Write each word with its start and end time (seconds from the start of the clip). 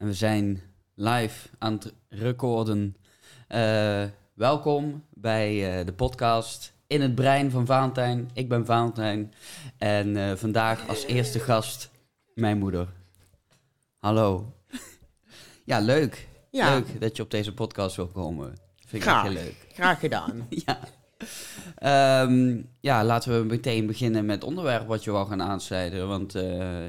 En 0.00 0.06
we 0.06 0.14
zijn 0.14 0.62
live 0.94 1.48
aan 1.58 1.72
het 1.72 1.92
recorden. 2.08 2.96
Eh, 3.48 4.04
welkom 4.34 5.04
bij 5.10 5.78
eh, 5.78 5.86
de 5.86 5.92
podcast 5.92 6.72
In 6.86 7.00
het 7.00 7.14
Brein 7.14 7.50
van 7.50 7.66
Valentijn. 7.66 8.30
Ik 8.32 8.48
ben 8.48 8.66
Valentijn. 8.66 9.34
En 9.78 10.16
eh, 10.16 10.36
vandaag 10.36 10.88
als 10.88 11.04
eerste 11.04 11.38
gast 11.38 11.90
mijn 12.34 12.58
moeder. 12.58 12.88
Hallo. 13.98 14.54
ja, 15.64 15.78
leuk. 15.78 16.28
Ja. 16.50 16.74
Leuk 16.74 17.00
dat 17.00 17.16
je 17.16 17.22
op 17.22 17.30
deze 17.30 17.54
podcast 17.54 17.96
wil 17.96 18.08
komen. 18.08 18.58
Vind 18.76 19.02
ik 19.02 19.08
Graag. 19.08 19.24
echt 19.24 19.34
heel 19.34 19.44
leuk. 19.44 19.66
Graag 19.72 20.00
gedaan. 20.00 20.46
ja. 20.66 20.78
Ehm, 21.74 22.62
ja, 22.80 23.04
laten 23.04 23.38
we 23.38 23.44
meteen 23.44 23.86
beginnen 23.86 24.24
met 24.24 24.34
het 24.34 24.44
onderwerp 24.44 24.86
wat 24.86 25.04
je 25.04 25.10
wil 25.10 25.24
gaan 25.24 25.42
aansnijden. 25.42 26.08
Want 26.08 26.32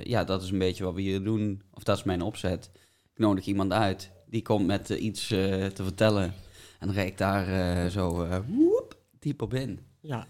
ja, 0.03 0.23
dat 0.23 0.43
is 0.43 0.51
een 0.51 0.59
beetje 0.59 0.83
wat 0.83 0.93
we 0.93 1.01
hier 1.01 1.23
doen. 1.23 1.61
Of 1.73 1.83
dat 1.83 1.97
is 1.97 2.03
mijn 2.03 2.21
opzet. 2.21 2.69
Ik 3.13 3.17
nodig 3.17 3.45
iemand 3.45 3.71
uit. 3.71 4.11
Die 4.25 4.41
komt 4.41 4.65
met 4.65 4.89
eh, 4.89 5.03
iets 5.03 5.31
eh, 5.31 5.65
te 5.65 5.83
vertellen. 5.83 6.33
En 6.79 6.87
dan 6.87 6.95
ga 6.95 7.01
ik 7.01 7.17
daar 7.17 7.47
eh, 7.47 7.91
zo 7.91 8.27
woep, 8.47 8.95
diep 9.19 9.41
op 9.41 9.53
in. 9.53 9.79
Ja. 9.99 10.27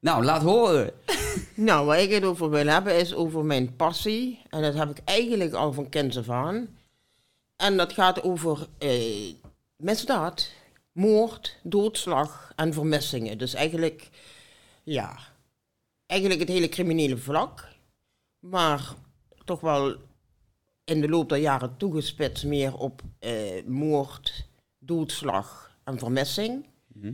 Nou, 0.00 0.24
laat 0.24 0.42
horen. 0.42 0.92
Nou, 1.54 1.86
waar 1.86 2.00
ik 2.00 2.10
het 2.10 2.24
over 2.24 2.50
wil 2.50 2.66
hebben 2.66 2.96
is 2.96 3.14
over 3.14 3.44
mijn 3.44 3.76
passie. 3.76 4.42
En 4.48 4.62
dat 4.62 4.74
heb 4.74 4.90
ik 4.90 5.00
eigenlijk 5.04 5.52
al 5.52 5.72
van 5.72 5.88
kinds 5.88 6.18
af 6.18 6.28
aan. 6.28 6.78
En 7.56 7.76
dat 7.76 7.92
gaat 7.92 8.22
over 8.22 8.66
eh, 8.78 9.32
misdaad, 9.76 10.50
moord, 10.92 11.56
doodslag 11.62 12.52
en 12.56 12.72
vermissingen. 12.72 13.38
Dus 13.38 13.54
eigenlijk, 13.54 14.08
ja, 14.82 15.18
eigenlijk 16.06 16.40
het 16.40 16.48
hele 16.48 16.68
criminele 16.68 17.16
vlak. 17.16 17.68
Maar 18.38 18.94
toch 19.44 19.60
wel 19.60 19.96
in 20.90 21.00
de 21.00 21.08
loop 21.08 21.28
der 21.28 21.38
jaren 21.38 21.76
toegespitst 21.76 22.44
meer 22.44 22.76
op 22.76 23.02
eh, 23.18 23.64
moord, 23.66 24.48
doodslag 24.78 25.76
en 25.84 25.98
vermissing. 25.98 26.66
Mhm. 26.86 27.12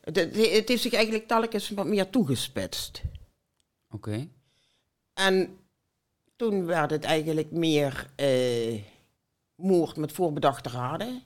Het, 0.00 0.16
het, 0.16 0.36
het 0.36 0.68
heeft 0.68 0.82
zich 0.82 0.92
eigenlijk 0.92 1.26
telkens 1.26 1.70
wat 1.70 1.86
meer 1.86 2.10
toegespitst. 2.10 3.02
Oké. 3.90 4.28
En 5.14 5.58
toen 6.36 6.66
werd 6.66 6.90
het 6.90 7.04
eigenlijk 7.04 7.50
meer 7.50 8.10
eh, 8.14 8.82
moord 9.54 9.96
met 9.96 10.12
voorbedachte 10.12 10.68
raden. 10.68 11.22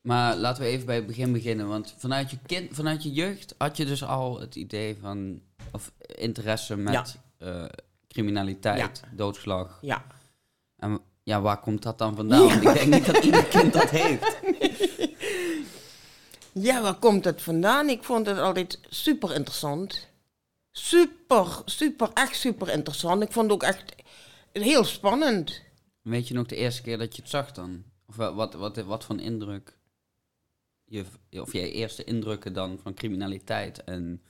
Maar 0.00 0.36
laten 0.36 0.62
we 0.62 0.68
even 0.68 0.86
bij 0.86 0.96
het 0.96 1.06
begin 1.06 1.32
beginnen. 1.32 1.68
Want 1.68 1.94
vanuit 1.98 2.30
je, 2.30 2.38
kind, 2.46 2.74
vanuit 2.74 3.02
je 3.02 3.12
jeugd 3.12 3.54
had 3.58 3.76
je 3.76 3.84
dus 3.84 4.04
al 4.04 4.40
het 4.40 4.54
idee 4.54 4.96
van... 5.00 5.40
Of 5.72 5.92
interesse 6.06 6.76
met 6.76 7.18
eh, 7.38 7.64
criminaliteit, 8.08 9.02
doodslag. 9.14 9.78
Ja. 9.80 10.04
En 10.78 11.00
ja, 11.22 11.40
waar 11.40 11.60
komt 11.60 11.82
dat 11.82 11.98
dan 11.98 12.16
vandaan? 12.16 12.46
Want 12.48 12.62
ik 12.62 12.72
denk 12.74 12.94
niet 12.94 13.06
dat 13.06 13.24
ieder 13.24 13.44
kind 13.44 13.72
dat 13.72 13.90
heeft. 13.90 14.38
Ja, 16.60 16.82
waar 16.82 16.98
komt 16.98 17.24
het 17.24 17.42
vandaan? 17.42 17.88
Ik 17.88 18.02
vond 18.02 18.26
het 18.26 18.38
altijd 18.38 18.80
super 18.88 19.34
interessant. 19.34 20.08
Super, 20.70 21.62
super, 21.64 22.10
echt 22.14 22.36
super 22.36 22.68
interessant. 22.68 23.22
Ik 23.22 23.32
vond 23.32 23.50
het 23.50 23.54
ook 23.54 23.68
echt 23.68 23.94
heel 24.52 24.84
spannend. 24.84 25.62
Weet 26.02 26.28
je 26.28 26.34
nog 26.34 26.46
de 26.46 26.56
eerste 26.56 26.82
keer 26.82 26.98
dat 26.98 27.16
je 27.16 27.22
het 27.22 27.30
zag 27.30 27.52
dan? 27.52 27.84
Of 28.06 28.16
wat, 28.16 28.34
wat, 28.34 28.54
wat, 28.54 28.76
wat 28.76 29.04
voor 29.04 29.20
indruk? 29.20 29.78
Je, 30.84 31.04
of 31.30 31.52
jij 31.52 31.70
eerste 31.70 32.04
indrukken 32.04 32.52
dan 32.52 32.78
van 32.82 32.94
criminaliteit 32.94 33.84
en 33.84 34.22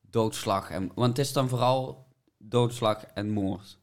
doodslag. 0.00 0.70
En, 0.70 0.90
want 0.94 1.16
het 1.16 1.26
is 1.26 1.32
dan 1.32 1.48
vooral 1.48 2.06
doodslag 2.38 3.04
en 3.04 3.30
moord. 3.30 3.78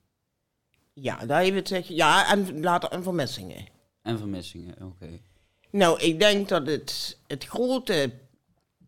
Ja, 1.01 1.25
daar 1.25 1.41
even 1.41 1.55
het 1.55 1.67
zeggen. 1.67 1.95
Ja, 1.95 2.31
en 2.31 2.59
later 2.61 2.89
en 2.89 3.03
vermissingen. 3.03 3.65
En 4.01 4.17
vermissingen, 4.17 4.75
oké. 4.81 5.19
Nou, 5.71 5.99
ik 5.99 6.19
denk 6.19 6.47
dat 6.49 6.67
het, 6.67 7.17
het 7.27 7.45
grote, 7.45 8.11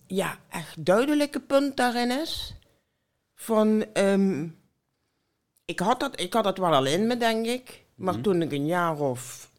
ja, 0.08 0.39
echt 0.50 0.85
duidelijke 0.85 1.40
punt 1.40 1.78
daarin 1.78 2.12
is. 2.12 2.56
Van, 3.35 3.85
ehm, 3.94 4.47
ik, 5.66 5.79
had 5.79 6.00
dat, 6.00 6.19
ik 6.19 6.34
had 6.34 6.44
dat 6.44 6.57
wel 6.57 6.74
al 6.74 6.85
in 6.85 7.07
me, 7.07 7.18
denk 7.18 7.46
ik. 7.46 7.84
Maar 7.96 8.13
Mhm. 8.13 8.24
toen 8.24 8.41
ik 8.41 8.51
een 8.51 8.66
jaar 8.66 9.00
of 9.00 9.51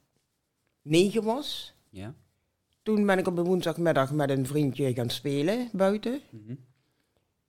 negen 0.83 1.23
was, 1.25 1.75
Ja? 1.91 2.15
toen 2.83 3.07
ben 3.07 3.19
ik 3.19 3.27
op 3.27 3.39
een 3.39 3.45
woensdagmiddag 3.45 4.13
met 4.13 4.31
een 4.31 4.47
vriendje 4.47 4.95
gaan 4.95 5.11
spelen 5.11 5.69
buiten. 5.73 6.21
Mhm. 6.31 6.55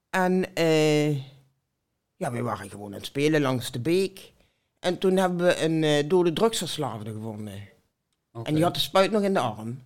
En 0.09 0.53
eh, 0.55 1.15
ja, 2.15 2.31
we 2.31 2.41
waren 2.41 2.69
gewoon 2.69 2.87
aan 2.87 2.97
het 2.97 3.05
spelen 3.05 3.41
langs 3.41 3.71
de 3.71 3.79
beek. 3.79 4.33
En 4.79 4.97
toen 4.97 5.17
hebben 5.17 5.45
we 5.45 5.61
een 5.63 5.83
eh, 5.83 6.09
dode 6.09 6.33
drugsverslaafde 6.33 7.11
gevonden. 7.11 7.53
En 8.43 8.53
die 8.53 8.63
had 8.63 8.73
de 8.73 8.79
spuit 8.79 9.11
nog 9.11 9.21
in 9.21 9.33
de 9.33 9.39
arm. 9.39 9.83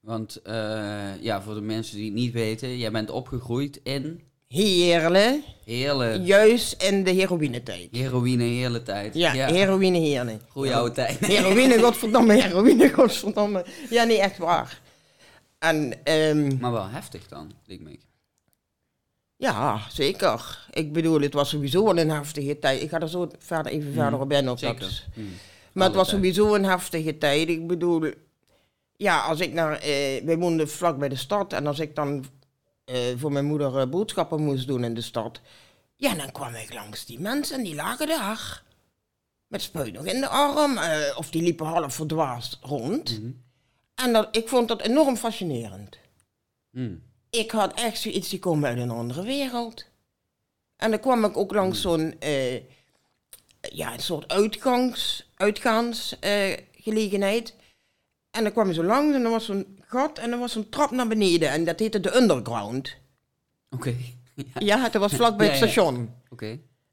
Want 0.00 0.42
eh, 0.42 1.22
ja, 1.22 1.42
voor 1.42 1.54
de 1.54 1.60
mensen 1.60 1.96
die 1.96 2.04
het 2.04 2.14
niet 2.14 2.32
weten, 2.32 2.78
jij 2.78 2.90
bent 2.90 3.10
opgegroeid 3.10 3.80
in 3.82 4.20
Heerlijk. 4.48 5.42
hele 5.64 6.20
Juist 6.22 6.82
in 6.82 7.04
de 7.04 7.10
heroïnetijd. 7.10 7.88
heroïne, 7.90 8.42
hele 8.42 8.82
tijd. 8.82 9.14
Ja, 9.14 9.32
heroïne 9.32 9.98
heerlijk. 9.98 10.42
Goeie 10.48 10.74
oude 10.74 10.94
tijd. 10.94 11.18
Heroïne, 11.26 11.78
godverdomme, 11.78 12.42
heroïne, 12.42 12.92
godverdomme. 12.92 13.64
Ja, 13.90 14.04
niet 14.04 14.18
echt 14.18 14.38
waar. 14.38 14.80
En 15.58 16.04
ehm, 16.04 16.58
Maar 16.60 16.72
wel 16.72 16.88
heftig 16.88 17.28
dan, 17.28 17.52
denk 17.66 17.88
ik. 17.88 18.00
Ja, 19.40 19.80
zeker. 19.90 20.66
Ik 20.70 20.92
bedoel, 20.92 21.20
het 21.20 21.34
was 21.34 21.48
sowieso 21.48 21.84
wel 21.84 21.98
een 21.98 22.10
heftige 22.10 22.58
tijd. 22.58 22.82
Ik 22.82 22.88
ga 22.88 23.00
er 23.00 23.08
zo 23.08 23.30
verder, 23.38 23.72
even 23.72 23.92
verder 23.92 24.20
op 24.20 24.32
in. 24.32 24.48
Op 24.48 24.60
dat. 24.60 24.78
Zeker. 24.78 25.04
Mm. 25.14 25.32
Maar 25.72 25.86
het 25.86 25.96
was 25.96 26.08
tijd. 26.08 26.20
sowieso 26.20 26.54
een 26.54 26.64
heftige 26.64 27.18
tijd. 27.18 27.48
Ik 27.48 27.66
bedoel, 27.66 28.10
ja, 28.96 29.20
als 29.20 29.40
ik 29.40 29.52
naar, 29.52 29.72
eh, 29.72 30.24
wij 30.24 30.38
woonden 30.38 30.68
vlak 30.68 30.98
bij 30.98 31.08
de 31.08 31.16
stad 31.16 31.52
en 31.52 31.66
als 31.66 31.78
ik 31.78 31.94
dan 31.94 32.24
eh, 32.84 32.98
voor 33.16 33.32
mijn 33.32 33.44
moeder 33.44 33.78
eh, 33.78 33.88
boodschappen 33.88 34.42
moest 34.44 34.66
doen 34.66 34.84
in 34.84 34.94
de 34.94 35.00
stad, 35.00 35.40
ja, 35.96 36.14
dan 36.14 36.32
kwam 36.32 36.54
ik 36.54 36.74
langs 36.74 37.06
die 37.06 37.20
mensen 37.20 37.56
en 37.56 37.64
die 37.64 37.74
lagen 37.74 38.06
daar. 38.06 38.62
Met 39.46 39.62
spuit 39.62 39.92
nog 39.92 40.04
in 40.04 40.20
de 40.20 40.28
arm, 40.28 40.76
eh, 40.76 41.18
of 41.18 41.30
die 41.30 41.42
liepen 41.42 41.66
half 41.66 41.94
verdwaasd 41.94 42.58
rond. 42.60 43.20
Mhm. 43.20 43.30
En 43.94 44.12
dat, 44.12 44.36
ik 44.36 44.48
vond 44.48 44.68
dat 44.68 44.80
enorm 44.80 45.16
fascinerend. 45.16 45.98
Mm. 46.70 47.02
Ik 47.30 47.50
had 47.50 47.74
echt 47.74 48.00
zoiets, 48.00 48.28
die 48.28 48.38
komen 48.38 48.68
uit 48.68 48.78
een 48.78 48.90
andere 48.90 49.22
wereld. 49.22 49.84
En 50.76 50.90
dan 50.90 51.00
kwam 51.00 51.24
ik 51.24 51.36
ook 51.36 51.52
langs 51.52 51.80
zo'n, 51.80 52.14
eh, 52.18 52.54
ja, 53.60 53.92
een 53.92 54.00
soort 54.00 54.28
uitgangs, 54.28 55.30
uitgaansgelegenheid. 55.34 57.54
en 58.30 58.42
dan 58.42 58.52
kwam 58.52 58.68
je 58.68 58.74
zo 58.74 58.84
langs 58.84 59.14
en 59.14 59.24
er 59.24 59.30
was 59.30 59.44
zo'n 59.44 59.78
gat 59.86 60.18
en 60.18 60.32
er 60.32 60.38
was 60.38 60.52
zo'n 60.52 60.68
trap 60.68 60.90
naar 60.90 61.08
beneden. 61.08 61.50
En 61.50 61.64
dat 61.64 61.78
heette 61.78 62.00
de 62.00 62.16
underground. 62.16 62.96
Oké. 63.70 63.90
ja, 64.34 64.44
Ja, 64.58 64.88
dat 64.88 65.00
was 65.00 65.12
vlakbij 65.12 65.46
het 65.46 65.58
ja. 65.58 65.66
station. 65.66 66.14
oké. 66.28 66.46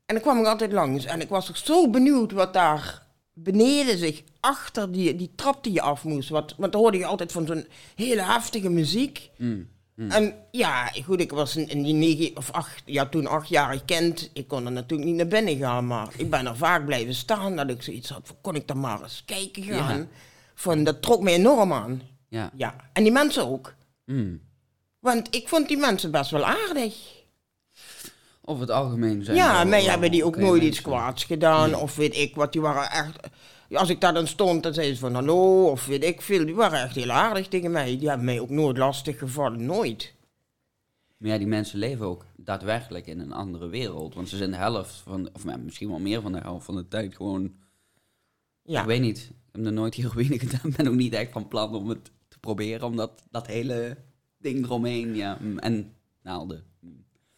En 0.06 0.16
dan 0.16 0.22
kwam 0.22 0.40
ik 0.40 0.46
altijd 0.46 0.72
langs. 0.72 1.06
En 1.06 1.22
ik 1.22 1.30
was 1.30 1.46
toch 1.46 1.58
zo 1.58 1.90
benieuwd 1.90 2.32
wat 2.32 2.54
daar 2.54 3.06
beneden 3.34 3.98
zich, 3.98 4.24
achter 4.40 4.92
die, 4.92 5.16
die 5.16 5.32
trap 5.36 5.64
die 5.64 5.74
je 5.74 5.82
af 5.82 6.04
moest. 6.04 6.30
Wat, 6.30 6.54
want 6.58 6.72
dan 6.72 6.82
hoorde 6.82 6.98
je 6.98 7.06
altijd 7.06 7.32
van 7.32 7.46
zo'n 7.46 7.68
hele 7.96 8.22
heftige 8.22 8.70
muziek. 8.70 9.30
Mm. 9.38 9.70
Mm. 9.98 10.12
En 10.12 10.36
ja, 10.52 10.92
goed, 11.06 11.20
ik 11.20 11.32
was 11.32 11.56
in, 11.56 11.70
in 11.70 11.84
die 11.84 11.94
negen 11.94 12.38
of 12.38 12.52
acht, 12.52 12.82
ja, 12.86 13.06
toen 13.06 13.28
achtjarig 13.28 13.86
kind. 13.86 14.30
Ik 14.34 14.48
kon 14.48 14.66
er 14.66 14.72
natuurlijk 14.72 15.10
niet 15.10 15.18
naar 15.18 15.28
binnen 15.28 15.58
gaan, 15.58 15.88
maar 15.88 16.08
ik 16.18 16.30
ben 16.30 16.46
er 16.46 16.58
vaak 16.58 16.86
blijven 16.86 17.16
staan. 17.16 17.56
Dat 17.56 17.70
ik 17.70 17.82
zoiets 17.82 18.10
had, 18.10 18.36
kon 18.42 18.56
ik 18.56 18.68
daar 18.68 18.78
maar 18.78 19.02
eens 19.02 19.24
kijken 19.26 19.64
gaan. 19.64 19.98
Ja. 19.98 20.08
Van, 20.56 20.84
dat 20.84 21.02
trok 21.02 21.22
me 21.22 21.32
enorm 21.32 21.74
aan. 21.74 22.02
Ja. 22.28 22.52
Ja, 22.56 22.76
en 22.94 23.04
die 23.04 23.12
mensen 23.12 23.48
ook. 23.48 23.74
Mm. 24.06 24.42
Want 25.00 25.36
ik 25.36 25.48
vond 25.48 25.68
die 25.68 25.78
mensen 25.78 26.12
best 26.12 26.32
wel 26.32 26.46
aardig. 26.46 26.96
Of 28.42 28.60
het 28.60 28.72
algemeen 28.72 29.24
zijn. 29.24 29.38
Ja, 29.38 29.64
mij 29.64 29.84
hebben 29.84 30.12
die 30.12 30.26
ook 30.26 30.36
nooit 30.36 30.52
mensen. 30.52 30.68
iets 30.68 30.82
kwaads 30.82 31.24
gedaan. 31.24 31.76
Of 31.76 31.96
weet 31.96 32.16
ik 32.16 32.36
wat, 32.36 32.52
die 32.52 32.62
waren 32.62 32.92
echt... 32.92 33.20
Als 33.72 33.90
ik 33.90 34.02
daar 34.02 34.14
dan 34.14 34.28
stond, 34.28 34.64
dan 34.64 34.74
zeiden 34.74 34.96
ze 34.96 35.02
van 35.02 35.14
hallo, 35.14 35.70
of 35.70 35.86
weet 35.86 36.04
ik 36.04 36.22
veel. 36.22 36.46
Die 36.46 36.56
waren 36.56 36.82
echt 36.82 36.96
heel 36.96 37.12
aardig 37.12 37.48
tegen 37.48 37.72
mij. 37.72 37.98
Die 37.98 38.08
hebben 38.08 38.26
mij 38.26 38.40
ook 38.40 38.50
nooit 38.50 38.78
lastig 38.78 39.18
gevallen, 39.18 39.66
nooit. 39.66 40.14
Maar 41.18 41.30
ja, 41.30 41.38
die 41.38 41.48
mensen 41.48 41.80
leven 41.80 42.06
ook 42.06 42.26
daadwerkelijk 42.36 43.08
in 43.08 43.20
een 43.20 43.34
andere 43.34 43.68
wereld. 43.68 44.14
Want 44.14 44.30
ze 44.30 44.38
zijn 44.38 44.52
de 44.52 44.58
helft 44.58 44.96
van, 44.96 45.30
of 45.34 45.44
ja, 45.44 45.58
misschien 45.58 45.90
wel 45.90 46.00
meer 46.00 46.22
van 46.22 46.32
de 46.32 46.40
helft 46.40 46.66
van 46.66 46.76
de 46.76 46.88
tijd 46.88 47.16
gewoon... 47.16 47.56
Ja. 48.64 48.80
Ik 48.82 48.88
weet 48.88 49.02
niet. 49.02 49.18
Ik 49.18 49.36
heb 49.52 49.62
nog 49.62 49.74
nooit 49.74 49.94
heroïne 49.94 50.40
gedaan. 50.48 50.74
ben 50.76 50.88
ook 50.88 50.96
niet 50.96 51.14
echt 51.14 51.32
van 51.32 51.48
plan 51.48 51.76
om 51.76 51.90
het 51.90 52.12
te 52.28 52.40
proberen. 52.40 52.88
Omdat 52.88 53.24
dat 53.32 53.48
hele 53.48 53.98
ding 54.38 54.66
eromheen, 54.66 55.16
ja. 55.16 55.38
mm, 55.42 55.60
En 55.60 55.94
naalden. 56.22 56.64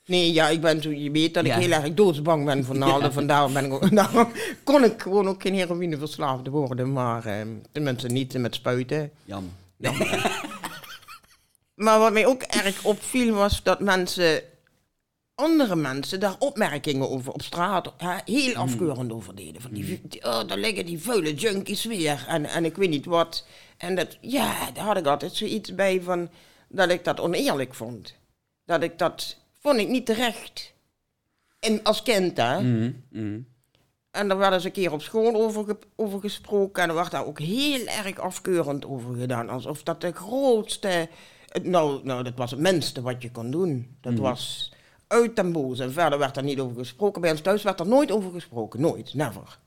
Mm. 0.10 0.16
Nee, 0.16 0.34
ja, 0.34 0.48
ik 0.50 0.62
ben 0.62 0.82
zo, 0.82 0.90
je 0.92 1.12
weet 1.12 1.34
dat 1.34 1.44
ik 1.46 1.52
Ja. 1.52 1.58
heel 1.58 1.72
erg 1.72 1.94
doodsbang 1.94 2.46
ben 2.46 2.66
voor 2.66 2.78
naalden. 2.78 3.04
Ja. 3.08 3.12
Vandaar 3.12 3.52
ben 3.52 3.72
ik 3.72 3.92
daarom 3.96 4.32
kon 4.64 4.84
ik 4.84 5.02
gewoon 5.02 5.28
ook 5.28 5.42
geen 5.42 5.54
heroïneverslaafde 5.56 6.50
worden. 6.50 6.94
Maar 6.94 7.26
eh, 7.26 7.46
tenminste 7.72 8.08
niet 8.08 8.38
met 8.38 8.56
spuiten. 8.56 9.12
Jammer. 9.26 9.52
Maar 11.76 12.00
wat 12.00 12.14
mij 12.14 12.26
ook 12.26 12.42
erg 12.42 12.84
opviel 12.84 13.34
was 13.34 13.64
dat 13.64 13.80
mensen 13.80 14.42
andere 15.36 15.76
mensen 15.76 16.20
daar 16.20 16.36
opmerkingen 16.40 17.10
over 17.10 17.32
op 17.34 17.42
straat 17.42 17.94
hè, 17.98 18.16
heel 18.26 18.56
afkeurend 18.56 19.12
over 19.12 19.36
deden. 19.36 19.62
Van 19.62 19.72
die, 19.72 20.02
die- 20.04 20.24
oh, 20.24 20.48
daar 20.48 20.58
liggen 20.58 20.86
die 20.86 21.00
vuile 21.02 21.34
junkies 21.34 21.84
weer 21.86 22.26
en, 22.28 22.46
en 22.46 22.66
ik 22.66 22.76
weet 22.76 22.90
niet 22.90 23.06
wat. 23.06 23.46
En 23.78 23.96
dat, 23.96 24.18
ja, 24.22 24.72
daar 24.74 24.84
had 24.86 24.98
ik 24.98 25.06
altijd 25.06 25.36
zoiets 25.36 25.76
bij 25.76 26.02
van 26.02 26.30
dat 26.70 26.90
ik 26.90 27.04
dat 27.04 27.20
oneerlijk 27.20 27.74
vond. 27.74 28.16
Dat 28.66 28.84
ik 28.84 28.98
dat, 28.98 29.38
vond 29.60 29.78
ik 29.80 29.88
niet 29.88 30.06
terecht. 30.06 30.74
En 31.60 31.84
als 31.84 32.04
kind, 32.04 32.38
hè. 32.38 32.62
Mhm, 32.62 32.92
mhm. 33.10 33.40
En 34.12 34.28
daar 34.28 34.38
werd 34.38 34.54
eens 34.54 34.64
een 34.64 34.72
keer 34.72 34.92
op 34.92 35.02
school 35.02 35.36
over, 35.36 35.66
ge- 35.66 35.78
over 35.96 36.20
gesproken. 36.20 36.84
En 36.84 36.90
er 36.90 36.96
werd 36.96 37.12
daar 37.12 37.26
ook 37.26 37.40
heel 37.40 37.86
erg 37.88 38.18
afkeurend 38.20 38.86
over 38.86 39.16
gedaan. 39.16 39.50
Alsof 39.50 39.84
dat 39.84 40.02
de 40.02 40.12
grootste... 40.12 41.10
Nou, 41.64 42.04
nou 42.04 42.24
dat 42.24 42.34
was 42.36 42.52
het 42.52 42.60
minste 42.60 43.02
wat 43.02 43.22
je 43.22 43.32
kon 43.32 43.52
doen. 43.52 43.98
Dat 44.02 44.14
was 44.18 44.74
uit 45.08 45.36
den 45.36 45.52
boze. 45.52 45.84
En 45.84 45.92
verder 45.94 46.20
werd 46.20 46.38
er 46.38 46.44
niet 46.44 46.60
over 46.60 46.76
gesproken. 46.78 47.22
Bij 47.22 47.32
ons 47.32 47.42
thuis 47.42 47.64
werd 47.64 47.80
er 47.80 47.88
nooit 47.88 48.12
over 48.12 48.32
gesproken. 48.32 48.82
Nooit. 48.82 49.14
Never. 49.14 49.60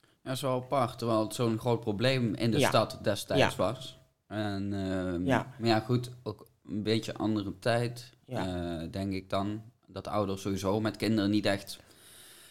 Ja, 0.00 0.08
dat 0.22 0.32
is 0.34 0.40
wel 0.40 0.62
apart, 0.62 0.98
terwijl 0.98 1.20
het 1.20 1.34
zo'n 1.34 1.58
groot 1.58 1.80
probleem 1.80 2.34
in 2.34 2.50
de 2.50 2.58
Ja. 2.58 2.68
stad 2.68 2.98
destijds 3.02 3.56
Ja. 3.56 3.62
was. 3.64 3.98
En, 4.26 4.72
ehm, 4.72 5.26
Ja. 5.26 5.54
Maar 5.58 5.68
ja, 5.68 5.80
goed, 5.80 6.10
ook 6.22 6.46
een 6.68 6.82
beetje 6.82 7.14
andere 7.14 7.52
tijd, 7.58 8.10
Ja. 8.26 8.46
eh, 8.82 8.88
denk 8.90 9.12
ik 9.12 9.30
dan. 9.30 9.62
Dat 9.86 10.08
ouders 10.08 10.42
sowieso 10.42 10.80
met 10.80 10.96
kinderen 10.96 11.30
niet 11.30 11.46
echt 11.46 11.78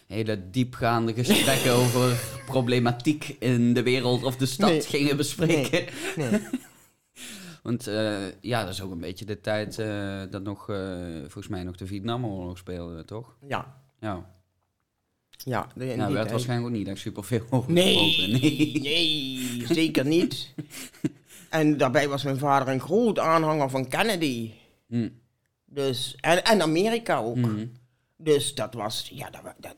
hele 0.06 0.50
diepgaande 0.50 1.14
gesprekken 1.24 1.72
over 1.72 2.20
problematiek 2.46 3.36
in 3.38 3.74
de 3.74 3.82
wereld 3.82 4.22
of 4.24 4.36
de 4.36 4.46
stad 4.46 4.68
Nee. 4.70 4.80
gingen 4.80 5.16
bespreken. 5.16 5.84
Nee. 6.16 6.40
Want 7.62 7.86
eh, 7.86 8.40
ja, 8.40 8.64
dat 8.64 8.72
is 8.72 8.82
ook 8.82 8.90
een 8.92 9.00
beetje 9.00 9.24
de 9.24 9.40
tijd 9.40 9.78
eh, 9.78 10.22
dat 10.30 10.42
nog, 10.42 10.64
volgens 11.20 11.48
mij 11.48 11.62
nog 11.62 11.76
de 11.76 11.86
Vietnamoorlog 11.86 12.58
speelde, 12.58 13.04
toch? 13.04 13.36
Ja. 13.48 13.80
Ja, 14.00 14.30
Ja, 15.44 15.68
de- 15.74 15.84
ja 15.84 16.06
die 16.06 16.14
werd 16.14 16.30
waarschijnlijk 16.30 16.70
ook 16.72 16.76
niet 16.78 16.88
echt 16.88 16.98
superveel 17.00 17.46
over 17.50 17.72
Nee. 17.72 18.28
Nee. 18.28 18.80
nee, 18.82 19.64
zeker 19.68 20.04
niet. 20.06 20.54
En 21.52 21.76
daarbij 21.76 22.08
was 22.08 22.22
mijn 22.22 22.38
vader 22.38 22.68
een 22.68 22.80
groot 22.80 23.18
aanhanger 23.18 23.70
van 23.70 23.88
Kennedy. 23.88 24.50
Hm. 24.86 25.08
Dus, 25.64 26.16
en, 26.20 26.44
en 26.44 26.62
Amerika 26.62 27.18
ook. 27.18 27.36
Mhm. 27.36 27.66
Dus 28.16 28.54
dat 28.54 28.74
was, 28.74 29.08
ja, 29.12 29.30
dat, 29.30 29.42
dat, 29.58 29.76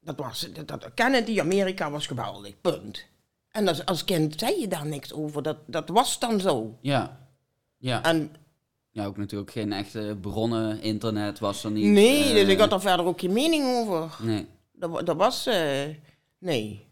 dat 0.00 0.16
was, 0.16 0.48
dat, 0.52 0.68
dat, 0.68 0.90
Kennedy, 0.94 1.40
Amerika 1.40 1.90
was 1.90 2.06
geweldig, 2.06 2.60
punt. 2.60 3.04
En 3.50 3.68
als, 3.68 3.84
als 3.84 4.04
kind 4.04 4.38
zei 4.38 4.60
je 4.60 4.68
daar 4.68 4.86
niks 4.86 5.12
over, 5.12 5.42
dat, 5.42 5.56
dat 5.66 5.88
was 5.88 6.18
dan 6.18 6.40
zo. 6.40 6.78
Ja. 6.80 7.28
Ja. 7.76 8.02
En 8.02 8.30
ja, 8.90 9.04
ook 9.04 9.16
natuurlijk 9.16 9.50
geen 9.50 9.72
echte 9.72 10.16
bronnen, 10.20 10.80
internet 10.80 11.38
was 11.38 11.64
er 11.64 11.70
niet. 11.70 11.84
nee, 11.84 12.32
dus 12.32 12.42
eh, 12.42 12.48
ik 12.48 12.58
had 12.58 12.72
er 12.72 12.80
verder 12.80 13.06
ook 13.06 13.20
geen 13.20 13.32
mening 13.32 13.64
over. 13.66 14.16
Nee. 14.22 14.46
Dat, 14.72 15.06
dat 15.06 15.16
was, 15.16 15.46
eh, 15.46 15.88
nee. 16.38 16.86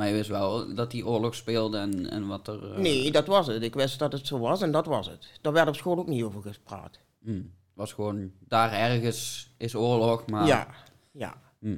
Maar 0.00 0.08
je 0.08 0.14
wist 0.14 0.28
wel 0.28 0.74
dat 0.74 0.90
die 0.90 1.06
oorlog 1.06 1.34
speelde 1.34 1.78
en, 1.78 2.10
en 2.10 2.26
wat 2.26 2.48
er... 2.48 2.72
eh, 2.72 2.78
Nee, 2.78 3.10
dat 3.10 3.26
was 3.26 3.46
het. 3.46 3.62
Ik 3.62 3.74
wist 3.74 3.98
dat 3.98 4.12
het 4.12 4.26
zo 4.26 4.38
was 4.38 4.62
en 4.62 4.70
dat 4.72 4.86
was 4.86 5.06
het. 5.06 5.26
Daar 5.40 5.52
werd 5.52 5.68
op 5.68 5.76
school 5.76 5.98
ook 5.98 6.06
niet 6.06 6.22
over 6.22 6.42
gespraat. 6.42 6.98
hm, 7.24 7.40
was 7.74 7.92
gewoon, 7.92 8.30
daar 8.48 8.72
ergens 8.72 9.50
is 9.56 9.74
oorlog, 9.74 10.26
maar... 10.26 10.46
Ja, 10.46 10.66
ja, 11.12 11.34
hm, 11.58 11.76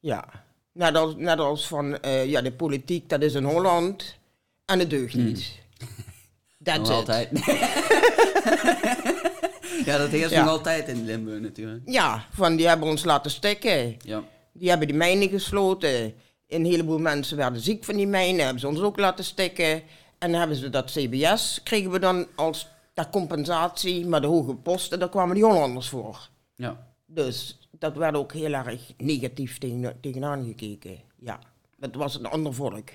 ja. 0.00 0.24
Net 0.72 0.96
als, 0.96 1.14
net 1.16 1.38
als 1.38 1.66
van, 1.66 1.98
eh, 2.00 2.26
ja, 2.26 2.40
de 2.42 2.52
politiek, 2.52 3.08
dat 3.08 3.22
is 3.22 3.34
in 3.34 3.44
Holland 3.44 4.16
en 4.64 4.78
het 4.78 4.90
deugt 4.90 5.14
niet. 5.14 5.58
That's 6.62 6.78
nog 6.78 6.88
it. 6.88 6.94
altijd. 6.94 7.30
ja, 9.84 9.98
dat 9.98 10.08
heerst 10.08 10.30
Ja. 10.30 10.40
nog 10.40 10.50
altijd 10.50 10.88
in 10.88 11.04
Limburg 11.04 11.40
natuurlijk. 11.40 11.82
Ja, 11.84 12.24
van 12.32 12.56
die 12.56 12.68
hebben 12.68 12.88
ons 12.88 13.04
laten 13.04 13.30
stikken. 13.30 13.96
Ja. 14.00 14.22
Die 14.52 14.68
hebben 14.68 14.88
die 14.88 14.96
mijnen 14.96 15.28
gesloten. 15.28 16.14
Een 16.54 16.64
heleboel 16.64 16.98
mensen 16.98 17.36
werden 17.36 17.60
ziek 17.60 17.84
van 17.84 17.96
die 17.96 18.06
mijnen, 18.06 18.42
hebben 18.42 18.60
ze 18.60 18.68
ons 18.68 18.80
ook 18.80 18.98
laten 18.98 19.24
stikken. 19.24 19.82
En 20.18 20.30
dan 20.30 20.38
hebben 20.38 20.56
ze 20.56 20.70
dat 20.70 20.90
CBS, 20.90 21.60
kregen 21.62 21.90
we 21.90 21.98
dan 21.98 22.26
als 22.34 22.68
ter 22.92 23.08
compensatie, 23.10 24.06
maar 24.06 24.20
de 24.20 24.26
hoge 24.26 24.54
posten, 24.54 24.98
daar 24.98 25.08
kwamen 25.08 25.34
die 25.34 25.44
Hollanders 25.44 25.88
voor. 25.88 26.28
Ja. 26.56 26.86
Dus 27.06 27.58
dat 27.78 27.96
werd 27.96 28.14
ook 28.16 28.32
heel 28.32 28.52
erg 28.52 28.92
negatief 28.96 29.58
tegen, 29.58 30.00
tegenaan 30.00 30.44
gekeken. 30.44 30.98
Ja, 31.18 31.38
dat 31.78 31.94
was 31.94 32.14
een 32.14 32.26
ander 32.26 32.54
volk. 32.54 32.88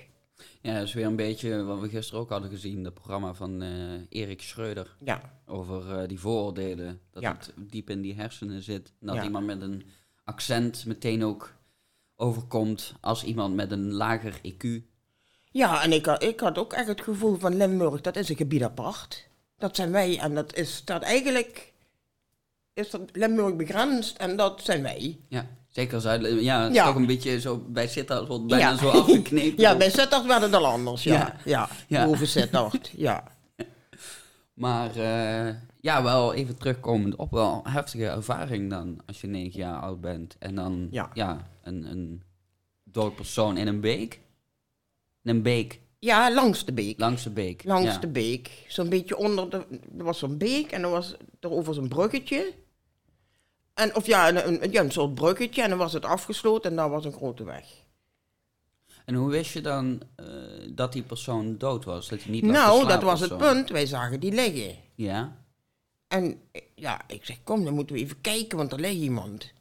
ja, 0.60 0.74
dat 0.74 0.82
is 0.82 0.92
weer 0.94 1.06
een 1.06 1.16
beetje 1.16 1.62
wat 1.62 1.80
we 1.80 1.88
gisteren 1.88 2.20
ook 2.20 2.30
hadden 2.30 2.50
gezien. 2.50 2.84
Het 2.84 2.94
programma 2.94 3.34
van 3.34 3.62
eh, 3.62 3.70
Erik 4.08 4.42
Schreuder. 4.42 4.96
Ja, 5.04 5.20
Over 5.46 5.98
eh, 5.98 6.08
die 6.08 6.20
vooroordelen. 6.20 7.00
Dat 7.10 7.22
Ja. 7.22 7.32
het 7.38 7.52
diep 7.56 7.90
in 7.90 8.00
die 8.00 8.14
hersenen 8.14 8.62
zit. 8.62 8.92
Dat 9.00 9.14
Ja. 9.14 9.24
iemand 9.24 9.46
met 9.46 9.60
een 9.62 9.82
accent 10.24 10.84
meteen 10.86 11.24
ook 11.24 11.54
overkomt 12.20 12.92
als 13.00 13.24
iemand 13.24 13.54
met 13.54 13.70
een 13.70 13.92
lager 13.92 14.40
IQ. 14.42 14.66
ja 15.50 15.82
en 15.82 15.92
ik, 15.92 16.06
had- 16.06 16.22
ik 16.22 16.40
had 16.40 16.58
ook 16.58 16.72
echt 16.72 16.86
het 16.86 17.00
gevoel 17.00 17.38
van 17.38 17.56
Limburg, 17.56 18.00
dat 18.00 18.16
is 18.16 18.28
een 18.28 18.36
gebied 18.36 18.62
apart. 18.62 19.28
Dat 19.58 19.76
zijn 19.76 19.90
wij 19.90 20.18
en 20.18 20.34
dat 20.34 20.54
is 20.54 20.82
dat 20.84 21.02
eigenlijk, 21.02 21.72
is 22.74 22.90
dat 22.90 23.00
Limburg 23.12 23.56
begrensd 23.56 24.16
en 24.16 24.36
dat 24.36 24.60
zijn 24.64 24.82
wij. 24.82 25.18
Ja, 25.28 25.46
zeker 25.68 26.00
Zuid. 26.00 26.42
Ja, 26.42 26.66
Ja. 26.66 26.86
toch 26.86 26.94
een 26.94 27.06
beetje 27.06 27.40
zo 27.40 27.64
bij 27.68 27.88
Sittard 27.88 28.26
wordt 28.28 28.46
bijna 28.46 28.70
Ja. 28.70 28.76
zo 28.76 28.88
afgeknepen. 28.88 29.60
Ja, 29.64 29.76
bij 29.76 29.90
Sittard 29.90 30.26
werd 30.26 30.42
het 30.42 30.54
al 30.54 30.66
anders, 30.66 31.02
ja. 31.04 31.14
Ja. 31.14 31.36
Ja, 31.44 31.68
Ja. 31.86 32.04
boven 32.06 32.28
Sittard, 32.28 32.90
ja. 32.96 33.24
Maar 34.60 34.96
eh, 34.96 35.54
ja, 35.80 36.02
wel 36.02 36.34
even 36.34 36.58
terugkomend 36.58 37.16
op 37.16 37.30
wel 37.30 37.60
een 37.64 37.70
heftige 37.70 38.06
ervaring 38.06 38.70
dan 38.70 39.00
als 39.06 39.20
je 39.20 39.26
negen 39.26 39.58
jaar 39.58 39.80
oud 39.80 40.00
bent. 40.00 40.36
En 40.38 40.54
dan 40.54 40.88
ja. 40.90 41.10
Ja. 41.14 41.50
een, 41.62 41.90
een 41.90 42.22
dood 42.84 43.14
persoon 43.14 43.56
in 43.56 43.66
een 43.66 43.80
beek. 43.80 44.20
In 45.22 45.30
een 45.30 45.42
beek, 45.42 45.80
Ja, 45.98 46.34
langs 46.34 46.64
de 46.64 46.72
beek. 46.72 46.98
langs 46.98 47.22
de 47.22 47.30
beek. 47.30 47.64
Langs 47.64 47.94
ja. 47.94 47.98
de 47.98 48.08
beek. 48.08 48.64
Zo'n 48.68 48.88
beetje 48.88 49.16
onder 49.16 49.50
de... 49.50 49.64
Er 49.98 50.04
was 50.04 50.18
zo'n 50.18 50.38
beek 50.38 50.70
en 50.72 50.82
er 50.82 50.90
was 50.90 51.16
er 51.40 51.50
over 51.50 51.74
zo'n 51.74 51.88
bruggetje. 51.88 52.52
En, 53.74 53.96
of 53.96 54.06
ja 54.06 54.28
een, 54.28 54.62
een, 54.62 54.70
ja, 54.72 54.82
een 54.82 54.90
soort 54.90 55.14
bruggetje 55.14 55.62
en 55.62 55.68
dan 55.68 55.78
was 55.78 55.92
het 55.92 56.04
afgesloten 56.04 56.70
en 56.70 56.76
daar 56.76 56.90
was 56.90 57.04
een 57.04 57.12
grote 57.12 57.44
weg. 57.44 57.66
En 59.10 59.16
hoe 59.16 59.30
wist 59.30 59.52
je 59.52 59.60
dan 59.60 60.00
eh, 60.16 60.26
dat 60.68 60.92
die 60.92 61.02
persoon 61.02 61.58
dood 61.58 61.84
was? 61.84 62.08
Dat 62.08 62.22
hij 62.22 62.32
niet 62.32 62.44
nou, 62.44 62.88
dat 62.88 63.02
was 63.02 63.20
het 63.20 63.36
punt. 63.36 63.68
Wij 63.68 63.86
zagen 63.86 64.20
die 64.20 64.32
liggen. 64.32 64.76
Ja? 64.94 65.36
En 66.08 66.40
eh, 66.52 66.62
ja, 66.74 67.00
ik 67.06 67.24
zeg, 67.24 67.42
kom, 67.44 67.64
dan 67.64 67.74
moeten 67.74 67.96
we 67.96 68.02
even 68.02 68.20
kijken, 68.20 68.58
want 68.58 68.72
er 68.72 68.80
ligt 68.80 68.94
iemand. 68.94 69.52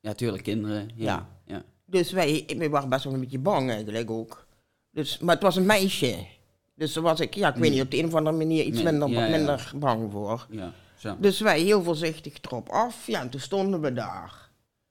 Ja, 0.00 0.14
tuurlijk, 0.14 0.42
kinderen. 0.42 0.90
Ja. 0.94 1.04
Ja. 1.04 1.28
ja. 1.54 1.62
Dus 1.84 2.12
wij, 2.12 2.44
wij 2.56 2.70
waren 2.70 2.88
best 2.88 3.04
wel 3.04 3.12
een 3.12 3.20
beetje 3.20 3.38
bang 3.38 3.70
eigenlijk 3.70 4.10
ook. 4.10 4.46
Dus, 4.90 5.18
maar 5.18 5.34
het 5.34 5.42
was 5.44 5.56
een 5.56 5.66
meisje. 5.66 6.26
Dus 6.74 6.92
daar 6.92 7.02
was 7.02 7.20
ik, 7.20 7.34
ja, 7.34 7.48
ik 7.48 7.60
weet 7.60 7.72
niet, 7.72 7.82
op 7.82 7.90
de 7.90 7.98
een 7.98 8.06
of 8.06 8.14
andere 8.14 8.36
manier 8.36 8.64
iets 8.64 8.82
Nee, 8.82 8.92
minder, 8.92 9.08
ja, 9.08 9.24
ja. 9.24 9.36
minder 9.36 9.72
bang 9.74 10.12
voor. 10.12 10.46
ja. 10.50 10.72
Zo. 10.96 11.16
Dus 11.20 11.40
wij 11.40 11.60
heel 11.60 11.82
voorzichtig 11.82 12.34
erop 12.42 12.68
af. 12.68 13.06
Ja, 13.06 13.20
en 13.20 13.30
toen 13.30 13.40
stonden 13.40 13.80
we 13.80 13.92
daar. 13.92 14.48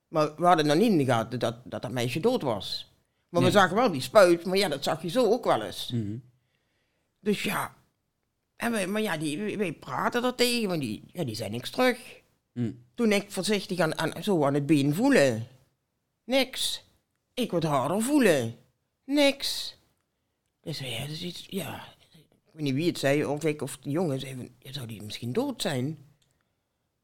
Maar 0.07 0.35
we 0.37 0.45
hadden 0.45 0.65
nog 0.65 0.75
niet 0.77 0.91
in 0.91 0.97
de 0.97 1.05
gaten 1.05 1.39
dat 1.39 1.55
dat, 1.63 1.81
dat 1.81 1.91
meisje 1.91 2.19
dood 2.19 2.41
was. 2.41 2.87
Maar 3.41 3.51
we 3.51 3.57
zagen 3.57 3.75
wel 3.75 3.91
die 3.91 4.01
spuit, 4.01 4.45
maar 4.45 4.57
ja, 4.57 4.67
dat 4.67 4.83
zag 4.83 5.01
je 5.01 5.09
zo 5.09 5.31
ook 5.31 5.45
wel 5.45 5.61
eens. 5.61 5.91
Mhm. 5.93 6.17
Dus 7.19 7.43
ja, 7.43 7.75
en 8.55 8.71
wij, 8.71 8.87
maar 8.87 9.01
ja, 9.01 9.17
die, 9.17 9.57
wij 9.57 9.73
praten 9.73 10.23
er 10.23 10.35
tegen, 10.35 10.67
maar 10.67 10.79
die, 10.79 11.03
ja, 11.11 11.23
die 11.23 11.35
zei 11.35 11.49
niks 11.49 11.69
terug. 11.69 11.99
Hm. 12.53 12.71
Toen 12.95 13.11
ik 13.11 13.31
voorzichtig 13.31 13.79
aan, 13.79 13.97
aan, 13.97 14.23
zo 14.23 14.45
aan 14.45 14.53
het 14.53 14.65
been 14.65 14.93
voelen. 14.93 15.47
Niks. 16.23 16.83
Ik 17.33 17.51
wat 17.51 17.63
harder 17.63 18.01
voelen. 18.01 18.55
Niks. 19.05 19.77
Dus 20.61 20.79
ja, 20.79 20.99
dat 20.99 21.09
is 21.09 21.21
iets, 21.21 21.45
ja. 21.49 21.95
Ik 22.11 22.53
weet 22.53 22.63
niet 22.63 22.73
wie 22.73 22.87
het 22.87 22.99
zei, 22.99 23.25
of 23.25 23.43
ik 23.43 23.61
of 23.61 23.77
de 23.77 23.89
jongen 23.89 24.19
zei 24.19 24.51
zou 24.61 24.87
die 24.87 25.01
misschien 25.01 25.33
dood 25.33 25.61
zijn? 25.61 25.97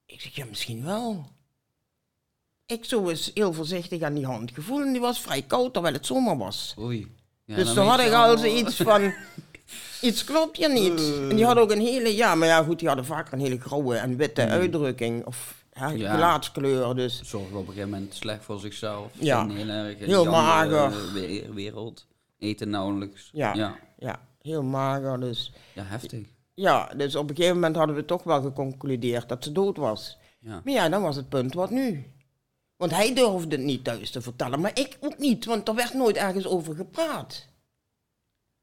Ik 0.06 0.22
zeg, 0.22 0.36
ja, 0.36 0.46
misschien 0.46 0.84
wel. 0.86 1.32
Ik 2.74 2.86
zo 2.86 3.10
eens 3.10 3.32
heel 3.34 3.54
voorzichtig 3.54 4.02
aan 4.02 4.14
die 4.14 4.26
hand 4.26 4.52
gevoeld 4.54 4.82
en 4.86 4.92
die 4.92 5.02
was 5.02 5.20
vrij 5.22 5.42
koud, 5.42 5.74
terwijl 5.74 5.94
het 5.94 6.06
zomer 6.06 6.38
was. 6.38 6.76
Oei. 6.80 7.08
Ja, 7.46 7.56
dus 7.56 7.74
toen 7.74 7.86
had 7.88 8.00
je 8.00 8.06
ik 8.06 8.14
al 8.14 8.38
zoiets 8.38 8.76
van, 8.76 9.14
iets 10.02 10.24
klopt 10.24 10.58
hier 10.58 10.72
niet. 10.74 11.00
En 11.30 11.36
die 11.36 11.46
had 11.46 11.58
ook 11.58 11.72
een 11.72 11.80
hele, 11.82 12.16
ja, 12.16 12.36
maar 12.36 12.48
ja 12.48 12.64
goed, 12.64 12.80
die 12.80 12.88
hadden 12.88 13.06
vaak 13.06 13.32
een 13.32 13.40
hele 13.40 13.60
grauwe 13.60 13.96
en 13.96 14.18
witte 14.18 14.42
uitdrukking. 14.48 15.26
Of 15.26 15.62
ja, 15.74 15.88
Hmm. 15.90 15.98
Ja. 15.98 16.14
gelaatskleur, 16.14 16.96
dus 16.96 17.22
Zorgen 17.24 17.52
op 17.58 17.68
een 17.68 17.74
gegeven 17.74 17.90
moment 17.90 18.14
slecht 18.16 18.44
voor 18.44 18.60
zichzelf. 18.60 19.12
Ja. 19.20 19.48
Heel 19.48 19.68
erg 19.68 19.98
in 19.98 20.08
Heel 20.08 20.26
mager. 20.26 20.84
eh, 20.84 21.14
we- 21.14 21.54
wereld. 21.54 22.06
Eten 22.40 22.70
nauwelijks. 22.70 23.30
Ja. 23.34 23.54
ja. 23.54 23.76
ja, 23.98 24.20
heel 24.42 24.64
mager. 24.64 25.20
Dus 25.20 25.52
Ja, 25.74 25.84
heftig. 25.86 26.26
ja, 26.54 26.90
dus 26.98 27.16
op 27.16 27.30
een 27.30 27.36
gegeven 27.36 27.56
moment 27.56 27.76
hadden 27.76 27.96
we 27.96 28.06
toch 28.06 28.24
wel 28.24 28.42
geconcludeerd 28.42 29.30
dat 29.30 29.44
ze 29.44 29.52
dood 29.52 29.78
was. 29.78 30.18
Ja. 30.40 30.62
Maar 30.64 30.74
ja, 30.74 30.90
dan 30.90 31.02
was 31.02 31.16
het 31.16 31.30
punt, 31.30 31.54
wat 31.54 31.70
nu? 31.70 32.06
Want 32.84 32.96
hij 32.96 33.14
durfde 33.14 33.56
het 33.56 33.66
niet 33.66 33.84
thuis 33.84 34.12
te 34.12 34.22
vertellen, 34.22 34.60
maar 34.62 34.80
ik 34.80 34.98
ook 35.00 35.18
niet, 35.18 35.46
want 35.46 35.68
er 35.68 35.76
werd 35.76 35.94
nooit 35.94 36.16
ergens 36.16 36.46
over 36.46 36.76
gepraat. 36.76 37.48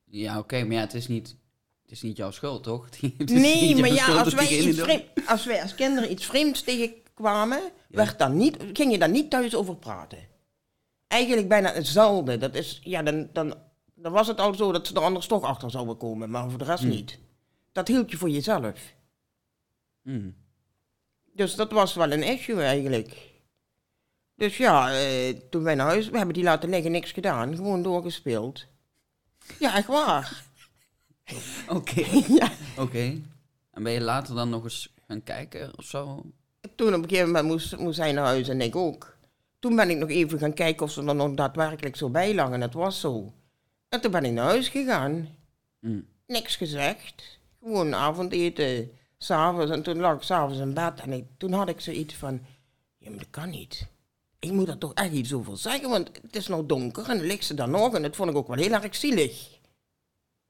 Ja, 0.04 0.38
oké, 0.38 0.64
maar 0.64 0.76
ja, 0.76 0.80
het 0.80 0.94
is 0.94 1.08
niet, 1.08 1.36
het 1.82 1.90
is 1.90 2.02
niet 2.02 2.16
jouw 2.16 2.30
schuld, 2.30 2.62
toch? 2.62 2.88
Nee, 3.18 3.76
maar 3.76 3.92
ja, 3.92 4.22
als 4.22 4.34
wij, 4.34 4.58
iets 4.58 4.80
vreemd, 4.80 5.04
als 5.26 5.44
wij 5.44 5.62
als 5.62 5.74
kinderen 5.74 6.12
iets 6.12 6.26
vreemds 6.26 6.62
tegen, 6.62 6.92
kwamen, 7.14 7.60
werd 7.88 8.18
daar 8.18 8.30
niet, 8.30 8.56
ging 8.72 8.92
je 8.92 8.98
daar 8.98 9.10
niet 9.10 9.30
thuis 9.30 9.54
over 9.54 9.76
praten. 9.76 10.18
Eigenlijk 11.06 11.48
bijna 11.48 11.72
hetzelfde. 11.72 12.38
Dat 12.38 12.54
is, 12.54 12.80
ja, 12.82 13.02
dan, 13.02 13.28
dan, 13.32 13.54
dan 13.94 14.12
was 14.12 14.26
het 14.26 14.40
al 14.40 14.54
zo 14.54 14.72
dat 14.72 14.86
ze 14.86 14.94
er 14.94 15.02
anders 15.02 15.26
toch 15.26 15.42
achter 15.42 15.70
zouden 15.70 15.96
komen, 15.96 16.30
maar 16.30 16.50
voor 16.50 16.58
de 16.58 16.64
rest 16.64 16.82
Hmm. 16.82 16.90
niet. 16.90 17.18
Dat 17.72 17.88
hield 17.88 18.10
je 18.10 18.16
voor 18.16 18.30
jezelf. 18.30 18.94
Mm. 20.02 20.34
Dus 21.32 21.54
dat 21.54 21.72
was 21.72 21.94
wel 21.94 22.12
een 22.12 22.22
issue 22.22 22.62
eigenlijk. 22.62 23.29
Dus 24.40 24.56
ja, 24.56 24.92
eh, 24.92 25.36
toen 25.50 25.62
wij 25.62 25.74
naar 25.74 25.86
huis, 25.86 26.08
we 26.08 26.16
hebben 26.16 26.34
die 26.34 26.44
laten 26.44 26.68
liggen, 26.68 26.90
niks 26.90 27.12
gedaan, 27.12 27.56
gewoon 27.56 27.82
doorgespeeld. 27.82 28.66
Ja, 29.58 29.76
echt 29.76 29.86
waar. 29.86 30.44
Oké. 31.68 32.04
ja. 32.40 32.50
Oké. 32.76 33.20
En 33.70 33.82
ben 33.82 33.92
je 33.92 34.00
later 34.00 34.34
dan 34.34 34.48
nog 34.48 34.64
eens 34.64 34.94
gaan 35.06 35.22
kijken 35.22 35.78
of 35.78 35.84
zo? 35.84 36.22
Toen 36.74 36.94
op 36.94 37.02
een 37.02 37.08
gegeven 37.08 37.26
moment 37.26 37.46
moest, 37.46 37.76
moest 37.76 37.98
hij 37.98 38.12
naar 38.12 38.24
huis 38.24 38.48
en 38.48 38.60
ik 38.60 38.76
ook. 38.76 39.16
Toen 39.58 39.76
ben 39.76 39.90
ik 39.90 39.96
nog 39.96 40.08
even 40.08 40.38
gaan 40.38 40.54
kijken 40.54 40.86
of 40.86 40.92
ze 40.92 41.04
er 41.04 41.14
nog 41.14 41.34
daadwerkelijk 41.34 41.96
zo 41.96 42.10
bij 42.10 42.34
lag 42.34 42.50
en 42.50 42.60
het 42.60 42.74
was 42.74 43.00
zo. 43.00 43.32
En 43.88 44.00
toen 44.00 44.10
ben 44.10 44.24
ik 44.24 44.32
naar 44.32 44.44
huis 44.44 44.68
gegaan. 44.68 45.28
Mm. 45.80 46.06
Niks 46.26 46.56
gezegd. 46.56 47.38
Gewoon 47.62 47.94
avondeten, 47.94 48.90
s'avonds. 49.18 49.70
En 49.70 49.82
toen 49.82 49.98
lag 49.98 50.16
ik 50.16 50.22
s'avonds 50.22 50.58
in 50.58 50.74
bed 50.74 51.00
en 51.00 51.12
ik, 51.12 51.24
toen 51.36 51.52
had 51.52 51.68
ik 51.68 51.80
zoiets 51.80 52.14
van... 52.14 52.40
Ja, 52.98 53.10
maar 53.10 53.18
dat 53.18 53.30
kan 53.30 53.50
niet. 53.50 53.88
Ik 54.40 54.52
moet 54.52 54.68
er 54.68 54.78
toch 54.78 54.94
echt 54.94 55.12
iets 55.12 55.32
over 55.32 55.58
zeggen, 55.58 55.90
want 55.90 56.10
het 56.22 56.36
is 56.36 56.46
nou 56.46 56.66
donker 56.66 57.08
en 57.08 57.16
dan 57.16 57.26
ligt 57.26 57.44
ze 57.44 57.54
daar 57.54 57.68
nog. 57.68 57.94
En 57.94 58.02
dat 58.02 58.16
vond 58.16 58.30
ik 58.30 58.36
ook 58.36 58.46
wel 58.48 58.56
heel 58.56 58.72
erg 58.72 58.94
zielig. 58.94 59.58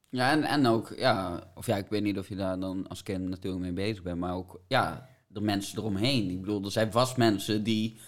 Ja, 0.09 0.31
en, 0.31 0.43
en 0.43 0.67
ook, 0.67 0.93
ja, 0.97 1.43
of 1.55 1.65
ja, 1.65 1.77
ik 1.77 1.85
weet 1.89 2.03
niet 2.03 2.17
of 2.17 2.29
je 2.29 2.35
daar 2.35 2.59
dan 2.59 2.87
als 2.87 3.03
kind 3.03 3.29
natuurlijk 3.29 3.63
mee 3.63 3.73
bezig 3.73 4.03
bent, 4.03 4.19
maar 4.19 4.35
ook, 4.35 4.61
ja, 4.67 5.07
de 5.27 5.41
mensen 5.41 5.77
eromheen. 5.77 6.29
Ik 6.29 6.39
bedoel, 6.41 6.63
er 6.63 6.71
zijn 6.71 6.91
vast 6.91 7.17
mensen 7.17 7.63
die 7.63 7.99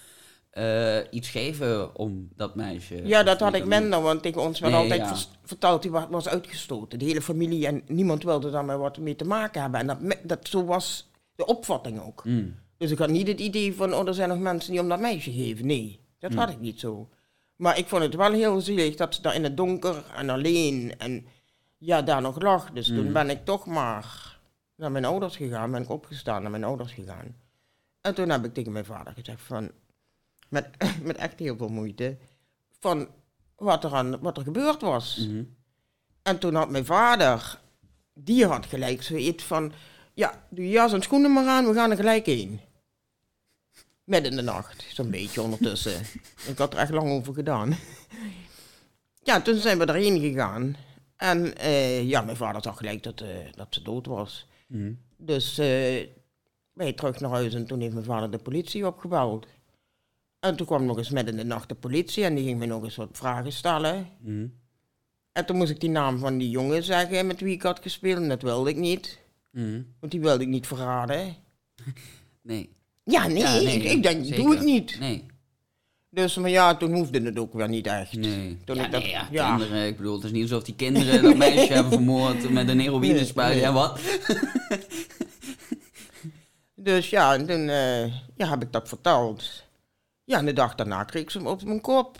eh, 0.49 0.97
iets 1.09 1.29
geven 1.29 1.95
om 1.95 2.29
dat 2.35 2.55
meisje. 2.55 3.01
Ja, 3.07 3.23
dat 3.23 3.39
had 3.39 3.53
ik 3.53 3.59
dan 3.59 3.69
minder, 3.69 4.01
want 4.01 4.21
tegen 4.21 4.41
ons 4.41 4.59
werd 4.59 4.73
Nee, 4.73 4.81
altijd 4.81 5.01
ja. 5.01 5.15
verteld, 5.43 5.81
die 5.81 5.91
wa- 5.91 6.09
was 6.09 6.27
uitgestoten. 6.27 6.99
De 6.99 7.05
hele 7.05 7.21
familie 7.21 7.67
en 7.67 7.81
niemand 7.87 8.23
wilde 8.23 8.49
daar 8.51 8.65
maar 8.65 8.77
wat 8.79 8.97
mee 8.97 9.15
te 9.15 9.25
maken 9.25 9.61
hebben. 9.61 9.79
En 9.79 9.87
dat, 9.87 10.17
dat, 10.23 10.47
zo 10.47 10.65
was 10.65 11.09
de 11.35 11.45
opvatting 11.45 12.01
ook. 12.01 12.25
Mm. 12.25 12.55
Dus 12.83 12.91
ik 12.91 12.97
had 12.97 13.09
niet 13.09 13.27
het 13.27 13.39
idee 13.39 13.75
van, 13.75 13.93
oh, 13.93 14.07
er 14.07 14.13
zijn 14.13 14.29
nog 14.29 14.39
mensen 14.39 14.71
die 14.71 14.81
om 14.81 14.89
dat 14.89 14.99
meisje 14.99 15.31
geven. 15.31 15.65
Nee, 15.65 15.99
dat 16.19 16.31
Hmm. 16.31 16.39
had 16.39 16.49
ik 16.49 16.59
niet 16.59 16.79
zo. 16.79 17.09
Maar 17.55 17.77
ik 17.77 17.87
vond 17.87 18.03
het 18.03 18.15
wel 18.15 18.31
heel 18.31 18.61
zielig 18.61 18.95
dat 18.95 19.15
ze 19.15 19.21
daar 19.21 19.35
in 19.35 19.43
het 19.43 19.57
donker 19.57 20.03
en 20.15 20.29
alleen 20.29 20.93
en 20.97 21.25
ja, 21.77 22.01
daar 22.01 22.21
nog 22.21 22.41
lag. 22.41 22.71
Dus 22.71 22.87
toen 22.87 22.97
Hmm. 22.97 23.13
ben 23.13 23.29
ik 23.29 23.45
toch 23.45 23.65
maar 23.65 24.39
naar 24.75 24.91
mijn 24.91 25.05
ouders 25.05 25.35
gegaan, 25.35 25.71
ben 25.71 25.81
ik 25.81 25.89
opgestaan 25.89 26.41
naar 26.41 26.51
mijn 26.51 26.63
ouders 26.63 26.91
gegaan. 26.91 27.35
En 28.01 28.15
toen 28.15 28.29
heb 28.29 28.45
ik 28.45 28.53
tegen 28.53 28.71
mijn 28.71 28.85
vader 28.85 29.13
gezegd 29.13 29.41
van, 29.41 29.71
met, 30.49 30.69
met 31.03 31.17
echt 31.17 31.39
heel 31.39 31.57
veel 31.57 31.69
moeite, 31.69 32.17
van 32.79 33.07
wat 33.55 33.83
er, 33.83 33.93
aan, 33.93 34.19
wat 34.19 34.37
er 34.37 34.43
gebeurd 34.43 34.81
was. 34.81 35.27
Mhm. 35.27 35.43
En 36.21 36.39
toen 36.39 36.55
had 36.55 36.69
mijn 36.69 36.85
vader, 36.85 37.59
die 38.13 38.45
had 38.45 38.65
gelijk 38.65 39.03
zoiets 39.03 39.43
van, 39.43 39.71
ja, 40.13 40.45
doe 40.49 40.65
je 40.65 40.71
jas 40.71 40.93
en 40.93 41.01
schoenen 41.01 41.33
maar 41.33 41.47
aan, 41.47 41.67
we 41.67 41.73
gaan 41.73 41.91
er 41.91 41.97
gelijk 41.97 42.25
heen. 42.25 42.59
Midden 44.03 44.31
in 44.31 44.37
de 44.37 44.43
nacht, 44.43 44.85
zo'n 44.93 45.09
beetje 45.09 45.41
ondertussen. 45.41 46.01
Ik 46.47 46.57
had 46.57 46.73
er 46.73 46.79
echt 46.79 46.91
lang 46.91 47.09
over 47.11 47.33
gedaan. 47.33 47.75
Ja, 49.23 49.41
toen 49.41 49.55
zijn 49.55 49.77
we 49.77 49.85
erheen 49.85 50.19
gegaan. 50.19 50.75
En 51.15 51.57
eh, 51.57 52.09
ja, 52.09 52.21
mijn 52.21 52.37
vader 52.37 52.61
zag 52.61 52.77
gelijk 52.77 53.03
dat, 53.03 53.21
eh, 53.21 53.27
dat 53.55 53.67
ze 53.69 53.81
dood 53.81 54.05
was. 54.05 54.47
Mhm. 54.67 54.93
Dus 55.17 55.57
eh 55.57 56.07
wij 56.73 56.93
terug 56.93 57.19
naar 57.19 57.29
huis 57.29 57.53
en 57.53 57.65
toen 57.65 57.79
heeft 57.79 57.93
mijn 57.93 58.05
vader 58.05 58.31
de 58.31 58.37
politie 58.37 58.87
opgebeld. 58.87 59.47
En 60.39 60.55
toen 60.55 60.65
kwam 60.65 60.85
nog 60.85 60.97
eens 60.97 61.09
midden 61.09 61.33
in 61.33 61.39
de 61.39 61.45
nacht 61.45 61.69
de 61.69 61.75
politie 61.75 62.23
en 62.23 62.35
die 62.35 62.43
ging 62.43 62.59
me 62.59 62.65
nog 62.65 62.83
eens 62.83 62.95
wat 62.95 63.09
vragen 63.11 63.51
stellen. 63.51 64.09
Mhm. 64.19 64.47
En 65.31 65.45
toen 65.45 65.57
moest 65.57 65.71
ik 65.71 65.79
die 65.79 65.89
naam 65.89 66.19
van 66.19 66.37
die 66.37 66.49
jongen 66.49 66.83
zeggen 66.83 67.27
met 67.27 67.39
wie 67.39 67.53
ik 67.53 67.61
had 67.61 67.79
gespeeld. 67.81 68.21
En 68.21 68.29
dat 68.29 68.41
wilde 68.41 68.69
ik 68.69 68.77
niet. 68.77 69.19
Mhm. 69.51 69.81
Want 69.99 70.11
die 70.11 70.21
wilde 70.21 70.43
ik 70.43 70.49
niet 70.49 70.67
verraden. 70.67 71.35
Nee. 72.41 72.75
Ja, 73.03 73.27
nee, 73.27 73.37
Ja, 73.37 73.53
nee, 73.53 73.75
ik, 73.75 73.83
ik 73.91 74.03
denk, 74.03 74.25
zeker. 74.25 74.43
doe 74.43 74.55
ik 74.55 74.61
niet. 74.61 74.99
Nee. 74.99 75.25
Dus, 76.09 76.35
maar 76.35 76.49
ja, 76.49 76.75
toen 76.75 76.93
hoefde 76.93 77.21
het 77.21 77.39
ook 77.39 77.53
weer 77.53 77.69
niet 77.69 77.87
echt. 77.87 78.13
Nee. 78.13 78.57
Toen 78.65 78.75
ja, 78.75 78.85
ik 78.85 78.91
dat- 78.91 79.01
nee, 79.01 79.11
ja, 79.11 79.27
ja. 79.31 79.55
kinderen, 79.55 79.87
ik 79.87 79.97
bedoel, 79.97 80.15
het 80.15 80.23
is 80.23 80.31
niet 80.31 80.41
alsof 80.41 80.63
die 80.63 80.75
kinderen 80.75 81.23
dat 81.23 81.35
meisje 81.37 81.73
hebben 81.73 81.91
vermoord 81.91 82.49
met 82.49 82.69
een 82.69 82.79
heroïne 82.79 83.25
spuit. 83.25 83.59
Ja, 83.59 83.73
wat? 83.73 83.99
Dus 86.75 87.09
ja, 87.09 87.33
en 87.33 87.45
toen 87.45 87.69
eh, 87.69 88.05
ja, 88.35 88.49
heb 88.49 88.61
ik 88.61 88.71
dat 88.71 88.87
verteld. 88.87 89.63
Ja, 90.23 90.37
en 90.37 90.45
de 90.45 90.53
dag 90.53 90.75
daarna 90.75 91.03
kreeg 91.03 91.31
ze 91.31 91.37
hem 91.37 91.47
op 91.47 91.63
mijn 91.63 91.81
kop. 91.81 92.17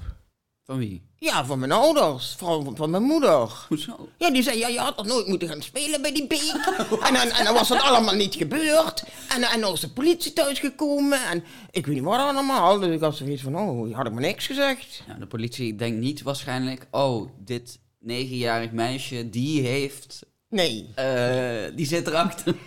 Van 0.64 0.78
wie? 0.78 1.02
Ja, 1.24 1.46
van 1.46 1.60
mijn 1.60 1.72
ouders, 1.72 2.36
vooral 2.38 2.64
van, 2.64 2.76
van 2.76 2.90
mijn 2.90 3.04
moeder. 3.04 3.50
Hoezo? 3.68 4.10
Ja, 4.18 4.32
die 4.32 4.44
zei, 4.44 4.58
ja, 4.58 4.68
je 4.68 4.80
had 4.80 4.98
toch 4.98 5.06
nooit 5.06 5.28
moeten 5.28 5.48
gaan 5.48 5.62
spelen 5.62 6.02
bij 6.02 6.14
die 6.14 6.28
beek. 6.28 6.54
en, 7.08 7.14
dan, 7.14 7.30
en 7.30 7.44
dan 7.44 7.54
was 7.54 7.68
dat 7.68 7.82
allemaal 7.82 8.16
niet 8.16 8.36
gebeurd. 8.36 9.04
En, 9.30 9.44
en 9.44 9.62
dan 9.62 9.74
is 9.74 9.80
de 9.80 9.90
politie 9.90 10.34
thuisgekomen. 10.34 11.26
En 11.26 11.44
ik 11.72 11.86
weet 11.86 11.96
niet 11.96 12.04
wat 12.04 12.20
allemaal. 12.20 12.80
Dus 12.80 12.96
ik 12.96 13.00
had 13.00 13.16
zoiets 13.16 13.42
van, 13.42 13.56
oh, 13.60 13.96
had 13.96 14.06
ik 14.06 14.12
maar 14.12 14.22
niks 14.22 14.46
gezegd. 14.46 15.04
De 15.20 15.26
politie 15.28 15.76
denkt 15.76 16.00
niet 16.00 16.22
waarschijnlijk, 16.22 16.88
oh, 16.92 17.30
dit 17.40 17.80
negenjarig 18.00 18.72
meisje, 18.72 19.30
die 19.30 19.62
heeft, 19.62 20.26
Nee. 20.50 20.90
eh, 20.96 21.76
die 21.76 21.86
zit 21.86 22.08
erachter. 22.08 22.56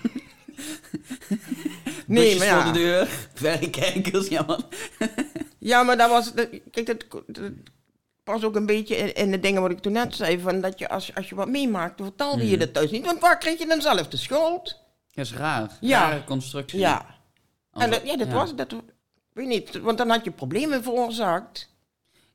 Nee, 2.07 2.37
maar 2.37 2.47
ja. 2.47 2.63
voor 2.63 2.73
de 2.73 2.79
deur, 2.79 3.09
verrekijkers, 3.35 4.29
ja 4.29 4.43
man. 4.43 4.65
Ja, 5.59 5.83
maar 5.83 5.97
dat 5.97 6.11
was, 6.11 6.33
kijk, 6.71 6.87
dat, 6.87 7.05
dat 7.27 7.51
pas 8.27 8.45
ook 8.45 8.57
een 8.57 8.67
beetje 8.67 8.97
in, 8.97 9.15
in 9.15 9.31
de 9.31 9.41
dingen 9.41 9.63
wat 9.63 9.71
ik 9.71 9.79
toen 9.79 9.93
net 9.93 10.15
zei. 10.15 10.41
Van 10.41 10.61
dat 10.61 10.79
je, 10.79 10.89
als, 10.89 11.07
je- 11.07 11.15
als 11.15 11.29
je 11.29 11.35
wat 11.35 11.49
meemaakt, 11.49 11.99
dan 11.99 12.07
vertelde 12.07 12.41
Hmm. 12.41 12.51
je 12.51 12.57
dat 12.59 12.73
thuis 12.73 12.91
niet. 12.91 13.05
Want 13.05 13.21
waar 13.21 13.39
kreeg 13.39 13.59
je 13.59 13.67
dan 13.67 13.81
zelf 13.81 14.09
de 14.09 14.17
schuld? 14.17 14.81
Dat 15.13 15.25
is 15.25 15.35
raar. 15.35 15.71
Ja. 15.81 16.01
Rare 16.11 16.25
constructie. 16.25 16.79
Ja. 16.79 17.07
En 17.73 17.91
dat, 17.91 18.01
ja, 18.05 18.17
dat 18.17 18.29
was, 18.29 18.55
dat, 18.55 18.75
weet 19.33 19.47
niet, 19.49 19.81
want 19.81 19.99
dan 19.99 20.09
had 20.11 20.25
je 20.25 20.31
problemen 20.31 20.83
veroorzaakt. 20.83 21.75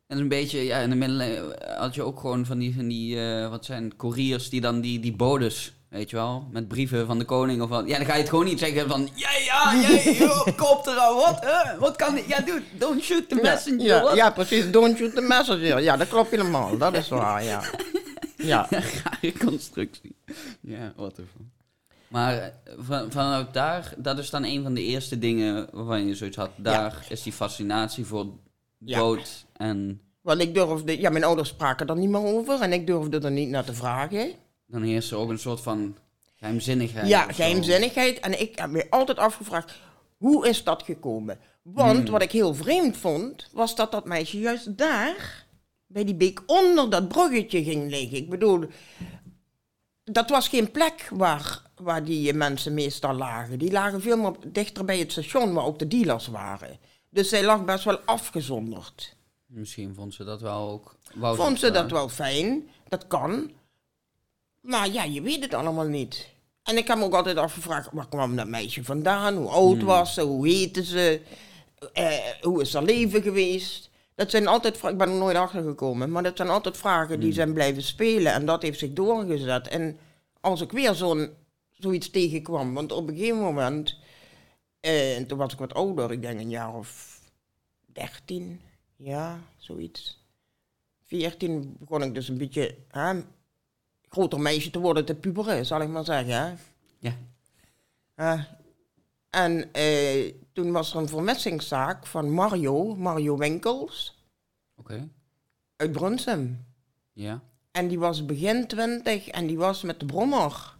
En 0.07 0.17
een 0.17 0.27
beetje, 0.27 0.63
ja, 0.63 0.77
in 0.77 0.89
de 0.89 0.95
middeleeuwen 0.95 1.55
had 1.77 1.95
je 1.95 2.03
ook 2.03 2.19
gewoon 2.19 2.45
van 2.45 2.59
die, 2.59 2.75
van 2.75 2.87
die 2.87 3.19
eh, 3.19 3.49
wat 3.49 3.65
zijn 3.65 3.95
couriers 3.95 4.49
die 4.49 4.61
dan 4.61 4.81
die, 4.81 4.99
die 4.99 5.15
bodes, 5.15 5.73
weet 5.91 6.09
je 6.09 6.15
wel, 6.15 6.47
met 6.51 6.67
brieven 6.67 7.05
van 7.05 7.19
de 7.19 7.25
koning 7.25 7.61
of 7.61 7.69
wat. 7.69 7.87
Ja, 7.87 7.97
dan 7.97 8.05
ga 8.05 8.13
je 8.13 8.19
het 8.19 8.29
gewoon 8.29 8.45
niet 8.45 8.59
zeggen 8.59 8.87
van, 8.87 9.09
ja, 9.15 9.29
ja, 9.45 9.71
ja, 10.19 10.51
kop 10.55 10.87
eraan, 10.87 11.15
wat, 11.15 11.39
hè? 11.41 11.77
Wat 11.77 11.95
kan 11.95 12.17
ik, 12.17 12.27
ja, 12.27 12.39
dude, 12.39 12.63
don't 12.77 13.03
shoot 13.03 13.29
the 13.29 13.35
messenger, 13.35 13.85
ja, 13.85 14.01
wat? 14.01 14.15
ja, 14.15 14.29
precies. 14.31 14.71
Don't 14.71 14.97
shoot 14.97 15.15
the 15.15 15.21
messenger. 15.21 15.81
Ja, 15.81 15.97
dat 15.97 16.07
klopt 16.07 16.31
helemaal. 16.31 16.77
Dat 16.77 16.93
is 16.93 17.09
waar, 17.09 17.43
ja. 17.43 17.61
Ja. 18.37 18.67
Rare 18.69 19.33
constructie. 19.45 20.15
Ja, 20.61 20.93
wat 20.95 21.17
ervan. 21.17 21.51
Maar 22.07 22.37
eh, 22.37 22.73
van, 22.77 23.11
vanuit 23.11 23.53
daar, 23.53 23.93
dat 23.97 24.19
is 24.19 24.29
dan 24.29 24.43
een 24.43 24.63
van 24.63 24.73
de 24.73 24.83
eerste 24.83 25.19
dingen 25.19 25.67
waarvan 25.71 26.07
je 26.07 26.15
zoiets 26.15 26.37
had. 26.37 26.49
Daar 26.55 27.05
is 27.09 27.23
die 27.23 27.33
fascinatie 27.33 28.05
voor 28.05 28.25
dood 28.77 29.45
en 29.53 30.01
Want 30.21 30.41
ik 30.41 30.53
durfde, 30.53 30.99
ja, 30.99 31.09
mijn 31.09 31.23
ouders 31.23 31.49
spraken 31.49 31.87
er 31.87 31.97
niet 31.97 32.09
meer 32.09 32.23
over 32.23 32.61
en 32.61 32.73
ik 32.73 32.87
durfde 32.87 33.19
er 33.19 33.31
niet 33.31 33.49
naar 33.49 33.65
te 33.65 33.73
vragen. 33.73 34.31
Dan 34.71 34.81
heerst 34.81 35.11
er 35.11 35.17
ook 35.17 35.29
een 35.29 35.39
soort 35.39 35.61
van 35.61 35.97
geheimzinnigheid. 36.35 37.07
Ja, 37.07 37.31
geheimzinnigheid. 37.31 38.19
En 38.19 38.41
ik 38.41 38.59
heb 38.59 38.69
me 38.69 38.87
altijd 38.89 39.17
afgevraagd, 39.17 39.79
hoe 40.17 40.47
is 40.47 40.63
dat 40.63 40.83
gekomen? 40.83 41.39
Want 41.61 42.01
Hmm. 42.01 42.11
wat 42.11 42.21
ik 42.21 42.31
heel 42.31 42.53
vreemd 42.55 42.97
vond, 42.97 43.47
was 43.51 43.75
dat 43.75 43.91
dat 43.91 44.05
meisje 44.05 44.39
juist 44.39 44.77
daar, 44.77 45.45
bij 45.87 46.03
die 46.05 46.15
beek, 46.15 46.41
onder 46.45 46.89
dat 46.89 47.07
bruggetje 47.07 47.63
ging 47.63 47.89
liggen. 47.89 48.17
Ik 48.17 48.29
bedoel, 48.29 48.65
dat 50.03 50.29
was 50.29 50.47
geen 50.47 50.71
plek 50.71 51.09
waar, 51.13 51.61
waar 51.75 52.03
die 52.03 52.33
mensen 52.33 52.73
meestal 52.73 53.13
lagen. 53.13 53.59
Die 53.59 53.71
lagen 53.71 54.01
veel 54.01 54.17
meer 54.17 54.35
dichter 54.47 54.85
bij 54.85 54.99
het 54.99 55.11
station 55.11 55.53
waar 55.53 55.65
ook 55.65 55.79
de 55.79 55.87
dealers 55.87 56.27
waren. 56.27 56.79
Dus 57.09 57.29
zij 57.29 57.43
lag 57.43 57.65
best 57.65 57.83
wel 57.83 57.99
afgezonderd. 57.99 59.15
Misschien 59.45 59.95
vond 59.95 60.13
ze 60.13 60.23
dat 60.23 60.41
wel 60.41 60.69
ook. 60.69 60.95
wou 61.13 61.35
Vond 61.35 61.59
ze 61.59 61.71
dat 61.71 61.91
wel 61.91 62.09
fijn? 62.09 62.69
Dat 62.87 63.07
kan. 63.07 63.51
Maar 64.61 64.89
ja, 64.89 65.03
je 65.03 65.21
weet 65.21 65.43
het 65.43 65.53
allemaal 65.53 65.87
niet. 65.87 66.29
En 66.63 66.77
ik 66.77 66.87
heb 66.87 66.97
me 66.97 67.03
ook 67.03 67.13
altijd 67.13 67.37
afgevraagd, 67.37 67.89
waar 67.91 68.07
kwam 68.07 68.35
dat 68.35 68.47
meisje 68.47 68.83
vandaan? 68.83 69.35
Hoe 69.35 69.49
oud 69.49 69.77
Hmm. 69.77 69.85
was 69.85 70.13
ze? 70.13 70.21
Hoe 70.21 70.47
heette 70.47 70.83
ze? 70.83 71.21
Eh, 71.93 72.17
hoe 72.41 72.61
is 72.61 72.73
haar 72.73 72.83
leven 72.83 73.21
geweest? 73.21 73.89
Dat 74.15 74.31
zijn 74.31 74.47
altijd 74.47 74.77
vragen, 74.77 74.97
ik 74.97 75.03
ben 75.03 75.13
er 75.13 75.19
nooit 75.19 75.35
achter 75.37 75.63
gekomen, 75.63 76.11
maar 76.11 76.23
dat 76.23 76.37
zijn 76.37 76.49
altijd 76.49 76.77
vragen 76.77 77.13
Hmm. 77.13 77.23
die 77.23 77.33
zijn 77.33 77.53
blijven 77.53 77.83
spelen. 77.83 78.33
En 78.33 78.45
dat 78.45 78.61
heeft 78.61 78.79
zich 78.79 78.93
doorgezet. 78.93 79.67
En 79.67 79.97
als 80.41 80.61
ik 80.61 80.71
weer 80.71 80.93
zo'n, 80.93 81.29
zoiets 81.71 82.09
tegenkwam, 82.09 82.73
want 82.73 82.91
op 82.91 83.07
een 83.07 83.15
gegeven 83.15 83.39
moment, 83.39 83.95
eh, 84.79 85.17
en 85.17 85.27
toen 85.27 85.37
was 85.37 85.53
ik 85.53 85.59
wat 85.59 85.73
ouder, 85.73 86.11
ik 86.11 86.21
denk 86.21 86.39
een 86.39 86.49
jaar 86.49 86.75
of 86.75 87.19
dertien, 87.85 88.61
ja, 88.95 89.39
zoiets. 89.57 90.19
14 91.05 91.75
begon 91.79 92.03
ik 92.03 92.13
dus 92.13 92.29
een 92.29 92.37
beetje 92.37 92.75
hè, 92.87 93.13
groter 94.11 94.39
meisje 94.39 94.69
te 94.69 94.79
worden, 94.79 95.05
te 95.05 95.15
puberen, 95.15 95.65
zal 95.65 95.81
ik 95.81 95.87
maar 95.89 96.05
zeggen. 96.05 96.33
Hè? 96.33 96.53
Ja. 96.99 97.13
Eh, 98.15 98.41
En 99.29 99.73
eh, 99.73 100.33
toen 100.53 100.71
was 100.71 100.93
er 100.93 100.99
een 100.99 101.07
vermissingszaak 101.07 102.05
van 102.07 102.29
Mario, 102.31 102.95
Mario 102.95 103.37
Winkels, 103.37 104.23
Oké. 104.75 105.07
uit 105.75 105.91
Brunsum. 105.91 106.65
Ja. 107.13 107.41
En 107.71 107.87
die 107.87 107.99
was 107.99 108.25
begin 108.25 108.67
twintig 108.67 109.27
en 109.27 109.47
die 109.47 109.57
was 109.57 109.81
met 109.81 109.99
de 109.99 110.05
brommer. 110.05 110.75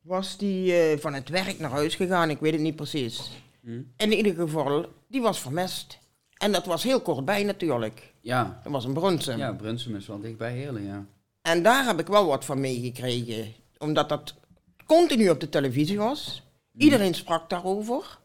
Was 0.00 0.36
die 0.36 0.74
eh, 0.74 0.98
van 0.98 1.14
het 1.14 1.28
werk 1.28 1.58
naar 1.58 1.70
huis 1.70 1.94
gegaan, 1.94 2.30
ik 2.30 2.38
weet 2.40 2.52
het 2.52 2.60
niet 2.60 2.76
precies. 2.76 3.30
Hm. 3.60 3.80
In 3.96 4.12
ieder 4.12 4.34
geval, 4.34 4.86
die 5.08 5.20
was 5.22 5.40
vermist. 5.40 5.98
En 6.36 6.52
dat 6.52 6.66
was 6.66 6.82
heel 6.82 7.00
kortbij 7.00 7.42
natuurlijk. 7.42 8.12
Ja. 8.20 8.60
Dat 8.62 8.72
was 8.72 8.84
een 8.84 8.92
Brunsum. 8.92 9.38
Ja, 9.38 9.52
Brunsum 9.52 9.96
is 9.96 10.06
wel 10.06 10.20
dicht 10.20 10.36
bij 10.38 10.52
Heerlen, 10.52 10.82
ja. 10.84 11.06
En 11.48 11.62
daar 11.62 11.84
heb 11.84 12.00
ik 12.00 12.06
wel 12.06 12.26
wat 12.26 12.44
van 12.44 12.60
meegekregen. 12.60 13.54
Omdat 13.78 14.08
dat 14.08 14.34
continu 14.86 15.28
op 15.28 15.40
de 15.40 15.48
televisie 15.48 15.98
was. 15.98 16.42
Iedereen 16.76 17.14
sprak 17.14 17.50
daarover. 17.50 18.18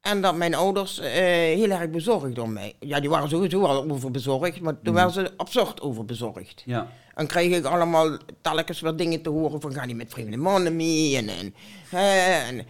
En 0.00 0.20
dat 0.20 0.36
mijn 0.36 0.54
ouders 0.54 0.98
eh, 0.98 1.12
heel 1.58 1.70
erg 1.70 1.90
bezorgd 1.90 2.38
om 2.38 2.52
mij. 2.52 2.74
Ja, 2.80 3.00
die 3.00 3.10
waren 3.10 3.28
sowieso 3.28 3.64
al 3.64 3.90
over 3.90 4.10
bezorgd, 4.10 4.60
maar 4.60 4.80
toen 4.80 4.94
waren 4.94 5.12
ze 5.12 5.32
absurd 5.36 5.80
over 5.80 6.04
bezorgd. 6.04 6.62
Ja. 6.66 6.88
Dan 7.14 7.26
kreeg 7.26 7.56
ik 7.56 7.64
allemaal 7.64 8.18
telkens 8.40 8.80
weer 8.80 8.96
dingen 8.96 9.22
te 9.22 9.30
horen 9.30 9.60
van 9.60 9.72
ga 9.72 9.84
niet 9.84 9.96
met 9.96 10.12
vreemde 10.12 10.36
mannen 10.36 10.76
mee. 10.76 11.16
En, 11.16 11.28
en, 11.28 11.54
en 11.90 12.66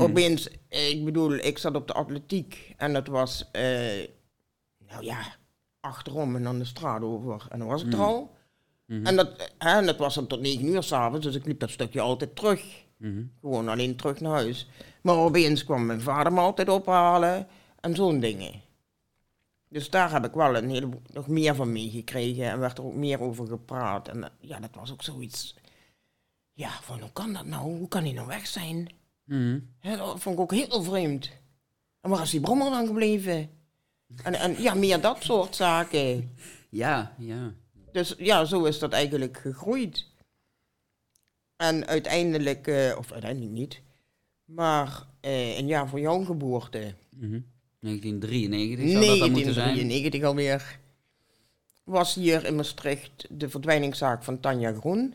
opeens, 0.00 0.48
eh, 0.68 0.88
ik 0.88 1.04
bedoel, 1.04 1.32
ik 1.32 1.58
zat 1.58 1.74
op 1.74 1.86
de 1.86 1.92
atletiek 1.92 2.74
en 2.76 2.92
dat 2.92 3.06
was, 3.06 3.48
eh, 3.52 3.62
nou 4.88 5.04
ja, 5.04 5.18
achterom 5.80 6.36
en 6.36 6.42
dan 6.42 6.58
de 6.58 6.64
straat 6.64 7.02
over. 7.02 7.46
En 7.48 7.58
dan 7.58 7.68
was 7.68 7.84
ik 7.84 7.92
er 7.92 8.00
al. 8.00 8.36
En 8.88 9.16
dat, 9.16 9.52
hè, 9.58 9.78
en 9.78 9.86
dat 9.86 9.96
was 9.96 10.14
dan 10.14 10.26
tot 10.26 10.40
negen 10.40 10.66
uur 10.66 10.82
s'avonds, 10.82 11.26
dus 11.26 11.34
ik 11.34 11.46
liep 11.46 11.60
dat 11.60 11.70
stukje 11.70 12.00
altijd 12.00 12.36
terug. 12.36 12.62
Mhm. 12.96 13.22
Gewoon 13.40 13.68
alleen 13.68 13.96
terug 13.96 14.20
naar 14.20 14.32
huis. 14.32 14.68
Maar 15.02 15.16
opeens 15.16 15.64
kwam 15.64 15.86
mijn 15.86 16.00
vader 16.00 16.32
me 16.32 16.40
altijd 16.40 16.68
ophalen 16.68 17.46
en 17.80 17.94
zo'n 17.94 18.20
dingen. 18.20 18.60
Dus 19.68 19.90
daar 19.90 20.12
heb 20.12 20.24
ik 20.24 20.32
wel 20.32 20.56
een 20.56 20.70
heleboel 20.70 21.02
nog 21.12 21.28
meer 21.28 21.54
van 21.54 21.72
meegekregen 21.72 22.44
en 22.44 22.58
werd 22.58 22.78
er 22.78 22.84
ook 22.84 22.94
meer 22.94 23.20
over 23.20 23.46
gepraat. 23.46 24.08
En 24.08 24.30
ja, 24.40 24.60
dat 24.60 24.74
was 24.74 24.92
ook 24.92 25.02
zoiets. 25.02 25.56
Ja, 26.52 26.70
van 26.82 27.00
hoe 27.00 27.12
kan 27.12 27.32
dat 27.32 27.46
nou? 27.46 27.62
Hoe 27.62 27.88
kan 27.88 28.02
hij 28.02 28.12
nou 28.12 28.26
weg 28.26 28.46
zijn? 28.46 28.88
Mhm. 29.24 29.58
Dat 29.80 30.20
vond 30.20 30.34
ik 30.34 30.40
ook 30.40 30.52
heel 30.52 30.82
vreemd. 30.82 31.30
En 32.00 32.10
waar 32.10 32.22
is 32.22 32.30
die 32.30 32.40
brommer 32.40 32.70
dan 32.70 32.86
gebleven? 32.86 33.50
En, 34.22 34.34
en 34.34 34.62
ja, 34.62 34.74
meer 34.74 35.00
dat 35.00 35.22
soort 35.22 35.56
zaken. 35.56 36.36
Ja, 36.68 37.14
ja. 37.18 37.52
Dus 37.98 38.14
ja, 38.18 38.44
zo 38.44 38.64
is 38.64 38.78
dat 38.78 38.92
eigenlijk 38.92 39.36
gegroeid. 39.36 40.06
En 41.56 41.86
uiteindelijk, 41.86 42.66
eh, 42.66 42.94
of 42.98 43.12
uiteindelijk 43.12 43.52
niet, 43.52 43.80
maar 44.44 45.06
eh, 45.20 45.58
een 45.58 45.66
jaar 45.66 45.88
voor 45.88 46.00
jouw 46.00 46.24
geboorte, 46.24 46.94
Mhm. 47.10 47.40
1993 47.80 48.90
zou 48.90 49.06
dat 49.06 49.18
dan 49.18 49.30
moeten 49.30 49.54
zijn. 49.54 49.74
1993 49.74 50.22
alweer, 50.22 50.78
was 51.84 52.14
hier 52.14 52.44
in 52.44 52.54
Maastricht 52.56 53.26
de 53.30 53.48
verdwijningszaak 53.48 54.24
van 54.24 54.40
Tanja 54.40 54.72
Groen. 54.72 55.14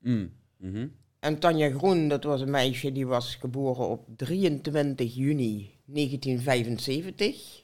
Mm. 0.00 0.32
Mhm. 0.56 0.86
En 1.18 1.38
Tanja 1.38 1.70
Groen, 1.70 2.08
dat 2.08 2.24
was 2.24 2.40
een 2.40 2.50
meisje 2.50 2.92
die 2.92 3.06
was 3.06 3.34
geboren 3.34 3.88
op 3.88 4.06
23 4.16 5.14
juni 5.14 5.70
1975. 5.84 7.62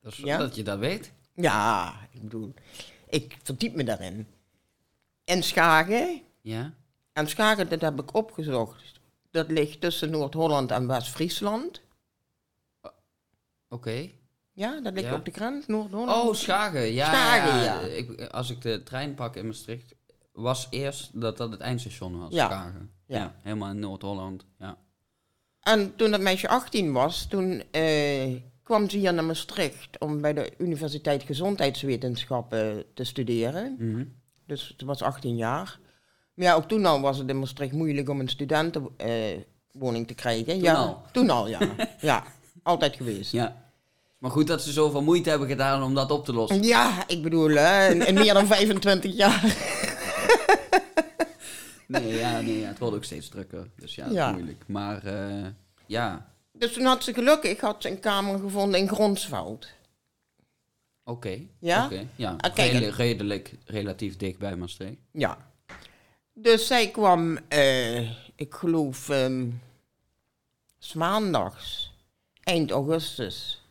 Dat 0.00 0.12
is 0.12 0.18
Ja? 0.18 0.38
dat 0.38 0.56
je 0.56 0.62
dat 0.62 0.78
weet. 0.78 1.12
Ja, 1.34 1.94
ik 2.12 2.22
bedoel, 2.22 2.54
ik 3.08 3.36
verdiep 3.42 3.74
me 3.74 3.84
daarin. 3.84 4.26
En 5.24 5.42
Schagen, 5.42 6.20
Ja. 6.40 6.72
En 7.12 7.28
Schagen, 7.28 7.68
dat 7.68 7.80
heb 7.80 8.00
ik 8.00 8.14
opgezocht. 8.14 9.00
Dat 9.30 9.50
ligt 9.50 9.80
tussen 9.80 10.10
Noord-Holland 10.10 10.70
en 10.70 10.86
West-Friesland. 10.86 11.80
Oké. 13.68 14.10
Ja, 14.52 14.80
dat 14.80 14.92
ligt 14.92 15.06
Ja. 15.06 15.14
op 15.14 15.24
de 15.24 15.30
grens, 15.30 15.66
Noord-Holland. 15.66 16.22
Oh, 16.28 16.34
Schagen. 16.34 16.92
Ja, 16.92 17.06
Schagen, 17.06 17.62
ja. 17.62 17.80
Ik, 17.80 18.20
als 18.22 18.50
ik 18.50 18.62
de 18.62 18.82
trein 18.82 19.14
pak 19.14 19.36
in 19.36 19.46
Maastricht, 19.46 19.94
was 20.32 20.66
eerst 20.70 21.20
dat 21.20 21.36
dat 21.36 21.50
het 21.50 21.60
eindstation 21.60 22.18
was. 22.18 22.32
Ja. 22.32 22.46
Schagen. 22.46 22.90
Ja. 23.06 23.16
Ja. 23.18 23.34
helemaal 23.42 23.70
in 23.70 23.78
Noord-Holland. 23.78 24.44
Ja. 24.58 24.76
En 25.60 25.96
toen 25.96 26.10
dat 26.10 26.20
meisje 26.20 26.48
18 26.48 26.92
was, 26.92 27.26
toen 27.26 27.62
eh, 27.70 28.36
kwam 28.68 28.90
ze 28.90 28.96
hier 28.96 29.14
naar 29.14 29.24
Maastricht 29.24 29.98
om 29.98 30.20
bij 30.20 30.32
de 30.34 30.52
Universiteit 30.58 31.22
Gezondheidswetenschappen 31.22 32.84
te 32.94 33.04
studeren. 33.04 33.76
Mhm. 33.78 34.04
Dus 34.46 34.74
ze 34.76 34.84
was 34.86 35.02
18 35.02 35.36
jaar. 35.36 35.78
Maar 36.34 36.46
ja, 36.46 36.54
ook 36.54 36.68
toen 36.68 36.86
al 36.86 37.00
was 37.00 37.18
het 37.18 37.28
in 37.28 37.38
Maastricht 37.38 37.72
moeilijk 37.72 38.08
om 38.08 38.20
een 38.20 38.28
studentenwoning 38.28 40.06
te 40.06 40.14
krijgen. 40.14 40.44
Toen 40.52 40.60
ja, 40.62 40.74
al? 40.74 41.02
Toen 41.12 41.30
al, 41.30 41.48
ja. 41.48 41.58
ja, 42.00 42.24
altijd 42.62 42.96
geweest. 42.96 43.32
ja. 43.32 43.66
Maar 44.18 44.30
goed 44.30 44.46
dat 44.46 44.62
ze 44.62 44.72
zoveel 44.72 45.02
moeite 45.02 45.28
hebben 45.30 45.48
gedaan 45.48 45.82
om 45.82 45.94
dat 45.94 46.10
op 46.10 46.24
te 46.24 46.32
lossen. 46.32 46.62
Ja, 46.62 47.04
ik 47.06 47.22
bedoel, 47.22 47.48
hè, 47.48 47.88
in, 47.88 48.06
in 48.06 48.14
meer 48.14 48.34
dan 48.34 48.46
25 48.46 49.16
jaar. 49.16 49.44
Nee, 51.86 52.14
ja, 52.16 52.40
nee, 52.40 52.60
ja, 52.60 52.68
het 52.68 52.78
wordt 52.78 52.94
ook 52.96 53.04
steeds 53.04 53.28
drukker. 53.28 53.66
Dus 53.76 53.94
ja, 53.94 54.04
dat 54.04 54.14
Ja. 54.14 54.26
is 54.28 54.32
moeilijk. 54.34 54.64
Maar 54.66 55.04
eh, 55.04 55.46
ja, 55.86 56.26
Dus 56.58 56.72
toen 56.72 56.84
had 56.84 57.04
ze 57.04 57.14
gelukkig 57.14 57.60
had 57.60 57.82
ze 57.82 57.90
een 57.90 58.00
kamer 58.00 58.38
gevonden 58.38 58.80
in 58.80 58.88
Gronsveld. 58.88 59.66
oké. 61.04 61.38
Ja? 61.58 61.84
Oké, 61.84 62.06
ja. 62.16 62.34
Ah, 62.38 62.54
kijk, 62.54 62.72
Redelijk- 62.72 62.96
redelijk, 62.96 63.54
relatief 63.64 64.16
dicht 64.16 64.38
bij 64.38 64.56
Maastricht. 64.56 64.96
Ja. 65.12 65.38
Dus 66.32 66.66
zij 66.66 66.90
kwam, 66.90 67.38
eh, 67.48 68.00
ik 68.34 68.54
geloof, 68.54 69.10
's 70.78 70.92
maandags, 70.94 71.92
eind 72.42 72.70
augustus, 72.70 73.62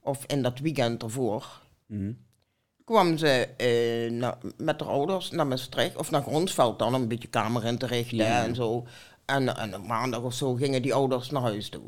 of 0.00 0.24
in 0.26 0.42
dat 0.42 0.58
weekend 0.58 1.02
ervoor, 1.02 1.60
Mhm. 1.86 2.12
kwam 2.84 3.16
ze 3.18 3.28
eh, 3.56 4.10
na- 4.10 4.38
met 4.56 4.80
haar 4.80 4.88
ouders 4.88 5.30
naar 5.30 5.46
Maastricht, 5.46 5.96
of 5.96 6.10
naar 6.10 6.22
Gronsveld 6.22 6.78
dan, 6.78 6.94
om 6.94 7.02
een 7.02 7.08
beetje 7.08 7.28
kamer 7.28 7.64
in 7.64 7.78
te 7.78 7.86
richten 7.86 8.16
Ja. 8.16 8.44
en 8.44 8.54
zo. 8.54 8.86
En, 9.24 9.56
en 9.56 9.86
maandag 9.86 10.20
of 10.20 10.34
zo 10.34 10.54
gingen 10.54 10.82
die 10.82 10.94
ouders 10.94 11.30
naar 11.30 11.42
huis 11.42 11.68
toe. 11.68 11.82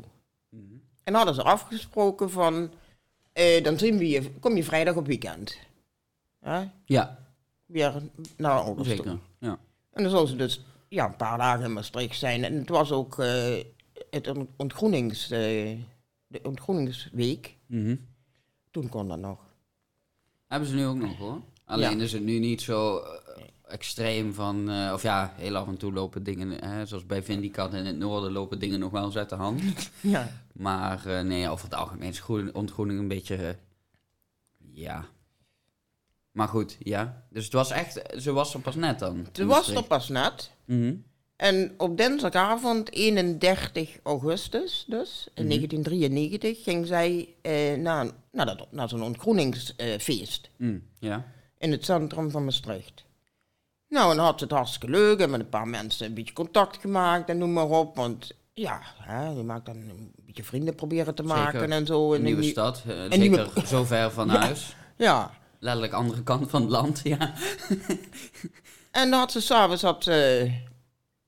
En 1.05 1.13
hadden 1.13 1.35
ze 1.35 1.43
afgesproken 1.43 2.31
van, 2.31 2.71
eh, 3.33 3.63
dan 3.63 3.77
zien 3.77 3.97
we 3.97 4.09
je, 4.09 4.31
kom 4.39 4.55
je 4.55 4.63
vrijdag 4.63 4.95
op 4.95 5.05
weekend. 5.07 5.57
Hè? 6.39 6.63
Ja, 6.85 7.17
Weer 7.65 7.93
naar 8.37 8.55
de 8.57 8.63
ouders 8.63 8.87
toe. 8.87 8.95
zeker. 8.97 9.19
Ja. 9.39 9.57
En 9.91 10.01
dan 10.03 10.11
zou 10.11 10.27
ze 10.27 10.35
dus 10.35 10.61
ja, 10.87 11.05
een 11.05 11.15
paar 11.15 11.37
dagen 11.37 11.63
in 11.65 11.73
Maastricht 11.73 12.17
zijn. 12.19 12.43
En 12.43 12.53
het 12.53 12.69
was 12.69 12.91
ook 12.91 13.19
eh, 13.19 13.63
het 14.09 14.27
on- 14.27 14.49
ontgroenings, 14.57 15.23
eh, 15.31 15.77
de 16.27 16.39
ontgroeningsweek. 16.43 17.55
Mhm. 17.65 17.95
Toen 18.71 18.89
kon 18.89 19.07
dat 19.07 19.19
nog. 19.19 19.39
Hebben 20.47 20.69
ze 20.69 20.75
nu 20.75 20.85
ook 20.85 20.95
nog 20.97 21.17
hoor. 21.17 21.41
Alleen 21.65 21.97
Ja. 21.97 22.03
is 22.03 22.11
het 22.11 22.23
nu 22.23 22.39
niet 22.39 22.61
zo 22.61 23.01
extreem 23.67 24.33
van, 24.33 24.69
of 24.93 25.01
ja, 25.01 25.33
heel 25.37 25.55
af 25.55 25.67
en 25.67 25.77
toe 25.77 25.93
lopen 25.93 26.23
dingen, 26.23 26.63
hè, 26.69 26.85
zoals 26.85 27.05
bij 27.05 27.23
Vindicat 27.23 27.73
in 27.73 27.85
het 27.85 27.97
noorden 27.97 28.31
lopen 28.31 28.59
dingen 28.59 28.79
nog 28.79 28.91
wel 28.91 29.05
eens 29.05 29.17
uit 29.17 29.29
de 29.29 29.35
hand. 29.35 29.61
Ja. 30.01 30.31
Maar 30.55 31.05
eh, 31.05 31.21
nee, 31.21 31.49
over 31.49 31.65
het 31.65 31.75
algemeen 31.75 32.09
is 32.09 32.19
groen- 32.19 32.53
ontgroening 32.53 32.99
een 32.99 33.07
beetje, 33.07 33.35
eh, 33.35 33.53
ja. 34.73 35.05
Maar 36.31 36.47
goed, 36.47 36.77
ja. 36.79 37.23
Dus 37.29 37.43
het 37.43 37.53
was 37.53 37.71
echt, 37.71 38.01
ze 38.17 38.31
was 38.31 38.53
er 38.53 38.59
pas 38.59 38.75
net 38.75 38.99
dan. 38.99 39.27
Ze 39.33 39.45
was 39.45 39.69
er 39.69 39.83
pas 39.83 40.09
net. 40.09 40.51
Mhm. 40.65 40.95
En 41.35 41.73
op 41.77 41.97
dinsdagavond, 41.97 42.91
31 42.91 43.99
augustus 44.03 44.85
dus, 44.87 45.27
in 45.33 45.45
Mhm. 45.45 45.47
1993, 45.47 46.63
ging 46.63 46.87
zij 46.87 47.35
eh, 47.41 47.77
naar, 47.77 48.07
naar, 48.31 48.45
dat- 48.45 48.71
naar 48.71 48.89
zo'n 48.89 49.03
ontgroeningsfeest 49.03 50.49
Mm, 50.57 50.83
ja. 50.99 51.25
in 51.57 51.71
het 51.71 51.85
centrum 51.85 52.31
van 52.31 52.43
Maastricht. 52.45 53.03
Nou, 53.89 54.11
en 54.11 54.15
dan 54.17 54.25
had 54.25 54.37
ze 54.39 54.43
het 54.43 54.53
hartstikke 54.53 54.89
leuk 54.89 55.19
en 55.19 55.29
met 55.29 55.39
een 55.39 55.49
paar 55.49 55.67
mensen 55.67 56.05
een 56.07 56.13
beetje 56.13 56.33
contact 56.33 56.77
gemaakt 56.77 57.29
en 57.29 57.37
noem 57.37 57.53
maar 57.53 57.69
op. 57.69 57.95
Want 57.95 58.31
ja, 58.53 58.81
hè, 58.97 59.27
je 59.29 59.43
maakt 59.43 59.65
dan 59.65 59.75
een 59.75 60.13
beetje 60.35 60.49
vrienden 60.49 60.75
proberen 60.75 61.15
te 61.15 61.23
Zeker. 61.27 61.37
maken 61.43 61.71
en 61.71 61.85
zo. 61.85 62.09
Een 62.13 62.17
En 62.17 62.23
nieuwe 62.23 62.41
die- 62.41 62.49
stad, 62.51 62.83
eh, 62.87 62.95
zeker 63.01 63.17
nieuwe- 63.19 63.49
zo 63.65 63.83
ver 63.83 64.11
van 64.11 64.27
Ja. 64.31 64.39
huis. 64.39 64.75
Ja, 64.97 65.31
Letterlijk 65.59 65.93
andere 65.93 66.23
kant 66.23 66.49
van 66.49 66.61
het 66.61 66.69
land, 66.71 67.01
ja. 67.03 67.33
En 68.91 69.09
dan 69.09 69.19
had 69.19 69.31
ze 69.31 69.41
s'avonds 69.41 69.81
had 69.81 70.03
ze 70.03 70.51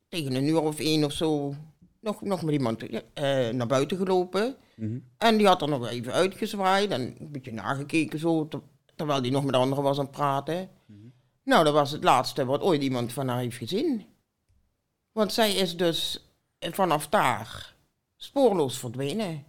tegen 0.09 0.35
een 0.35 0.47
uur 0.47 0.61
of 0.61 0.79
één 0.79 1.03
of 1.03 1.11
zo 1.11 1.55
nog, 2.01 2.21
nog 2.21 2.41
met 2.41 2.53
iemand 2.53 2.83
eh, 3.13 3.49
naar 3.49 3.67
buiten 3.67 3.97
gelopen. 3.97 4.55
Mhm. 4.75 4.97
En 5.17 5.37
die 5.37 5.47
had 5.47 5.61
er 5.61 5.67
nog 5.69 5.87
even 5.87 6.13
uitgezwaaid 6.13 6.89
en 6.91 7.01
een 7.19 7.31
beetje 7.31 7.53
nagekeken 7.53 8.19
zo, 8.19 8.47
ter- 8.47 8.61
terwijl 8.95 9.21
die 9.21 9.31
nog 9.31 9.43
met 9.45 9.55
anderen 9.55 9.83
was 9.83 9.97
aan 9.99 10.05
het 10.05 10.13
praten. 10.13 10.69
Nou, 11.43 11.63
dat 11.63 11.73
was 11.73 11.91
het 11.91 12.03
laatste 12.03 12.45
wat 12.45 12.61
ooit 12.61 12.81
iemand 12.81 13.13
van 13.13 13.27
haar 13.27 13.39
heeft 13.39 13.57
gezien. 13.57 14.05
Want 15.11 15.33
zij 15.33 15.51
is 15.53 15.77
dus 15.77 16.27
vanaf 16.59 17.07
daar 17.07 17.75
spoorloos 18.17 18.77
verdwenen. 18.79 19.45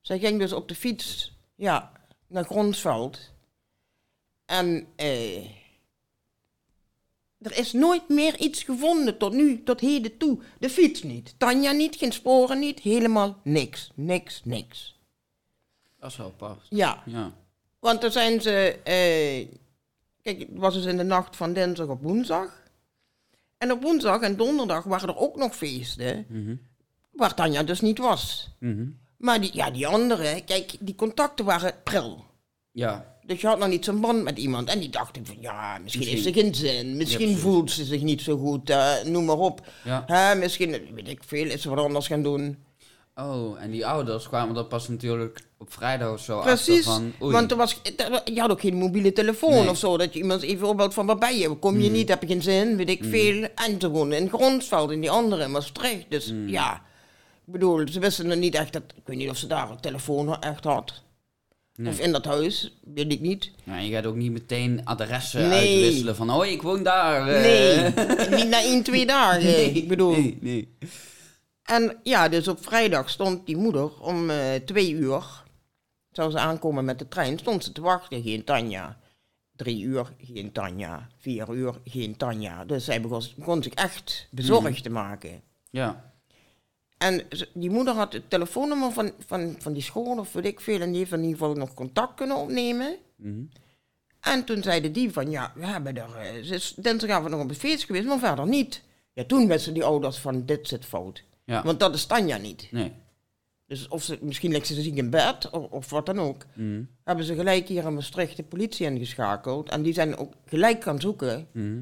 Zij 0.00 0.18
ging 0.18 0.38
dus 0.38 0.52
op 0.52 0.68
de 0.68 0.74
fiets, 0.74 1.32
ja, 1.54 1.92
naar 2.26 2.44
Gronsveld. 2.44 3.18
En 4.44 4.86
eh, 4.96 5.44
Er 7.38 7.58
is 7.58 7.72
nooit 7.72 8.08
meer 8.08 8.38
iets 8.38 8.62
gevonden 8.62 9.18
tot 9.18 9.32
nu, 9.32 9.62
tot 9.62 9.80
heden 9.80 10.16
toe. 10.16 10.38
De 10.58 10.70
fiets 10.70 11.02
niet, 11.02 11.34
Tanja 11.38 11.72
niet, 11.72 11.96
geen 11.96 12.12
sporen 12.12 12.58
niet, 12.58 12.80
helemaal 12.80 13.40
niks, 13.44 13.90
niks, 13.94 14.40
niks. 14.44 14.98
Dat 15.98 16.10
is 16.10 16.16
wel 16.16 16.26
apart. 16.26 16.66
Ja, 16.68 17.02
Ja. 17.06 17.32
want 17.78 18.00
dan 18.00 18.12
zijn 18.12 18.40
ze, 18.40 18.80
eh, 18.84 19.48
kijk, 20.22 20.38
het 20.38 20.48
was 20.52 20.74
dus 20.74 20.84
in 20.84 20.96
de 20.96 21.02
nacht 21.02 21.36
van 21.36 21.52
dinsdag 21.52 21.86
op 21.88 22.02
woensdag. 22.02 22.62
En 23.58 23.72
op 23.72 23.82
woensdag 23.82 24.20
en 24.20 24.36
donderdag 24.36 24.84
waren 24.84 25.08
er 25.08 25.16
ook 25.16 25.36
nog 25.36 25.56
feesten, 25.56 26.26
Mhm. 26.28 26.56
Waar 27.16 27.34
Tanja 27.34 27.62
dus 27.62 27.80
niet 27.80 27.98
was. 27.98 28.48
Mhm. 28.60 28.84
Maar 29.16 29.40
die, 29.40 29.50
ja, 29.52 29.70
die 29.70 29.86
andere, 29.86 30.42
kijk, 30.46 30.72
die 30.80 30.94
contacten 30.94 31.44
waren 31.44 31.74
pril. 31.84 32.24
Ja. 32.72 33.14
Dus 33.26 33.40
je 33.40 33.46
had 33.46 33.58
nog 33.58 33.68
niet 33.68 33.84
zo'n 33.84 34.00
band 34.00 34.22
met 34.22 34.38
iemand. 34.38 34.68
En 34.68 34.78
die 34.80 34.88
dachten 34.90 35.26
van, 35.26 35.36
ja, 35.40 35.78
misschien, 35.82 36.06
heeft 36.06 36.22
ze 36.22 36.32
geen 36.32 36.54
zin. 36.54 36.96
Misschien 36.96 37.36
voelt 37.36 37.70
ze 37.70 37.84
zich 37.84 38.02
niet 38.02 38.22
zo 38.22 38.36
goed. 38.38 38.70
eh, 38.70 38.92
noem 39.04 39.24
maar 39.24 39.36
op. 39.38 39.66
Ja. 39.84 40.02
Hè, 40.06 40.34
misschien, 40.34 40.70
weet 40.94 41.08
ik 41.08 41.20
veel, 41.26 41.46
is 41.46 41.62
ze 41.62 41.68
wat 41.68 41.78
anders 41.84 42.06
gaan 42.06 42.22
doen. 42.22 42.64
Oh, 43.14 43.60
en 43.62 43.70
die 43.70 43.86
ouders 43.86 44.28
kwamen 44.28 44.56
er 44.56 44.64
pas 44.64 44.88
natuurlijk 44.88 45.40
op 45.58 45.72
vrijdag 45.72 46.12
of 46.12 46.20
zo 46.20 46.40
Precies, 46.40 46.84
van... 46.84 47.12
Want 47.18 47.50
er 47.50 47.56
was, 47.56 47.80
je 48.24 48.40
had 48.40 48.50
ook 48.50 48.60
geen 48.60 48.74
mobiele 48.74 49.12
telefoon 49.12 49.50
Nee. 49.52 49.68
of 49.68 49.78
zo. 49.78 49.96
Dat 49.96 50.12
je 50.12 50.18
iemand 50.20 50.42
even 50.42 50.68
opbouwt 50.68 50.94
van, 50.94 51.06
waar 51.06 51.18
ben 51.18 51.36
je? 51.38 51.48
Kom 51.54 51.74
Mm. 51.74 51.80
je 51.80 51.90
niet? 51.90 52.08
Heb 52.08 52.20
je 52.22 52.26
geen 52.28 52.42
zin? 52.42 52.76
Weet 52.76 52.88
ik 52.88 53.04
veel. 53.04 53.48
En 53.54 53.80
ze 53.80 53.88
woonden 53.90 54.18
in 54.18 54.28
Gronsveld, 54.28 54.90
in 54.90 55.00
die 55.00 55.10
andere 55.10 55.42
in 55.44 55.50
Maastricht. 55.50 56.04
Dus 56.08 56.32
Mm. 56.32 56.48
ja, 56.48 56.82
ik 57.46 57.52
bedoel, 57.52 57.88
ze 57.88 58.00
wisten 58.00 58.26
nog 58.26 58.38
niet 58.38 58.54
echt 58.54 58.72
dat... 58.72 58.82
Ik 58.94 59.02
weet 59.06 59.16
niet 59.16 59.30
of 59.30 59.36
ze 59.36 59.46
daar 59.46 59.70
een 59.70 59.80
telefoon 59.80 60.40
echt 60.40 60.64
had. 60.64 61.02
Nee. 61.74 61.92
Of 61.92 61.98
in 62.00 62.12
dat 62.12 62.24
huis, 62.24 62.72
weet 62.94 63.12
ik 63.12 63.20
niet. 63.20 63.50
Ja, 63.64 63.78
je 63.78 63.92
gaat 63.92 64.06
ook 64.06 64.14
niet 64.16 64.32
meteen 64.32 64.80
adressen 64.84 65.48
Nee. 65.48 65.58
uitwisselen 65.74 66.16
van... 66.16 66.28
Hoi, 66.28 66.50
ik 66.50 66.62
woon 66.62 66.82
daar. 66.82 67.28
eh. 67.28 67.42
Nee, 67.42 68.28
niet 68.42 68.48
na 68.48 68.60
één, 68.62 68.82
twee 68.82 69.06
dagen. 69.06 69.42
Nee, 69.42 69.70
ik 69.70 69.88
bedoel... 69.88 70.10
Nee, 70.12 70.38
nee. 70.40 70.76
En 71.62 71.96
ja, 72.02 72.28
dus 72.28 72.48
op 72.48 72.64
vrijdag 72.64 73.10
stond 73.10 73.46
die 73.46 73.56
moeder 73.56 74.00
om 74.00 74.30
eh, 74.30 74.54
twee 74.64 74.90
uur, 74.92 75.24
zou 76.10 76.30
ze 76.30 76.38
aankomen 76.38 76.84
met 76.84 76.98
de 76.98 77.08
trein, 77.08 77.38
stond 77.38 77.64
ze 77.64 77.72
te 77.72 77.80
wachten, 77.80 78.22
geen 78.22 78.44
Tanja. 78.44 78.98
Drie 79.56 79.82
uur, 79.82 80.12
geen 80.18 80.52
Tanja. 80.52 81.08
Vier 81.18 81.54
uur, 81.54 81.74
geen 81.84 82.16
Tanja. 82.16 82.64
Dus 82.64 82.84
zij 82.84 83.00
begon, 83.00 83.22
begon 83.36 83.62
zich 83.62 83.72
echt 83.74 84.28
bezorgd 84.30 84.82
te 84.82 84.90
maken. 84.90 85.42
Ja. 85.70 86.14
En 86.98 87.22
die 87.54 87.70
moeder 87.70 87.94
had 87.94 88.12
het 88.12 88.30
telefoonnummer 88.30 88.92
van, 88.92 89.12
van, 89.26 89.54
van 89.58 89.72
die 89.72 89.82
school 89.82 90.18
of 90.18 90.32
weet 90.32 90.44
ik 90.44 90.60
veel, 90.60 90.80
en 90.80 90.88
die 90.90 90.98
heeft 90.98 91.12
in 91.12 91.22
ieder 91.22 91.38
geval 91.38 91.54
nog 91.54 91.74
contact 91.74 92.14
kunnen 92.14 92.36
opnemen. 92.36 92.96
Mhm. 93.16 93.42
En 94.20 94.44
toen 94.44 94.62
zeiden 94.62 94.92
die 94.92 95.12
van, 95.12 95.30
ja, 95.30 95.52
we 95.54 95.66
hebben 95.66 95.96
er, 95.96 96.16
eh, 96.16 96.42
ze 96.44 96.54
is 96.54 96.74
dinsdagavond 96.76 97.30
nog 97.30 97.40
op 97.40 97.48
een 97.48 97.54
feest 97.54 97.84
geweest, 97.84 98.06
maar 98.06 98.18
verder 98.18 98.46
niet. 98.46 98.82
Ja, 99.12 99.24
toen 99.24 99.48
wisten 99.48 99.74
die 99.74 99.84
ouders 99.84 100.18
van, 100.18 100.46
dit 100.46 100.68
zit 100.68 100.84
fout. 100.84 101.24
Ja. 101.44 101.62
Want 101.62 101.80
dat 101.80 101.94
is 101.94 102.06
Tanja 102.06 102.36
niet. 102.36 102.68
Nee. 102.70 102.92
Dus 103.66 103.88
of 103.88 104.02
ze, 104.02 104.18
misschien 104.20 104.52
ligt 104.52 104.66
ze 104.66 104.82
ziek 104.82 104.96
in 104.96 105.10
bed 105.10 105.50
of, 105.50 105.70
of 105.70 105.90
wat 105.90 106.06
dan 106.06 106.20
ook. 106.20 106.44
Mhm. 106.54 106.82
Hebben 107.04 107.24
ze 107.24 107.34
gelijk 107.34 107.68
hier 107.68 107.84
in 107.84 107.94
Maastricht 107.94 108.36
de 108.36 108.42
politie 108.42 108.86
ingeschakeld. 108.86 109.70
En 109.70 109.82
die 109.82 109.92
zijn 109.92 110.16
ook 110.16 110.32
gelijk 110.46 110.82
gaan 110.82 111.00
zoeken 111.00 111.48
Mhm. 111.52 111.80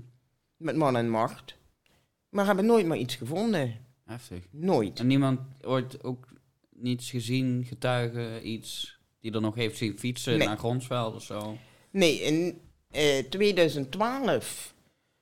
met 0.56 0.76
man 0.76 0.96
en 0.96 1.08
macht. 1.10 1.54
Maar 2.28 2.46
hebben 2.46 2.66
nooit 2.66 2.86
maar 2.86 2.96
iets 2.96 3.14
gevonden. 3.14 3.76
Heftig. 4.04 4.44
Nooit. 4.50 4.98
En 4.98 5.06
niemand 5.06 5.40
ooit 5.62 6.04
ook 6.04 6.28
niets 6.72 7.10
gezien, 7.10 7.64
getuigen, 7.64 8.48
iets... 8.48 8.98
die 9.20 9.32
er 9.32 9.40
nog 9.40 9.54
heeft 9.54 9.76
zien 9.76 9.98
fietsen 9.98 10.38
Nee. 10.38 10.46
naar 10.46 10.58
Gronsveld 10.58 11.14
of 11.14 11.22
zo? 11.22 11.56
Nee, 11.90 12.20
in 12.20 12.60
eh, 12.90 13.24
2012 13.30 14.74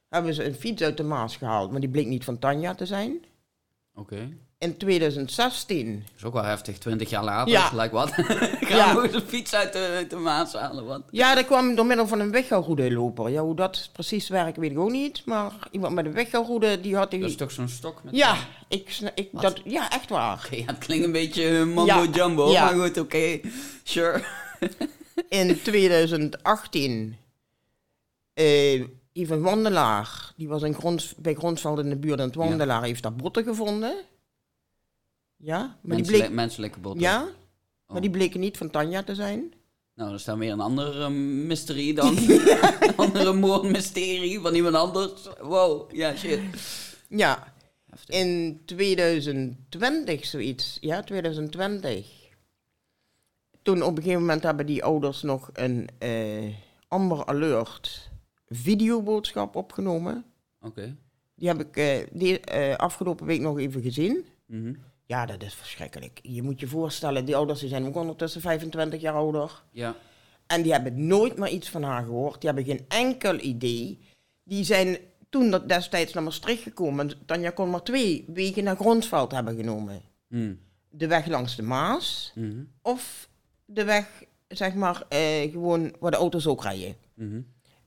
hebben 0.08 0.34
ze 0.34 0.44
een 0.44 0.54
fiets 0.54 0.82
uit 0.82 0.96
de 0.96 1.02
Maas 1.02 1.36
gehaald. 1.36 1.70
Maar 1.70 1.80
die 1.80 1.90
bleek 1.90 2.06
niet 2.06 2.24
van 2.24 2.38
Tanja 2.38 2.74
te 2.74 2.86
zijn. 2.86 3.24
Oké. 3.94 4.36
In 4.62 4.76
2016. 4.76 5.94
Dat 6.06 6.12
is 6.16 6.24
ook 6.24 6.32
wel 6.32 6.42
heftig, 6.44 6.78
20 6.78 7.10
jaar 7.10 7.24
later. 7.24 7.52
Ja. 7.52 7.60
Gelijk 7.66 7.92
wat. 7.92 8.08
Ik 8.18 8.66
ga 8.68 8.76
Ja. 8.76 9.02
eens 9.02 9.14
een 9.14 9.20
fiets 9.26 9.54
uit 9.54 9.72
de, 9.72 9.78
uit 9.96 10.10
de 10.10 10.16
Maas 10.16 10.52
halen. 10.52 10.84
Wat? 10.86 11.02
Ja, 11.10 11.34
dat 11.34 11.46
kwam 11.46 11.74
door 11.74 11.86
middel 11.86 12.06
van 12.06 12.20
een 12.20 12.30
weggauwroede-loper. 12.30 13.30
Ja, 13.30 13.42
hoe 13.42 13.54
dat 13.56 13.90
precies 13.92 14.28
werkt, 14.28 14.56
weet 14.56 14.70
ik 14.70 14.78
ook 14.78 14.90
niet. 14.90 15.22
Maar 15.24 15.52
iemand 15.70 15.94
met 15.94 16.04
een 16.06 16.12
weggauwroede, 16.12 16.80
die 16.80 16.96
had... 16.96 17.10
Die... 17.10 17.20
Dat 17.20 17.28
is 17.30 17.36
toch 17.36 17.50
zo'n 17.50 17.68
stok 17.68 18.04
met... 18.04 18.16
Ja, 18.16 18.36
ik, 18.68 18.98
ik, 19.14 19.28
Wat? 19.32 19.42
dat, 19.42 19.60
ja, 19.64 19.90
echt 19.90 20.08
waar. 20.08 20.48
Ja, 20.50 20.64
het 20.66 20.78
klinkt 20.78 21.04
een 21.04 21.12
beetje 21.12 21.48
eh, 21.48 21.64
mambo 21.64 21.84
Ja, 21.84 22.04
jumbo, 22.12 22.50
ja. 22.50 22.64
maar 22.64 22.84
goed, 22.86 22.98
oké. 22.98 23.40
Sure. 23.82 24.24
In 25.28 25.62
2018, 25.62 27.16
eh 28.34 28.82
Ivan 29.12 29.42
Wandelaar, 29.42 30.32
die 30.36 30.48
was 30.48 30.62
in 30.62 30.74
Grons, 30.74 31.14
bij 31.16 31.34
Gronsveld 31.34 31.78
in 31.78 31.88
de 31.88 31.96
buurt 31.96 32.18
en 32.18 32.26
het 32.26 32.34
Wandelaar, 32.34 32.82
heeft 32.82 33.02
daar 33.02 33.14
botten 33.14 33.44
gevonden. 33.44 33.94
Ja, 35.44 35.78
maar 35.80 35.96
die, 35.96 36.06
bleek, 36.06 36.30
menselijke 36.30 36.80
botten. 36.80 37.00
ja, 37.02 37.22
Oh. 37.22 37.92
maar 37.92 38.00
die 38.00 38.10
bleken 38.10 38.40
niet 38.40 38.56
van 38.56 38.70
Tanja 38.70 39.02
te 39.02 39.14
zijn. 39.14 39.52
Nou, 39.94 40.10
dat 40.10 40.18
is 40.18 40.24
dan 40.24 40.38
weer 40.38 40.52
een 40.52 40.60
andere 40.60 41.10
mysterie 41.10 41.94
dan. 41.94 42.16
een 42.16 42.96
andere 43.06 43.32
moordmysterie 43.32 44.40
van 44.40 44.54
iemand 44.54 44.74
anders. 44.74 45.28
Wow, 45.40 45.92
ja, 45.94 46.16
shit. 46.16 46.40
Ja, 47.08 47.52
Heftig. 47.86 48.14
in 48.20 48.62
2020 48.64 50.24
zoiets, 50.26 50.78
ja, 50.80 51.02
2020. 51.02 52.06
Toen 53.62 53.82
op 53.82 53.96
een 53.96 54.02
gegeven 54.02 54.20
moment 54.20 54.42
hebben 54.42 54.66
die 54.66 54.84
ouders 54.84 55.22
nog 55.22 55.50
een 55.52 55.88
eh 55.98 56.54
Amber 56.88 57.26
Alert 57.26 58.10
videoboodschap 58.48 59.56
opgenomen. 59.56 60.24
Oké. 60.60 60.96
Die 61.34 61.48
heb 61.48 61.60
ik 61.60 61.76
eh, 61.76 62.06
die, 62.12 62.40
eh, 62.40 62.76
afgelopen 62.76 63.26
week 63.26 63.40
nog 63.40 63.58
even 63.58 63.82
gezien. 63.82 64.26
Mhm. 64.46 64.74
Ja, 65.12 65.26
dat 65.26 65.42
is 65.42 65.54
verschrikkelijk. 65.54 66.20
Je 66.22 66.42
moet 66.42 66.60
je 66.60 66.66
voorstellen, 66.66 67.24
die 67.24 67.36
ouders 67.36 67.60
die 67.60 67.68
zijn 67.68 67.86
ook 67.86 67.96
ondertussen 67.96 68.40
25 68.40 69.00
jaar 69.00 69.14
ouder. 69.14 69.62
Ja. 69.70 69.94
En 70.46 70.62
die 70.62 70.72
hebben 70.72 71.06
nooit 71.06 71.36
meer 71.38 71.48
iets 71.48 71.68
van 71.70 71.82
haar 71.82 72.02
gehoord. 72.04 72.40
Die 72.40 72.50
hebben 72.50 72.64
geen 72.76 72.84
enkel 72.88 73.38
idee. 73.38 73.98
Die 74.44 74.64
zijn 74.64 74.96
toen 75.30 75.50
dat 75.50 75.68
destijds 75.68 76.12
naar 76.12 76.22
Maastricht 76.22 76.62
gekomen. 76.62 77.10
Tanja 77.26 77.50
kon 77.50 77.70
maar 77.70 77.82
twee 77.82 78.24
wegen 78.28 78.64
naar 78.64 78.76
Gronsveld 78.76 79.32
hebben 79.32 79.56
genomen. 79.56 80.02
Mhm. 80.28 80.54
De 80.90 81.06
weg 81.06 81.26
langs 81.26 81.56
de 81.56 81.62
Maas 81.62 82.32
Mhm. 82.34 82.62
of 82.82 83.28
de 83.64 83.84
weg, 83.84 84.24
zeg 84.48 84.74
maar, 84.74 85.02
eh, 85.08 85.50
gewoon 85.50 85.94
waar 86.00 86.10
de 86.10 86.16
auto's 86.16 86.46
ook 86.46 86.62
rijden. 86.62 86.96
Mhm. 87.14 87.40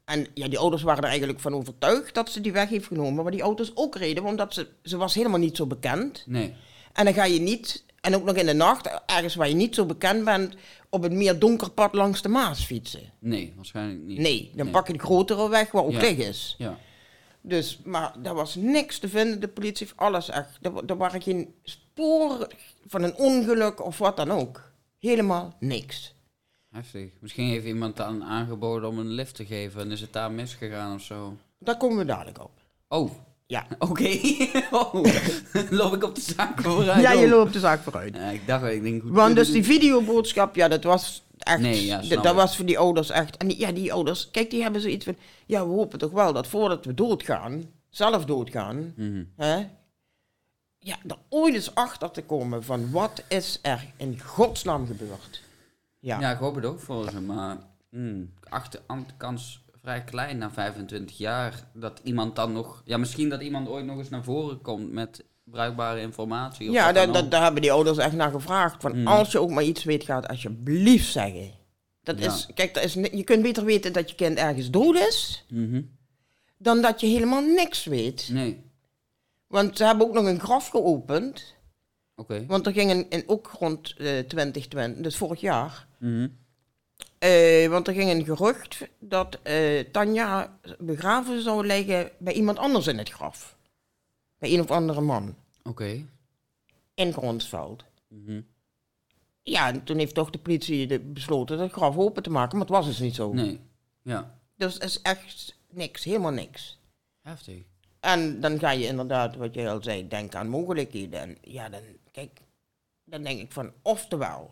En 0.06 0.28
ja, 0.34 0.48
die 0.48 0.60
ouders 0.60 0.82
waren 0.84 1.04
er 1.04 1.10
eigenlijk 1.10 1.40
van 1.40 1.54
overtuigd 1.54 2.14
dat 2.14 2.30
ze 2.30 2.42
die 2.42 2.52
weg 2.52 2.70
heeft 2.70 2.88
genomen, 2.88 3.24
waar 3.24 3.32
die 3.32 3.42
auto's 3.42 3.72
ook 3.76 3.96
reden, 3.96 4.24
omdat 4.26 4.54
ze, 4.54 4.68
ze 4.84 4.98
was 4.98 5.14
helemaal 5.14 5.40
niet 5.40 5.56
zo 5.56 5.66
bekend. 5.68 6.24
Nee. 6.28 6.54
En 6.96 7.06
dan 7.06 7.14
ga 7.14 7.24
je 7.26 7.40
niet, 7.40 7.84
en 8.02 8.16
ook 8.16 8.24
nog 8.24 8.36
in 8.36 8.46
de 8.46 8.54
nacht, 8.54 8.90
ergens 9.06 9.36
waar 9.36 9.48
je 9.50 9.56
niet 9.56 9.76
zo 9.76 9.86
bekend 9.86 10.24
bent, 10.26 10.56
op 10.90 11.04
een 11.04 11.18
meer 11.18 11.40
donker 11.40 11.70
pad 11.72 11.94
langs 11.94 12.22
de 12.22 12.30
Maas 12.30 12.66
fietsen. 12.66 13.12
Nee, 13.20 13.54
waarschijnlijk 13.56 14.00
niet. 14.00 14.18
Nee, 14.20 14.52
dan 14.56 14.64
Nee. 14.66 14.74
pak 14.74 14.88
je 14.88 14.94
de 14.94 15.00
grotere 15.00 15.50
weg 15.50 15.72
waar 15.72 15.84
ook 15.84 15.92
Ja. 15.92 16.00
licht 16.00 16.20
is. 16.20 16.56
Ja. 16.58 16.78
Dus, 17.42 17.80
maar 17.84 18.14
daar 18.22 18.34
was 18.34 18.56
niks 18.56 19.00
te 19.00 19.10
vinden. 19.10 19.40
De 19.40 19.48
politie 19.48 19.86
heeft 19.88 20.00
alles 20.00 20.30
echt. 20.30 20.50
Er, 20.62 20.72
er 20.86 20.98
waren 20.98 21.22
geen 21.22 21.54
sporen 21.64 22.48
van 22.86 23.04
een 23.04 23.16
ongeluk 23.16 23.86
of 23.86 23.98
wat 23.98 24.18
dan 24.18 24.32
ook. 24.32 24.72
Helemaal 25.00 25.56
niks. 25.60 26.14
Heftig. 26.72 27.10
Misschien 27.20 27.48
heeft 27.50 27.66
iemand 27.66 27.98
dan 27.98 28.24
aangeboden 28.24 28.90
om 28.90 29.00
een 29.00 29.12
lift 29.12 29.36
te 29.36 29.46
geven 29.46 29.82
en 29.82 29.92
is 29.92 30.02
het 30.02 30.14
daar 30.14 30.32
misgegaan 30.32 30.96
of 30.96 31.02
zo. 31.02 31.38
Daar 31.60 31.78
komen 31.78 31.98
we 31.98 32.06
dadelijk 32.06 32.44
op. 32.44 32.52
Oh, 32.88 33.12
Ja. 33.48 33.66
oké. 33.90 34.10
oh, 34.72 34.94
loop 35.80 35.94
ik 35.94 36.04
op 36.04 36.16
de 36.16 36.22
zaak 36.22 36.62
vooruit? 36.62 37.02
Ja, 37.02 37.12
je 37.12 37.24
Oh. 37.26 37.30
loopt 37.32 37.54
de 37.54 37.60
zaak 37.60 37.82
vooruit. 37.82 38.16
Ja, 38.16 38.30
ik 38.30 38.48
dacht, 38.48 38.64
ik 38.66 38.84
denk 38.84 39.02
goed. 39.02 39.12
Want 39.12 39.36
dus 39.36 39.52
die 39.52 39.64
videoboodschap, 39.64 40.56
ja, 40.56 40.68
dat 40.68 40.84
was 40.84 41.24
echt. 41.38 41.60
Nee, 41.60 41.86
ja, 41.86 42.02
dat 42.02 42.24
dat 42.24 42.36
was 42.36 42.56
voor 42.56 42.66
die 42.66 42.78
ouders 42.80 43.10
echt. 43.10 43.38
En 43.38 43.48
die, 43.48 43.60
ja, 43.60 43.72
die 43.72 43.94
ouders, 43.94 44.32
kijk, 44.32 44.50
die 44.50 44.62
hebben 44.62 44.82
zoiets 44.82 45.06
van. 45.06 45.16
Ja, 45.46 45.68
we 45.68 45.74
hopen 45.74 46.00
toch 46.00 46.12
wel 46.12 46.34
dat 46.34 46.48
voordat 46.48 46.86
we 46.86 46.94
doodgaan, 46.94 47.64
zelf 47.90 48.26
doodgaan, 48.26 48.94
Mhm. 48.96 49.24
hè, 49.36 49.56
ja, 50.80 50.96
er 51.08 51.18
ooit 51.30 51.54
eens 51.54 51.76
achter 51.76 52.12
te 52.12 52.24
komen 52.24 52.64
van 52.64 52.92
wat 52.92 53.24
is 53.28 53.60
er 53.62 53.86
in 53.98 54.20
godsnaam 54.22 54.88
gebeurd. 54.88 55.42
Ja. 56.00 56.20
Ja, 56.20 56.32
ik 56.32 56.38
hoop 56.38 56.56
het 56.56 56.66
ook 56.66 56.80
voor 56.80 57.10
ze, 57.10 57.22
maar 57.22 57.58
ik 57.92 58.46
acht 58.50 58.72
de 58.72 58.80
an- 58.86 59.08
kans 59.18 59.64
vrij 59.86 60.04
klein 60.04 60.38
na 60.38 60.52
25 60.52 61.18
jaar 61.18 61.68
dat 61.74 62.00
iemand 62.04 62.36
dan 62.36 62.52
nog... 62.52 62.82
Ja, 62.86 62.98
misschien 62.98 63.30
dat 63.30 63.42
iemand 63.42 63.68
ooit 63.68 63.86
nog 63.86 63.98
eens 63.98 64.10
naar 64.10 64.24
voren 64.24 64.62
komt 64.62 64.92
met 64.92 65.24
bruikbare 65.44 66.02
informatie. 66.02 66.68
Of 66.70 66.74
Ja, 66.74 66.92
daar, 66.92 67.44
hebben 67.44 67.62
die 67.62 67.72
ouders 67.72 67.98
echt 67.98 68.14
naar 68.14 68.32
gevraagd. 68.32 68.82
Van 68.82 69.00
Mm. 69.00 69.08
als 69.08 69.32
je 69.32 69.40
ook 69.40 69.50
maar 69.50 69.64
iets 69.64 69.84
weet, 69.84 70.04
ga 70.04 70.16
het 70.16 70.28
alsjeblieft 70.28 71.12
zeggen. 71.12 71.52
Dat 72.04 72.20
Ja. 72.20 72.26
is, 72.34 72.48
kijk, 72.54 72.74
dat 72.74 72.84
is, 72.84 72.94
je 72.94 73.24
kunt 73.24 73.42
beter 73.42 73.66
weten 73.66 73.94
dat 73.94 74.10
je 74.10 74.16
kind 74.16 74.38
ergens 74.38 74.70
dood 74.70 74.96
is, 74.96 75.46
Mhm. 75.50 75.82
dan 76.58 76.82
dat 76.82 77.00
je 77.02 77.08
helemaal 77.08 77.42
niks 77.42 77.86
weet. 77.86 78.30
Nee, 78.32 78.64
Want 79.48 79.78
ze 79.78 79.86
hebben 79.86 80.08
ook 80.08 80.14
nog 80.14 80.26
een 80.26 80.40
graf 80.40 80.68
geopend. 80.68 81.54
oké. 82.16 82.46
Want 82.48 82.66
er 82.66 82.74
ging 82.74 82.92
een, 82.92 83.06
een- 83.10 83.24
ook 83.28 83.52
rond 83.60 83.90
eh 83.98 84.20
2020, 84.20 85.04
dus 85.04 85.18
vorig 85.18 85.42
jaar, 85.42 85.88
Mhm. 86.00 86.28
Eh, 87.18 87.68
want 87.68 87.88
er 87.88 87.94
ging 87.94 88.10
een 88.12 88.26
gerucht 88.26 88.88
dat 89.00 89.40
eh, 89.42 89.80
Tanja 89.92 90.60
begraven 90.80 91.42
zou 91.42 91.66
liggen 91.66 92.12
bij 92.18 92.34
iemand 92.34 92.58
anders 92.58 92.88
in 92.88 92.98
het 92.98 93.10
graf. 93.10 93.58
Bij 94.38 94.54
een 94.54 94.60
of 94.62 94.72
andere 94.72 95.02
man 95.02 95.36
Oké. 95.64 96.06
in 96.94 97.14
Gronsveld. 97.14 97.84
Mhm. 98.08 98.42
Ja, 99.42 99.68
en 99.68 99.84
toen 99.84 99.98
heeft 99.98 100.14
toch 100.14 100.30
de 100.30 100.40
politie 100.40 100.88
de- 100.88 101.00
besloten 101.00 101.60
het 101.60 101.72
graf 101.72 101.98
open 101.98 102.24
te 102.24 102.30
maken, 102.30 102.58
maar 102.58 102.68
het 102.68 102.76
was 102.76 102.86
dus 102.86 103.00
niet 103.00 103.16
zo. 103.16 103.34
Nee. 103.34 103.60
Ja. 104.02 104.40
Dus 104.56 104.74
het 104.74 104.84
is 104.84 105.02
echt 105.02 105.56
niks, 105.70 106.04
helemaal 106.04 106.32
niks. 106.32 106.80
Heftig. 107.22 107.64
En 108.00 108.40
dan 108.40 108.60
ga 108.60 108.72
je 108.72 108.86
inderdaad, 108.86 109.36
wat 109.36 109.54
jij 109.56 109.72
al 109.72 109.84
zei, 109.84 110.08
denken 110.08 110.40
aan 110.40 110.48
mogelijkheden. 110.48 111.20
En 111.20 111.38
ja, 111.42 111.70
dan, 111.70 111.82
kijk, 112.12 112.40
dan 113.04 113.24
denk 113.24 113.40
ik 113.40 113.52
van, 113.52 113.72
oftewel, 113.82 114.52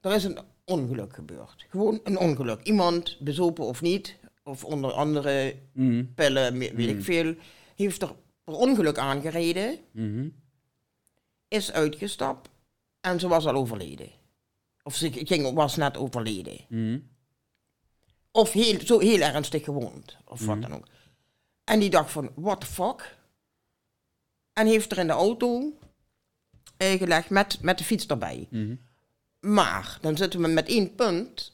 er 0.00 0.12
is 0.14 0.24
een 0.24 0.38
ongeluk 0.64 1.14
gebeurd. 1.14 1.66
Gewoon 1.68 2.00
een 2.04 2.18
ongeluk. 2.18 2.62
Iemand, 2.62 3.18
bezopen 3.20 3.64
of 3.64 3.80
niet, 3.80 4.16
of 4.42 4.64
onder 4.64 4.92
andere 4.92 5.56
Mhm. 5.72 6.04
pillen, 6.14 6.58
weet 6.58 6.72
Mm. 6.72 6.78
ik 6.88 7.02
veel, 7.04 7.34
heeft 7.76 8.02
er 8.02 8.14
per 8.44 8.54
ongeluk 8.54 8.98
aangereden, 8.98 9.78
Mhm. 9.92 10.28
is 11.48 11.72
uitgestapt 11.72 12.48
en 13.00 13.20
ze 13.20 13.28
was 13.28 13.46
al 13.46 13.54
overleden. 13.54 14.08
Of 14.82 14.94
ze 14.96 15.12
ging, 15.12 15.52
was 15.54 15.76
net 15.76 15.96
overleden. 15.96 16.60
Mhm. 16.68 16.98
Of 18.30 18.52
heel, 18.52 18.80
zo 18.80 18.98
heel 18.98 19.20
ernstig 19.20 19.64
gewond, 19.64 20.16
of 20.24 20.46
wat 20.46 20.56
Mhm. 20.58 20.60
dan 20.68 20.74
ook. 20.78 20.86
En 21.64 21.80
die 21.80 21.90
dacht 21.90 22.10
van, 22.10 22.30
what 22.34 22.60
the 22.60 22.66
fuck? 22.66 23.16
En 24.52 24.66
heeft 24.66 24.92
er 24.92 24.98
in 24.98 25.06
de 25.06 25.12
auto 25.12 25.78
eh, 26.76 26.98
gelegd 26.98 27.30
met, 27.30 27.62
met 27.62 27.78
de 27.78 27.84
fiets 27.84 28.06
erbij. 28.06 28.46
Mhm. 28.50 28.74
Maar, 29.44 29.98
dan 30.00 30.16
zitten 30.16 30.40
we 30.40 30.48
met 30.48 30.68
één 30.68 30.94
punt. 30.94 31.52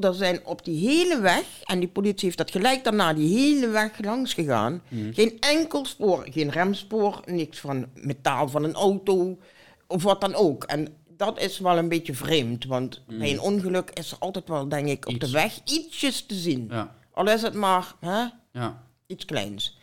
Er 0.00 0.14
zijn 0.14 0.46
op 0.46 0.64
die 0.64 0.88
hele 0.88 1.20
weg, 1.20 1.44
en 1.64 1.78
die 1.78 1.88
politie 1.88 2.24
heeft 2.24 2.38
dat 2.38 2.50
gelijk 2.50 2.84
daarna 2.84 3.12
die 3.12 3.38
hele 3.38 3.68
weg 3.68 3.98
langs 4.00 4.34
gegaan, 4.34 4.82
Mhm. 4.88 5.12
geen 5.12 5.36
enkel 5.40 5.84
spoor, 5.84 6.26
geen 6.30 6.50
remspoor, 6.50 7.20
niks 7.26 7.58
van 7.60 7.86
metaal 7.94 8.48
van 8.48 8.64
een 8.64 8.74
auto, 8.74 9.38
of 9.86 10.02
wat 10.02 10.20
dan 10.20 10.34
ook. 10.34 10.64
En 10.64 10.88
dat 11.16 11.40
is 11.40 11.58
wel 11.58 11.78
een 11.78 11.88
beetje 11.88 12.14
vreemd, 12.14 12.64
want 12.64 13.02
bij 13.06 13.30
een 13.32 13.40
ongeluk 13.40 13.90
is 13.90 14.12
er 14.12 14.18
altijd 14.18 14.48
wel, 14.48 14.68
denk 14.68 14.88
ik, 14.88 15.06
op 15.06 15.12
Iets. 15.14 15.26
de 15.26 15.32
weg 15.32 15.58
ietsjes 15.64 16.26
te 16.26 16.34
zien. 16.34 16.66
Ja. 16.70 16.94
Al 17.12 17.28
is 17.28 17.42
het 17.42 17.54
maar 17.54 17.94
hè, 18.00 18.24
Ja. 18.52 18.82
iets 19.06 19.24
kleins. 19.24 19.78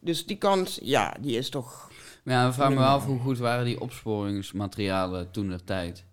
Dus 0.00 0.26
die 0.26 0.36
kans, 0.36 0.78
ja, 0.82 1.14
die 1.20 1.36
is 1.36 1.48
toch... 1.50 1.90
Maar 2.24 2.34
ja, 2.34 2.46
we 2.46 2.52
vragen 2.52 2.74
me 2.74 2.84
af 2.84 3.04
hoe 3.06 3.18
goed 3.20 3.38
waren 3.38 3.64
die 3.64 3.80
opsporingsmaterialen 3.80 5.30
toen 5.30 5.48
de 5.48 5.64
tijd. 5.64 6.04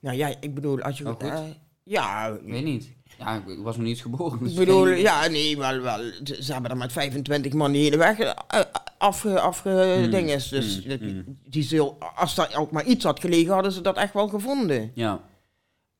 Nou 0.00 0.16
ja, 0.16 0.34
ik 0.40 0.54
bedoel, 0.54 0.80
als 0.80 0.98
je... 0.98 1.04
Wel 1.04 1.12
goed. 1.12 1.22
eh, 1.22 1.40
ja, 1.82 2.26
Ik 2.26 2.50
weet 2.52 2.64
niet. 2.64 2.94
Ja, 3.18 3.34
ik 3.46 3.58
was 3.58 3.76
nog 3.76 3.84
niet 3.86 4.00
geboren. 4.00 4.38
dus 4.38 4.50
Ik 4.52 4.56
bedoel, 4.58 4.86
ja, 5.08 5.26
nee, 5.28 5.56
wel, 5.56 5.80
wel. 5.80 5.98
Ze 6.40 6.52
hebben 6.52 6.70
er 6.70 6.76
met 6.76 6.92
25 6.92 7.52
man 7.52 7.72
de 7.72 7.78
hele 7.78 7.96
weg 7.96 8.18
eh, 8.18 8.60
afge, 8.98 9.40
afge 9.40 9.96
Mm, 10.04 10.10
dinges. 10.10 10.48
Dus 10.48 10.82
mm, 10.82 10.88
dat- 10.88 11.00
mm. 11.00 11.38
die 11.48 11.62
zul, 11.62 11.96
als 12.14 12.34
daar 12.34 12.54
ook 12.56 12.70
maar 12.70 12.84
iets 12.84 13.04
had 13.04 13.20
gelegen, 13.20 13.52
hadden 13.54 13.72
ze 13.72 13.80
dat 13.80 13.96
echt 13.96 14.12
wel 14.12 14.28
gevonden. 14.28 14.90
Ja. 14.94 15.20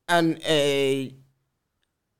En 0.05 0.41
eh, 0.41 1.03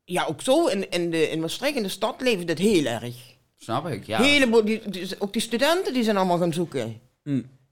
ja, 0.04 0.26
ook 0.26 0.42
zo 0.42 0.66
in, 0.68 0.90
in, 0.90 1.12
de, 1.12 1.30
in 1.30 1.40
Maastricht, 1.40 1.76
in 1.76 1.84
de 1.84 1.90
stad, 1.90 2.22
leeft 2.22 2.50
het 2.50 2.60
heel 2.60 2.86
erg. 2.86 3.16
Snap 3.58 3.88
ik, 3.88 4.06
ja. 4.06 4.22
Heleboel, 4.22 4.66
die, 4.66 4.90
die- 4.90 5.16
ook 5.20 5.34
die 5.34 5.42
studenten 5.42 5.94
die 5.94 6.04
zijn 6.04 6.18
allemaal 6.18 6.38
gaan 6.38 6.54
zoeken. 6.54 7.00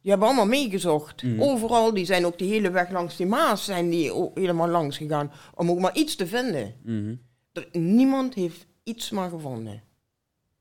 Die 0.05 0.13
hebben 0.13 0.29
allemaal 0.33 0.59
meegezocht. 0.59 1.23
Mm. 1.23 1.41
Overal, 1.41 1.93
die 1.93 2.05
zijn 2.05 2.25
ook 2.25 2.37
de 2.37 2.45
hele 2.45 2.69
weg 2.69 2.89
langs 2.89 3.15
die 3.15 3.25
Maas 3.25 3.65
zijn 3.65 3.89
die 3.89 4.29
helemaal 4.33 4.67
langs 4.67 4.97
gegaan. 4.97 5.31
Om 5.55 5.69
ook 5.69 5.79
maar 5.79 5.95
iets 5.95 6.15
te 6.15 6.27
vinden. 6.27 6.75
Mhm. 6.83 7.15
Er, 7.51 7.67
niemand 7.71 8.33
heeft 8.33 8.65
iets 8.83 9.09
maar 9.09 9.29
gevonden. 9.29 9.83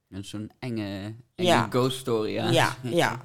Met 0.06 0.26
zo'n 0.26 0.50
enge, 0.58 1.14
enge 1.34 1.48
Ja. 1.48 1.66
ghost 1.70 1.98
story, 1.98 2.32
ja. 2.32 2.50
Ja, 2.50 2.76
ja. 3.02 3.20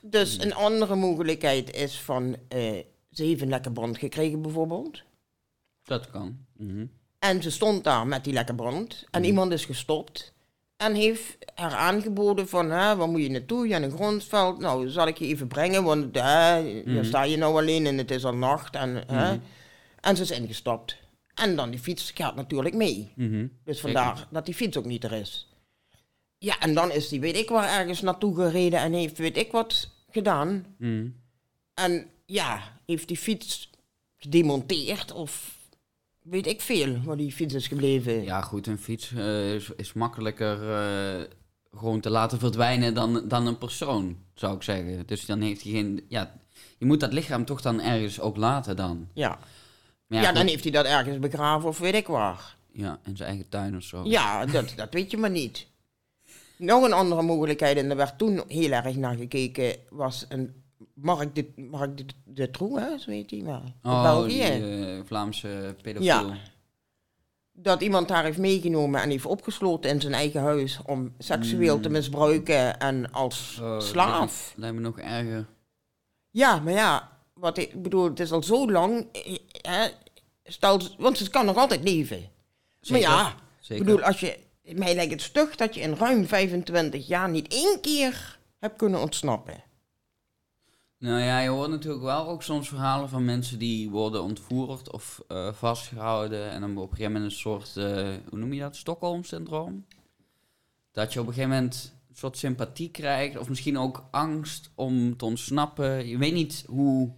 Dus 0.00 0.38
een 0.38 0.54
andere 0.54 0.94
mogelijkheid 0.94 1.74
is 1.74 2.00
van 2.00 2.36
eh, 2.48 2.58
ze 3.10 3.24
heeft 3.24 3.42
een 3.42 3.48
lekker 3.48 3.72
brand 3.72 3.98
gekregen 3.98 4.42
bijvoorbeeld. 4.42 5.02
Dat 5.82 6.10
kan. 6.10 6.38
Mhm. 6.56 6.86
En 7.18 7.42
ze 7.42 7.50
stond 7.50 7.84
daar 7.84 8.06
met 8.06 8.24
die 8.24 8.32
lekker 8.32 8.54
brand. 8.54 9.04
En 9.10 9.24
iemand 9.24 9.52
is 9.52 9.64
gestopt. 9.64 10.32
En 10.78 10.94
heeft 10.94 11.36
haar 11.54 11.74
aangeboden 11.74 12.48
van, 12.48 12.70
hè, 12.70 12.96
waar 12.96 13.08
moet 13.08 13.22
je 13.22 13.30
naartoe? 13.30 13.68
Ja, 13.68 13.76
in 13.76 13.82
een 13.82 13.90
grondveld. 13.90 14.58
Nou, 14.58 14.88
zal 14.88 15.06
ik 15.06 15.18
je 15.18 15.26
even 15.26 15.48
brengen, 15.48 15.84
want 15.84 16.14
hè, 16.14 16.62
hier 16.62 17.04
sta 17.04 17.22
je 17.22 17.36
nou 17.36 17.56
alleen 17.56 17.86
en 17.86 17.98
het 17.98 18.10
is 18.10 18.24
al 18.24 18.34
nacht. 18.34 18.74
En, 18.74 19.02
hè. 19.06 19.38
en 20.00 20.16
ze 20.16 20.22
is 20.22 20.30
ingestapt. 20.30 20.96
En 21.34 21.56
dan 21.56 21.70
die 21.70 21.80
fiets 21.80 22.10
gaat 22.10 22.34
natuurlijk 22.34 22.74
mee. 22.74 23.12
Mhm. 23.16 23.46
Dus 23.64 23.80
vandaar 23.80 24.26
dat 24.30 24.44
die 24.44 24.54
fiets 24.54 24.76
ook 24.76 24.84
niet 24.84 25.04
er 25.04 25.12
is. 25.12 25.48
Ja, 26.38 26.58
en 26.60 26.74
dan 26.74 26.92
is 26.92 27.08
die 27.08 27.20
weet 27.20 27.36
ik 27.36 27.48
waar 27.48 27.78
ergens 27.78 28.00
naartoe 28.00 28.34
gereden 28.34 28.80
en 28.80 28.92
heeft 28.92 29.18
weet 29.18 29.36
ik 29.36 29.52
wat 29.52 29.90
gedaan. 30.10 30.74
Mhm. 30.78 31.08
En 31.74 32.10
ja, 32.26 32.80
heeft 32.86 33.08
die 33.08 33.16
fiets 33.16 33.70
gedemonteerd 34.16 35.12
of 35.12 35.57
weet 36.30 36.46
ik 36.46 36.60
veel 36.60 37.00
waar 37.04 37.16
die 37.16 37.32
fiets 37.32 37.54
is 37.54 37.66
gebleven. 37.68 38.22
Ja, 38.22 38.40
goed, 38.40 38.66
een 38.66 38.78
fiets 38.78 39.12
eh, 39.14 39.54
is, 39.54 39.70
is 39.76 39.92
makkelijker 39.92 40.70
eh, 40.72 41.24
gewoon 41.72 42.00
te 42.00 42.10
laten 42.10 42.38
verdwijnen 42.38 42.94
dan, 42.94 43.28
dan 43.28 43.46
een 43.46 43.58
persoon, 43.58 44.16
zou 44.34 44.56
ik 44.56 44.62
zeggen. 44.62 45.06
Dus 45.06 45.26
dan 45.26 45.40
heeft 45.40 45.62
hij 45.62 45.72
geen... 45.72 46.04
Ja, 46.08 46.34
je 46.78 46.86
moet 46.86 47.00
dat 47.00 47.12
lichaam 47.12 47.44
toch 47.44 47.60
dan 47.60 47.80
ergens 47.80 48.20
ook 48.20 48.36
laten 48.36 48.76
dan. 48.76 49.08
Ja, 49.14 49.38
Maar 50.06 50.20
ja, 50.20 50.26
goed, 50.26 50.36
dan 50.36 50.46
heeft 50.46 50.62
hij 50.62 50.72
dat 50.72 50.84
ergens 50.86 51.18
begraven 51.18 51.68
of 51.68 51.78
weet 51.78 51.94
ik 51.94 52.06
waar. 52.06 52.56
Ja, 52.72 52.98
in 53.04 53.16
zijn 53.16 53.28
eigen 53.28 53.48
tuin 53.48 53.76
of 53.76 53.82
zo. 53.82 54.04
Ja, 54.04 54.46
dat, 54.46 54.72
dat 54.76 54.92
weet 54.92 55.10
je 55.10 55.16
maar 55.16 55.30
niet. 55.30 55.66
Nog 56.56 56.84
een 56.84 56.92
andere 56.92 57.22
mogelijkheid, 57.22 57.76
en 57.76 57.88
daar 57.88 57.96
werd 57.96 58.18
toen 58.18 58.42
heel 58.48 58.70
erg 58.70 58.96
naar 58.96 59.16
gekeken, 59.16 59.76
was 59.90 60.26
een 60.28 60.62
Mark 61.00 61.34
de, 61.34 61.52
Mark 61.56 61.96
de, 61.96 62.04
de 62.24 62.50
Troe, 62.50 62.80
hè, 62.80 62.98
zo 62.98 63.10
heet 63.10 63.30
hij 63.30 63.40
maar. 63.40 63.62
Oh, 63.82 64.02
België. 64.02 64.32
die 64.32 64.86
eh, 64.86 65.00
Vlaamse 65.04 65.76
pedofiel. 65.82 66.06
Ja. 66.30 66.36
dat 67.52 67.82
iemand 67.82 68.08
haar 68.08 68.24
heeft 68.24 68.38
meegenomen 68.38 69.02
en 69.02 69.10
heeft 69.10 69.26
opgesloten 69.26 69.90
in 69.90 70.00
zijn 70.00 70.12
eigen 70.14 70.40
huis 70.42 70.78
om 70.86 71.14
seksueel 71.18 71.80
te 71.80 71.88
misbruiken 71.88 72.78
en 72.80 73.12
als. 73.12 73.58
Oh, 73.62 73.80
slaaf. 73.80 74.52
Lijkt, 74.56 74.74
me 74.74 74.80
nog 74.80 74.98
erger. 74.98 75.46
Ja, 76.30 76.58
maar 76.60 76.72
ja, 76.72 77.12
wat 77.34 77.58
ik 77.58 77.82
bedoel, 77.82 78.04
het 78.04 78.20
is 78.20 78.32
al 78.32 78.42
zo 78.42 78.70
lang. 78.70 79.06
eh, 79.12 79.36
Hè, 79.60 79.88
stel, 80.44 80.80
want 80.98 81.18
ze 81.18 81.30
kan 81.30 81.44
nog 81.46 81.56
altijd 81.56 81.82
leven. 81.84 82.28
Zeker, 82.80 83.08
Maar 83.08 83.18
ja, 83.18 83.34
zeker. 83.60 83.76
ik 83.76 83.84
bedoel, 83.90 84.02
als 84.06 84.20
je, 84.20 84.38
mij 84.62 84.94
lijkt 84.94 85.12
het 85.12 85.22
stug 85.22 85.56
dat 85.56 85.74
je 85.74 85.80
in 85.80 85.94
ruim 85.94 86.26
25 86.26 87.06
jaar 87.06 87.28
niet 87.30 87.52
één 87.52 87.80
keer 87.80 88.38
hebt 88.58 88.76
kunnen 88.76 89.00
ontsnappen. 89.00 89.62
Nou 90.98 91.20
ja, 91.20 91.38
je 91.40 91.48
hoort 91.48 91.70
natuurlijk 91.70 92.02
wel 92.02 92.28
ook 92.28 92.42
soms 92.42 92.68
verhalen 92.68 93.08
van 93.08 93.24
mensen 93.24 93.58
die 93.58 93.90
worden 93.90 94.22
ontvoerd 94.22 94.92
of 94.92 95.22
eh, 95.28 95.52
vastgehouden. 95.52 96.50
En 96.50 96.60
dan 96.60 96.70
op 96.78 96.90
een 96.90 96.96
gegeven 96.96 97.12
moment 97.12 97.30
een 97.32 97.38
soort, 97.38 97.76
eh, 97.76 98.08
hoe 98.28 98.38
noem 98.38 98.52
je 98.52 98.60
dat, 98.60 98.76
Stockholm-syndroom. 98.76 99.86
Dat 100.92 101.12
je 101.12 101.20
op 101.20 101.26
een 101.26 101.32
gegeven 101.32 101.54
moment 101.54 101.92
een 102.08 102.16
soort 102.16 102.38
sympathie 102.38 102.90
krijgt 102.90 103.38
of 103.38 103.48
misschien 103.48 103.78
ook 103.78 104.04
angst 104.10 104.70
om 104.74 105.16
te 105.16 105.24
ontsnappen. 105.24 106.06
Je 106.08 106.18
weet 106.18 106.32
niet 106.34 106.64
hoe... 106.66 107.10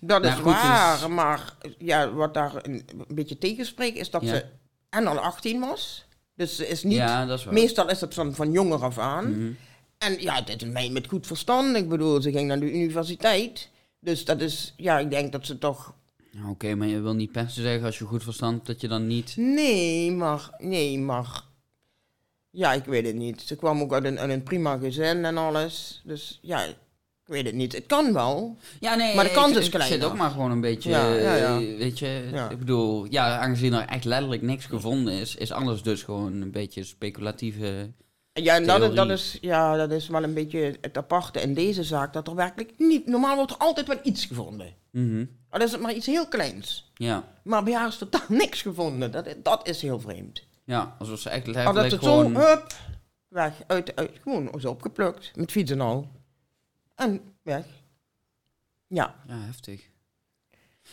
Dat 0.00 0.22
Nou 0.22 0.34
is 0.34 0.40
goed, 0.40 0.52
waar, 0.52 0.98
dus- 0.98 1.08
maar 1.08 1.56
ja, 1.78 2.12
wat 2.12 2.34
daar 2.34 2.52
een, 2.56 2.82
een 3.08 3.14
beetje 3.14 3.38
tegenspreekt 3.38 3.96
is 3.96 4.10
dat 4.10 4.22
Ja. 4.22 4.28
ze 4.34 4.44
en 4.88 5.06
al 5.06 5.18
18 5.18 5.60
was. 5.60 6.04
Dus 6.34 6.56
ze 6.56 6.68
is 6.68 6.82
niet. 6.82 6.96
Ja, 6.96 7.28
is. 7.32 7.44
Meestal 7.44 7.88
is 7.88 8.00
het 8.00 8.14
van, 8.14 8.34
van 8.34 8.52
jonger 8.52 8.82
af 8.82 8.98
aan. 8.98 9.30
Mhm. 9.38 9.52
En 10.00 10.20
ja, 10.20 10.40
dit 10.40 10.62
is 10.62 10.88
met 10.90 11.06
goed 11.06 11.26
verstand. 11.26 11.76
Ik 11.76 11.88
bedoel, 11.88 12.22
ze 12.22 12.30
ging 12.32 12.48
naar 12.48 12.60
de 12.60 12.72
universiteit. 12.72 13.68
Dus 13.98 14.24
dat 14.24 14.40
is, 14.40 14.74
ja, 14.76 14.98
ik 14.98 15.10
denk 15.10 15.32
dat 15.32 15.46
ze 15.46 15.58
toch. 15.58 15.94
Oké, 16.48 16.74
maar 16.74 16.86
je 16.88 17.00
wil 17.00 17.14
niet 17.14 17.32
per 17.32 17.50
se 17.50 17.60
zeggen 17.62 17.84
als 17.86 17.98
je 17.98 18.04
goed 18.04 18.22
verstand 18.22 18.54
hebt 18.54 18.66
dat 18.66 18.80
je 18.80 18.88
dan 18.88 19.06
niet... 19.06 19.34
Nee, 19.36 20.12
maar. 20.12 20.50
Nee, 20.58 20.98
maar. 20.98 21.44
Ja, 22.50 22.72
ik 22.72 22.84
weet 22.84 23.06
het 23.06 23.14
niet. 23.14 23.42
Ze 23.42 23.56
kwam 23.56 23.80
ook 23.80 23.92
uit 23.92 24.04
een, 24.04 24.18
uit 24.18 24.30
een 24.30 24.42
prima 24.42 24.76
gezin 24.78 25.24
en 25.24 25.36
alles. 25.36 26.00
Dus 26.04 26.38
ja, 26.42 26.62
ik 26.64 26.76
weet 27.24 27.46
het 27.46 27.54
niet. 27.54 27.72
Het 27.72 27.86
kan 27.86 28.12
wel. 28.12 28.56
Ja, 28.80 28.94
nee, 28.94 29.14
Maar 29.14 29.24
de 29.24 29.30
kans 29.32 29.50
is 29.50 29.56
ik 29.56 29.62
zit 29.62 29.72
kleiner. 29.74 30.06
ook 30.06 30.16
maar 30.16 30.30
gewoon 30.30 30.50
een 30.50 30.60
beetje, 30.60 30.90
Ja, 30.90 31.14
ja, 31.14 31.34
ja. 31.36 31.58
weet 31.58 31.98
je, 31.98 32.30
ik 32.50 32.58
bedoel, 32.58 33.06
ja, 33.10 33.38
aangezien 33.38 33.72
er 33.72 33.88
echt 33.88 34.04
letterlijk 34.04 34.42
niks 34.42 34.64
gevonden 34.66 35.12
is, 35.14 35.34
is 35.34 35.52
alles 35.52 35.82
dus 35.82 36.02
gewoon 36.02 36.40
een 36.40 36.50
beetje 36.50 36.84
speculatieve... 36.84 37.90
Ja, 38.32 38.54
en 38.54 38.66
dat, 38.66 38.76
is- 38.80 38.86
dat, 38.86 38.94
Theorie. 38.94 39.12
is, 39.12 39.38
ja, 39.40 39.76
dat 39.76 39.90
is 39.90 40.08
wel 40.08 40.22
een 40.22 40.34
beetje 40.34 40.78
het 40.80 40.96
aparte 40.96 41.40
in 41.40 41.54
deze 41.54 41.84
zaak. 41.84 42.12
Dat 42.12 42.28
er 42.28 42.34
werkelijk 42.34 42.72
niet. 42.78 43.06
Normaal 43.06 43.36
wordt 43.36 43.50
er 43.50 43.56
altijd 43.56 43.86
wel 43.86 43.98
iets 44.02 44.24
gevonden. 44.24 44.74
Mhm. 44.90 45.24
Al 45.48 45.60
is 45.60 45.72
het 45.72 45.80
maar 45.80 45.92
iets 45.94 46.06
heel 46.06 46.28
kleins. 46.28 46.90
Ja, 46.94 47.24
Maar 47.44 47.62
bij 47.64 47.72
haar 47.74 47.88
is 47.88 47.98
totaal 47.98 48.20
niks 48.42 48.62
gevonden. 48.62 49.10
Dat, 49.10 49.34
dat 49.42 49.68
is 49.68 49.82
heel 49.82 50.00
vreemd. 50.00 50.42
ja, 50.64 50.96
alsof 50.98 51.18
ze 51.20 51.28
echt 51.30 51.56
Al 51.56 51.72
dat 51.74 51.90
het 51.90 51.94
gewoon... 52.00 52.32
zo, 52.34 52.38
hup, 52.40 52.72
weg, 53.28 53.52
uit, 53.66 53.96
uit, 53.96 54.10
gewoon 54.22 54.50
zo 54.60 54.70
opgeplukt, 54.70 55.30
met 55.36 55.50
fiets 55.50 55.70
en 55.70 55.80
al. 55.80 56.08
En 56.94 57.20
weg. 57.42 57.64
Ja, 58.86 59.14
Ja, 59.26 59.38
heftig. 59.38 59.88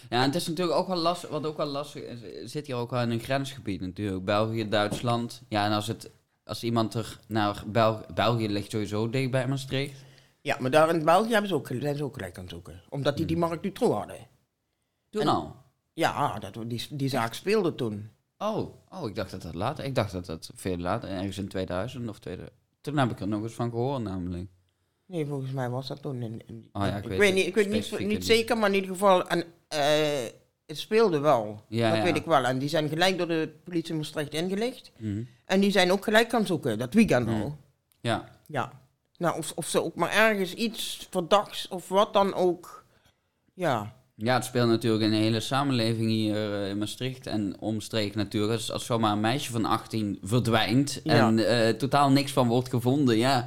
Ja, 0.09 0.17
en 0.17 0.21
het 0.21 0.35
is 0.35 0.47
natuurlijk 0.47 0.77
ook 0.77 0.87
wel 0.87 0.97
lastig, 0.97 1.29
wat 1.29 1.45
ook 1.45 1.57
wel 1.57 1.65
lastig 1.65 2.03
is, 2.03 2.51
zit 2.51 2.67
hier 2.67 2.75
ook 2.75 2.89
wel 2.91 3.01
in 3.01 3.11
een 3.11 3.19
grensgebied 3.19 3.81
natuurlijk. 3.81 4.25
België, 4.25 4.69
Duitsland. 4.69 5.41
Ja, 5.49 5.65
en 5.65 5.71
als, 5.71 5.87
het, 5.87 6.09
als 6.47 6.63
iemand 6.63 6.93
er 6.93 7.19
naar 7.27 7.63
Bel 7.67 8.01
België 8.13 8.49
ligt 8.49 8.71
sowieso 8.71 9.09
dicht 9.09 9.31
bij 9.31 9.47
Maastricht. 9.47 10.05
Ja, 10.41 10.57
maar 10.59 10.71
daar 10.71 10.89
in 10.95 11.05
België 11.05 11.31
hebben 11.31 11.49
ze 11.49 11.55
ook, 11.55 11.67
zijn 11.67 11.95
ze 11.95 12.03
ook 12.03 12.13
gelijk 12.13 12.35
aan 12.37 12.43
het 12.43 12.51
zoeken. 12.53 12.81
Omdat 12.89 13.17
die 13.17 13.25
die 13.25 13.37
Mark 13.37 13.63
Dutroux 13.63 13.95
hadden. 13.95 14.27
Toen 15.09 15.21
En- 15.21 15.27
al. 15.27 15.55
Ja, 15.93 16.39
dat, 16.39 16.57
die, 16.67 16.87
die 16.91 17.09
zaak 17.09 17.33
speelde 17.33 17.75
toen. 17.75 18.09
Oh, 18.37 18.73
oh, 18.89 19.07
ik 19.09 19.15
dacht 19.15 19.31
dat 19.31 19.41
dat 19.41 19.53
later. 19.53 19.83
Ik 19.85 19.95
dacht 19.95 20.11
dat 20.11 20.25
dat 20.25 20.51
veel 20.55 20.77
later, 20.77 21.09
ergens 21.09 21.37
in 21.37 21.47
2000 21.47 22.09
of 22.09 22.19
2000. 22.19 22.57
Toen 22.81 22.97
heb 22.97 23.11
ik 23.11 23.19
er 23.19 23.27
nog 23.27 23.43
eens 23.43 23.53
van 23.53 23.69
gehoord 23.69 24.01
namelijk. 24.03 24.49
Nee, 25.05 25.25
volgens 25.25 25.51
mij 25.51 25.69
was 25.69 25.87
dat 25.87 26.01
toen. 26.01 26.21
In, 26.21 26.41
in- 26.45 26.69
Oh 26.73 26.85
ja, 26.85 26.97
ik 26.97 27.05
ik, 27.05 27.17
weet 27.17 27.33
niet, 27.33 27.45
ik 27.47 27.55
weet 27.55 27.69
niet, 27.69 28.07
niet 28.07 28.25
zeker, 28.25 28.57
maar 28.57 28.69
in 28.69 28.75
ieder 28.75 28.89
geval. 28.89 29.27
En, 29.27 29.43
eh, 29.67 30.31
het 30.65 30.77
speelde 30.77 31.19
wel. 31.19 31.63
Ja, 31.67 31.89
dat 31.89 31.97
ja. 31.97 32.03
weet 32.03 32.15
ik 32.15 32.25
wel. 32.25 32.43
En 32.43 32.59
die 32.59 32.69
zijn 32.69 32.89
gelijk 32.89 33.17
door 33.17 33.27
de 33.27 33.53
politie 33.63 33.95
Maastricht 33.95 34.33
ingelicht. 34.33 34.91
Mhm. 34.97 35.23
En 35.47 35.59
die 35.59 35.71
zijn 35.71 35.91
ook 35.91 36.03
gelijk 36.03 36.29
gaan 36.29 36.45
zoeken, 36.45 36.77
dat 36.77 36.93
weekend 36.93 37.25
Mhm. 37.27 37.41
al. 37.41 37.57
Ja, 38.01 38.29
Ja. 38.47 38.71
Nou, 39.17 39.37
of, 39.37 39.51
of 39.55 39.67
ze 39.67 39.83
ook 39.83 39.95
maar 39.95 40.11
ergens 40.11 40.53
iets 40.53 41.07
verdachts 41.09 41.67
of 41.67 41.87
wat 41.87 42.13
dan 42.13 42.33
ook. 42.33 42.85
Ja. 43.53 43.95
Ja, 44.15 44.33
het 44.33 44.45
speelt 44.45 44.67
natuurlijk 44.69 45.03
in 45.03 45.09
de 45.09 45.15
hele 45.15 45.39
samenleving 45.39 46.09
hier 46.09 46.35
eh, 46.61 46.69
in 46.69 46.77
Maastricht 46.77 47.27
en 47.27 47.55
omstreken 47.59 48.17
natuurlijk. 48.17 48.53
Dus 48.53 48.71
als 48.71 48.85
zomaar 48.85 49.11
een 49.11 49.19
meisje 49.19 49.51
van 49.51 49.65
18 49.65 50.19
verdwijnt 50.21 51.01
Ja. 51.03 51.27
en 51.27 51.39
eh, 51.47 51.69
totaal 51.73 52.11
niks 52.11 52.31
van 52.31 52.47
wordt 52.47 52.69
gevonden, 52.69 53.17
ja. 53.17 53.43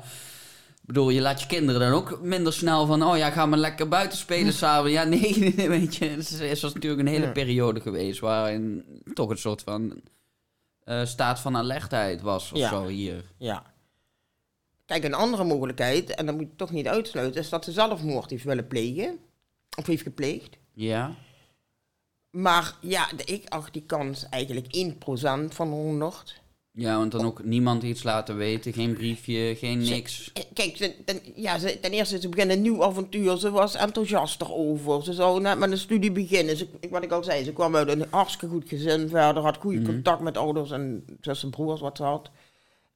Ik 0.80 0.86
bedoel, 0.86 1.10
je 1.10 1.20
laat 1.20 1.40
je 1.40 1.46
kinderen 1.46 1.80
dan 1.80 1.92
ook 1.92 2.20
minder 2.22 2.52
snel 2.52 2.86
van, 2.86 3.02
oh 3.02 3.16
ja, 3.16 3.30
ga 3.30 3.46
maar 3.46 3.58
lekker 3.58 3.88
buiten 3.88 4.18
spelen 4.18 4.52
samen. 4.64 4.90
Ja, 4.90 5.04
nee, 5.04 5.38
nee, 5.56 5.68
weet 5.68 5.96
je. 5.96 6.04
Het 6.08 6.40
is, 6.40 6.62
natuurlijk 6.62 7.00
een 7.00 7.06
hele 7.14 7.24
Ja. 7.26 7.32
periode 7.32 7.80
geweest 7.80 8.20
waarin 8.20 8.84
toch 9.14 9.30
een 9.30 9.38
soort 9.38 9.62
van 9.62 10.00
eh, 10.84 11.04
staat 11.04 11.40
van 11.40 11.56
alertheid 11.56 12.20
was 12.20 12.52
of 12.52 12.58
Ja. 12.58 12.68
zo 12.68 12.86
hier. 12.86 13.24
Ja. 13.36 13.72
Kijk, 14.86 15.04
een 15.04 15.14
andere 15.14 15.44
mogelijkheid, 15.44 16.10
en 16.14 16.26
dat 16.26 16.34
moet 16.34 16.48
je 16.50 16.56
toch 16.56 16.70
niet 16.70 16.86
uitsluiten, 16.88 17.40
is 17.40 17.48
dat 17.48 17.64
ze 17.64 17.72
zelfmoord 17.72 18.30
heeft 18.30 18.44
willen 18.44 18.66
plegen. 18.66 19.18
Of 19.78 19.86
heeft 19.86 20.02
gepleegd. 20.02 20.56
Ja, 20.72 21.14
Maar 22.30 22.76
ja, 22.80 23.08
ik 23.24 23.48
acht 23.48 23.72
die 23.72 23.82
kans 23.86 24.28
eigenlijk 24.28 24.66
1% 24.76 25.54
van 25.54 25.68
100. 25.68 26.40
Ja 26.72 26.96
want 26.96 27.12
dan 27.12 27.24
ook 27.26 27.44
niemand 27.44 27.82
iets 27.82 28.02
laten 28.02 28.36
weten, 28.36 28.72
geen 28.72 28.94
briefje, 28.94 29.54
geen 29.58 29.78
niks. 29.78 30.30
Eh, 30.32 30.42
Kijk, 30.54 30.76
ze- 30.76 30.94
ten, 31.04 31.20
ja, 31.34 31.58
ze, 31.58 31.80
ten 31.80 31.90
eerste, 31.90 32.20
ze 32.20 32.28
beginnen 32.28 32.56
een 32.56 32.62
nieuw 32.62 32.84
avontuur. 32.84 33.36
Ze 33.36 33.50
was 33.50 33.74
enthousiast 33.74 34.40
erover. 34.40 35.04
Ze 35.04 35.12
zou 35.12 35.40
net 35.40 35.58
met 35.58 35.70
een 35.70 35.78
studie 35.78 36.12
beginnen. 36.12 36.56
Ze, 36.56 36.68
wat 36.90 37.02
ik 37.04 37.12
al 37.12 37.22
zei, 37.24 37.44
ze 37.44 37.52
kwam 37.52 37.76
uit 37.76 37.88
een 37.88 38.06
hartstikke 38.10 38.54
goed 38.54 38.68
gezin 38.68 39.08
verder. 39.08 39.42
Had 39.42 39.56
goede 39.56 39.82
contact 39.82 40.20
met 40.22 40.36
ouders 40.36 40.70
en 40.70 41.04
zussen 41.20 41.48
en 41.48 41.54
broers 41.54 41.80
wat 41.80 41.96
ze 41.96 42.02
had. 42.02 42.30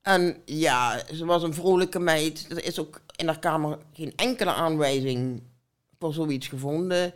En 0.03 0.37
ja, 0.45 1.03
ze 1.15 1.25
was 1.25 1.43
een 1.43 1.55
vrolijke 1.55 1.99
meid. 1.99 2.47
Er 2.51 2.65
is 2.65 2.79
ook 2.81 3.01
in 3.17 3.27
haar 3.27 3.39
kamer 3.39 3.79
geen 3.93 4.13
enkele 4.17 4.53
aanwijzing 4.53 5.43
voor 5.99 6.13
zoiets 6.13 6.49
gevonden. 6.49 7.13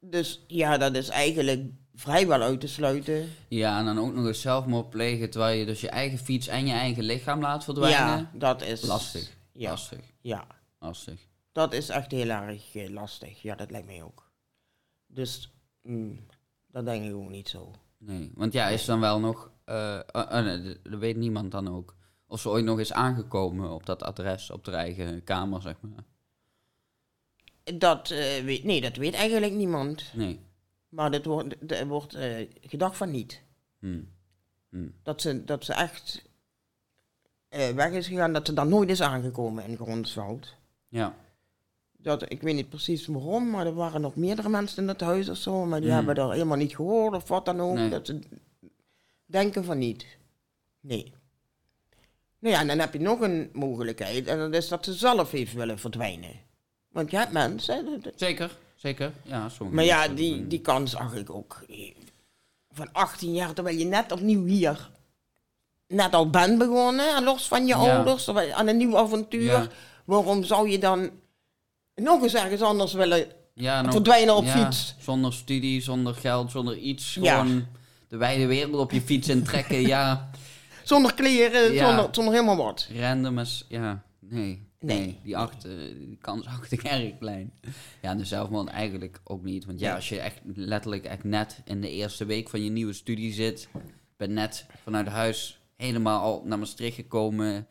Dus 0.00 0.44
ja, 0.46 0.78
dat 0.78 0.94
is 0.96 1.08
eigenlijk 1.08 1.60
vrijwel 1.96 2.42
uit 2.42 2.60
te 2.60 2.68
sluiten. 2.68 3.28
Ja, 3.48 3.78
en 3.78 3.84
dan 3.84 3.98
ook 3.98 4.12
nog 4.14 4.26
eens 4.26 4.40
zelfmoord 4.40 4.90
plegen 4.90 5.30
terwijl 5.30 5.58
je 5.58 5.66
dus 5.66 5.80
je 5.80 5.88
eigen 5.88 6.18
fiets 6.18 6.46
en 6.46 6.66
je 6.66 6.72
eigen 6.72 7.02
lichaam 7.04 7.40
laat 7.40 7.64
verdwijnen. 7.64 7.98
Ja, 8.18 8.30
dat 8.34 8.62
is... 8.62 8.82
Lastig, 8.82 9.36
Ja, 9.52 9.70
lastig, 9.70 10.00
ja. 10.20 10.46
lastig. 10.78 11.20
Dat 11.52 11.72
is 11.72 11.88
echt 11.88 12.10
heel 12.10 12.28
erg 12.28 12.74
eh, 12.74 12.88
lastig. 12.90 13.42
Ja, 13.42 13.54
dat 13.54 13.70
lijkt 13.70 13.86
mij 13.86 14.02
ook. 14.02 14.30
Dus 15.06 15.52
mm, 15.82 16.26
dat 16.66 16.84
denk 16.84 17.04
ik 17.04 17.14
ook 17.14 17.28
niet 17.30 17.48
zo. 17.48 17.70
Nee, 17.98 18.30
want 18.34 18.52
ja, 18.52 18.68
is 18.68 18.84
dan 18.84 19.00
wel 19.00 19.20
nog, 19.20 19.50
eh, 19.64 19.94
eh, 19.94 20.02
eh, 20.12 20.44
nee, 20.44 20.62
dat- 20.62 20.78
dat 20.82 20.98
weet 21.00 21.16
niemand 21.16 21.50
dan 21.52 21.68
ook, 21.76 21.94
of 22.26 22.40
ze 22.40 22.48
ooit 22.48 22.64
nog 22.64 22.80
is 22.80 22.92
aangekomen 22.92 23.70
op 23.70 23.86
dat 23.86 24.02
adres, 24.02 24.50
op 24.50 24.64
de 24.64 24.70
eigen 24.70 25.24
kamer, 25.24 25.62
zeg 25.62 25.74
maar. 25.80 26.04
Dat, 27.78 28.10
eh, 28.10 28.44
weet, 28.44 28.64
nee, 28.64 28.80
dat 28.80 28.96
weet 28.96 29.14
eigenlijk 29.14 29.52
niemand. 29.52 30.04
Nee. 30.14 30.40
Maar 30.96 31.10
dat 31.10 31.24
wordt, 31.24 31.70
er 31.72 31.86
wordt 31.86 32.14
eh, 32.14 32.48
gedacht 32.60 32.96
van 32.96 33.10
niet. 33.10 33.42
Hm. 33.80 33.98
Dat 35.02 35.20
ze, 35.20 35.44
dat 35.44 35.64
ze 35.64 35.72
echt 35.72 36.24
eh, 37.48 37.68
weg 37.68 37.90
is 37.92 38.06
gegaan, 38.06 38.32
dat 38.32 38.46
ze 38.46 38.52
dan 38.52 38.68
nooit 38.68 38.88
is 38.90 39.00
aangekomen 39.02 39.64
in 39.64 39.76
Gronsveld. 39.76 40.54
Ja, 40.88 41.16
Dat, 41.92 42.30
ik 42.30 42.42
weet 42.42 42.54
niet 42.54 42.68
precies 42.68 43.06
waarom, 43.06 43.50
maar 43.50 43.66
er 43.66 43.74
waren 43.74 44.00
nog 44.00 44.16
meerdere 44.16 44.48
mensen 44.48 44.82
in 44.82 44.88
het 44.88 45.00
huis 45.00 45.28
of 45.28 45.36
zo. 45.36 45.64
Maar 45.64 45.80
die 45.80 45.88
Hmm. 45.88 45.96
hebben 45.96 46.14
dat 46.14 46.32
helemaal 46.32 46.56
niet 46.56 46.74
gehoord 46.76 47.14
of 47.14 47.28
wat 47.28 47.44
dan 47.44 47.60
ook. 47.60 47.74
Nee. 47.74 47.90
Dat 47.90 48.06
ze 48.06 48.18
denken 49.26 49.64
van 49.64 49.78
niet. 49.78 50.06
Nee. 50.80 51.12
Nou 52.38 52.54
ja, 52.54 52.60
en 52.60 52.66
dan 52.66 52.78
heb 52.78 52.92
je 52.92 53.00
nog 53.00 53.20
een 53.20 53.50
mogelijkheid. 53.52 54.26
En 54.26 54.38
dat 54.38 54.54
is 54.54 54.68
dat 54.68 54.84
ze 54.84 54.92
zelf 54.92 55.30
heeft 55.30 55.52
willen 55.52 55.78
verdwijnen. 55.78 56.40
Want 56.88 57.10
je 57.10 57.16
hebt 57.16 57.32
mensen. 57.32 58.02
zeker, 58.14 58.58
zeker. 58.86 59.12
Ja, 59.22 59.48
Maar 59.70 59.84
ja, 59.84 60.08
die, 60.08 60.46
die 60.46 60.60
kans 60.60 60.90
zag 60.90 61.14
ik 61.14 61.30
ook. 61.30 61.64
Van 62.72 62.88
18 62.92 63.32
jaar, 63.32 63.52
terwijl 63.54 63.76
je 63.78 63.84
net 63.84 64.12
opnieuw 64.12 64.44
hier 64.44 64.90
net 65.88 66.14
al 66.14 66.30
bent 66.30 66.58
begonnen. 66.58 67.16
En 67.16 67.24
los 67.24 67.48
van 67.48 67.62
je 67.66 67.76
Ja. 67.76 67.96
ouders, 67.96 68.28
aan 68.52 68.66
een 68.68 68.76
nieuw 68.76 68.96
avontuur. 68.98 69.42
Ja. 69.42 69.66
Waarom 70.04 70.44
zou 70.44 70.70
je 70.70 70.78
dan 70.78 71.10
nog 71.94 72.22
eens 72.22 72.34
ergens 72.34 72.60
anders 72.62 72.92
willen 72.92 73.26
ja, 73.54 73.82
nog- 73.82 73.92
verdwijnen 73.92 74.36
op 74.36 74.46
fiets? 74.46 74.94
Zonder 75.00 75.32
studie, 75.32 75.80
zonder 75.82 76.14
geld, 76.14 76.50
zonder 76.50 76.76
iets. 76.76 77.14
Ja. 77.20 77.40
Gewoon 77.40 77.66
de 78.08 78.16
wijde 78.16 78.46
wereld 78.46 78.74
op 78.80 78.90
je 78.92 79.00
fiets 79.00 79.28
intrekken. 79.28 79.80
ja, 79.80 80.30
Zonder 80.84 81.14
kleren, 81.14 81.78
zonder, 81.78 82.08
zonder 82.10 82.32
helemaal 82.34 82.56
wat. 82.56 82.88
random 83.00 83.38
is, 83.38 83.64
ja, 83.68 84.02
nee. 84.20 84.65
Nee, 84.80 84.98
Nee. 85.00 85.18
die, 85.22 85.36
acht, 85.36 85.64
eh, 85.64 85.72
die 85.98 86.18
kans 86.20 86.46
acht 86.56 86.72
ik 86.72 86.82
erg 86.82 87.18
klein. 87.18 87.52
Ja, 88.02 88.10
en 88.10 88.18
de 88.18 88.24
zelfmoord 88.24 88.68
eigenlijk 88.68 89.20
ook 89.24 89.42
niet. 89.44 89.64
Want 89.64 89.80
ja, 89.80 89.94
als 89.94 90.08
je 90.08 90.20
echt 90.20 90.40
letterlijk 90.54 91.04
echt 91.04 91.24
net 91.24 91.60
in 91.64 91.80
de 91.80 91.90
eerste 91.90 92.24
week 92.24 92.48
van 92.48 92.62
je 92.64 92.70
nieuwe 92.70 92.92
studie 92.92 93.32
zit, 93.32 93.68
bent 94.16 94.32
net 94.32 94.66
vanuit 94.82 95.06
huis 95.06 95.60
helemaal 95.76 96.20
al 96.22 96.42
naar 96.44 96.58
Maastricht 96.58 96.94
gekomen. 96.96 97.66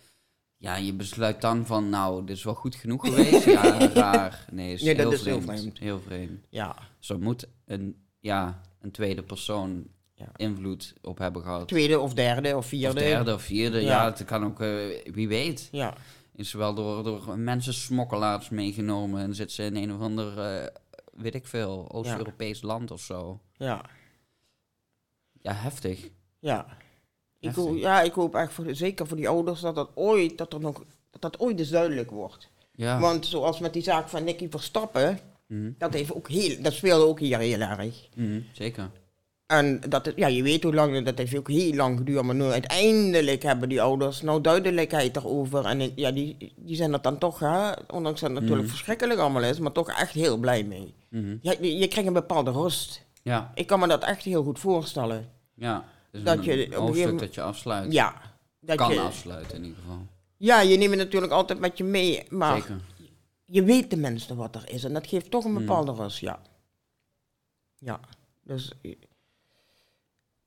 Ja, 0.57 0.75
je 0.75 0.93
besluit 0.93 1.41
dan 1.41 1.65
van, 1.65 1.89
nou, 1.89 2.25
dit 2.25 2.35
is 2.35 2.43
wel 2.43 2.53
goed 2.53 2.75
genoeg 2.75 3.05
geweest. 3.07 3.45
Ja, 3.45 3.77
raar. 3.87 4.45
Nee, 4.51 4.73
is 4.73 4.81
Nee, 4.81 4.95
dat 4.95 5.03
heel, 5.05 5.13
is 5.13 5.25
heel 5.25 5.41
vreemd. 5.41 5.79
Heel 5.79 5.99
vreemd. 5.99 6.45
Ja, 6.49 6.75
Zo 6.99 7.17
moet 7.19 7.47
een, 7.65 7.95
ja, 8.19 8.61
een 8.81 8.91
tweede 8.91 9.23
persoon 9.23 9.87
Ja. 10.17 10.29
invloed 10.35 10.93
op 11.01 11.17
hebben 11.17 11.41
gehad. 11.41 11.67
tweede 11.67 11.99
of 11.99 12.13
derde 12.13 12.49
of 12.49 12.55
Of 12.55 12.65
vierde. 12.67 12.99
derde 12.99 13.33
of 13.33 13.41
vierde, 13.41 13.81
ja, 13.81 13.87
Ja. 13.87 14.05
het 14.05 14.25
kan 14.25 14.45
ook, 14.45 14.61
eh, 14.61 14.73
wie 15.13 15.27
weet. 15.27 15.67
Ja, 15.71 15.93
Is 16.35 16.49
ze 16.49 16.57
wel 16.57 16.73
door, 16.73 17.03
door 17.03 17.37
mensen 17.39 17.73
smokkelaars 17.73 18.49
meegenomen 18.49 19.21
en 19.21 19.35
zit 19.35 19.51
ze 19.51 19.63
in 19.63 19.75
een 19.75 19.93
of 19.93 20.01
ander, 20.01 20.39
eh, 20.39 20.67
weet 21.13 21.35
ik 21.35 21.47
veel, 21.47 21.91
Oost-Europees 21.91 22.61
land 22.61 22.91
of 22.91 23.01
zo. 23.01 23.39
ja, 23.57 23.85
Ja, 25.41 25.53
heftig. 25.53 26.09
ja. 26.39 26.65
Ik 27.39 27.55
hoop, 27.55 27.77
ja, 27.77 28.01
ik 28.01 28.13
hoop 28.13 28.35
echt, 28.35 28.53
voor, 28.53 28.75
zeker 28.75 29.07
voor 29.07 29.17
die 29.17 29.29
ouders, 29.29 29.61
dat 29.61 29.75
dat 29.75 29.89
ooit, 29.93 30.37
dat 30.37 30.53
er 30.53 30.59
nog, 30.59 30.83
dat 31.09 31.21
dat 31.21 31.39
ooit 31.39 31.59
eens 31.59 31.69
duidelijk 31.69 32.09
wordt. 32.11 32.49
Ja. 32.71 32.99
Want 32.99 33.25
zoals 33.25 33.59
met 33.59 33.73
die 33.73 33.83
zaak 33.83 34.09
van 34.09 34.23
Nicky 34.23 34.49
Verstappen, 34.49 35.19
Mhm, 35.47 35.71
dat, 35.77 35.93
heeft 35.93 36.13
ook 36.13 36.29
heel, 36.29 36.61
dat 36.61 36.73
speelde 36.73 37.05
ook 37.05 37.19
hier 37.19 37.37
heel 37.37 37.59
erg. 37.59 38.07
mhm, 38.15 38.41
zeker. 38.51 38.91
En 39.45 39.79
dat, 39.89 40.05
het- 40.05 40.15
ja, 40.15 40.27
je 40.27 40.43
weet 40.43 40.63
hoe 40.63 40.73
lang, 40.73 41.05
dat 41.05 41.17
heeft 41.17 41.35
ook 41.37 41.49
heel 41.49 41.73
lang 41.73 41.97
geduurd, 41.97 42.23
maar 42.23 42.35
nu 42.35 42.43
uiteindelijk 42.43 43.43
hebben 43.43 43.69
die 43.69 43.81
ouders 43.81 44.21
nou 44.21 44.41
duidelijkheid 44.41 45.15
erover. 45.15 45.65
En 45.65 45.91
ja, 45.95 46.11
die, 46.11 46.53
die 46.55 46.75
zijn 46.75 46.93
er 46.93 47.01
dan 47.01 47.17
toch, 47.17 47.39
hè, 47.39 47.71
ondanks 47.93 48.19
dat 48.21 48.29
het 48.29 48.39
natuurlijk 48.39 48.67
Mhm. 48.67 48.75
verschrikkelijk 48.75 49.19
allemaal 49.19 49.43
is, 49.43 49.59
maar 49.59 49.71
toch 49.71 49.89
echt 49.89 50.11
heel 50.13 50.37
blij 50.37 50.63
mee. 50.63 50.93
Mhm. 51.09 51.37
Je, 51.41 51.77
je 51.77 51.87
krijgt 51.87 52.07
een 52.07 52.13
bepaalde 52.13 52.51
rust. 52.51 53.03
Ja, 53.23 53.51
Ik 53.55 53.67
kan 53.67 53.79
me 53.79 53.87
dat 53.87 54.03
echt 54.03 54.23
heel 54.23 54.43
goed 54.43 54.59
voorstellen. 54.59 55.29
ja. 55.53 55.85
Is 56.11 56.23
Dat 56.23 56.45
je 56.45 56.51
op 56.51 56.57
een 56.71 56.73
hoofdstuk 56.73 56.95
gegeven- 56.95 57.17
dat 57.17 57.35
je 57.35 57.41
afsluit. 57.41 57.91
Ja. 57.93 58.21
Dat 58.59 58.75
kan 58.77 58.93
je, 58.93 58.99
afsluiten 58.99 59.57
in 59.57 59.63
ieder 59.63 59.77
geval. 59.81 60.05
Ja, 60.37 60.61
je 60.61 60.77
neemt 60.77 60.89
het 60.89 60.99
natuurlijk 60.99 61.31
altijd 61.31 61.59
met 61.59 61.77
je 61.77 61.83
mee, 61.83 62.23
maar 62.29 62.55
Zeker. 62.61 62.79
je 63.45 63.63
weet 63.63 63.89
tenminste 63.89 64.35
wat 64.35 64.55
er 64.55 64.63
is. 64.69 64.83
En 64.83 64.93
dat 64.93 65.07
geeft 65.07 65.31
toch 65.31 65.43
een 65.45 65.51
Mm. 65.51 65.57
bepaalde 65.57 65.93
rust, 65.93 66.19
ja. 66.19 66.39
Ja, 67.77 67.99
dus... 68.43 68.71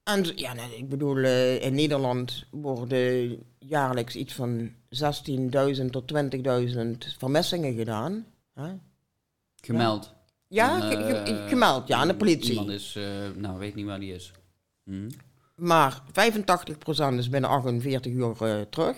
En 0.08 0.24
ja, 0.36 0.52
nee, 0.52 0.76
ik 0.76 0.88
bedoel, 0.88 1.16
eh, 1.16 1.62
in 1.64 1.74
Nederland 1.74 2.44
worden 2.50 3.38
jaarlijks 3.58 4.14
iets 4.16 4.32
van 4.34 4.70
16.000 4.88 5.90
tot 5.90 6.06
20.000 6.06 7.14
vermissingen 7.18 7.74
gedaan. 7.74 8.26
Gemeld. 9.62 10.14
Ja, 10.46 10.78
Van, 10.78 10.90
ge- 10.90 10.96
ge- 10.96 11.16
eh, 11.32 11.48
gemeld, 11.48 11.88
ja, 11.88 11.96
aan 11.98 12.08
de 12.08 12.16
politie. 12.16 12.50
Iemand 12.50 12.68
is, 12.70 12.94
eh, 12.96 13.04
nou, 13.34 13.58
weet 13.58 13.74
niet 13.74 13.86
waar 13.86 14.00
die 14.00 14.14
is. 14.14 14.32
Mhm. 14.84 15.08
Maar 15.54 16.02
85% 16.12 17.18
is 17.18 17.28
binnen 17.28 17.50
48 17.50 18.12
uur 18.12 18.68
terug. 18.70 18.96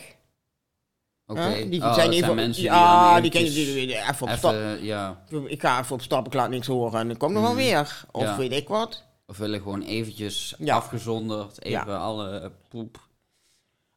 Oké. 1.27 1.41
Hè? 1.41 1.69
Die 1.69 1.83
Oh, 1.83 1.95
zijn 1.95 2.11
even, 2.11 2.35
mensen 2.35 2.63
die 2.63 2.71
ja, 2.73 3.21
die 3.21 3.31
die, 3.31 3.43
die- 3.53 3.97
even 3.97 4.27
op 4.27 4.37
stap. 4.37 4.55
ja, 4.81 5.25
Ik 5.47 5.61
ga 5.61 5.81
even 5.81 5.95
op 5.95 6.03
stap, 6.03 6.27
ik 6.27 6.35
laat 6.35 6.51
niks 6.51 6.67
horen 6.67 7.01
en 7.01 7.09
dan 7.09 7.17
komt 7.17 7.33
nog 7.35 7.43
wel 7.43 7.55
weer. 7.55 8.05
Of 8.11 8.23
Ja. 8.23 8.37
weet 8.37 8.53
ik 8.53 8.69
wat. 8.69 9.05
Of 9.31 9.37
willen 9.39 9.61
gewoon 9.62 9.83
eventjes 9.83 10.55
Ja. 10.59 10.76
afgezonderd, 10.76 11.62
even 11.64 11.87
Ja. 11.93 11.97
alle 11.97 12.53
poep. 12.68 13.09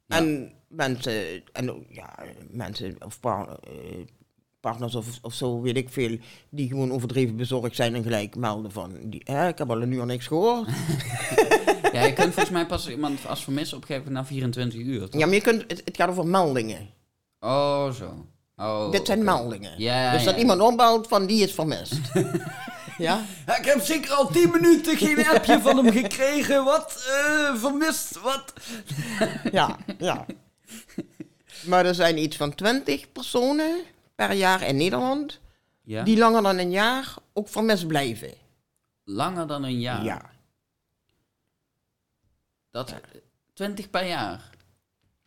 Ja. 0.05 0.17
En 0.17 0.51
mensen, 0.67 1.43
en 1.51 1.85
ja, 1.89 2.15
mensen 2.49 2.95
of 3.05 3.19
eh, 3.21 3.33
partners 4.59 4.95
of, 4.95 5.07
of 5.21 5.33
zo, 5.33 5.61
weet 5.61 5.77
ik 5.77 5.89
veel, 5.89 6.17
die 6.49 6.67
gewoon 6.67 6.91
overdreven 6.91 7.35
bezorgd 7.35 7.75
zijn 7.75 7.95
en 7.95 8.03
gelijk 8.03 8.35
melden 8.35 8.71
van, 8.71 8.97
die, 9.03 9.21
hè, 9.23 9.47
ik 9.47 9.57
heb 9.57 9.69
al 9.69 9.81
een 9.81 9.91
uur 9.91 10.05
niks 10.05 10.27
gehoord. 10.27 10.69
Ja, 11.93 12.01
je 12.03 12.13
kunt 12.13 12.33
volgens 12.33 12.49
mij 12.55 12.65
pas 12.65 12.89
iemand 12.89 13.27
als 13.27 13.43
vermis 13.43 13.73
opgeven 13.73 14.11
na 14.11 14.25
24 14.25 14.79
uur. 14.79 15.09
toch? 15.09 15.19
Ja, 15.19 15.25
maar 15.25 15.35
je 15.35 15.41
kunt, 15.41 15.61
het, 15.67 15.81
het 15.85 15.95
gaat 15.95 16.09
over 16.09 16.25
meldingen. 16.27 16.89
Oh, 17.39 17.91
zo. 17.91 18.25
Oh, 18.57 18.91
Dit 18.91 19.05
zijn 19.05 19.23
meldingen. 19.23 19.73
Ja, 19.81 20.11
dus 20.11 20.23
dat 20.23 20.37
iemand 20.37 20.61
opbelt 20.61 21.07
van 21.07 21.25
die 21.25 21.43
is 21.43 21.53
vermist. 21.53 21.99
ja? 22.97 23.25
Ja, 23.45 23.57
ik 23.57 23.65
heb 23.65 23.81
zeker 23.81 24.11
al 24.11 24.27
10 24.27 24.51
minuten 24.51 24.97
geen 24.97 25.27
appje 25.27 25.61
van 25.61 25.77
hem 25.77 25.91
gekregen. 25.91 26.63
Wat? 26.63 27.05
Eh, 27.07 27.55
vermist? 27.55 28.19
Wat? 28.21 28.53
Ja, 29.51 29.77
ja. 29.97 30.25
Maar 31.65 31.85
er 31.85 31.95
zijn 31.95 32.17
iets 32.17 32.37
van 32.37 32.55
20 32.55 33.11
personen 33.11 33.83
per 34.15 34.31
jaar 34.31 34.61
in 34.61 34.77
Nederland 34.77 35.39
Ja? 35.81 36.03
die 36.03 36.17
langer 36.17 36.41
dan 36.41 36.57
een 36.57 36.71
jaar 36.71 37.13
ook 37.33 37.47
vermist 37.49 37.87
blijven. 37.87 38.33
Langer 39.03 39.47
dan 39.47 39.63
een 39.63 39.79
jaar? 39.79 40.03
ja. 40.03 40.31
Dat, 42.71 42.93
20 43.53 43.89
per 43.89 44.05
jaar? 44.07 44.49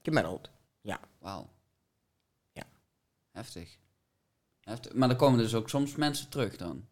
gemiddeld. 0.02 0.50
Ja. 0.80 1.00
Wauw. 1.18 1.50
Ja. 2.52 2.62
Heftig. 3.32 3.76
Heftig. 4.60 4.92
Maar 4.94 5.08
dan 5.08 5.16
komen 5.16 5.38
dus 5.38 5.54
ook 5.54 5.68
soms 5.68 5.94
mensen 5.94 6.28
terug 6.28 6.56
dan. 6.56 6.86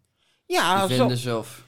Ja, 0.46 0.86
Die 0.86 0.88
zo- 0.96 1.00
vinden 1.00 1.16
ze 1.18 1.36
of 1.38 1.64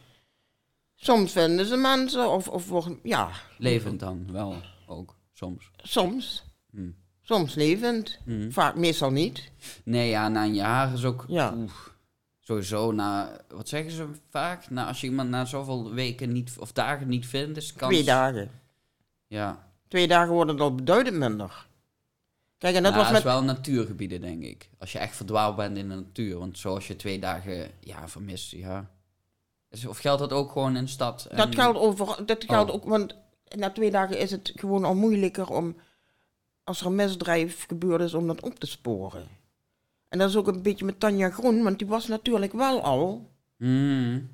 soms 0.95 1.33
vinden 1.33 1.66
ze 1.66 1.77
mensen 1.77 2.31
of, 2.31 2.49
of 2.49 2.68
worden, 2.68 2.99
ja, 3.03 3.31
levend 3.59 4.01
dan 4.01 4.33
wel 4.33 4.57
ook 4.87 5.14
soms. 5.33 5.70
soms. 5.77 6.45
Hm. 6.70 6.91
Soms 7.22 7.55
levend, 7.55 8.18
Hm. 8.24 8.51
vaak 8.51 8.74
meestal 8.74 9.11
niet. 9.11 9.51
Nee, 9.85 10.09
ja, 10.09 10.29
na 10.29 10.45
een 10.45 10.55
jaar 10.55 10.93
is 10.93 11.05
ook... 11.05 11.24
Ja. 11.29 11.53
oeh, 11.57 11.70
sowieso 12.41 12.93
na... 12.93 13.41
Wat 13.49 13.68
zeggen 13.68 13.91
ze 13.91 14.09
vaak? 14.31 14.70
Na, 14.70 14.87
als 14.87 15.01
je 15.01 15.07
iemand 15.07 15.31
na 15.31 15.45
zoveel 15.45 15.93
weken 15.93 16.33
niet, 16.33 16.55
of 16.59 16.72
dagen 16.72 17.09
niet 17.09 17.27
vindt, 17.27 17.57
is 17.57 17.72
kans... 17.72 17.93
Twee 17.93 18.05
dagen. 18.05 18.51
Ja. 19.27 19.68
Twee 19.89 20.09
dagen 20.09 20.33
worden 20.33 20.55
het 20.55 20.64
al 20.64 20.74
beduidend 20.74 21.16
minder. 21.16 21.65
Kijk, 22.59 22.74
en 22.76 22.82
dat 22.82 22.92
Nou, 22.92 23.02
was 23.04 23.12
met... 23.12 23.18
is 23.24 23.32
wel 23.32 23.42
natuurgebieden, 23.42 24.20
denk 24.20 24.42
ik. 24.42 24.70
Als 24.78 24.92
je 24.92 24.98
echt 24.98 25.16
verdwaald 25.16 25.57
bent 25.57 25.76
in 25.76 25.88
de 25.88 25.94
natuur. 25.94 26.38
Want 26.38 26.59
zoals 26.59 26.86
je 26.86 26.96
twee 26.96 27.18
dagen 27.18 27.70
ja, 27.80 28.09
vermist, 28.09 28.50
ja. 28.50 28.90
Is- 29.70 29.86
Of 29.86 29.98
geldt 29.98 30.20
dat 30.20 30.32
ook 30.32 30.52
gewoon 30.52 30.76
in 30.76 30.84
de 30.84 30.90
stad? 30.90 31.24
En- 31.30 31.36
Dat 31.36 31.54
geldt, 31.54 31.78
over, 31.78 32.26
dat 32.26 32.44
geldt 32.44 32.70
Oh. 32.70 32.76
ook, 32.76 32.84
want 32.84 33.14
na 33.57 33.70
twee 33.70 33.90
dagen 33.90 34.18
is 34.18 34.30
het 34.30 34.52
gewoon 34.54 34.84
al 34.84 34.94
moeilijker 34.94 35.48
om, 35.50 35.76
als 36.64 36.80
er 36.80 36.86
een 36.86 36.94
misdrijf 36.94 37.66
gebeurd 37.66 38.00
is, 38.00 38.14
om 38.14 38.26
dat 38.26 38.40
op 38.42 38.59
te 38.59 38.66
sporen. 38.66 39.26
En 40.09 40.18
dat 40.18 40.28
is 40.28 40.36
ook 40.36 40.46
een 40.48 40.62
beetje 40.62 40.84
met 40.84 41.00
Tanja 41.00 41.30
Groen, 41.30 41.62
want 41.62 41.78
die 41.78 41.88
was 41.88 42.07
natuurlijk 42.07 42.52
wel 42.52 42.82
al, 42.82 43.30
Mm, 43.59 44.28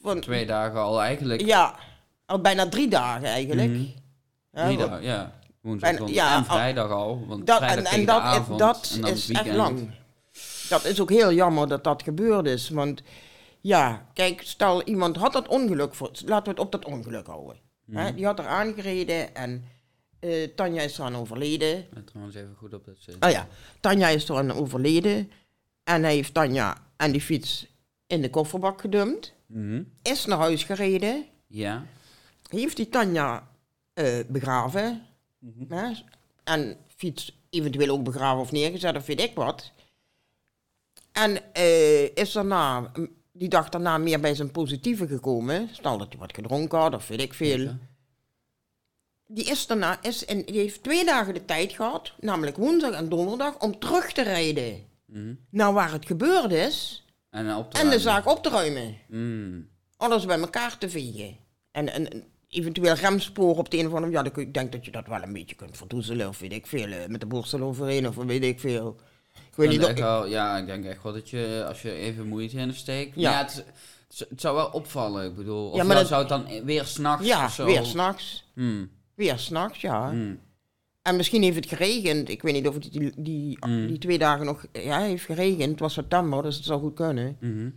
van, 0.00 0.20
twee 0.20 0.46
dagen 0.46 0.80
al 0.80 1.02
eigenlijk. 1.02 1.40
ja, 1.40 1.78
al 2.26 2.40
bijna 2.40 2.68
drie 2.68 2.88
dagen 2.88 3.24
eigenlijk. 3.28 3.70
Mhm. 3.70 3.84
Ja, 4.52 4.64
Drie 4.64 4.76
dagen, 4.78 5.02
ja. 5.02 5.40
Woensdag 5.62 5.90
En- 5.90 5.98
en, 5.98 6.12
ja, 6.12 6.36
en 6.36 6.44
vrijdag 6.44 6.90
al. 6.90 7.26
Want 7.26 7.46
Dat, 7.46 7.60
en 7.60 7.84
en 7.84 8.04
dat, 8.04 8.20
avond, 8.20 8.58
dat 8.58 8.98
en 9.02 9.12
is 9.12 9.30
echt 9.30 9.52
lang. 9.54 9.90
Dat 10.68 10.84
is 10.84 11.00
ook 11.00 11.10
heel 11.10 11.32
jammer 11.32 11.68
dat 11.68 11.84
dat 11.84 12.02
gebeurd 12.02 12.46
is. 12.46 12.68
Want 12.68 13.02
ja, 13.60 14.06
kijk, 14.14 14.42
stel 14.42 14.82
iemand 14.82 15.16
had 15.16 15.32
dat 15.32 15.48
ongeluk, 15.48 15.94
voor, 15.94 16.10
laten 16.24 16.44
we 16.44 16.50
het 16.50 16.58
op 16.60 16.72
dat 16.72 16.84
ongeluk 16.84 17.26
houden. 17.26 17.56
Hè, 17.90 18.14
die 18.14 18.24
had 18.24 18.38
er 18.38 18.46
aangereden 18.46 19.34
en 19.34 19.64
eh, 20.20 20.48
Tanja 20.56 20.82
is 20.82 20.98
eraan 20.98 21.16
overleden. 21.16 21.86
Ben 21.94 22.04
trouwens 22.04 22.36
even 22.36 22.54
goed 22.56 22.74
op 22.74 22.84
het 22.86 22.96
zin. 23.00 23.14
Oh 23.20 23.30
ja, 23.30 23.46
Tanja 23.80 24.08
is 24.08 24.28
eraan 24.28 24.52
overleden. 24.52 25.30
En 25.84 26.02
hij 26.02 26.14
heeft 26.14 26.34
Tanja 26.34 26.76
en 26.96 27.12
die 27.12 27.20
fiets 27.20 27.66
in 28.06 28.22
de 28.22 28.30
kofferbak 28.30 28.80
gedumpt. 28.80 29.32
Mhm. 29.46 29.82
Is 30.02 30.24
naar 30.24 30.38
huis 30.38 30.64
gereden. 30.64 31.24
Ja. 31.46 31.84
Heeft 32.48 32.76
die 32.76 32.88
Tanja 32.88 33.48
eh, 33.94 34.18
begraven. 34.28 35.06
Mhm. 35.42 35.74
hè, 35.74 35.92
en 36.44 36.76
fiets 36.96 37.36
eventueel 37.50 37.88
ook 37.94 38.04
begraven 38.04 38.40
of 38.40 38.52
neergezet 38.52 38.96
of 38.96 39.06
weet 39.06 39.20
ik 39.20 39.34
wat. 39.34 39.70
En 41.12 41.54
eh, 41.54 42.16
is 42.16 42.32
daarna, 42.32 42.92
die 43.32 43.48
dag 43.48 43.68
daarna 43.68 43.98
meer 43.98 44.20
bij 44.20 44.34
zijn 44.34 44.50
positieve 44.50 45.06
gekomen. 45.06 45.68
Stel 45.72 45.98
dat 45.98 46.08
hij 46.08 46.18
wat 46.18 46.34
gedronken 46.34 46.78
had 46.78 46.94
of 46.94 47.08
weet 47.08 47.20
ik 47.20 47.34
veel. 47.34 47.58
Ja. 47.58 47.78
Die 49.26 49.44
is 49.44 49.66
daarna, 49.66 50.02
is 50.02 50.24
in, 50.24 50.42
die 50.42 50.58
heeft 50.58 50.82
twee 50.82 51.04
dagen 51.04 51.34
de 51.34 51.44
tijd 51.44 51.72
gehad, 51.72 52.12
namelijk 52.20 52.56
woensdag 52.56 52.92
en 52.92 53.08
donderdag, 53.08 53.58
om 53.58 53.78
terug 53.78 54.12
te 54.12 54.22
rijden 54.22 54.90
Mhm. 55.06 55.34
naar 55.50 55.72
waar 55.72 55.92
het 55.92 56.06
gebeurd 56.06 56.52
is. 56.52 57.04
En 57.30 57.54
op 57.54 57.70
te 57.74 57.80
En 57.80 57.90
de 57.90 57.98
zaak 57.98 58.26
op 58.26 58.42
te 58.42 58.48
ruimen. 58.48 58.96
Mm. 59.08 59.68
Alles 59.96 60.26
bij 60.26 60.38
elkaar 60.38 60.78
te 60.78 60.90
vegen. 60.90 61.36
En, 61.70 61.92
en, 61.92 62.12
en 62.12 62.24
eventueel 62.52 62.94
remsporen 62.94 63.56
op 63.56 63.70
de 63.70 63.78
een 63.78 63.86
of 63.86 63.92
andere 63.94 64.12
Ja, 64.12 64.22
dan 64.22 64.32
kun- 64.32 64.42
ik 64.42 64.54
denk 64.54 64.72
dat 64.72 64.84
je 64.84 64.90
dat 64.90 65.06
wel 65.06 65.22
een 65.22 65.32
beetje 65.32 65.54
kunt 65.54 65.76
verdoezelen. 65.76 66.28
Of 66.28 66.38
weet 66.38 66.52
ik 66.52 66.66
veel. 66.66 66.86
eh, 66.86 67.06
Met 67.08 67.20
de 67.20 67.26
borstel 67.26 67.60
overheen 67.60 68.08
of 68.08 68.14
weet 68.14 68.42
ik 68.44 68.60
veel. 68.60 68.96
Ik 69.34 69.56
weet 69.56 69.68
niet. 69.68 69.84
of- 69.84 69.92
wel, 69.98 70.26
ja, 70.26 70.56
ik 70.58 70.66
denk 70.66 70.84
echt 70.84 71.02
wel 71.02 71.12
dat 71.12 71.30
je, 71.30 71.64
als 71.68 71.82
je 71.82 71.92
even 71.92 72.26
moeite 72.28 72.56
in 72.56 72.74
steekt... 72.74 73.14
Ja. 73.14 73.30
Ja, 73.30 73.38
het, 73.38 73.64
zou 74.36 74.56
wel 74.56 74.66
opvallen, 74.66 75.24
ik 75.26 75.34
bedoel. 75.36 75.70
Of 75.70 75.76
Ja, 75.76 75.84
maar 75.84 75.96
dat- 75.96 76.06
zou 76.08 76.20
het 76.20 76.28
dan 76.28 76.64
weer 76.64 76.84
s'nachts 76.84 77.26
Ja, 77.26 77.44
of 77.44 77.52
zo... 77.52 77.64
weer 77.64 77.84
s'nachts. 77.84 78.44
Hmm, 78.54 78.90
Weer 79.14 79.38
s'nachts, 79.38 79.80
ja. 79.80 80.10
hmm. 80.10 80.38
En 81.02 81.16
misschien 81.16 81.42
heeft 81.42 81.56
het 81.56 81.68
geregend. 81.68 82.28
Ik 82.28 82.42
weet 82.42 82.52
niet 82.54 82.68
of 82.68 82.74
het 82.74 82.92
die, 82.92 83.12
die, 83.16 83.56
Mm. 83.66 83.86
die 83.86 83.98
twee 83.98 84.18
dagen 84.18 84.44
nog 84.46 84.64
ja, 84.72 84.98
heeft 85.00 85.24
geregend. 85.24 85.70
Het 85.70 85.80
was 85.80 85.92
september, 85.92 86.42
dus 86.42 86.56
het 86.56 86.64
zou 86.64 86.80
goed 86.80 86.94
kunnen. 86.94 87.36
Mhm. 87.40 87.70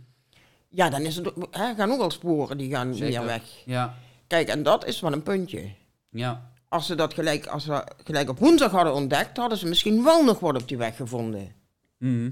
Ja, 0.68 0.90
dan 0.90 1.00
is 1.00 1.16
het, 1.16 1.32
hè, 1.50 1.74
gaan 1.74 1.90
ook 1.90 2.00
al 2.00 2.10
sporen 2.10 2.58
die 2.58 2.70
gaan 2.70 2.94
Zeker. 2.94 3.18
weer 3.18 3.26
weg. 3.28 3.42
Ja, 3.64 3.94
Kijk, 4.26 4.48
en 4.48 4.62
dat 4.62 4.84
is 4.86 5.00
wel 5.00 5.12
een 5.12 5.22
puntje. 5.22 5.70
ja. 6.10 6.54
Als 6.68 6.86
ze 6.86 6.94
dat 6.94 7.14
gelijk, 7.14 7.46
als 7.46 7.64
ze 7.64 7.84
gelijk 8.04 8.28
op 8.28 8.38
woensdag 8.38 8.70
hadden 8.70 8.94
ontdekt, 8.94 9.36
hadden 9.36 9.58
ze 9.58 9.66
misschien 9.66 10.04
wel 10.04 10.24
nog 10.24 10.38
wat 10.38 10.62
op 10.62 10.68
die 10.68 10.76
weg 10.76 10.96
gevonden. 10.96 11.54
Mhm. 11.98 12.30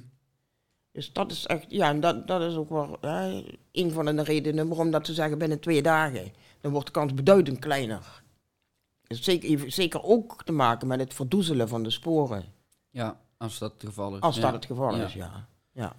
Dus 0.93 1.13
dat 1.13 1.31
is 1.33 1.47
echt, 1.47 1.65
ja, 1.69 1.89
en 1.89 2.01
dat, 2.01 2.27
dat 2.27 2.43
is 2.43 2.55
ook 2.57 2.69
wel 2.69 2.97
hè, 3.01 3.45
een 3.73 3.91
van 3.91 4.05
de 4.17 4.23
redenen 4.23 4.69
waarom 4.69 4.91
dat 4.91 5.07
ze 5.07 5.15
zeggen 5.15 5.39
binnen 5.39 5.61
twee 5.61 5.83
dagen. 5.83 6.33
Dan 6.61 6.73
wordt 6.73 6.87
de 6.87 6.93
kans 6.93 7.15
beduidend 7.15 7.59
kleiner. 7.59 8.23
Dus 9.07 9.23
zeker, 9.23 9.73
zeker 9.73 10.03
ook 10.03 10.45
te 10.45 10.53
maken 10.53 10.87
met 10.87 11.01
het 11.01 11.15
verdoezelen 11.15 11.69
van 11.69 11.83
de 11.83 11.91
sporen. 11.91 12.45
Ja, 12.91 13.21
als 13.37 13.59
dat 13.59 13.73
het 13.73 13.83
geval 13.83 14.15
is. 14.15 14.21
Als 14.21 14.37
ja. 14.37 14.43
dat 14.43 14.53
het 14.53 14.65
geval 14.65 14.97
Ja. 14.97 15.05
is, 15.05 15.13
ja. 15.13 15.47
ja. 15.73 15.95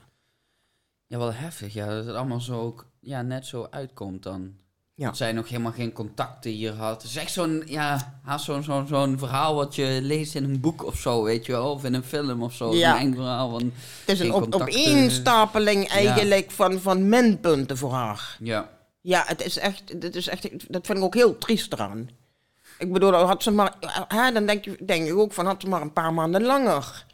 Ja, 1.08 1.18
wel 1.18 1.34
heftig. 1.34 1.74
Ja, 1.74 1.86
dat 1.88 2.06
het 2.06 2.16
allemaal 2.16 2.42
zo 2.42 2.62
ook, 2.62 2.86
ja, 3.00 3.22
net 3.22 3.46
zo 3.46 3.68
uitkomt 3.70 4.24
dan. 4.24 4.56
Ja. 4.98 5.06
Dat 5.06 5.18
zij 5.18 5.32
nog 5.32 5.50
helemaal 5.50 5.72
geen 5.72 5.92
contacten 5.94 6.52
hier 6.52 6.74
had. 6.74 7.02
Het 7.02 7.12
is 7.12 7.16
echt 7.18 7.32
zo'n, 7.32 7.64
ja, 7.66 8.20
zo'n 8.38 8.64
zo'n 8.64 8.88
zo'n 8.88 9.18
verhaal 9.18 9.56
wat 9.56 9.76
je 9.76 10.00
leest 10.02 10.36
in 10.36 10.44
een 10.44 10.60
boek 10.60 10.86
of 10.86 10.96
zo, 10.96 11.24
weet 11.24 11.46
je 11.46 11.52
wel. 11.52 11.72
Of 11.72 11.84
in 11.84 11.94
een 11.94 12.04
film 12.04 12.44
of 12.44 12.54
zo. 12.54 12.74
Ja. 12.74 12.94
Een 12.94 13.00
eng 13.02 13.14
verhaal 13.14 13.50
van, 13.50 13.72
Het 14.06 14.10
is 14.10 14.20
een 14.20 14.34
op, 14.34 14.56
opeenstapeling 14.56 15.88
eigenlijk 15.88 16.52
van, 16.52 16.80
van 16.80 17.10
minpunten 17.10 17.78
voor 17.78 17.92
haar. 17.92 18.38
ja. 18.40 18.74
Ja, 19.02 19.24
het 19.26 19.46
is 19.46 19.58
echt, 19.58 20.02
dat, 20.02 20.16
is 20.16 20.28
echt, 20.28 20.72
dat 20.72 20.86
vind 20.86 20.98
ik 20.98 21.04
ook 21.04 21.14
heel 21.14 21.38
triest 21.38 21.74
eraan. 21.74 22.10
Ik 22.78 22.94
bedoel, 22.94 23.14
had 23.14 23.44
ze 23.44 23.52
maar, 23.52 23.74
hè, 24.08 24.32
dan 24.32 24.46
denk 24.46 24.66
je, 24.66 24.78
denk 24.86 25.08
ik 25.08 25.16
ook 25.16 25.34
van, 25.34 25.46
had 25.46 25.62
ze 25.62 25.68
maar 25.68 25.82
een 25.82 25.94
paar 25.94 26.14
maanden 26.14 26.44
langer 26.44 27.05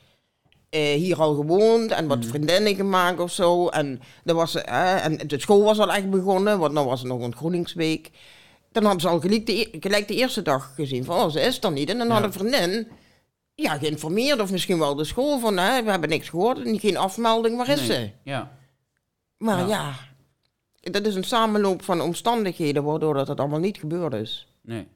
eh, 0.72 0.94
hier 0.96 1.20
al 1.22 1.36
gewoond 1.36 1.92
en 1.92 2.08
wat 2.08 2.26
vriendinnen 2.26 2.76
gemaakt 2.76 3.20
of 3.20 3.32
zo. 3.32 3.68
En, 3.68 4.02
dan 4.24 4.36
was 4.36 4.52
ze, 4.52 4.60
hè, 4.60 4.96
en 4.96 5.28
de 5.28 5.40
school 5.40 5.64
was 5.64 5.80
al 5.80 5.94
echt 5.94 6.10
begonnen, 6.10 6.60
want 6.60 6.74
dan 6.76 6.86
was 6.86 7.00
het 7.00 7.08
nog 7.10 7.22
een 7.22 7.36
Groeningsweek. 7.36 8.10
Dan 8.72 8.84
hadden 8.84 9.02
ze 9.02 9.08
al 9.08 9.20
gelijk 9.20 9.46
de, 9.46 9.60
e- 9.60 9.80
gelijk 9.80 10.08
de 10.08 10.16
eerste 10.16 10.42
dag 10.42 10.74
gezien 10.76 11.04
van, 11.04 11.16
oh, 11.22 11.30
ze 11.30 11.42
is 11.42 11.64
er 11.64 11.72
niet. 11.72 11.90
En 11.90 11.98
dan 11.98 12.08
Ja. 12.08 12.14
had 12.14 12.24
een 12.24 12.34
vriendin 12.34 12.88
ja, 13.56 13.78
geïnformeerd, 13.78 14.40
of 14.42 14.52
misschien 14.52 14.80
wel 14.80 14.96
de 14.96 15.04
school, 15.04 15.40
van, 15.40 15.58
hè, 15.58 15.84
we 15.84 15.92
hebben 15.92 16.10
niks 16.10 16.30
gehoord, 16.30 16.66
en 16.66 16.80
geen 16.80 16.98
afmelding, 16.98 17.58
waar 17.58 17.70
is 17.70 17.88
Nee. 17.88 17.98
ze? 17.98 18.10
Ja. 18.24 18.52
Maar 19.38 19.60
Ja. 19.60 19.68
ja. 19.68 20.92
dat 20.92 21.06
is 21.06 21.16
een 21.16 21.24
samenloop 21.24 21.84
van 21.84 22.02
omstandigheden 22.02 22.84
waardoor 22.84 23.14
dat 23.14 23.28
het 23.28 23.40
allemaal 23.40 23.60
niet 23.60 23.78
gebeurd 23.78 24.14
is. 24.14 24.48
Nee. 24.62 24.88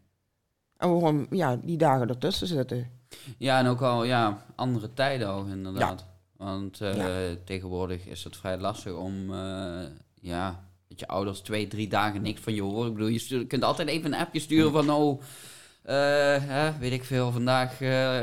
En 0.78 0.92
waarom 0.92 1.28
ja, 1.30 1.60
die 1.64 1.78
dagen 1.78 2.10
ertussen 2.10 2.48
zitten. 2.48 2.92
Ja, 3.38 3.60
en 3.60 3.68
ook 3.68 3.82
al, 3.82 4.04
ja, 4.04 4.46
andere 4.56 4.94
tijden 4.94 5.30
ook 5.30 5.48
inderdaad. 5.48 6.06
Want 6.38 6.82
eh, 6.82 6.96
Ja. 6.96 7.36
tegenwoordig 7.46 8.06
is 8.06 8.24
het 8.24 8.38
vrij 8.38 8.58
lastig 8.58 8.94
om, 8.94 9.34
eh, 9.34 9.84
ja, 10.22 10.64
dat 10.90 11.00
je 11.00 11.08
ouders 11.08 11.40
twee, 11.40 11.68
drie 11.68 11.88
dagen 11.88 12.22
niks 12.22 12.42
van 12.42 12.54
je 12.54 12.62
horen. 12.62 12.88
Ik 12.88 12.94
bedoel, 12.94 13.08
je 13.10 13.20
stuurt- 13.20 13.48
kunt 13.48 13.64
altijd 13.64 13.88
even 13.88 14.14
een 14.14 14.20
appje 14.20 14.40
sturen 14.40 14.72
van, 14.72 14.90
oh, 14.90 15.22
eh, 15.84 15.96
hè, 16.42 16.78
weet 16.80 16.92
ik 16.92 17.04
veel, 17.04 17.32
vandaag 17.32 17.80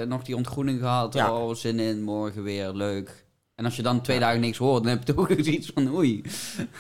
nog 0.07 0.22
die 0.22 0.36
ontgroening 0.36 0.80
gehad. 0.80 1.14
Ja. 1.14 1.32
Oh, 1.34 1.55
zin 1.55 1.78
in, 1.80 2.03
morgen 2.03 2.43
weer, 2.43 2.72
leuk. 2.72 3.22
En 3.63 3.69
als 3.69 3.77
je 3.77 3.83
dan 3.83 4.01
twee 4.01 4.19
dagen 4.19 4.41
niks 4.41 4.59
hoort, 4.59 4.83
dan 4.83 4.93
heb 4.93 5.07
je 5.07 5.15
toch 5.15 5.29
iets 5.37 5.71
van 5.75 5.95
oei. 5.95 6.23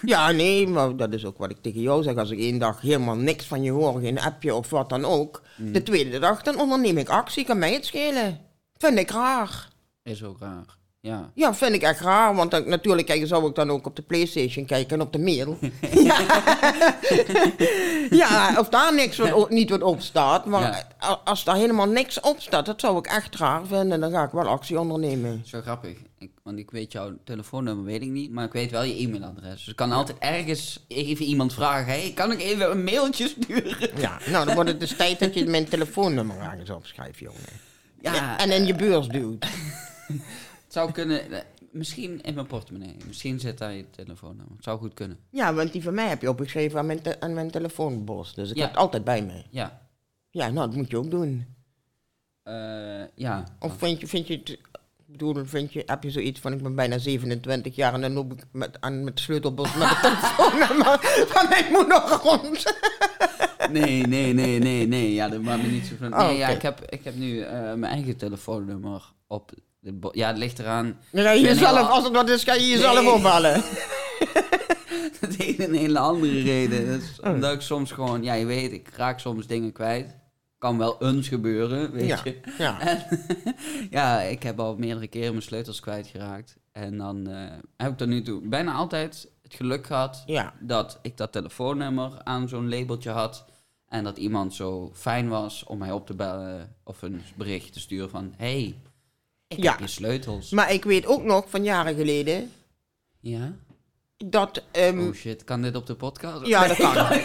Ja, 0.02 0.30
nee, 0.30 0.66
maar 0.66 0.96
dat 0.96 1.12
is 1.12 1.24
ook 1.24 1.38
wat 1.38 1.50
ik 1.50 1.56
tegen 1.60 1.80
jou 1.80 2.02
zeg. 2.02 2.16
Als 2.16 2.30
ik 2.30 2.38
één 2.38 2.58
dag 2.58 2.80
helemaal 2.80 3.16
niks 3.16 3.46
van 3.46 3.62
je 3.62 3.70
hoor, 3.70 4.00
geen 4.00 4.20
appje 4.20 4.54
of 4.54 4.70
wat 4.70 4.88
dan 4.88 5.04
ook. 5.04 5.42
Mm. 5.56 5.72
De 5.72 5.82
tweede 5.82 6.18
dag, 6.18 6.42
dan 6.42 6.60
onderneem 6.60 6.98
ik 6.98 7.08
actie. 7.08 7.44
Kan 7.44 7.58
mij 7.58 7.72
het 7.72 7.84
schelen. 7.84 8.40
Vind 8.76 8.98
ik 8.98 9.10
raar. 9.10 9.68
Is 10.02 10.24
ook 10.24 10.38
raar. 10.40 10.81
Ja. 11.02 11.30
Ja, 11.34 11.54
vind 11.54 11.72
ik 11.74 11.82
echt 11.82 12.00
raar. 12.00 12.34
Want 12.34 12.50
dan, 12.50 12.68
natuurlijk 12.68 13.06
kijk, 13.06 13.26
zou 13.26 13.48
ik 13.48 13.54
dan 13.54 13.70
ook 13.70 13.86
op 13.86 13.96
de 13.96 14.02
Playstation 14.02 14.64
kijken 14.64 14.96
en 14.96 15.06
op 15.06 15.12
de 15.12 15.18
mail. 15.18 15.58
ja. 16.10 16.18
ja, 18.10 18.54
of 18.58 18.68
daar 18.68 18.94
niks 18.94 19.16
wat, 19.16 19.50
niet 19.50 19.70
wat 19.70 19.82
op 19.82 20.00
staat. 20.00 20.44
Maar 20.46 20.86
Ja. 20.98 21.20
als 21.24 21.44
daar 21.44 21.56
helemaal 21.56 21.86
niks 21.88 22.20
op 22.20 22.40
staat, 22.40 22.66
dat 22.66 22.80
zou 22.80 22.98
ik 22.98 23.06
echt 23.06 23.36
raar 23.36 23.66
vinden. 23.66 24.00
Dan 24.00 24.10
ga 24.10 24.22
ik 24.24 24.30
wel 24.30 24.46
actie 24.48 24.80
ondernemen. 24.80 25.42
Zo 25.46 25.60
grappig. 25.60 25.96
Ik, 26.18 26.30
want 26.42 26.58
ik 26.58 26.70
weet 26.70 26.92
jouw 26.92 27.12
telefoonnummer, 27.24 27.84
weet 27.84 28.02
ik 28.02 28.08
niet. 28.10 28.30
Maar 28.30 28.44
ik 28.44 28.52
weet 28.52 28.70
wel 28.70 28.82
je 28.82 28.94
e-mailadres. 29.02 29.58
Dus 29.58 29.68
ik 29.68 29.76
kan 29.76 29.92
altijd 29.92 30.18
ergens 30.18 30.84
even 30.88 31.24
iemand 31.24 31.54
vragen. 31.54 31.86
Hey, 31.92 32.12
kan 32.14 32.32
ik 32.32 32.40
even 32.40 32.70
een 32.70 32.84
mailtje 32.84 33.28
sturen? 33.28 33.90
Ja, 33.96 34.18
nou 34.26 34.46
dan 34.46 34.54
wordt 34.54 34.70
het 34.70 34.80
dus 34.80 34.96
tijd 34.96 35.18
dat 35.18 35.34
je 35.34 35.44
mijn 35.46 35.68
telefoonnummer 35.68 36.36
ergens 36.40 36.70
opschrijft, 36.70 37.18
jongen. 37.18 37.40
Ja, 38.00 38.38
En 38.38 38.50
in 38.50 38.66
je 38.66 38.74
beurs 38.74 39.08
duwt. 39.08 39.46
het 40.72 40.80
zou 40.82 40.92
kunnen. 40.92 41.30
eh, 41.32 41.38
Misschien 41.70 42.22
in 42.22 42.34
mijn 42.34 42.46
portemonnee. 42.46 42.96
Misschien 43.06 43.40
zit 43.40 43.58
daar 43.58 43.72
je 43.72 43.90
telefoonnummer. 43.90 44.54
Het 44.54 44.64
zou 44.64 44.78
goed 44.78 44.94
kunnen. 44.94 45.18
Ja, 45.30 45.54
want 45.54 45.72
die 45.72 45.82
van 45.82 45.94
mij 45.94 46.08
heb 46.08 46.20
je 46.22 46.28
opgeschreven 46.30 46.78
aan 46.78 46.86
mijn, 46.86 47.02
te- 47.02 47.20
aan 47.20 47.34
mijn 47.34 47.50
telefoonbos. 47.50 48.34
Dus 48.34 48.50
ik 48.50 48.56
Ja. 48.56 48.62
heb 48.62 48.70
het 48.70 48.80
altijd 48.80 49.04
bij 49.04 49.22
me. 49.22 49.42
Ja. 49.50 49.80
Ja, 50.30 50.48
nou, 50.50 50.66
dat 50.66 50.76
moet 50.76 50.90
je 50.90 50.96
ook 50.96 51.10
doen. 51.10 51.46
Eh, 52.42 53.02
ja. 53.14 53.44
Of 53.58 53.78
vind 53.78 54.00
je, 54.00 54.06
vind 54.06 54.26
je 54.26 54.36
het... 54.36 54.48
Ik 54.48 55.18
bedoel, 55.18 55.44
vind 55.44 55.72
je, 55.72 55.82
heb 55.86 56.02
je 56.02 56.10
zoiets 56.10 56.40
van, 56.40 56.52
ik 56.52 56.62
ben 56.62 56.74
bijna 56.74 56.98
27 56.98 57.74
jaar 57.76 57.94
en 57.94 58.00
dan 58.00 58.12
loop 58.12 58.32
ik 58.32 58.44
met, 58.52 58.76
aan, 58.80 59.04
met 59.04 59.16
de 59.16 59.22
sleutelbos 59.22 59.74
met 59.74 59.88
het 59.88 60.00
telefoonnummer 60.08 60.98
van 61.28 61.48
mijn 61.48 61.72
moeder 61.72 62.18
rond. 62.22 62.64
Nee, 63.70 64.06
nee, 64.06 64.32
nee, 64.32 64.58
nee, 64.58 64.86
nee. 64.88 65.12
Ja, 65.14 65.28
dat 65.28 65.42
maakt 65.42 65.62
me 65.62 65.68
niet 65.68 65.86
zo 65.86 65.94
van. 65.98 66.12
Oh, 66.12 66.18
Nee, 66.26 66.36
ja, 66.36 66.46
oké. 66.46 66.56
ik 66.56 66.62
heb, 66.62 66.80
ik 66.88 67.04
heb 67.04 67.14
nu 67.14 67.40
eh, 67.40 67.60
mijn 67.60 67.84
eigen 67.84 68.16
telefoonnummer 68.16 69.12
op. 69.26 69.52
Ja, 70.12 70.28
het 70.28 70.36
ligt 70.38 70.58
eraan. 70.58 70.98
Dan 71.10 71.24
ga 71.24 71.30
je 71.30 71.38
Ik 71.38 71.44
ben 71.44 71.54
jezelf, 71.54 71.76
heel- 71.76 71.86
als 71.88 72.04
het 72.06 72.12
wat 72.12 72.28
is, 72.28 72.44
ga 72.44 72.54
je 72.54 72.66
jezelf 72.68 73.00
Nee. 73.00 73.10
opbellen. 73.12 73.62
Dat 75.20 75.34
heeft 75.34 75.58
een 75.58 75.74
hele 75.74 75.98
andere 75.98 76.42
reden. 76.42 76.86
Dat 76.86 77.00
is 77.00 77.20
Oh. 77.20 77.30
omdat 77.32 77.52
ik 77.52 77.60
soms 77.60 77.92
gewoon, 77.92 78.22
ja, 78.22 78.34
je 78.34 78.44
weet, 78.46 78.72
ik 78.72 78.88
raak 78.96 79.18
soms 79.20 79.46
dingen 79.46 79.72
kwijt. 79.72 80.16
Kan 80.58 80.78
wel 80.78 80.96
eens 81.02 81.28
gebeuren, 81.28 81.92
weet 81.92 82.06
Ja, 82.06 82.20
je. 82.24 82.40
ja. 82.58 82.80
En, 82.88 83.06
ja, 83.90 84.20
ik 84.20 84.42
heb 84.42 84.60
al 84.60 84.76
meerdere 84.76 85.06
keren 85.06 85.30
mijn 85.30 85.42
sleutels 85.42 85.80
kwijtgeraakt. 85.80 86.56
En 86.72 86.98
dan 86.98 87.26
eh, 87.28 87.50
heb 87.76 87.90
ik 87.92 87.96
tot 87.98 88.08
nu 88.08 88.22
toe 88.22 88.48
bijna 88.48 88.72
altijd 88.72 89.28
het 89.42 89.54
geluk 89.54 89.86
gehad 89.86 90.22
Ja, 90.26 90.52
dat 90.60 90.98
ik 91.02 91.16
dat 91.16 91.32
telefoonnummer 91.32 92.10
aan 92.24 92.48
zo'n 92.48 92.68
labeltje 92.68 93.10
had. 93.10 93.44
En 93.88 94.04
dat 94.04 94.16
iemand 94.18 94.54
zo 94.54 94.90
fijn 94.94 95.28
was 95.28 95.64
om 95.64 95.78
mij 95.78 95.90
op 95.92 96.06
te 96.06 96.14
bellen 96.14 96.76
of 96.84 97.02
een 97.02 97.22
berichtje 97.36 97.72
te 97.72 97.80
sturen 97.80 98.10
van... 98.10 98.34
hey, 98.36 98.74
ik 99.56 99.62
Ja. 99.62 99.70
heb 99.70 99.80
je 99.80 99.86
sleutels. 99.86 100.50
maar 100.50 100.72
ik 100.72 100.84
weet 100.84 101.06
ook 101.06 101.22
nog 101.22 101.44
van 101.48 101.64
jaren 101.64 101.94
geleden 101.94 102.52
Ja? 103.20 103.52
dat... 104.16 104.62
ehm, 104.70 105.06
Oh 105.08 105.14
shit, 105.14 105.44
kan 105.44 105.62
dit 105.62 105.76
op 105.76 105.86
de 105.86 105.94
podcast? 105.94 106.46
Ja, 106.46 106.66
dat 106.66 106.76
kan. 106.76 106.94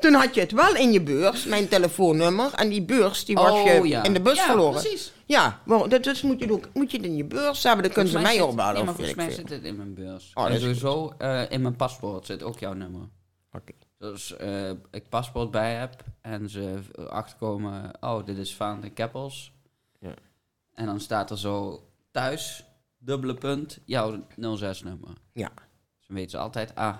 Toen 0.00 0.12
had 0.12 0.34
je 0.34 0.40
het 0.40 0.52
wel 0.52 0.74
in 0.76 0.92
je 0.92 1.02
beurs, 1.02 1.44
mijn 1.44 1.68
telefoonnummer. 1.68 2.52
En 2.54 2.68
die 2.68 2.82
beurs 2.82 3.24
die 3.24 3.34
was 3.34 3.50
Oh, 3.50 3.64
je 3.64 3.88
ja. 3.88 4.02
in 4.02 4.12
de 4.12 4.20
bus 4.20 4.36
Ja, 4.36 4.44
verloren. 4.44 4.80
precies. 4.80 5.12
Ja, 5.26 5.60
maar 5.64 5.88
dat 5.88 6.04
dus 6.04 6.22
moet 6.22 6.40
je, 6.40 6.52
ook, 6.52 6.68
moet 6.74 6.90
je 6.90 6.96
het 6.96 7.06
in 7.06 7.16
je 7.16 7.24
beurs 7.24 7.62
hebben. 7.62 7.82
Dan 7.82 7.92
kunnen 7.92 8.12
ze 8.12 8.18
mij 8.18 8.40
opbellen. 8.40 8.74
Nee, 8.74 8.84
maar 8.84 8.94
volgens 8.94 9.16
mij 9.16 9.30
zit 9.30 9.48
het 9.50 9.62
in 9.64 9.76
mijn 9.76 9.94
beurs. 9.94 10.30
Oh, 10.34 10.46
en 10.50 10.60
sowieso 10.60 11.14
eh, 11.18 11.42
in 11.48 11.62
mijn 11.62 11.76
paspoort 11.76 12.26
zit 12.26 12.42
ook 12.42 12.58
jouw 12.58 12.72
nummer. 12.72 13.08
Oké. 13.52 13.72
Dus 13.98 14.36
eh, 14.36 14.70
ik 14.90 15.08
paspoort 15.08 15.50
bij 15.50 15.74
heb 15.74 16.04
en 16.20 16.48
ze 16.50 16.74
achterkomen, 17.08 17.90
oh, 18.00 18.24
dit 18.26 18.38
is 18.38 18.54
Vaan 18.54 18.82
en 18.82 18.92
Keppels. 18.92 19.52
Ja. 20.02 20.14
En 20.74 20.86
dan 20.86 21.00
staat 21.00 21.30
er 21.30 21.38
zo 21.38 21.86
thuis, 22.10 22.64
dubbele 22.98 23.34
punt, 23.34 23.78
jouw 23.84 24.26
06-nummer. 24.36 25.10
Ja. 25.32 25.48
Dus 25.98 26.06
dan 26.06 26.16
weten 26.16 26.30
ze 26.30 26.38
altijd, 26.38 26.74
ah, 26.74 26.96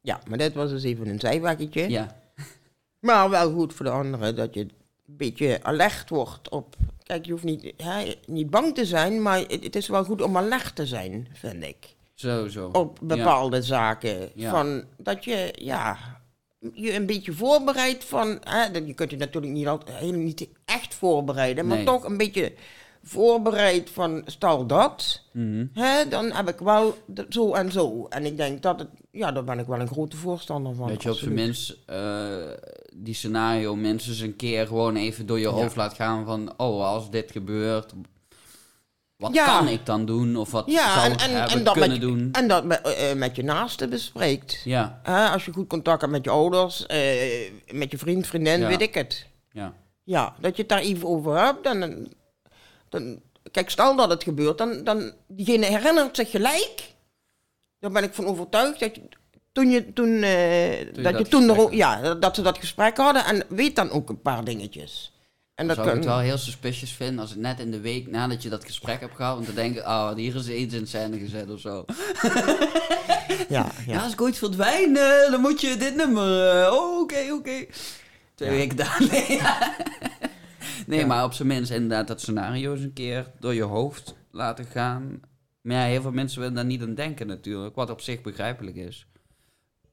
ja, 0.00 0.20
maar 0.28 0.38
dit 0.38 0.54
was 0.54 0.70
dus 0.70 0.82
even 0.82 1.08
een 1.08 1.20
zijwaggetje. 1.20 1.88
ja, 1.88 2.16
Maar 3.00 3.30
wel 3.30 3.52
goed 3.52 3.74
voor 3.74 3.84
de 3.84 3.92
anderen 3.92 4.36
dat 4.36 4.54
je 4.54 4.60
een 4.60 4.70
beetje 5.06 5.62
alert 5.62 6.08
wordt 6.08 6.48
op... 6.48 6.76
Kijk, 7.02 7.26
je 7.26 7.32
hoeft 7.32 7.44
niet, 7.44 7.72
hè, 7.76 8.14
niet 8.26 8.50
bang 8.50 8.74
te 8.74 8.84
zijn, 8.84 9.22
maar 9.22 9.38
het, 9.38 9.64
het 9.64 9.76
is 9.76 9.88
wel 9.88 10.04
goed 10.04 10.22
om 10.22 10.36
alert 10.36 10.76
te 10.76 10.86
zijn, 10.86 11.28
vind 11.32 11.62
ik. 11.62 11.94
sowieso. 12.14 12.68
Op 12.72 12.98
bepaalde 13.02 13.62
zaken. 13.62 14.30
Ja. 14.34 14.50
Van 14.50 14.84
dat 14.96 15.24
je, 15.24 15.54
ja, 15.58 15.98
je 16.72 16.94
een 16.94 17.06
beetje 17.06 17.32
voorbereidt 17.32 18.04
van... 18.04 18.38
Hè, 18.42 18.64
je 18.78 18.94
kunt 18.94 19.10
je 19.10 19.16
natuurlijk 19.16 19.52
niet, 19.52 19.66
altijd, 19.66 19.96
helemaal 19.98 20.20
niet 20.24 20.48
echt 20.64 20.94
voorbereiden, 20.94 21.66
maar 21.66 21.76
Nee. 21.76 21.86
toch 21.86 22.04
een 22.04 22.16
beetje 22.16 22.52
voorbereid 23.02 23.90
van 23.90 24.22
stel 24.26 24.66
dat... 24.66 25.22
Mhm. 25.32 25.66
Hè, 25.72 26.08
dan 26.08 26.32
heb 26.32 26.48
ik 26.48 26.58
wel 26.58 26.96
zo 27.28 27.52
en 27.54 27.72
zo. 27.72 28.06
En 28.08 28.24
ik 28.24 28.36
denk 28.36 28.62
dat 28.62 28.78
het, 28.78 28.88
ja, 29.10 29.32
daar 29.32 29.44
ben 29.44 29.58
ik 29.58 29.66
wel 29.66 29.80
een 29.80 29.88
grote 29.88 30.16
voorstander 30.16 30.74
van. 30.74 30.88
Dat 30.88 31.02
je 31.02 31.10
op 31.10 31.16
zijn 31.16 31.34
minst 31.34 31.78
die 32.94 33.14
scenario 33.14 33.76
minstens 33.76 34.20
een 34.20 34.36
keer 34.36 34.66
gewoon 34.66 34.96
even 34.96 35.26
door 35.26 35.38
je 35.38 35.46
hoofd 35.46 35.76
laat 35.76 35.94
gaan 35.94 36.24
van, 36.24 36.52
oh, 36.56 36.84
als 36.84 37.10
dit 37.10 37.30
gebeurt, 37.30 37.92
wat 39.16 39.34
Ja. 39.34 39.44
kan 39.58 39.68
ik 39.68 39.86
dan 39.86 40.04
doen? 40.06 40.36
Of 40.36 40.50
wat 40.50 40.64
Ja, 40.70 40.94
zou 40.94 41.04
en, 41.06 41.64
dat, 41.64 41.72
kunnen 41.72 41.90
met, 41.90 42.00
doen? 42.00 42.28
en 42.32 42.48
dat 42.48 42.64
met, 42.64 42.80
eh, 42.82 43.10
eh, 43.10 43.16
met 43.16 43.36
je 43.36 43.42
naasten 43.42 43.90
bespreekt. 43.90 44.60
Ja, 44.64 45.00
als 45.32 45.44
je 45.44 45.52
goed 45.52 45.66
contact 45.68 46.00
hebt 46.00 46.12
met 46.12 46.24
je 46.24 46.30
ouders, 46.30 46.86
eh, 46.86 47.50
met 47.72 47.90
je 47.90 47.98
vriend, 47.98 48.26
vriendin, 48.26 48.60
Ja. 48.60 48.68
weet 48.68 48.80
ik 48.82 48.94
het. 48.94 49.26
ja. 49.52 49.72
Ja, 50.02 50.34
dat 50.40 50.56
je 50.56 50.62
het 50.62 50.70
daar 50.70 50.80
even 50.80 51.08
over 51.08 51.38
hebt. 51.44 51.64
Dan, 51.64 52.08
dan, 52.88 53.20
kijk, 53.50 53.70
stel 53.70 53.96
dat 53.96 54.10
het 54.10 54.22
gebeurt, 54.22 54.58
dan, 54.58 54.84
dan 54.84 55.12
diegene 55.28 55.66
herinnert 55.66 56.16
zich 56.16 56.30
gelijk. 56.30 56.94
Daar 57.80 57.90
ben 57.90 58.02
ik 58.02 58.14
van 58.14 58.26
overtuigd 58.26 58.80
dat 58.80 58.94
je, 58.94 59.02
toen 59.52 59.70
je 59.70 59.92
toen, 59.92 60.20
dat, 60.20 61.04
dat 61.04 61.18
je 61.18 61.26
toen 61.28 61.48
er, 61.48 61.74
ja, 61.74 62.14
dat 62.14 62.34
ze 62.34 62.42
dat 62.42 62.58
gesprek 62.58 62.96
hadden 62.96 63.24
en 63.24 63.44
weet 63.48 63.76
dan 63.76 63.90
ook 63.90 64.08
een 64.08 64.20
paar 64.22 64.44
dingetjes. 64.44 65.12
En 65.56 65.66
dat 65.66 65.76
zou 65.76 65.88
ik 65.88 65.92
kan, 65.94 66.02
het 66.02 66.10
wel 66.12 66.20
heel 66.22 66.38
suspicious 66.38 66.92
vinden 66.92 67.18
als 67.18 67.30
het 67.30 67.38
net 67.38 67.60
in 67.60 67.70
de 67.70 67.80
week 67.80 68.06
nadat 68.10 68.42
je 68.42 68.48
dat 68.48 68.64
gesprek 68.64 69.00
hebt 69.00 69.14
gehad, 69.16 69.34
want 69.34 69.46
dan 69.46 69.54
denk 69.54 69.76
ik, 69.76 69.82
oh, 69.86 70.12
hier 70.14 70.34
is 70.34 70.48
iets 70.48 70.74
in 70.74 70.86
scène 70.86 71.18
gezet 71.18 71.50
of 71.50 71.60
zo. 71.60 71.84
ja, 72.22 73.46
Ja, 73.48 73.72
ja. 73.86 74.02
als 74.02 74.12
ik 74.12 74.20
ooit 74.20 74.38
verdwijn, 74.38 74.96
eh, 74.96 75.30
dan 75.30 75.40
moet 75.40 75.60
je 75.60 75.76
dit 75.76 75.96
nummer. 75.96 76.50
eh, 76.62 76.72
oh, 76.72 77.00
oké, 77.00 77.32
oké. 77.32 77.66
Twee 78.34 78.50
Ja. 78.50 78.56
weken 78.56 78.76
daar. 78.76 79.02
Nee, 79.10 79.32
ja. 79.32 79.76
nee 80.86 81.06
maar 81.06 81.24
op 81.24 81.32
zijn 81.32 81.48
minst 81.48 81.70
inderdaad 81.70 82.08
dat 82.08 82.20
scenario 82.20 82.72
eens 82.72 82.82
een 82.82 82.92
keer 82.92 83.30
door 83.40 83.54
je 83.54 83.62
hoofd 83.62 84.14
laten 84.30 84.64
gaan. 84.64 85.20
Maar 85.60 85.76
ja, 85.76 85.82
heel 85.84 86.02
veel 86.02 86.12
mensen 86.12 86.38
willen 86.40 86.54
daar 86.54 86.64
niet 86.64 86.82
aan 86.82 86.94
denken 86.94 87.26
natuurlijk, 87.26 87.74
wat 87.74 87.90
op 87.90 88.00
zich 88.00 88.20
begrijpelijk 88.22 88.76
is. 88.76 89.06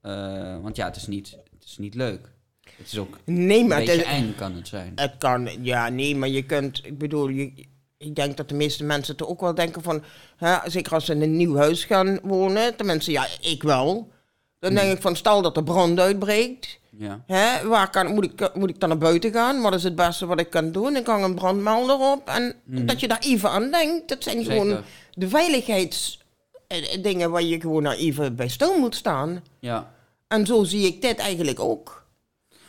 Eh, 0.01 0.57
want 0.61 0.75
ja, 0.75 0.85
het 0.85 0.95
is, 0.95 1.07
niet, 1.07 1.31
het 1.53 1.63
is 1.63 1.77
niet 1.77 1.95
leuk. 1.95 2.31
Het 2.77 2.87
is 2.91 2.97
ook 2.97 3.17
Nee, 3.25 3.59
een 3.59 3.67
maar 3.67 3.77
het, 3.77 3.85
beetje 3.85 4.01
is- 4.01 4.07
eng 4.11 4.35
kan 4.35 4.55
het 4.55 4.67
zijn. 4.67 4.91
het 4.95 5.13
kan, 5.17 5.49
ja, 5.61 5.89
nee, 5.89 6.15
maar 6.15 6.29
je 6.29 6.43
kunt, 6.43 6.81
ik 6.85 6.97
bedoel, 6.97 7.27
je, 7.27 7.51
ik 7.97 8.15
denk 8.15 8.37
dat 8.37 8.49
de 8.49 8.55
meeste 8.55 8.83
mensen 8.83 9.15
toch 9.15 9.27
ook 9.27 9.41
wel 9.41 9.55
denken 9.55 9.83
van, 9.83 10.03
hè, 10.37 10.69
zeker 10.69 10.93
als 10.93 11.05
ze 11.05 11.13
in 11.13 11.21
een 11.21 11.37
nieuw 11.37 11.55
huis 11.55 11.83
gaan 11.85 12.19
wonen, 12.23 12.75
tenminste, 12.75 13.11
ja, 13.11 13.27
ik 13.41 13.63
wel. 13.63 14.11
Dan 14.59 14.73
denk 14.73 14.95
ik 14.95 15.01
van, 15.01 15.15
stel 15.15 15.41
dat 15.41 15.57
er 15.57 15.63
brand 15.63 15.99
uitbreekt, 15.99 16.79
Ja, 16.97 17.23
hè, 17.25 17.67
waar 17.67 17.89
kan, 17.89 18.13
moet, 18.13 18.23
ik, 18.23 18.55
moet 18.55 18.69
ik 18.69 18.79
dan 18.79 18.89
naar 18.89 18.97
buiten 18.97 19.31
gaan? 19.31 19.61
Wat 19.61 19.73
is 19.73 19.83
het 19.83 19.95
beste 19.95 20.25
wat 20.25 20.39
ik 20.39 20.49
kan 20.49 20.71
doen? 20.71 20.95
Ik 20.95 21.07
hang 21.07 21.23
een 21.23 21.35
brandmelder 21.35 21.99
op 21.99 22.27
en 22.27 22.55
dat 22.65 22.99
je 22.99 23.07
daar 23.07 23.19
even 23.21 23.49
aan 23.49 23.71
denkt, 23.71 24.09
dat 24.09 24.23
zijn 24.23 24.43
gewoon 24.45 24.77
de 25.13 25.29
veiligheidsdingen 25.29 27.31
waar 27.31 27.43
je 27.43 27.59
gewoon 27.61 27.87
even 27.87 28.35
bij 28.35 28.47
stil 28.47 28.79
moet 28.79 28.95
staan. 28.95 29.43
Ja. 29.59 29.91
En 30.27 30.45
zo 30.45 30.63
zie 30.63 30.85
ik 30.87 31.01
dit 31.01 31.19
eigenlijk 31.19 31.59
ook. 31.59 32.02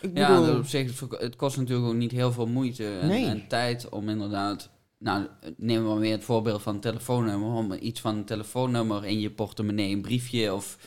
Ik 0.04 0.16
Ja, 0.18 0.40
dat 0.40 0.56
op 0.58 0.66
zich, 0.66 1.00
het 1.10 1.36
kost 1.36 1.56
natuurlijk 1.56 1.88
ook 1.88 1.94
niet 1.94 2.10
heel 2.10 2.32
veel 2.32 2.46
moeite 2.46 2.98
en, 2.98 3.08
Nee. 3.08 3.26
en 3.26 3.48
tijd 3.48 3.88
om 3.88 4.08
inderdaad... 4.08 4.70
Nou, 4.98 5.26
neem 5.56 5.84
maar 5.86 5.98
weer 5.98 6.12
het 6.12 6.24
voorbeeld 6.24 6.62
van 6.62 6.74
een 6.74 6.80
telefoonnummer. 6.80 7.48
Om 7.52 7.72
iets 7.72 8.00
van 8.00 8.16
een 8.16 8.24
telefoonnummer 8.24 9.04
in 9.04 9.20
je 9.20 9.30
portemonnee, 9.30 9.92
een 9.92 10.02
briefje 10.02 10.54
of 10.54 10.78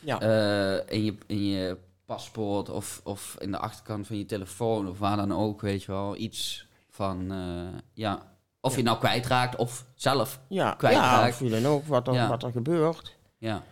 ja. 0.00 0.20
eh, 0.20 0.94
in, 0.96 1.04
je, 1.04 1.14
in 1.26 1.44
je 1.46 1.76
paspoort 2.04 2.68
of, 2.70 3.00
of 3.04 3.36
in 3.38 3.50
de 3.50 3.58
achterkant 3.58 4.06
van 4.06 4.18
je 4.18 4.24
telefoon 4.26 4.88
of 4.88 4.98
waar 4.98 5.16
dan 5.16 5.32
ook, 5.32 5.60
weet 5.60 5.82
je 5.82 5.92
wel. 5.92 6.16
Iets 6.16 6.66
van, 6.90 7.30
eh, 7.32 7.78
ja, 7.92 8.32
of 8.60 8.76
je 8.76 8.82
nou 8.82 8.98
kwijtraakt 8.98 9.56
of 9.56 9.86
zelf. 9.94 10.40
Ja, 10.48 10.72
kwijtraakt. 10.74 11.22
ja 11.22 11.28
of 11.28 11.38
wie 11.38 11.60
dan 11.60 11.72
ook, 11.72 11.86
wat 11.86 12.08
er, 12.08 12.14
Ja. 12.14 12.28
wat 12.28 12.42
er 12.42 12.50
gebeurt. 12.50 13.16
Ja, 13.38 13.62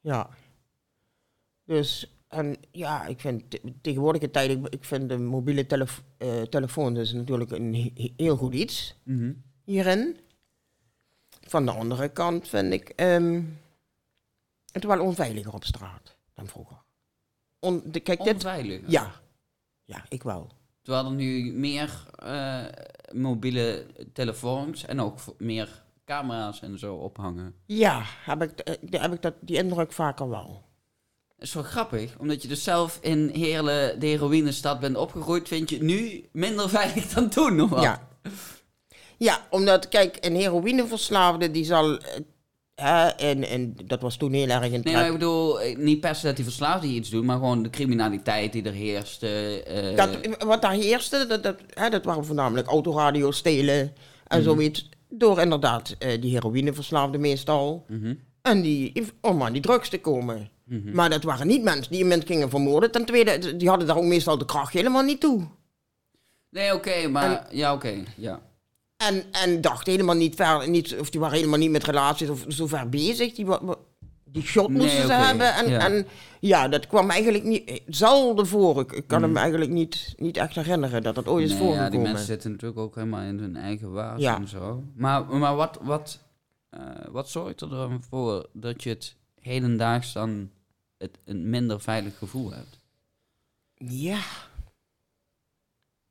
Ja. 0.00 0.28
Dus, 1.64 2.19
En 2.30 2.56
ja, 2.70 3.06
ik 3.06 3.20
vind 3.20 3.50
te- 3.50 3.72
tegenwoordige 3.80 4.30
tijd, 4.30 4.50
ik, 4.50 4.68
ik 4.68 4.84
vind 4.84 5.08
de 5.08 5.18
mobiele 5.18 5.66
telef 5.66 6.02
eh, 6.18 6.42
telefoon 6.42 6.94
dus 6.94 7.12
natuurlijk 7.12 7.50
een 7.50 7.74
he- 7.74 8.12
heel 8.16 8.36
goed 8.36 8.54
iets 8.54 8.94
Mhm. 9.04 9.32
hierin. 9.64 10.16
Van 11.46 11.64
de 11.64 11.70
andere 11.72 12.08
kant 12.08 12.48
vind 12.48 12.72
ik 12.72 12.88
ehm, 12.88 13.42
het 14.72 14.84
wel 14.84 15.00
onveiliger 15.00 15.52
op 15.52 15.64
straat 15.64 16.16
dan 16.34 16.46
vroeger. 16.46 16.76
On, 17.58 17.82
de, 17.84 18.00
kijk, 18.00 18.22
dit, 18.24 18.34
Onveilig. 18.34 18.80
ja. 18.86 19.12
Ja, 19.84 20.04
ik 20.08 20.22
wel. 20.22 20.50
Terwijl 20.82 21.04
er 21.04 21.12
nu 21.12 21.52
meer 21.52 22.04
eh, 22.18 22.64
mobiele 23.12 23.86
telefoons 24.12 24.84
en 24.84 25.00
ook 25.00 25.18
meer 25.38 25.84
camera's 26.04 26.60
en 26.62 26.78
zo 26.78 26.94
ophangen. 26.94 27.54
Ja, 27.66 28.02
heb 28.24 28.42
ik, 28.42 28.58
eh, 28.58 29.00
heb 29.00 29.12
ik 29.12 29.22
dat, 29.22 29.34
die 29.40 29.56
indruk 29.56 29.92
vaker 29.92 30.28
wel. 30.28 30.68
Is 31.40 31.52
wel 31.54 31.62
grappig, 31.62 32.14
omdat 32.18 32.42
je 32.42 32.48
dus 32.48 32.62
zelf 32.64 32.98
in 33.00 33.30
Heerlen, 33.34 34.00
de 34.00 34.06
heroïnestad, 34.06 34.80
bent 34.80 34.96
opgegroeid, 34.96 35.48
vind 35.48 35.70
je 35.70 35.76
het 35.76 35.84
nu 35.84 36.24
minder 36.32 36.68
veilig 36.78 37.06
dan 37.08 37.28
toen, 37.28 37.60
of 37.60 37.70
wat? 37.70 37.82
Ja. 37.82 38.08
Ja, 39.18 39.46
omdat, 39.50 39.88
kijk, 39.88 40.16
een 40.20 40.34
heroïneverslaafde 40.36 41.50
die 41.50 41.64
zal... 41.64 41.96
eh, 41.98 42.20
Hè, 42.74 43.06
en, 43.08 43.48
en 43.48 43.76
dat 43.86 44.00
was 44.00 44.16
toen 44.16 44.32
heel 44.32 44.48
erg 44.48 44.70
in 44.70 44.80
Nee, 44.84 44.94
maar 44.94 45.06
ik 45.06 45.12
bedoel, 45.12 45.60
eh, 45.60 45.76
niet 45.76 46.00
per 46.00 46.14
se 46.14 46.26
dat 46.26 46.36
die 46.36 46.44
verslaafden 46.44 46.90
iets 46.90 47.10
doen, 47.10 47.24
maar 47.24 47.36
gewoon 47.36 47.62
de 47.62 47.70
criminaliteit 47.70 48.52
die 48.52 48.62
er 48.62 48.72
heerst. 48.72 49.22
eh, 49.22 49.96
Dat, 49.96 50.18
wat 50.44 50.62
daar 50.62 50.72
heerste, 50.72 51.26
dat, 51.26 51.42
dat, 51.42 51.56
hè, 51.74 51.88
dat 51.90 52.04
waren 52.04 52.24
voornamelijk 52.24 52.68
autoradio 52.68 53.30
stelen 53.30 53.92
en 54.26 54.42
zoiets. 54.42 54.88
Door 55.08 55.40
inderdaad 55.40 55.94
eh, 55.98 56.20
die 56.20 56.30
heroïneverslaafden 56.32 57.20
meestal. 57.20 57.84
mhm, 57.88 58.14
En 58.42 58.60
die, 58.62 58.92
om 59.20 59.42
aan 59.42 59.52
die 59.52 59.62
drugs 59.62 59.88
te 59.88 60.00
komen. 60.00 60.50
Mhm. 60.70 60.94
Maar 60.94 61.10
dat 61.10 61.22
waren 61.22 61.46
niet 61.46 61.62
mensen 61.62 61.92
die 61.92 62.04
mens 62.04 62.24
gingen 62.24 62.50
vermoorden. 62.50 62.90
Ten 62.90 63.04
tweede, 63.04 63.56
die 63.56 63.68
hadden 63.68 63.86
daar 63.86 63.96
ook 63.96 64.04
meestal 64.04 64.38
de 64.38 64.44
kracht 64.44 64.72
helemaal 64.72 65.02
niet 65.02 65.20
toe. 65.20 65.46
Nee, 66.50 66.74
oké, 66.74 67.08
maar... 67.08 67.46
ja, 67.50 67.72
oké, 67.72 68.04
ja. 68.16 68.40
En, 68.96 69.22
en 69.32 69.60
dachten 69.60 69.92
helemaal 69.92 70.14
niet 70.14 70.34
ver, 70.34 70.68
niet, 70.68 70.96
of 70.98 71.10
die 71.10 71.20
waren 71.20 71.36
helemaal 71.36 71.58
niet 71.58 71.70
met 71.70 71.84
relaties 71.84 72.28
of 72.28 72.44
zo 72.48 72.66
ver 72.66 72.88
bezig. 72.88 73.34
Die, 73.34 73.46
die 74.24 74.42
shot 74.42 74.68
Nee, 74.68 74.78
moesten 74.78 75.06
ze 75.06 75.12
hebben. 75.12 75.54
En 75.54 75.68
ja. 75.68 75.78
ja. 75.78 75.84
en 75.90 76.06
ja, 76.40 76.68
dat 76.68 76.86
kwam 76.86 77.10
eigenlijk 77.10 77.44
niet, 77.44 77.82
zelden 77.86 78.46
voor. 78.46 78.80
Ik, 78.80 78.92
ik 78.92 79.06
kan 79.06 79.18
Mm. 79.18 79.24
hem 79.24 79.36
eigenlijk 79.36 79.70
niet, 79.70 80.14
niet 80.16 80.36
echt 80.36 80.54
herinneren 80.54 81.02
dat 81.02 81.14
dat 81.14 81.26
ooit 81.26 81.44
is 81.44 81.50
Nee, 81.50 81.58
ja, 81.58 81.64
voorgekomen. 81.64 81.90
die 81.90 82.00
mensen 82.00 82.26
zitten 82.26 82.50
natuurlijk 82.50 82.80
ook 82.80 82.94
helemaal 82.94 83.20
in 83.22 83.38
hun 83.38 83.56
eigen 83.56 83.92
waas 83.92 84.20
Ja. 84.20 84.36
en 84.36 84.48
zo. 84.48 84.82
Maar, 84.94 85.24
maar 85.36 85.56
wat, 85.56 85.78
wat, 85.82 86.18
eh, 86.70 86.80
wat 87.10 87.28
zorgt 87.28 87.60
er 87.60 87.68
dan 87.68 88.02
voor 88.10 88.46
dat 88.52 88.82
je 88.82 88.88
het 88.88 89.16
hedendaags 89.40 90.12
dan 90.12 90.50
het, 91.00 91.18
een 91.24 91.50
minder 91.50 91.80
veilig 91.80 92.18
gevoel 92.18 92.50
hebt? 92.52 92.78
Ja. 93.74 94.18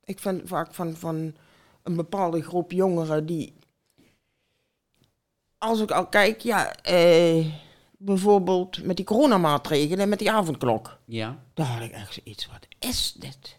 Ik 0.04 0.18
vind 0.18 0.42
vaak 0.44 0.74
van, 0.74 0.96
van 0.96 1.34
een 1.82 1.96
bepaalde 1.96 2.42
groep 2.42 2.72
jongeren 2.72 3.26
die... 3.26 3.52
Als 5.58 5.80
ik 5.80 5.90
al 5.90 6.06
kijk, 6.06 6.40
ja, 6.40 6.74
eh, 6.76 7.46
bijvoorbeeld 7.98 8.84
met 8.84 8.96
die 8.96 9.04
coronamaatregelen 9.04 9.98
en 9.98 10.08
met 10.08 10.18
die 10.18 10.30
avondklok. 10.30 10.98
Ja, 11.04 11.38
Daar 11.54 11.66
had 11.66 11.82
ik 11.82 11.90
echt 11.92 12.14
zoiets, 12.14 12.46
wat 12.46 12.66
is 12.90 13.12
dit? 13.12 13.58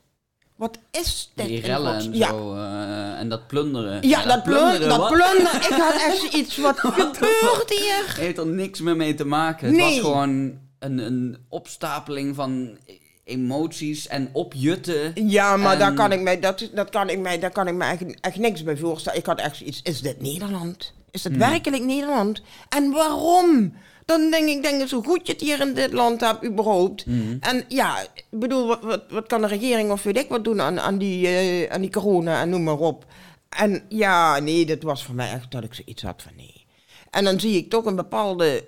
Wat 0.56 0.78
is 0.92 1.32
dit? 1.36 1.46
die 1.48 1.60
rellen 1.60 1.96
en 1.96 2.14
ja. 2.14 2.28
zo. 2.28 2.56
eh, 2.56 3.20
en 3.20 3.30
dat 3.30 3.48
plunderen. 3.48 4.08
Ja, 4.08 4.26
dat 4.26 4.44
plunderen, 4.44 4.90
dat 4.90 5.08
plunderen. 5.12 5.56
Ik 5.62 5.68
had 5.70 5.94
echt 5.94 6.18
zoiets, 6.18 6.58
wat 6.58 6.80
gebeurt 6.86 7.70
hier? 7.70 8.14
heeft 8.18 8.38
er 8.38 8.48
niks 8.48 8.80
meer 8.80 8.96
mee 8.96 9.14
te 9.14 9.26
maken. 9.26 9.68
Het 9.68 9.76
Nee. 9.76 10.02
was 10.02 10.12
gewoon 10.12 10.60
een, 10.82 10.98
een 10.98 11.38
opstapeling 11.50 12.36
van 12.36 12.78
emoties 13.24 14.08
en 14.08 14.30
opjutten. 14.32 15.12
Ja, 15.30 15.58
maar 15.58 15.74
En- 15.74 15.80
daar 15.80 15.94
kan 15.94 16.12
ik 16.12 16.22
mij, 16.22 16.40
dat, 16.40 16.70
dat 16.74 16.90
kan 16.90 17.10
ik 17.10 17.20
mij, 17.20 17.40
daar 17.40 17.52
kan 17.52 17.68
ik 17.68 17.74
me 17.74 17.84
echt, 17.86 18.22
echt 18.22 18.36
niks 18.38 18.64
bij 18.64 18.78
voorstellen. 18.78 19.20
Ik 19.20 19.26
had 19.26 19.40
echt 19.40 19.56
zoiets, 19.56 19.82
is 19.82 20.02
dit 20.02 20.22
Nederland? 20.22 20.94
Is 21.12 21.24
Hmm. 21.24 21.34
het 21.34 21.42
werkelijk 21.50 21.84
Nederland? 21.84 22.42
En 22.70 22.92
waarom? 22.92 23.74
Dan 24.06 24.32
denk 24.32 24.50
ik, 24.50 24.62
denk 24.64 24.82
ik, 24.82 24.88
zo 24.88 25.02
goed 25.02 25.28
je 25.28 25.32
het 25.34 25.42
hier 25.42 25.60
in 25.62 25.74
dit 25.74 25.94
land 25.94 26.22
hebt, 26.22 26.46
überhaupt. 26.46 27.04
Hmm. 27.04 27.38
En 27.40 27.64
ja, 27.68 28.00
ik 28.02 28.26
bedoel, 28.30 28.68
wat, 28.68 28.82
wat, 28.84 29.04
wat 29.10 29.28
kan 29.28 29.42
de 29.42 29.48
regering 29.48 29.92
of 29.92 30.04
weet 30.04 30.18
ik 30.18 30.30
wat 30.30 30.44
doen 30.44 30.62
aan, 30.62 30.80
aan, 30.80 30.98
die, 30.98 31.28
eh, 31.28 31.72
aan 31.74 31.82
die 31.82 31.92
corona 31.92 32.42
en 32.42 32.50
noem 32.50 32.64
maar 32.64 32.80
op. 32.80 33.06
En 33.50 33.84
ja, 33.90 34.40
nee, 34.40 34.66
dat 34.66 34.82
was 34.82 35.04
voor 35.06 35.16
mij 35.16 35.32
echt 35.32 35.52
dat 35.52 35.64
ik 35.64 35.74
zoiets 35.74 36.02
had 36.04 36.22
van 36.22 36.32
nee. 36.36 36.66
En 37.10 37.24
dan 37.24 37.40
zie 37.40 37.58
ik 37.58 37.70
toch 37.70 37.86
een 37.86 37.96
bepaalde 37.96 38.66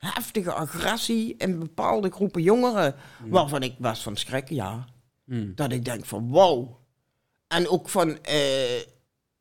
heftige 0.00 0.52
agressie 0.52 1.34
in 1.38 1.58
bepaalde 1.58 2.10
groepen 2.10 2.42
jongeren, 2.42 2.94
waarvan 3.28 3.62
ik 3.62 3.74
was 3.78 4.02
van 4.02 4.16
schrik, 4.16 4.48
ja. 4.48 4.86
Hmm. 5.24 5.52
Dat 5.54 5.72
ik 5.72 5.84
denk 5.84 6.04
van 6.04 6.28
wow. 6.28 6.68
En 7.48 7.68
ook 7.68 7.88
van, 7.88 8.22
eh, 8.22 8.80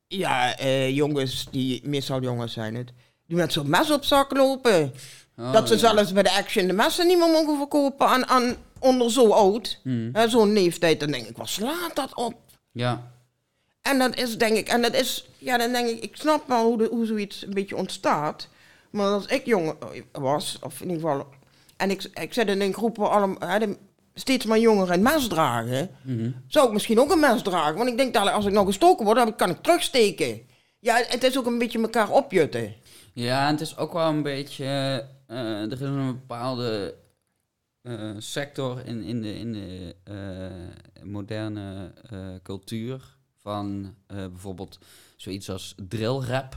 ja, 0.07 0.57
eh, 0.57 0.95
jongens 0.95 1.47
die, 1.51 1.81
meestal 1.87 2.21
jongens 2.21 2.53
zijn 2.53 2.75
het, 2.75 2.91
die 3.25 3.37
met 3.37 3.53
zo'n 3.53 3.69
mes 3.69 3.91
op 3.91 4.03
zak 4.03 4.31
lopen. 4.31 4.93
Oh, 5.37 5.53
dat 5.53 5.67
ze 5.67 5.73
ja. 5.73 5.79
zelfs 5.79 6.13
bij 6.13 6.23
de 6.23 6.31
Action 6.31 6.67
de 6.67 6.73
messen 6.73 7.07
niet 7.07 7.17
meer 7.17 7.31
mogen 7.31 7.57
verkopen 7.57 8.07
aan, 8.07 8.25
aan 8.25 8.55
onder 8.79 9.11
zo 9.11 9.29
oud. 9.31 9.79
Hè, 10.13 10.29
Zo'n 10.29 10.53
leeftijd. 10.53 10.99
Dan 10.99 11.11
denk 11.11 11.27
ik, 11.27 11.37
wat 11.37 11.49
slaat 11.49 11.95
dat 11.95 12.15
op? 12.15 12.33
Ja, 12.71 13.11
En 13.81 13.99
dat 13.99 14.15
is 14.15 14.37
denk 14.37 14.57
ik, 14.57 14.67
en 14.67 14.81
dat 14.81 14.93
is, 14.93 15.27
ja 15.37 15.57
dan 15.57 15.71
denk 15.71 15.89
ik, 15.89 16.03
ik 16.03 16.15
snap 16.15 16.47
wel 16.47 16.65
hoe, 16.65 16.77
de, 16.77 16.87
hoe 16.91 17.05
zoiets 17.05 17.45
een 17.45 17.53
beetje 17.53 17.75
ontstaat. 17.75 18.47
Maar 18.91 19.07
als 19.07 19.25
ik 19.25 19.45
jong 19.45 19.75
was, 20.11 20.57
of 20.61 20.81
in 20.81 20.89
ieder 20.89 21.09
geval, 21.09 21.27
en 21.77 21.89
ik, 21.89 22.03
ik 22.13 22.33
zit 22.33 22.47
in 22.47 22.61
een 22.61 22.73
groep 22.73 22.97
waar 22.97 23.09
allemaal, 23.09 23.59
steeds 24.13 24.45
maar 24.45 24.59
jongeren 24.59 24.93
een 24.93 25.01
mes 25.01 25.27
dragen, 25.27 25.89
mhm. 26.01 26.31
zou 26.47 26.67
ik 26.67 26.73
misschien 26.73 26.99
ook 26.99 27.11
een 27.11 27.19
mes 27.19 27.41
dragen. 27.41 27.75
Want 27.75 27.89
ik 27.89 27.97
denk 27.97 28.13
dat 28.13 28.31
als 28.31 28.45
ik 28.45 28.53
nog 28.53 28.65
gestoken 28.65 29.05
word, 29.05 29.17
dan 29.17 29.35
kan 29.35 29.49
ik 29.49 29.61
terugsteken. 29.61 30.41
Ja, 30.79 31.03
het 31.07 31.23
is 31.23 31.37
ook 31.37 31.45
een 31.45 31.57
beetje 31.57 31.81
elkaar 31.81 32.09
opjutten. 32.11 32.73
Ja, 33.13 33.45
en 33.47 33.51
het 33.51 33.61
is 33.61 33.77
ook 33.77 33.93
wel 33.93 34.07
een 34.09 34.23
beetje. 34.23 34.65
eh, 35.27 35.61
er 35.61 35.71
is 35.71 35.79
een 35.79 36.05
bepaalde 36.05 36.95
eh, 37.81 38.11
sector 38.17 38.85
in, 38.85 39.03
in 39.03 39.21
de, 39.21 39.35
in 39.39 39.53
de 39.53 39.95
eh, 40.03 41.03
moderne 41.03 41.93
eh, 42.09 42.19
cultuur 42.43 43.17
van 43.37 43.95
eh, 44.07 44.17
bijvoorbeeld 44.17 44.79
zoiets 45.15 45.49
als 45.49 45.75
drillrap. 45.87 46.55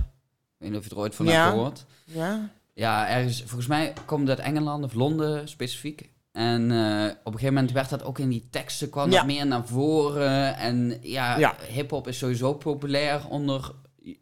Ik 0.63 0.69
weet 0.69 0.71
niet 0.71 0.79
of 0.81 0.85
je 0.85 0.91
er 0.91 1.01
ooit 1.03 1.15
van 1.15 1.27
Ja. 1.27 1.33
hebt 1.33 1.55
gehoord. 1.55 1.85
Ja, 2.05 2.51
Ja, 2.75 3.09
ergens, 3.09 3.39
volgens 3.39 3.67
mij 3.67 3.93
komt 4.05 4.29
het 4.29 4.39
uit 4.39 4.47
Engeland 4.49 4.85
of 4.85 4.95
Londen 4.95 5.49
specifiek. 5.49 6.09
En 6.33 6.71
eh, 6.71 7.05
op 7.05 7.33
een 7.33 7.39
gegeven 7.39 7.55
moment 7.55 7.73
werd 7.73 7.91
dat 7.91 8.03
ook 8.05 8.19
in 8.19 8.29
die 8.29 8.47
teksten 8.51 8.91
kwam 8.91 9.11
Ja. 9.11 9.17
dat 9.17 9.27
meer 9.27 9.47
naar 9.47 9.67
voren. 9.67 10.57
En 10.57 10.99
ja, 11.03 11.39
Ja. 11.39 11.55
hip-hop 11.69 12.09
is 12.09 12.19
sowieso 12.19 12.55
populair 12.55 13.29
onder 13.29 13.73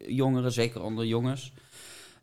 jongeren, 0.07 0.51
zeker 0.51 0.81
onder 0.83 1.05
jongens. 1.05 1.51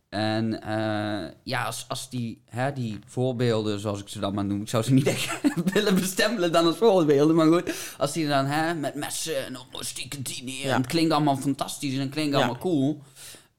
En 0.09 0.63
eh, 0.63 1.31
ja, 1.43 1.65
als, 1.65 1.85
als 1.89 2.11
die, 2.11 2.43
hè, 2.49 2.73
die 2.73 2.99
voorbeelden, 3.07 3.81
zoals 3.81 4.01
ik 4.01 4.09
ze 4.09 4.19
dan 4.21 4.35
maar 4.35 4.45
noem, 4.45 4.61
ik 4.61 4.69
zou 4.69 4.83
ze 4.83 4.93
niet 4.93 5.07
echt 5.07 5.41
willen 5.75 5.95
bestempelen 5.95 6.53
dan 6.53 6.67
als 6.67 6.77
voorbeelden, 6.77 7.37
maar 7.37 7.47
goed. 7.47 7.95
Als 7.99 8.13
die 8.13 8.29
dan 8.29 8.47
hè, 8.47 8.75
met 8.75 8.95
messen 8.95 9.47
en 9.47 9.59
op 9.59 9.67
stieke 9.81 10.23
tien 10.23 10.49
Ja. 10.49 10.75
en 10.75 10.77
het 10.81 10.87
klinkt 10.87 11.13
allemaal 11.13 11.37
fantastisch 11.37 11.95
en 11.95 12.01
het 12.01 12.11
klinkt 12.11 12.35
allemaal 12.37 12.59
cool. 12.59 13.03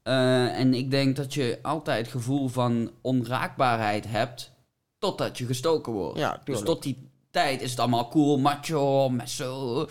Eh, 0.02 0.58
en 0.58 0.74
ik 0.74 0.90
denk 0.90 1.16
dat 1.16 1.34
je 1.34 1.58
altijd 1.62 1.98
het 2.02 2.10
gevoel 2.14 2.48
van 2.48 2.90
onraakbaarheid 3.00 4.06
hebt 4.08 4.50
totdat 4.98 5.38
je 5.38 5.46
gestoken 5.46 5.92
wordt. 5.92 6.18
Ja, 6.18 6.40
dus 6.44 6.60
tot 6.60 6.82
die 6.82 7.08
tijd 7.30 7.62
is 7.62 7.70
het 7.70 7.80
allemaal 7.80 8.08
cool, 8.08 8.38
macho, 8.38 9.08
messo. 9.08 9.86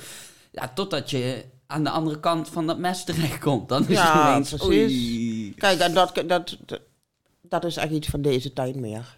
Ja, 0.51 0.71
totdat 0.75 1.09
je 1.09 1.45
aan 1.67 1.83
de 1.83 1.89
andere 1.89 2.19
kant 2.19 2.49
van 2.49 2.67
dat 2.67 2.77
mes 2.77 3.03
terechtkomt. 3.03 3.69
Dan 3.69 3.81
is 3.87 3.97
Ja, 3.97 4.17
het 4.17 4.31
ineens, 4.31 4.49
precies. 4.49 4.67
oei. 4.67 5.53
kijk, 5.55 5.79
en 5.79 5.93
dat, 5.93 6.15
dat, 6.27 6.57
dat, 6.65 6.81
dat 7.41 7.63
is 7.63 7.77
echt 7.77 7.91
iets 7.91 8.07
van 8.07 8.21
deze 8.21 8.53
tijd 8.53 8.75
meer. 8.75 9.17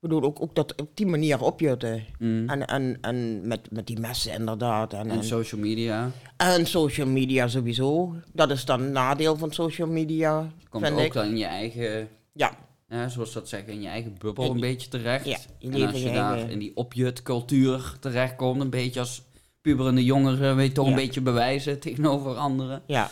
Ik 0.00 0.02
bedoel, 0.12 0.22
ook, 0.22 0.42
ook 0.42 0.54
dat 0.54 0.80
op 0.80 0.90
die 0.96 1.06
manier 1.06 1.40
opjutten. 1.42 2.04
Mm. 2.18 2.48
En, 2.48 2.66
en, 2.66 2.98
en 3.00 3.46
met, 3.46 3.70
met 3.70 3.86
die 3.86 3.98
messen 4.00 4.32
inderdaad. 4.32 4.92
En, 4.92 5.10
En 5.10 5.10
en, 5.10 5.24
social 5.24 5.60
media. 5.60 6.10
en 6.36 6.66
social 6.66 7.06
media 7.06 7.48
sowieso. 7.48 8.14
Dat 8.32 8.50
is 8.50 8.64
dan 8.64 8.80
een 8.80 8.92
nadeel 8.92 9.36
van 9.36 9.52
social 9.52 9.88
media, 9.88 10.50
Komt 10.68 10.84
vind 10.86 10.98
ook 10.98 11.04
ik. 11.04 11.12
dan 11.12 11.26
in 11.26 11.36
je 11.36 11.44
eigen, 11.44 12.08
Ja, 12.32 12.56
ja, 12.88 13.08
zoals 13.08 13.32
dat 13.32 13.48
zeggen, 13.48 13.72
in 13.72 13.82
je 13.82 13.88
eigen 13.88 14.14
bubbel 14.18 14.44
In- 14.44 14.50
een 14.50 14.60
beetje 14.60 14.88
terecht. 14.88 15.24
ja, 15.24 15.36
je 15.58 15.68
en 15.70 15.82
als 15.86 15.92
in 15.94 15.98
je 16.00 16.06
je 16.08 16.12
daar 16.14 16.32
eigen- 16.32 16.50
in 16.50 16.58
die 16.58 16.76
opjutcultuur 16.76 17.96
terechtkomt, 18.00 18.60
een 18.60 18.70
beetje 18.70 19.00
als 19.00 19.22
puberende 19.60 20.04
jongeren, 20.04 20.56
weet 20.56 20.68
je 20.68 20.72
toch 20.72 20.84
Ja. 20.84 20.90
een 20.90 20.96
beetje 20.96 21.20
bewijzen 21.20 21.80
tegenover 21.80 22.34
anderen. 22.36 22.82
ja. 22.86 23.08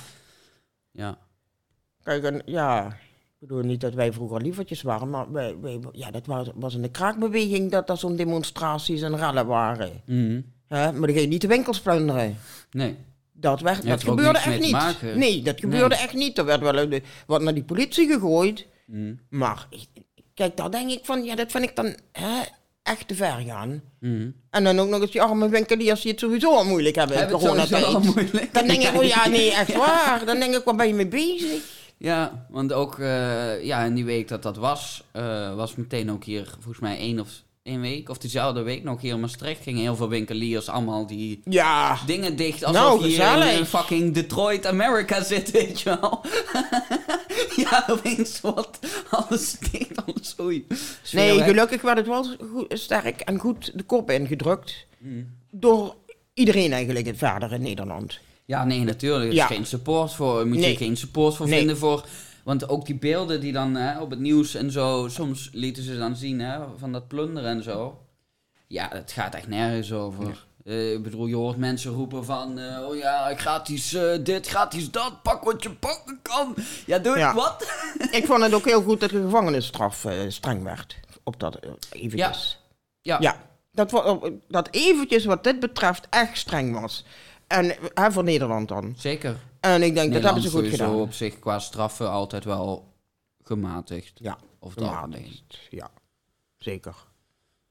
Ja. 0.90 1.18
Kijk, 2.02 2.24
en, 2.24 2.42
ja, 2.46 2.96
ik 3.44 3.50
bedoel 3.50 3.64
niet 3.64 3.80
dat 3.80 3.94
wij 3.94 4.12
vroeger 4.12 4.42
lievertjes 4.42 4.82
waren, 4.82 5.10
maar 5.10 5.32
wij, 5.32 5.56
wij, 5.60 5.78
ja, 5.92 6.10
dat 6.10 6.26
was, 6.26 6.48
was 6.54 6.74
in 6.74 6.82
de 6.82 6.90
kraakbeweging 6.90 7.70
dat 7.70 7.90
er 7.90 7.96
zo'n 7.96 8.16
demonstraties 8.16 9.02
en 9.02 9.16
rellen 9.16 9.46
waren. 9.46 10.02
Hè? 10.68 10.92
Maar 10.92 10.92
dan 10.92 11.04
ging 11.04 11.20
je 11.20 11.26
niet 11.26 11.40
de 11.40 11.46
winkels 11.46 11.80
plunderen. 11.80 12.36
Nee. 12.70 12.96
Dat, 13.32 13.60
werd, 13.60 13.86
dat 13.86 14.04
gebeurde 14.04 14.38
echt 14.38 14.60
niet. 14.60 15.16
Nee, 15.16 15.42
dat 15.42 15.60
gebeurde 15.60 15.94
Nee. 15.94 16.04
echt 16.04 16.14
niet. 16.14 16.38
Er 16.38 16.44
werd 16.44 16.60
wel 16.60 17.00
wat 17.26 17.42
naar 17.42 17.54
die 17.54 17.64
politie 17.64 18.06
gegooid. 18.06 18.66
Mhm. 18.86 19.14
Maar 19.28 19.68
kijk, 20.34 20.56
daar 20.56 20.70
denk 20.70 20.90
ik 20.90 21.00
van, 21.02 21.24
ja, 21.24 21.34
dat 21.34 21.50
vind 21.50 21.64
ik 21.64 21.76
dan, 21.76 21.96
hè, 22.12 22.40
echt 22.82 23.08
te 23.08 23.14
ver 23.14 23.42
gaan. 23.46 23.82
Mhm. 24.00 24.30
En 24.50 24.64
dan 24.64 24.78
ook 24.78 24.88
nog 24.88 25.00
eens 25.00 25.10
die 25.10 25.22
arme 25.22 25.48
winkeliers 25.48 26.00
die 26.00 26.10
het 26.10 26.20
sowieso 26.20 26.54
al 26.54 26.64
moeilijk 26.64 26.96
hebben 26.96 27.20
in 27.20 27.30
coronatijd. 27.30 27.92
Dan 28.52 28.66
denk 28.66 28.82
ik, 28.82 28.94
oh 28.96 29.04
ja, 29.14 29.28
nee, 29.28 29.52
echt 29.52 29.76
waar. 29.76 30.22
Dan 30.24 30.38
denk 30.38 30.54
ik, 30.54 30.64
waar 30.64 30.76
ben 30.76 30.88
je 30.88 30.94
mee 30.94 31.08
bezig? 31.08 31.82
Ja, 32.04 32.46
want 32.48 32.72
ook 32.72 32.98
eh, 32.98 33.64
ja, 33.64 33.84
in 33.84 33.94
die 33.94 34.04
week 34.04 34.28
dat 34.28 34.42
dat 34.42 34.56
was, 34.56 35.04
eh, 35.12 35.54
was 35.54 35.74
meteen 35.74 36.10
ook 36.10 36.24
hier 36.24 36.46
volgens 36.52 36.78
mij 36.78 36.98
één 36.98 37.20
of 37.20 37.28
één 37.62 37.80
week 37.80 38.08
of 38.08 38.18
diezelfde 38.18 38.62
week 38.62 38.82
nog 38.84 39.00
hier 39.00 39.12
in 39.12 39.20
Maastricht 39.20 39.62
gingen 39.62 39.80
heel 39.82 39.96
veel 39.96 40.08
winkeliers 40.08 40.68
allemaal 40.68 41.06
die 41.06 41.40
Ja, 41.44 41.98
dingen 42.06 42.36
dicht 42.36 42.64
alsof 42.64 42.82
Nou, 42.82 43.00
je 43.00 43.06
hier 43.06 43.18
in 43.20 43.24
gezellig. 43.24 43.58
eh, 43.60 43.64
fucking 43.64 44.14
Detroit, 44.14 44.66
America 44.66 45.22
zit, 45.32 45.50
weet 45.50 45.80
je 45.80 45.98
wel. 46.00 46.20
ja, 47.64 47.84
opeens 47.90 48.40
wordt 48.40 48.78
alles 49.10 49.56
dicht, 49.70 50.06
alles 50.06 50.34
oei. 50.40 50.66
Nee, 51.12 51.36
weg. 51.36 51.46
gelukkig 51.46 51.82
werd 51.82 51.96
het 51.96 52.06
wel 52.06 52.24
goed, 52.52 52.66
sterk 52.68 53.20
en 53.20 53.38
goed 53.38 53.70
de 53.74 53.82
kop 53.82 54.10
ingedrukt. 54.10 54.86
Mm. 54.98 55.30
Door 55.50 55.94
iedereen 56.34 56.72
eigenlijk 56.72 57.06
het 57.06 57.18
verder 57.18 57.52
in 57.52 57.62
Nederland. 57.62 58.18
Ja, 58.44 58.64
nee, 58.64 58.80
natuurlijk. 58.84 59.24
Er 59.24 59.28
is 59.30 59.34
Ja. 59.34 59.46
geen 59.46 59.66
support 59.66 60.12
voor. 60.12 60.46
Moet 60.46 60.64
je 60.64 60.76
geen 60.76 60.96
support 60.96 61.34
voor 61.34 61.48
Nee. 61.48 61.58
vinden 61.58 61.76
voor. 61.76 62.04
Want 62.42 62.68
ook 62.68 62.86
die 62.86 62.94
beelden 62.98 63.40
die 63.40 63.52
dan 63.52 63.74
hè, 63.74 64.00
op 64.00 64.10
het 64.10 64.18
nieuws 64.18 64.54
en 64.54 64.70
zo. 64.70 65.08
Soms 65.08 65.48
lieten 65.52 65.82
ze 65.82 65.98
dan 65.98 66.16
zien 66.16 66.40
hè, 66.40 66.58
van 66.78 66.92
dat 66.92 67.08
plunderen 67.08 67.50
en 67.50 67.62
zo. 67.62 67.98
Ja, 68.66 68.88
het 68.92 69.12
gaat 69.12 69.34
echt 69.34 69.48
nergens 69.48 69.92
over. 69.92 70.44
Eh, 70.64 70.92
ik 70.92 71.02
bedoel, 71.02 71.26
je 71.26 71.34
hoort 71.34 71.56
mensen 71.56 71.92
roepen 71.92 72.24
van. 72.24 72.58
eh, 72.58 72.86
oh 72.88 72.96
ja, 72.96 73.34
gratis 73.36 73.94
eh, 73.94 74.18
dit, 74.20 74.46
gratis 74.48 74.90
dat. 74.90 75.22
Pak 75.22 75.44
wat 75.44 75.62
je 75.62 75.70
pakken 75.70 76.18
kan. 76.22 76.54
Ja, 76.86 76.98
doe 76.98 77.18
Ja. 77.18 77.34
wat? 77.34 77.68
Ik 78.10 78.26
vond 78.26 78.42
het 78.42 78.54
ook 78.54 78.64
heel 78.64 78.82
goed 78.82 79.00
dat 79.00 79.10
de 79.10 79.20
gevangenisstraf 79.22 80.06
streng 80.28 80.62
werd. 80.62 80.96
Op 81.22 81.40
dat 81.40 81.58
eventjes. 81.90 82.58
Ja. 83.00 83.16
Ja, 83.20 83.36
dat, 83.72 83.90
wa- 83.90 84.18
dat 84.48 84.68
eventjes 84.70 85.24
wat 85.24 85.44
dit 85.44 85.60
betreft 85.60 86.06
echt 86.10 86.38
streng 86.38 86.80
was. 86.80 87.04
En 87.46 87.74
hè, 87.94 88.12
voor 88.12 88.24
Nederland 88.24 88.68
dan. 88.68 88.94
Zeker. 88.96 89.36
En 89.60 89.82
ik 89.82 89.94
denk, 89.94 90.12
dat 90.12 90.22
hebben 90.22 90.42
ze 90.42 90.50
goed 90.50 90.66
gedaan. 90.68 90.94
op 90.94 91.12
zich 91.12 91.38
qua 91.38 91.58
straffen 91.58 92.10
altijd 92.10 92.44
wel 92.44 92.92
gematigd. 93.42 94.12
Ja, 94.14 94.38
Of 94.58 94.72
gematigd. 94.72 95.58
Ja, 95.70 95.90
zeker. 96.58 96.94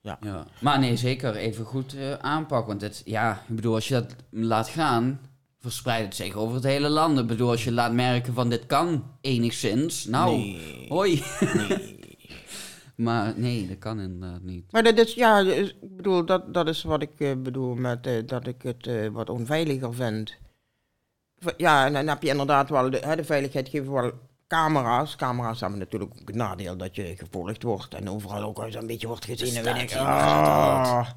Ja. 0.02 0.20
Maar 0.60 0.80
nee, 0.80 0.96
zeker 0.96 1.36
even 1.36 1.66
goed 1.66 1.96
eh, 1.96 2.14
aanpakken. 2.14 2.68
Want 2.68 2.82
het, 2.82 3.02
ja, 3.06 3.44
ik 3.48 3.56
bedoel, 3.56 3.74
als 3.74 3.88
je 3.88 3.94
dat 3.94 4.16
laat 4.30 4.68
gaan, 4.70 5.20
verspreidt 5.60 6.06
het 6.06 6.16
zich 6.16 6.34
over 6.36 6.56
het 6.56 6.64
hele 6.64 6.90
land. 6.90 7.20
Ik 7.20 7.28
bedoel, 7.28 7.50
als 7.50 7.64
je 7.64 7.72
laat 7.72 7.94
merken 7.94 8.34
van 8.34 8.50
dit 8.50 8.66
kan 8.66 9.04
enigszins, 9.22 10.06
nou, 10.06 10.36
Nee. 10.38 10.86
hoi. 10.90 11.24
Nee. 11.54 12.00
Maar 12.96 13.34
nee, 13.40 13.68
dat 13.68 13.78
kan 13.80 14.00
inderdaad 14.00 14.42
niet. 14.42 14.72
Maar 14.72 14.84
dat 14.84 14.98
is, 14.98 15.14
ja, 15.14 15.40
is- 15.40 15.76
ik 15.82 15.96
bedoel, 15.96 16.26
dat, 16.26 16.54
dat 16.54 16.68
is 16.68 16.84
wat 16.84 17.02
ik 17.02 17.20
eh, 17.20 17.32
bedoel 17.38 17.76
met 17.76 18.08
eh, 18.08 18.14
dat 18.26 18.48
ik 18.48 18.62
het 18.62 18.88
eh, 18.88 19.08
wat 19.08 19.30
onveiliger 19.30 19.94
vind. 19.94 20.34
Ja, 21.58 21.86
en 21.86 21.94
dan 21.94 22.08
heb 22.08 22.22
je 22.24 22.30
inderdaad 22.30 22.70
wel, 22.70 22.90
de, 22.90 22.98
hè, 22.98 23.16
de 23.16 23.24
veiligheid 23.24 23.70
geeft 23.70 23.88
wel 23.88 24.12
camera's. 24.48 25.16
Camera's 25.16 25.60
hebben 25.60 25.80
natuurlijk 25.80 26.12
ook 26.20 26.28
het 26.28 26.36
nadeel 26.36 26.78
dat 26.78 26.96
je 26.96 27.16
gevolgd 27.18 27.64
wordt 27.64 27.94
en 27.94 28.10
overal 28.10 28.44
ook 28.44 28.64
eens 28.64 28.76
een 28.76 28.88
beetje 28.88 29.08
wordt 29.08 29.26
gezien. 29.26 29.56
En 29.56 29.64
weet 29.74 29.82
ik, 29.92 29.96
ah. 29.98 31.10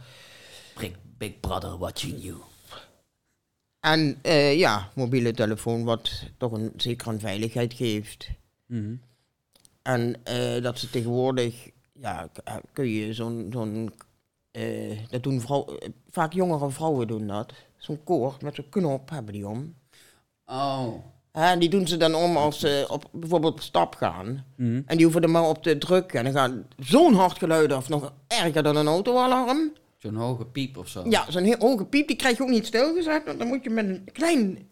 Big, 0.79 0.91
big 1.18 1.41
brother 1.41 1.79
watching 1.79 2.22
you. 2.22 2.37
En 3.81 4.18
eh, 4.22 4.59
ja, 4.59 4.91
mobiele 4.95 5.33
telefoon 5.33 5.85
wat 5.85 6.22
toch 6.37 6.53
een, 6.53 6.72
zeker 6.77 7.09
een 7.09 7.20
veiligheid 7.20 7.74
geeft. 7.74 8.29
Mhm. 8.66 8.95
En 9.87 10.14
eh, 10.24 10.62
dat 10.62 10.78
ze 10.78 10.91
tegenwoordig, 10.91 11.70
ja, 11.93 12.28
eh, 12.45 12.55
kun 12.72 12.89
je 12.89 13.14
zo'n, 13.14 13.47
zo'n 13.53 13.93
eh, 14.51 14.99
dat 15.11 15.22
doen 15.22 15.41
vrouw, 15.41 15.66
vaak 16.11 16.32
jongere 16.32 16.70
vrouwen 16.70 17.07
doen 17.07 17.26
dat. 17.26 17.53
Zo'n 17.76 18.05
koord 18.05 18.43
met 18.43 18.55
zo'n 18.55 18.68
knop 18.68 19.11
hebben 19.11 19.32
die 19.32 19.49
om. 19.49 19.74
Oh. 20.47 20.95
En 21.32 21.59
die 21.59 21.68
doen 21.68 21.87
ze 21.87 21.97
dan 21.97 22.14
om 22.14 22.37
als 22.37 22.59
ze 22.59 22.87
op, 22.89 23.09
bijvoorbeeld 23.12 23.53
op 23.53 23.61
stap 23.61 23.95
gaan. 23.95 24.45
Mhm. 24.57 24.82
En 24.87 24.97
die 24.97 25.05
hoeven 25.05 25.22
er 25.22 25.30
maar 25.30 25.49
op 25.49 25.62
te 25.62 25.78
drukken. 25.78 26.18
En 26.18 26.24
dan 26.24 26.34
gaat 26.34 26.53
zo'n 26.76 27.14
hard 27.14 27.39
geluid 27.39 27.72
af, 27.72 27.89
nog 27.89 28.12
erger 28.26 28.62
dan 28.62 28.76
een 28.76 28.87
autoalarm. 28.87 29.72
Zo'n 29.99 30.14
hoge 30.14 30.45
piep 30.45 30.76
of 30.76 30.89
zo. 30.89 31.05
Ja, 31.09 31.30
zo'n 31.30 31.43
heel 31.43 31.59
hoge 31.59 31.84
piep, 31.84 32.07
die 32.07 32.16
krijg 32.16 32.37
je 32.37 32.43
ook 32.43 32.49
niet 32.49 32.66
stilgezet. 32.66 33.24
Want 33.24 33.39
dan 33.39 33.49
moet 33.49 33.64
je 33.64 33.70
met 33.70 33.89
een 33.89 34.09
klein 34.12 34.68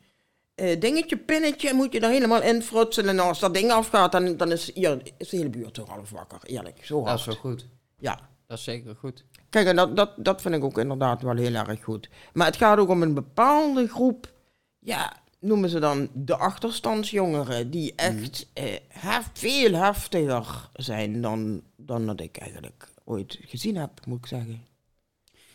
eh, 0.55 0.81
dingetje, 0.81 1.17
pinnetje, 1.17 1.75
moet 1.75 1.93
je 1.93 2.01
er 2.01 2.11
helemaal 2.11 2.43
in 2.43 2.63
frutselen. 2.63 3.11
En 3.19 3.25
als 3.25 3.41
dat 3.41 3.55
ding 3.55 3.71
afgaat, 3.71 4.13
dan, 4.13 4.37
dan 4.37 4.53
is, 4.53 4.75
hier, 4.75 5.03
is 5.19 5.29
de 5.29 5.37
hele 5.37 5.49
buurt 5.51 5.75
toch 5.75 5.89
half 5.89 6.11
wakker. 6.11 6.39
Eerlijk, 6.43 6.85
zo 6.85 6.99
Dat 6.99 7.07
hard. 7.07 7.19
is 7.21 7.27
wel 7.27 7.35
goed. 7.35 7.67
Ja. 7.99 8.19
Dat 8.47 8.59
is 8.59 8.65
zeker 8.65 8.97
goed. 8.97 9.25
Kijk, 9.51 9.67
en 9.67 9.77
dat, 9.77 9.97
dat, 9.97 10.11
dat 10.17 10.41
vind 10.41 10.55
ik 10.55 10.65
ook 10.65 10.79
inderdaad 10.79 11.23
wel 11.23 11.37
heel 11.37 11.55
erg 11.55 11.83
goed. 11.85 12.09
Maar 12.33 12.47
het 12.47 12.57
gaat 12.57 12.79
ook 12.79 12.89
om 12.89 13.03
een 13.03 13.15
bepaalde 13.15 13.89
groep, 13.89 14.33
ja, 14.79 15.13
noemen 15.41 15.69
ze 15.69 15.79
dan 15.79 16.09
de 16.13 16.37
achterstandsjongeren, 16.37 17.71
die 17.71 17.93
echt 17.97 18.47
eh, 18.53 18.65
hef- 18.89 19.31
veel 19.33 19.73
heftiger 19.75 20.69
zijn 20.73 21.21
dan, 21.21 21.63
dan 21.77 22.07
dat 22.07 22.21
ik 22.21 22.37
eigenlijk 22.37 22.89
ooit 23.05 23.39
gezien 23.41 23.77
heb, 23.77 24.07
moet 24.07 24.19
ik 24.19 24.27
zeggen. 24.27 24.65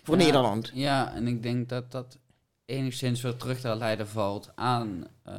Voor 0.04 0.18
Ja, 0.18 0.24
Nederland. 0.24 0.72
Ja, 0.74 1.14
en 1.14 1.28
ik 1.28 1.44
denk 1.44 1.70
dat 1.70 1.92
dat 1.92 2.18
enigszins 2.70 3.22
weer 3.22 3.36
terug 3.36 3.60
te 3.60 3.76
leiden 3.76 4.08
valt 4.08 4.52
aan 4.56 5.08
eh, 5.24 5.34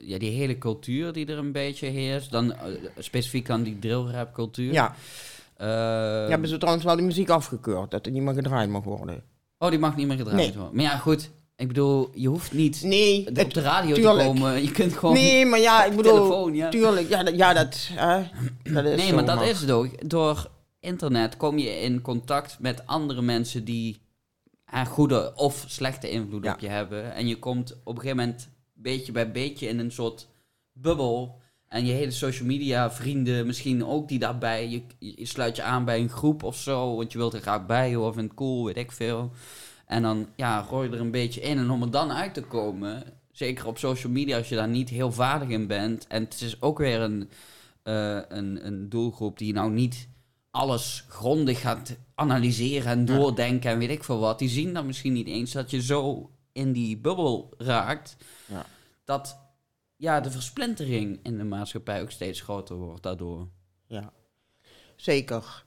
ja, 0.00 0.18
die 0.18 0.30
hele 0.30 0.58
cultuur 0.58 1.12
die 1.12 1.26
er 1.26 1.38
een 1.38 1.52
beetje 1.52 1.86
heerst. 1.86 2.30
Dan 2.30 2.52
eh, 2.52 2.58
specifiek 2.98 3.50
aan 3.50 3.62
die 3.62 3.78
drillrap 3.78 4.32
cultuur. 4.34 4.72
Ja, 4.72 4.94
Eh, 5.56 6.28
hebben 6.28 6.48
ze 6.48 6.56
trouwens 6.58 6.84
wel 6.84 6.96
die 6.96 7.04
muziek 7.04 7.28
afgekeurd, 7.30 7.90
dat 7.90 8.06
er 8.06 8.12
niet 8.12 8.22
meer 8.22 8.34
gedraaid 8.34 8.68
mag 8.70 8.82
worden. 8.84 9.22
Oh, 9.58 9.70
die 9.70 9.78
mag 9.78 9.96
niet 9.96 10.06
meer 10.06 10.16
gedraaid 10.16 10.36
Nee. 10.38 10.52
worden. 10.52 10.74
Maar 10.74 10.84
ja, 10.84 10.96
goed. 10.96 11.30
Ik 11.56 11.68
bedoel, 11.68 12.10
je 12.14 12.28
hoeft 12.28 12.52
niet 12.52 12.82
Nee, 12.82 13.26
op 13.28 13.36
het- 13.36 13.54
de 13.54 13.60
radio 13.60 13.94
tuurlijk. 13.94 14.18
te 14.18 14.24
komen. 14.24 14.62
Je 14.62 14.70
kunt 14.70 14.92
gewoon... 14.92 15.14
nee 15.14 15.46
maar 15.46 15.58
ja, 15.60 15.84
ik 15.84 15.96
bedoel, 15.96 16.12
telefoon, 16.14 16.54
ja. 16.54 16.68
tuurlijk, 16.68 17.08
ja, 17.08 17.22
dat, 17.22 17.36
ja, 17.36 17.52
dat, 17.52 17.88
hè, 17.92 18.22
dat 18.72 18.84
is 18.84 18.96
Nee, 18.96 19.12
maar 19.12 19.24
dat 19.24 19.42
is 19.42 19.60
het 19.60 19.70
ook. 19.70 20.08
Door 20.10 20.50
internet 20.80 21.36
kom 21.36 21.58
je 21.58 21.80
in 21.80 22.00
contact 22.00 22.56
met 22.60 22.86
andere 22.86 23.22
mensen 23.22 23.64
die 23.64 24.00
een 24.80 24.86
goede 24.86 25.32
of 25.34 25.64
slechte 25.68 26.10
invloed 26.10 26.44
Ja. 26.44 26.52
op 26.52 26.60
je 26.60 26.68
hebben. 26.68 27.14
En 27.14 27.26
je 27.26 27.38
komt 27.38 27.72
op 27.84 27.94
een 27.94 28.00
gegeven 28.00 28.16
moment 28.16 28.48
beetje 28.74 29.12
bij 29.12 29.32
beetje 29.32 29.68
in 29.68 29.78
een 29.78 29.92
soort 29.92 30.28
bubbel. 30.72 31.40
En 31.68 31.86
je 31.86 31.92
hele 31.92 32.10
social 32.10 32.48
media 32.48 32.90
vrienden 32.90 33.46
misschien 33.46 33.86
ook 33.86 34.08
die 34.08 34.18
daarbij. 34.18 34.68
Je, 34.68 34.82
je 34.98 35.26
sluit 35.26 35.56
je 35.56 35.62
aan 35.62 35.84
bij 35.84 36.00
een 36.00 36.08
groep 36.08 36.42
of 36.42 36.56
zo, 36.56 36.96
want 36.96 37.12
je 37.12 37.18
wilt 37.18 37.34
er 37.34 37.40
graag 37.40 37.66
bij 37.66 37.90
vindt 37.92 38.16
het 38.16 38.34
cool, 38.34 38.64
weet 38.64 38.76
ik 38.76 38.92
veel. 38.92 39.32
En 39.86 40.02
dan 40.02 40.28
ja, 40.36 40.62
gooi 40.62 40.88
je 40.88 40.94
er 40.94 41.00
een 41.00 41.10
beetje 41.10 41.40
in. 41.40 41.58
En 41.58 41.70
om 41.70 41.82
er 41.82 41.90
dan 41.90 42.12
uit 42.12 42.34
te 42.34 42.42
komen, 42.42 43.02
zeker 43.30 43.66
op 43.66 43.78
social 43.78 44.12
media 44.12 44.36
als 44.36 44.48
je 44.48 44.54
daar 44.54 44.68
niet 44.68 44.88
heel 44.88 45.12
vaardig 45.12 45.48
in 45.48 45.66
bent. 45.66 46.06
En 46.06 46.22
het 46.22 46.40
is 46.40 46.62
ook 46.62 46.78
weer 46.78 47.00
een, 47.00 47.30
eh, 47.82 48.20
een, 48.28 48.66
een 48.66 48.88
doelgroep 48.88 49.38
die 49.38 49.52
nou 49.52 49.70
niet 49.70 50.08
alles 50.52 51.04
grondig 51.08 51.60
gaat 51.60 51.96
analyseren 52.14 52.90
en 52.90 53.04
doordenken 53.04 53.70
en 53.70 53.78
weet 53.78 53.90
ik 53.90 54.04
veel 54.04 54.18
wat. 54.18 54.38
Die 54.38 54.48
zien 54.48 54.74
dan 54.74 54.86
misschien 54.86 55.12
niet 55.12 55.26
eens 55.26 55.52
dat 55.52 55.70
je 55.70 55.82
zo 55.82 56.30
in 56.52 56.72
die 56.72 56.98
bubbel 56.98 57.54
raakt. 57.58 58.16
Ja. 58.46 58.66
Dat 59.04 59.38
ja, 59.96 60.20
de 60.20 60.30
versplintering 60.30 61.20
in 61.22 61.38
de 61.38 61.44
maatschappij 61.44 62.02
ook 62.02 62.10
steeds 62.10 62.40
groter 62.40 62.76
wordt 62.76 63.02
daardoor. 63.02 63.48
Ja, 63.86 64.12
zeker. 64.96 65.64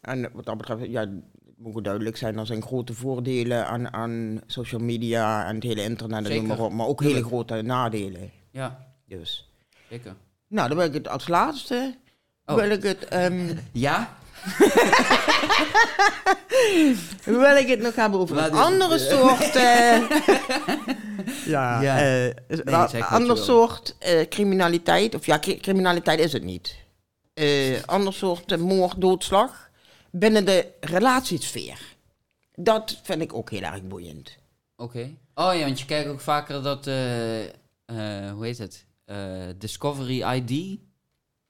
En 0.00 0.30
wat 0.32 0.44
dat 0.44 0.56
betreft, 0.56 0.86
ja, 0.86 1.00
het 1.00 1.20
moet 1.56 1.84
duidelijk 1.84 2.16
zijn, 2.16 2.38
er 2.38 2.46
zijn 2.46 2.62
grote 2.62 2.94
voordelen 2.94 3.66
aan, 3.66 3.92
aan 3.92 4.40
social 4.46 4.80
media 4.80 5.46
en 5.46 5.54
het 5.54 5.64
hele 5.64 5.82
internet 5.82 6.28
en 6.28 6.36
noem 6.36 6.46
maar 6.46 6.60
op, 6.60 6.72
maar 6.72 6.86
ook 6.86 7.02
hele 7.02 7.24
grote 7.24 7.62
nadelen. 7.62 8.30
Ja, 8.50 8.94
Dus. 9.06 9.50
zeker. 9.88 10.16
Nou, 10.46 10.68
dan 10.68 10.76
wil 10.76 10.86
ik 10.86 10.92
het 10.92 11.08
als 11.08 11.28
laatste, 11.28 11.96
Oh. 12.46 12.54
wil 12.56 12.70
ik 12.70 12.82
het, 12.82 13.04
ehm, 13.08 13.54
Ja? 13.72 14.16
wil 17.24 17.56
ik 17.56 17.68
het 17.68 17.80
nog 17.80 17.94
hebben 17.94 18.20
over 18.20 18.38
een 18.38 18.52
andere 18.52 18.98
soort, 18.98 19.56
eh, 19.56 20.00
ja, 21.54 21.80
Ja. 21.80 21.98
eh, 21.98 22.34
Nee, 22.92 23.04
ander 23.04 23.38
soort 23.38 23.96
eh, 23.98 24.28
criminaliteit, 24.28 25.14
of 25.14 25.26
ja, 25.26 25.38
cri- 25.38 25.60
criminaliteit 25.60 26.18
is 26.18 26.32
het 26.32 26.42
niet. 26.42 26.76
Eh 27.34 27.82
ander 27.86 28.12
soort 28.12 28.56
moord, 28.58 29.00
doodslag, 29.00 29.70
binnen 30.10 30.44
de 30.44 30.66
relatiesfeer. 30.80 31.78
Dat 32.54 33.00
vind 33.02 33.22
ik 33.22 33.34
ook 33.34 33.50
heel 33.50 33.62
erg 33.62 33.82
boeiend. 33.82 34.36
Oké. 34.76 35.10
Oh 35.34 35.54
ja, 35.54 35.64
want 35.64 35.80
je 35.80 35.86
kijkt 35.86 36.08
ook 36.08 36.20
vaker 36.20 36.62
dat, 36.62 36.86
eh, 36.86 37.42
eh, 37.44 37.50
hoe 38.32 38.44
heet 38.44 38.58
het? 38.58 38.84
Eh, 39.04 39.16
Discovery 39.58 40.22
ID. 40.22 40.78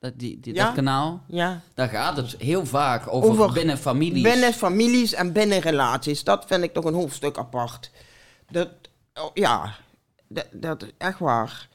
Dat, 0.03 0.19
die, 0.19 0.41
die, 0.41 0.55
Ja. 0.55 0.65
dat 0.65 0.75
kanaal. 0.75 1.23
Ja. 1.27 1.61
Daar 1.75 1.89
gaat 1.89 2.17
het 2.17 2.35
heel 2.39 2.67
vaak 2.67 3.13
over, 3.13 3.31
Over 3.31 3.53
binnen 3.53 3.79
families. 3.79 4.23
Binnen 4.23 4.53
families 4.53 5.13
en 5.13 5.33
binnen 5.33 5.59
relaties. 5.59 6.25
Dat 6.25 6.45
vind 6.47 6.63
ik 6.63 6.73
toch 6.73 6.85
een 6.85 6.95
hoofdstuk 6.95 7.39
apart. 7.39 7.91
Dat, 8.51 8.69
oh, 9.15 9.31
ja, 9.35 9.75
dat, 10.29 10.47
dat 10.51 10.85
echt 10.99 11.19
waar. 11.19 11.69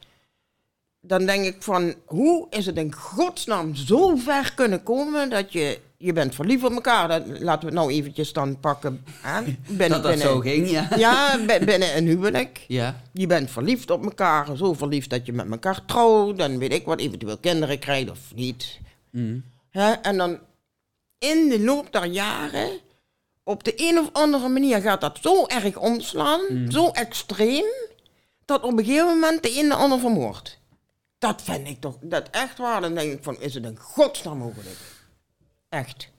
Dan 1.02 1.26
denk 1.26 1.46
ik 1.46 1.64
van, 1.64 1.94
hoe 2.06 2.48
is 2.50 2.66
het 2.66 2.78
in 2.78 2.94
godsnaam 2.94 3.76
zo 3.76 4.16
ver 4.16 4.54
kunnen 4.54 4.84
komen 4.84 5.30
dat 5.30 5.52
je 5.54 5.80
je 5.98 6.14
bent 6.14 6.36
verliefd 6.36 6.64
op 6.64 6.72
elkaar. 6.72 7.08
Dat, 7.08 7.24
laten 7.28 7.60
we 7.60 7.66
het 7.66 7.76
nou 7.76 7.92
eventjes 7.92 8.34
dan 8.34 8.60
pakken. 8.60 9.04
Hè? 9.22 9.42
Ben, 9.78 9.90
dat 9.90 10.04
dat 10.04 10.20
zo 10.20 10.40
ging, 10.40 10.70
ja. 10.70 10.88
Ja, 10.98 11.40
binnen 11.46 11.98
een 11.98 12.08
huwelijk. 12.08 12.66
Ja. 12.68 13.02
Je 13.14 13.28
bent 13.28 13.52
verliefd 13.52 13.90
op 13.90 14.04
elkaar. 14.04 14.58
Zo 14.58 14.74
verliefd 14.74 15.10
dat 15.10 15.26
je 15.26 15.34
met 15.34 15.52
elkaar 15.52 15.86
trouwt. 15.86 16.38
Dan 16.38 16.58
weet 16.58 16.74
ik 16.74 16.86
wat, 16.86 17.00
eventueel 17.00 17.38
kinderen 17.38 17.80
krijgt 17.80 18.10
of 18.10 18.20
niet. 18.36 18.80
Mm. 19.12 19.44
Hè? 19.70 19.92
En 19.92 20.18
dan 20.18 20.40
in 21.18 21.50
de 21.50 21.60
loop 21.60 21.92
der 21.92 22.06
jaren, 22.06 22.70
op 23.44 23.64
de 23.64 23.74
een 23.76 23.98
of 23.98 24.10
andere 24.12 24.48
manier 24.48 24.82
gaat 24.82 25.02
dat 25.02 25.18
zo 25.22 25.46
erg 25.46 25.78
omslaan, 25.78 26.42
zo 26.70 26.90
extreem, 26.90 27.66
dat 28.46 28.64
op 28.64 28.78
een 28.78 28.86
gegeven 28.86 29.08
moment 29.08 29.44
de 29.44 29.60
een 29.60 29.70
de 29.70 29.76
ander 29.76 30.00
vermoordt. 30.00 30.60
Dat 31.18 31.42
vind 31.42 31.68
ik 31.68 31.82
toch, 31.82 31.98
dat 32.02 32.30
echt 32.32 32.58
waar. 32.58 32.82
Dan 32.82 32.96
denk 32.96 33.14
ik 33.14 33.24
van, 33.24 33.42
is 33.42 33.54
het 33.54 33.64
een 33.64 33.80
godsnaam 33.80 34.38
mogelijk? 34.38 34.78
Echt. 35.70 36.10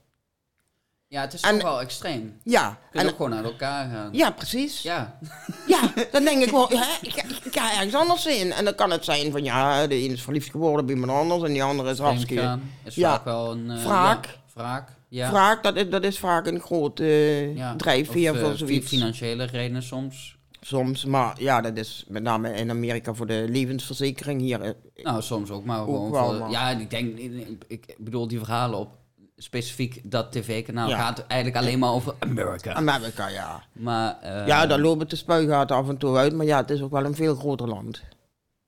Ja, 1.08 1.20
het 1.20 1.32
is 1.32 1.40
En- 1.40 1.54
toch 1.58 1.62
wel 1.62 1.80
extreem. 1.80 2.38
Je 2.42 2.50
Ja, 2.50 2.78
kunt 2.90 3.02
en, 3.04 3.10
ook 3.10 3.16
gewoon 3.16 3.34
uit 3.34 3.44
elkaar 3.44 3.90
gaan. 3.90 4.08
ja 4.12 4.30
precies. 4.30 4.82
Ja. 4.82 5.18
Ja, 5.66 5.80
dan 6.12 6.24
denk 6.24 6.42
ik 6.44 6.50
wel, 6.50 6.68
hè, 6.68 6.96
ik, 7.02 7.12
ga, 7.12 7.22
ik 7.44 7.52
ga 7.58 7.72
ergens 7.72 7.94
anders 7.94 8.26
in. 8.26 8.52
En 8.52 8.64
dan 8.64 8.74
kan 8.74 8.90
het 8.90 9.04
zijn 9.04 9.30
van, 9.30 9.44
ja, 9.44 9.86
de 9.86 9.94
ene 9.94 10.12
is 10.12 10.22
verliefd 10.22 10.50
geworden 10.50 10.82
op 10.84 10.90
iemand 10.90 11.12
anders 11.12 11.42
en 11.42 11.52
die 11.52 11.62
andere 11.62 11.90
is 11.90 11.98
hartstikke... 11.98 12.58
is 12.84 12.94
Ja. 12.94 13.10
vaak 13.10 13.24
wel 13.24 13.50
een... 13.52 13.70
eh, 13.70 13.84
Wraak. 13.84 14.26
Ja, 14.26 14.32
wraak. 14.54 14.88
Ja. 15.08 15.30
Wraak, 15.30 15.62
dat 15.62 15.76
is, 15.76 15.88
dat 15.88 16.04
is 16.04 16.18
vaak 16.18 16.46
een 16.46 16.60
grote 16.60 17.04
eh, 17.04 17.56
Ja. 17.56 17.76
drijfveer 17.76 18.30
Of, 18.30 18.36
eh, 18.36 18.42
voor 18.44 18.56
zoiets. 18.56 18.88
Financiële 18.88 19.44
redenen 19.44 19.82
soms. 19.82 20.36
Soms, 20.60 21.04
maar 21.04 21.34
ja, 21.42 21.60
dat 21.60 21.76
is 21.76 22.04
met 22.08 22.22
name 22.22 22.52
in 22.52 22.70
Amerika 22.70 23.14
voor 23.14 23.26
de 23.26 23.46
levensverzekering 23.48 24.40
hier. 24.40 24.74
Nou, 24.96 25.22
soms 25.22 25.50
ook, 25.50 25.64
maar 25.64 25.80
Ook 25.80 25.84
gewoon 25.86 26.10
wel, 26.10 26.24
voor- 26.30 26.38
maar- 26.38 26.50
Ja, 26.50 26.70
ik 26.70 26.90
denk... 26.90 27.18
Ik 27.66 27.94
bedoel, 27.98 28.28
die 28.28 28.38
verhalen 28.38 28.78
op 28.78 28.97
specifiek 29.40 30.00
dat 30.04 30.32
tv-kanaal 30.32 30.88
Ja. 30.88 30.98
gaat 30.98 31.24
eigenlijk 31.26 31.62
alleen 31.62 31.78
maar 31.78 31.92
over 31.92 32.14
Amerika. 32.18 32.72
Amerika, 32.74 33.28
ja. 33.28 33.62
maar... 33.72 34.18
eh, 34.20 34.46
ja, 34.46 34.66
daar 34.66 34.80
lopen 34.80 35.08
de 35.08 35.16
spuigaten 35.16 35.76
af 35.76 35.88
en 35.88 35.96
toe 35.96 36.16
uit, 36.16 36.32
maar 36.34 36.46
ja, 36.46 36.56
het 36.60 36.70
is 36.70 36.82
ook 36.82 36.90
wel 36.90 37.04
een 37.04 37.14
veel 37.14 37.34
groter 37.34 37.68
land 37.68 38.02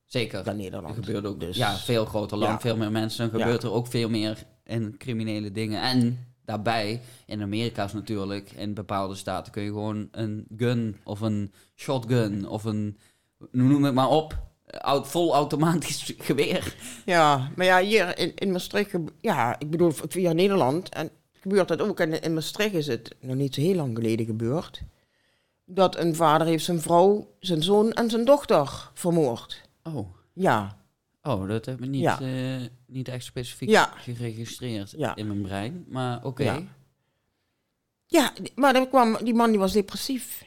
Zeker. 0.05 0.45
dan 0.45 0.55
Er 0.55 0.61
Nederland. 0.61 0.95
gebeurt 0.95 1.27
ook... 1.27 1.41
Dus- 1.41 1.57
Ja, 1.57 1.77
veel 1.77 2.05
groter 2.05 2.39
land, 2.39 2.53
Ja. 2.53 2.61
veel 2.61 2.77
meer 2.77 2.91
mensen. 2.91 3.31
Dan 3.31 3.39
Ja. 3.39 3.45
gebeurt 3.45 3.63
er 3.63 3.73
ook 3.73 3.87
veel 3.87 4.09
meer 4.09 4.39
in 4.65 4.95
criminele 4.99 5.53
dingen. 5.53 5.83
En 5.83 6.27
daarbij, 6.45 7.01
in 7.27 7.43
Amerika 7.43 7.85
is 7.85 7.93
natuurlijk... 7.93 8.51
In 8.51 8.75
bepaalde 8.75 9.15
staten 9.15 9.53
kun 9.53 9.63
je 9.63 9.69
gewoon 9.69 10.09
een 10.11 10.47
gun 10.57 10.97
of 11.05 11.21
een 11.21 11.53
shotgun 11.77 12.49
of 12.49 12.65
een... 12.65 12.99
Noem 13.51 13.85
het 13.85 13.95
maar 13.95 14.09
op. 14.09 14.39
Oud, 14.71 15.09
vol 15.09 15.35
automatisch 15.35 16.13
geweer. 16.19 16.75
Ja, 17.07 17.51
maar 17.57 17.67
ja, 17.67 17.81
hier 17.81 18.19
in, 18.19 18.35
in 18.35 18.53
Maastricht, 18.53 18.95
ja, 19.21 19.59
ik 19.59 19.71
bedoel 19.71 19.91
via 20.09 20.33
Nederland, 20.33 20.89
en 20.89 21.11
gebeurt 21.33 21.69
dat 21.69 21.81
ook. 21.81 22.01
En 22.01 22.23
in 22.23 22.35
Maastricht 22.35 22.75
is 22.75 22.87
het 22.87 23.15
nog 23.21 23.37
niet 23.37 23.55
zo 23.55 23.61
heel 23.61 23.75
lang 23.75 23.97
geleden 23.97 24.27
gebeurd, 24.27 24.81
dat 25.65 25.97
een 25.97 26.15
vader 26.15 26.47
heeft 26.47 26.65
zijn 26.65 26.81
vrouw, 26.81 27.35
zijn 27.41 27.63
zoon 27.63 27.93
en 27.93 28.11
zijn 28.11 28.25
dochter 28.25 28.91
vermoord. 28.95 29.61
Oh. 29.83 30.15
Ja, 30.33 30.79
Oh, 31.23 31.49
dat 31.49 31.65
heb 31.65 31.83
ik 31.83 31.89
niet, 31.89 32.01
Ja. 32.01 32.21
eh, 32.21 32.67
niet 32.87 33.09
echt 33.09 33.25
specifiek 33.25 33.69
Ja. 33.69 33.93
geregistreerd 33.97 34.95
Ja. 34.97 35.17
in 35.17 35.27
mijn 35.27 35.43
brein. 35.43 35.85
Maar 35.89 36.25
oké. 36.25 36.43
Ja. 36.43 36.63
ja, 38.07 38.33
maar 38.55 38.73
dan 38.73 38.89
kwam, 38.89 39.17
die 39.25 39.35
man 39.35 39.51
die 39.51 39.59
was 39.59 39.73
depressief. 39.73 40.45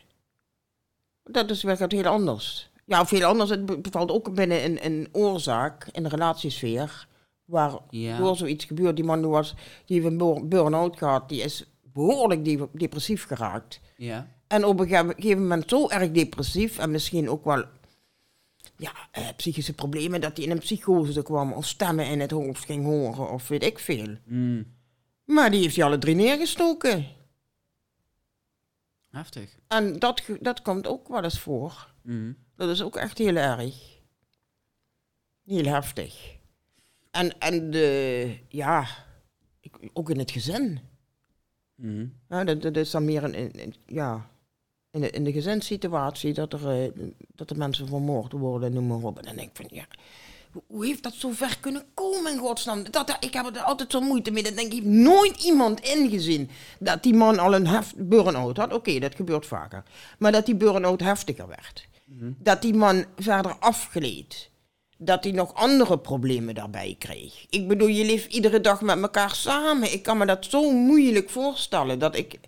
Dat 1.24 1.50
is 1.50 1.64
weer 1.64 1.86
heel 1.88 2.06
anders. 2.06 2.70
Ja, 2.86 3.02
of 3.02 3.10
heel 3.10 3.24
anders, 3.26 3.50
het 3.50 3.66
be- 3.66 3.78
bevalt 3.80 4.12
ook 4.12 4.34
binnen 4.36 4.64
een, 4.66 4.86
een 4.86 5.08
oorzaak 5.12 5.88
in 5.92 6.04
de 6.04 6.10
relatiesfeer, 6.10 7.08
waar 7.46 7.78
Ja. 7.90 8.18
door 8.18 8.36
zoiets 8.38 8.66
gebeurt. 8.66 8.96
Die 8.96 9.06
man 9.06 9.22
die, 9.22 9.30
was, 9.30 9.56
die 9.86 9.96
heeft 10.02 10.12
een 10.12 10.18
bur- 10.18 10.48
burn-out 10.48 10.98
gehad, 10.98 11.30
die 11.30 11.42
is 11.42 11.66
behoorlijk 11.84 12.46
de- 12.46 12.68
depressief 12.74 13.26
geraakt. 13.26 13.80
Ja. 13.98 14.28
En 14.48 14.66
op 14.66 14.80
een 14.80 14.88
gege- 14.88 15.14
gegeven 15.16 15.42
moment 15.42 15.70
zo 15.70 15.90
erg 15.90 16.12
depressief 16.12 16.78
en 16.78 16.92
misschien 16.92 17.30
ook 17.30 17.46
wel 17.46 17.64
ja, 18.78 18.92
eh, 19.12 19.28
psychische 19.36 19.74
problemen, 19.74 20.22
dat 20.22 20.38
hij 20.38 20.46
in 20.46 20.52
een 20.52 20.60
psychose 20.60 21.24
kwam 21.24 21.54
of 21.54 21.66
stemmen 21.68 22.06
in 22.08 22.20
het 22.20 22.32
hoofd 22.32 22.66
ging 22.66 22.84
horen 22.86 23.30
of 23.32 23.48
weet 23.48 23.64
ik 23.64 23.80
veel. 23.80 24.16
Mm, 24.26 24.66
Maar 25.26 25.52
die 25.52 25.62
heeft 25.62 25.76
hij 25.76 25.86
alle 25.86 25.98
drie 25.98 26.16
neergestoken. 26.16 27.06
heftig. 29.10 29.56
En 29.68 30.00
dat, 30.00 30.22
dat 30.40 30.62
komt 30.62 30.88
ook 30.88 31.08
wel 31.08 31.24
eens 31.24 31.40
voor. 31.40 31.94
Mm. 32.02 32.36
Dat 32.56 32.70
is 32.70 32.82
ook 32.82 32.96
echt 32.96 33.18
heel 33.18 33.36
erg. 33.36 33.76
Heel 35.46 35.66
heftig. 35.66 36.36
En, 37.12 37.40
en 37.40 37.72
de, 37.72 38.38
ja, 38.48 38.88
ik- 39.60 39.90
ook 39.94 40.10
in 40.10 40.20
het 40.20 40.32
gezin. 40.32 40.80
Mm. 41.76 42.14
Ja, 42.30 42.44
dat, 42.44 42.62
dat 42.62 42.76
is 42.78 42.92
dan 42.92 43.06
meer 43.06 43.24
een, 43.24 43.60
een- 43.62 43.76
ja, 43.86 44.30
in 44.92 45.02
de, 45.02 45.10
in 45.10 45.24
de 45.24 45.32
gezinssituatie 45.32 46.34
dat 46.34 46.54
er, 46.54 46.84
eh, 46.84 46.92
dat 47.36 47.50
de 47.50 47.56
mensen 47.56 47.88
vermoord 47.88 48.32
worden, 48.32 48.74
noem 48.74 48.88
maar 48.88 48.98
op. 49.04 49.18
En 49.18 49.24
dan 49.26 49.36
denk 49.36 49.50
ik 49.50 49.56
van, 49.56 49.78
ja, 49.78 49.86
hoe- 50.68 50.86
heeft 50.86 51.04
dat 51.04 51.14
zo 51.14 51.32
ver 51.32 51.58
kunnen 51.60 51.86
komen 51.94 52.32
in 52.34 52.40
godsnaam? 52.40 52.92
Dat, 52.92 53.18
ik 53.20 53.34
heb 53.34 53.56
er 53.56 53.62
altijd 53.62 53.92
zo 53.92 54.02
moeite 54.02 54.32
mee. 54.32 54.44
Dat 54.44 54.56
denk 54.56 54.68
ik, 54.68 54.74
heeft 54.84 54.96
nooit 54.96 55.44
iemand 55.44 55.80
ingezien 55.80 56.50
dat 56.80 57.04
die 57.04 57.14
man 57.14 57.40
al 57.40 57.56
een 57.56 57.68
heft, 57.68 58.08
burn-out 58.10 58.58
had. 58.58 58.74
Oké, 58.74 59.00
dat 59.00 59.16
gebeurt 59.16 59.46
vaker. 59.46 59.84
Maar 60.20 60.32
dat 60.32 60.46
die 60.46 60.56
burn-out 60.56 61.00
heftiger 61.02 61.48
werd. 61.48 61.88
Dat 62.40 62.62
die 62.62 62.74
man 62.74 63.06
verder 63.18 63.56
afgleed. 63.60 64.50
Dat 64.98 65.24
hij 65.24 65.34
nog 65.34 65.54
andere 65.54 66.00
problemen 66.00 66.56
daarbij 66.56 66.96
kreeg. 67.00 67.46
Ik 67.50 67.68
bedoel, 67.68 67.88
je 67.88 68.06
leeft 68.06 68.34
iedere 68.34 68.62
dag 68.62 68.82
met 68.82 69.02
elkaar 69.02 69.36
samen. 69.36 69.94
Ik 69.94 70.04
kan 70.04 70.18
me 70.18 70.26
dat 70.26 70.46
zo 70.46 70.72
moeilijk 70.72 71.30
voorstellen. 71.30 72.00
Dat 72.00 72.16
ik, 72.16 72.40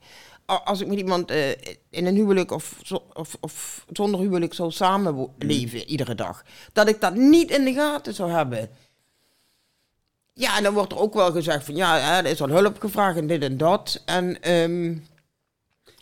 als 0.45 0.81
ik 0.81 0.87
met 0.87 0.97
iemand 0.97 1.31
eh, 1.31 1.49
in 1.89 2.05
een 2.05 2.15
huwelijk 2.15 2.51
of, 2.51 2.79
of, 3.13 3.37
of 3.39 3.85
zonder 3.91 4.19
huwelijk 4.19 4.53
zou 4.53 4.71
samenleven 4.71 5.83
iedere 5.89 6.15
dag. 6.15 6.43
Dat 6.73 6.87
ik 6.87 7.01
dat 7.01 7.15
niet 7.15 7.51
in 7.51 7.63
de 7.65 7.73
gaten 7.73 8.13
zou 8.13 8.31
hebben. 8.31 8.69
Ja, 10.33 10.57
en 10.57 10.63
dan 10.63 10.73
wordt 10.73 10.91
er 10.91 10.99
ook 10.99 11.13
wel 11.13 11.31
gezegd 11.31 11.65
van 11.65 11.75
ja, 11.75 11.97
hè, 11.99 12.17
er 12.17 12.25
is 12.25 12.41
al 12.41 12.49
hulp 12.49 12.79
gevraagd 12.79 13.17
en 13.17 13.27
dit 13.27 13.41
en 13.43 13.57
dat. 13.57 14.01
En 14.05 14.41
ehm, 14.41 14.91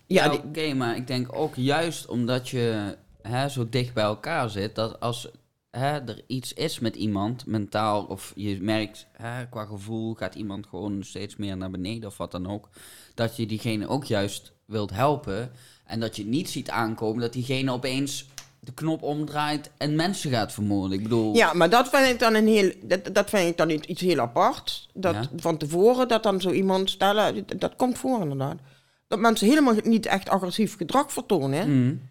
Ja, 0.08 0.24
ja, 0.24 0.30
die- 0.30 0.39
oké, 0.39 0.74
maar 0.74 0.95
ik 0.95 1.08
denk 1.08 1.36
ook 1.36 1.56
juist 1.56 2.06
omdat 2.08 2.49
je 2.49 2.97
hè, 3.24 3.49
zo 3.49 3.69
dicht 3.69 3.93
bij 3.93 4.03
elkaar 4.03 4.49
zit, 4.49 4.76
dat 4.76 4.99
als 4.99 5.30
hè, 5.71 5.99
er 5.99 6.21
iets 6.28 6.53
is 6.53 6.80
met 6.80 6.95
iemand, 6.95 7.45
mentaal, 7.45 8.03
of 8.03 8.34
je 8.36 8.61
merkt 8.61 9.07
hè, 9.11 9.47
qua 9.49 9.65
gevoel 9.65 10.13
gaat 10.13 10.36
iemand 10.36 10.67
gewoon 10.67 11.03
steeds 11.03 11.36
meer 11.36 11.57
naar 11.57 11.71
beneden 11.71 12.09
of 12.09 12.17
wat 12.17 12.32
dan 12.32 12.47
ook, 12.51 12.69
dat 13.13 13.36
je 13.36 13.45
diegene 13.45 13.88
ook 13.88 14.05
juist 14.05 14.51
wilt 14.65 14.91
helpen 14.91 15.51
en 15.86 15.99
dat 15.99 16.15
je 16.15 16.26
niet 16.26 16.49
ziet 16.49 16.69
aankomen 16.69 17.21
dat 17.21 17.34
diegene 17.34 17.71
opeens 17.71 18.26
de 18.59 18.74
knop 18.74 19.01
omdraait 19.03 19.71
en 19.78 19.95
mensen 19.95 20.32
gaat 20.32 20.53
vermoorden. 20.53 20.97
Ik 20.97 21.03
bedoel, 21.03 21.36
Ja, 21.36 21.53
maar 21.53 21.69
dat 21.69 21.89
vind 21.89 22.07
ik 22.09 22.19
dan 22.19 22.34
een 22.34 22.47
heel, 22.47 22.71
dat, 22.84 23.09
dat 23.15 23.30
vind 23.30 23.49
ik 23.49 23.57
dan 23.57 23.69
iets 23.69 24.01
heel 24.01 24.19
apart. 24.19 24.89
Dat 24.93 25.13
Ja. 25.13 25.30
van 25.36 25.57
tevoren 25.57 26.07
dat 26.07 26.24
dan 26.24 26.41
zo 26.41 26.51
iemand 26.51 26.89
stellen, 26.89 27.45
dat, 27.47 27.59
dat 27.59 27.76
komt 27.76 27.97
voor 27.97 28.21
inderdaad. 28.21 28.59
Dat 29.07 29.19
mensen 29.19 29.47
helemaal 29.47 29.76
niet 29.84 30.05
echt 30.05 30.30
agressief 30.30 30.78
gedrag 30.78 31.11
vertonen. 31.13 31.69
Mm. 31.69 32.01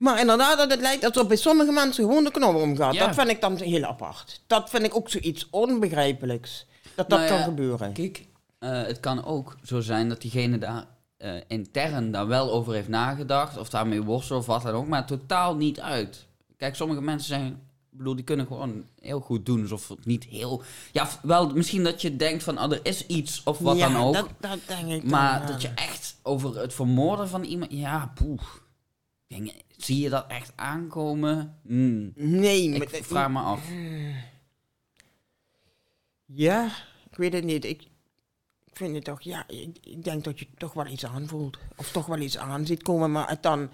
Maar 0.00 0.20
inderdaad, 0.20 0.58
dat 0.58 0.70
het 0.70 0.80
lijkt 0.80 1.04
alsof 1.04 1.26
bij 1.26 1.36
sommige 1.36 1.72
mensen 1.72 2.04
gewoon 2.04 2.24
de 2.24 2.30
knop 2.30 2.54
omgaat. 2.54 2.94
Ja. 2.94 3.06
Dat 3.06 3.14
vind 3.14 3.28
ik 3.28 3.40
dan 3.40 3.56
heel 3.56 3.84
apart. 3.84 4.40
Dat 4.46 4.70
vind 4.70 4.82
ik 4.84 4.96
ook 4.96 5.10
zoiets 5.10 5.46
onbegrijpelijks. 5.50 6.66
Dat 6.94 7.08
dat 7.08 7.18
Nou 7.18 7.30
kan 7.30 7.42
gebeuren. 7.42 7.92
Kijk, 7.92 8.26
eh, 8.58 8.82
het 8.82 9.00
kan 9.00 9.24
ook 9.24 9.56
zo 9.62 9.80
zijn 9.80 10.08
dat 10.08 10.20
diegene 10.20 10.58
daar 10.58 10.86
eh, 11.16 11.32
intern 11.46 12.10
daar 12.10 12.26
wel 12.26 12.52
over 12.52 12.72
heeft 12.72 12.88
nagedacht, 12.88 13.58
of 13.58 13.70
daarmee 13.70 14.02
worstelt 14.02 14.40
of 14.40 14.46
wat 14.46 14.62
dan 14.62 14.74
ook, 14.74 14.86
maar 14.86 15.06
totaal 15.06 15.56
niet 15.56 15.80
uit. 15.80 16.26
Kijk, 16.56 16.76
sommige 16.76 17.00
mensen 17.00 17.28
zijn, 17.28 17.46
ik 17.92 17.98
bedoel, 17.98 18.14
die 18.14 18.24
kunnen 18.24 18.46
gewoon 18.46 18.84
heel 19.00 19.20
goed 19.20 19.46
doen, 19.46 19.62
alsof 19.62 19.88
het 19.88 20.06
niet 20.06 20.24
heel, 20.24 20.62
ja, 20.92 21.08
wel 21.22 21.50
misschien 21.50 21.84
dat 21.84 22.02
je 22.02 22.16
denkt 22.16 22.42
van, 22.42 22.62
oh, 22.62 22.72
er 22.72 22.80
is 22.82 23.06
iets 23.06 23.42
of 23.44 23.58
wat 23.58 23.76
ja, 23.76 23.88
dan 23.88 24.02
ook, 24.02 24.14
Dat, 24.14 24.28
dat 24.40 24.58
denk 24.66 24.88
ik 24.88 25.10
maar 25.10 25.46
dat 25.46 25.62
je 25.62 25.68
echt 25.68 26.16
over 26.22 26.60
het 26.60 26.74
vermoorden 26.74 27.28
van 27.28 27.42
iemand, 27.42 27.72
ja, 27.72 28.12
poeh, 28.14 28.42
Denk, 29.30 29.50
zie 29.76 30.00
je 30.02 30.08
dat 30.08 30.24
echt 30.28 30.52
aankomen? 30.56 31.58
Hmm, 31.62 32.12
Nee, 32.16 32.62
ik 32.72 32.78
maar- 32.78 33.02
vraag 33.02 33.30
me 33.30 33.38
af. 33.40 33.68
Ja, 36.26 36.66
ik 37.10 37.16
weet 37.16 37.32
het 37.32 37.44
niet. 37.44 37.64
Ik, 37.64 37.82
ik 38.64 38.76
vind 38.76 38.94
het 38.94 39.04
toch, 39.04 39.20
ja, 39.22 39.44
ik, 39.48 39.78
ik 39.82 40.04
denk 40.04 40.24
dat 40.24 40.38
je 40.38 40.46
toch 40.58 40.72
wel 40.72 40.86
iets 40.86 41.06
aanvoelt. 41.06 41.58
Of 41.76 41.90
toch 41.90 42.06
wel 42.06 42.18
iets 42.18 42.38
aan 42.38 42.66
ziet 42.66 42.82
komen, 42.82 43.12
maar 43.12 43.28
het 43.28 43.42
dan, 43.42 43.70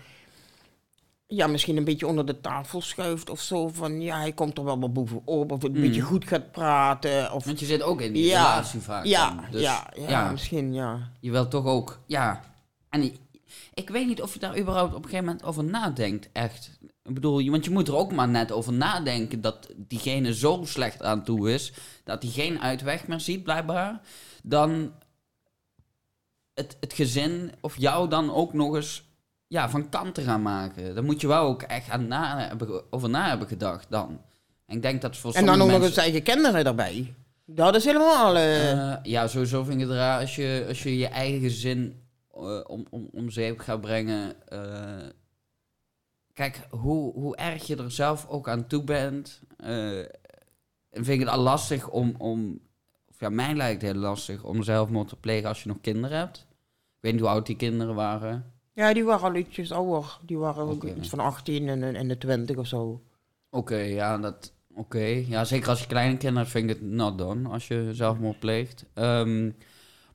ja, 1.27 1.47
misschien 1.47 1.77
een 1.77 1.85
beetje 1.85 2.07
onder 2.07 2.27
de 2.27 2.41
tafel 2.41 2.81
schuift 2.81 3.31
of 3.31 3.41
zo. 3.41 3.69
Van, 3.69 4.01
ja, 4.01 4.19
hij 4.19 4.33
komt 4.33 4.59
er 4.59 4.65
wel 4.65 4.79
wat 4.81 4.93
bovenop. 4.93 5.53
Of 5.53 5.63
een 5.63 5.73
Mm. 5.73 5.81
beetje 5.81 6.01
goed 6.01 6.25
gaat 6.25 6.51
praten. 6.53 7.33
Of, 7.33 7.45
Want 7.45 7.61
je 7.61 7.67
zit 7.67 7.83
ook 7.83 8.01
in 8.01 8.13
die 8.13 8.25
ja, 8.27 8.51
relatie 8.51 8.81
vaak. 8.81 9.05
ja, 9.05 9.35
dan. 9.35 9.45
Dus, 9.51 9.61
ja, 9.63 9.91
ja, 9.97 10.09
ja. 10.09 10.31
misschien, 10.31 10.75
ja. 10.75 11.11
Je 11.21 11.31
wilt 11.31 11.51
toch 11.51 11.65
ook, 11.65 12.01
ja. 12.07 12.55
En 12.91 13.13
ik, 13.75 13.89
weet 13.89 14.07
niet 14.07 14.23
of 14.23 14.33
je 14.33 14.39
daar 14.39 14.59
überhaupt 14.59 14.95
op 14.95 15.03
een 15.03 15.11
gegeven 15.11 15.25
moment 15.25 15.45
over 15.45 15.65
nadenkt, 15.65 16.29
echt. 16.33 16.79
Ik 17.03 17.15
bedoel, 17.15 17.51
want 17.51 17.65
je 17.65 17.71
moet 17.71 17.89
er 17.89 17.97
ook 17.97 18.13
maar 18.13 18.29
net 18.29 18.53
over 18.53 18.73
nadenken 18.73 19.41
dat 19.41 19.69
diegene 19.77 20.35
zo 20.35 20.61
slecht 20.65 21.03
aan 21.03 21.25
toe 21.25 21.53
is, 21.53 21.73
dat 22.05 22.23
hij 22.23 22.33
geen 22.33 22.61
uitweg 22.61 23.07
meer 23.07 23.21
ziet, 23.21 23.43
blijkbaar. 23.43 24.01
Dan 24.43 24.93
het, 26.55 26.77
het 26.81 26.93
gezin 26.93 27.53
of 27.61 27.79
jou 27.79 28.09
dan 28.09 28.33
ook 28.33 28.53
nog 28.53 28.75
eens 28.75 29.05
ja, 29.47 29.71
van 29.71 29.89
kant 29.89 30.15
te 30.15 30.23
gaan 30.23 30.43
maken. 30.43 30.95
Daar 30.95 31.05
moet 31.05 31.21
je 31.21 31.27
wel 31.27 31.45
ook 31.45 31.63
echt 31.63 31.91
aan 31.91 32.07
na 32.07 32.39
hebben, 32.39 32.93
over 32.93 33.09
na 33.09 33.29
hebben 33.29 33.49
gedacht 33.49 33.87
dan. 33.91 34.21
En 34.67 34.77
ik 34.77 34.83
denk 34.83 35.03
dat 35.03 35.17
voor 35.17 35.33
En 35.33 35.47
dan 35.47 35.61
ook 35.61 35.71
nog 35.71 35.83
eens 35.83 35.97
eigen 35.97 36.23
kinderen 36.23 36.65
erbij. 36.65 37.15
Dat 37.45 37.75
is 37.75 37.85
helemaal... 37.85 38.37
eh 38.37 38.71
Eh, 38.71 38.97
ja, 39.03 39.27
sowieso 39.27 39.65
vind 39.65 39.81
ik 39.81 39.87
het 39.89 39.97
raar 39.97 40.21
als 40.21 40.37
je 40.37 40.65
als 40.69 40.83
je, 40.83 40.97
je 40.97 41.09
eigen 41.09 41.41
gezin 41.41 42.06
om, 42.67 42.87
om, 42.91 43.09
om 43.13 43.31
zeep 43.31 43.59
gaat 43.59 43.81
brengen. 43.81 44.49
eh, 44.49 45.09
kijk, 46.33 46.67
hoe, 46.71 47.13
hoe 47.13 47.37
erg 47.37 47.67
je 47.67 47.77
er 47.77 47.91
zelf 47.91 48.27
ook 48.29 48.49
aan 48.49 48.67
toe 48.67 48.85
bent. 48.85 49.41
eh, 49.57 49.99
en 50.91 51.05
vind 51.05 51.21
ik 51.21 51.27
het 51.27 51.29
al 51.37 51.43
lastig 51.43 51.89
om, 51.89 52.15
om... 52.19 52.61
Of 53.09 53.21
ja, 53.21 53.29
mij 53.29 53.55
lijkt 53.55 53.83
het 53.83 53.91
heel 53.93 54.01
lastig 54.01 54.45
om 54.45 54.63
zelfmoord 54.63 55.09
te 55.09 55.17
plegen 55.17 55.49
als 55.49 55.63
je 55.63 55.69
nog 55.69 55.81
kinderen 55.81 56.19
hebt. 56.19 56.47
Ik 56.49 57.01
weet 57.01 57.13
niet 57.13 57.21
hoe 57.21 57.31
oud 57.31 57.47
die 57.47 57.57
kinderen 57.57 57.95
waren. 57.95 58.53
Ja, 58.73 58.93
die 58.93 59.05
waren 59.05 59.29
al 59.29 59.35
ietsjes 59.35 59.73
ouder. 59.73 60.19
Die 60.23 60.39
waren 60.39 60.65
ook 60.65 60.85
iets 60.85 61.09
van 61.09 61.19
18 61.19 61.69
en, 61.69 61.95
en 61.95 62.09
de 62.09 62.19
20 62.19 62.57
of 62.57 62.67
zo. 62.67 63.03
Oké, 63.51 63.77
ja, 63.77 64.19
dat... 64.19 64.53
Oké, 64.75 65.05
ja, 65.05 65.45
zeker 65.45 65.69
als 65.69 65.81
je 65.81 65.87
kleine 65.87 66.17
kinderen 66.17 66.39
hebt, 66.39 66.51
vind 66.51 66.71
ik 66.71 66.77
het 66.77 66.85
not 66.91 67.19
done 67.19 67.49
als 67.49 67.69
je 67.69 67.89
zelfmoord 67.93 68.39
pleegt. 68.39 68.85
Ehm, 68.95 69.51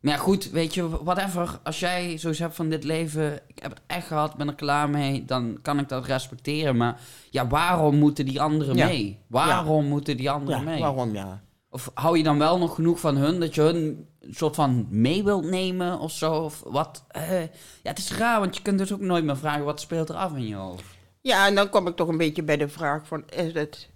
maar 0.01 0.13
ja, 0.13 0.19
goed, 0.19 0.49
weet 0.49 0.73
je, 0.73 1.03
whatever. 1.03 1.59
Als 1.63 1.79
jij 1.79 2.17
zoiets 2.17 2.39
hebt 2.39 2.55
van 2.55 2.69
dit 2.69 2.83
leven, 2.83 3.33
ik 3.47 3.59
heb 3.61 3.71
het 3.71 3.81
echt 3.87 4.07
gehad, 4.07 4.35
ben 4.35 4.47
er 4.47 4.55
klaar 4.55 4.89
mee, 4.89 5.25
dan 5.25 5.59
kan 5.61 5.79
ik 5.79 5.89
dat 5.89 6.05
respecteren. 6.05 6.77
Maar 6.77 6.99
ja, 7.29 7.47
waarom 7.47 7.95
moeten 7.95 8.25
die 8.25 8.41
anderen 8.41 8.75
Ja. 8.75 8.87
mee? 8.87 9.19
Waarom 9.27 9.85
moeten 9.85 10.17
die 10.17 10.29
anderen 10.29 10.59
Ja, 10.63 10.69
mee? 10.69 10.79
waarom 10.79 11.13
ja? 11.13 11.41
Of 11.69 11.91
hou 11.93 12.17
je 12.17 12.23
dan 12.23 12.37
wel 12.37 12.57
nog 12.57 12.75
genoeg 12.75 12.99
van 12.99 13.15
hun, 13.15 13.39
dat 13.39 13.55
je 13.55 13.61
hun 13.61 14.07
een 14.19 14.33
soort 14.33 14.55
van 14.55 14.87
mee 14.89 15.23
wilt 15.23 15.43
nemen 15.45 15.99
of 15.99 16.11
zo? 16.11 16.33
Of 16.33 16.61
wat? 16.65 17.03
eh, 17.07 17.41
ja, 17.41 17.49
het 17.89 17.97
is 17.97 18.11
raar, 18.17 18.39
want 18.39 18.55
je 18.55 18.61
kunt 18.61 18.77
dus 18.77 18.93
ook 18.93 18.99
nooit 18.99 19.23
meer 19.23 19.37
vragen, 19.37 19.63
wat 19.65 19.79
speelt 19.79 20.09
er 20.09 20.15
af 20.15 20.35
in 20.35 20.47
je 20.47 20.55
hoofd? 20.55 20.83
Ja, 21.21 21.47
en 21.47 21.55
dan 21.55 21.69
kom 21.69 21.87
ik 21.87 21.95
toch 21.95 22.07
een 22.07 22.17
beetje 22.17 22.43
bij 22.43 22.57
de 22.57 22.67
vraag 22.69 23.07
van, 23.07 23.23
is 23.29 23.53
het... 23.53 23.89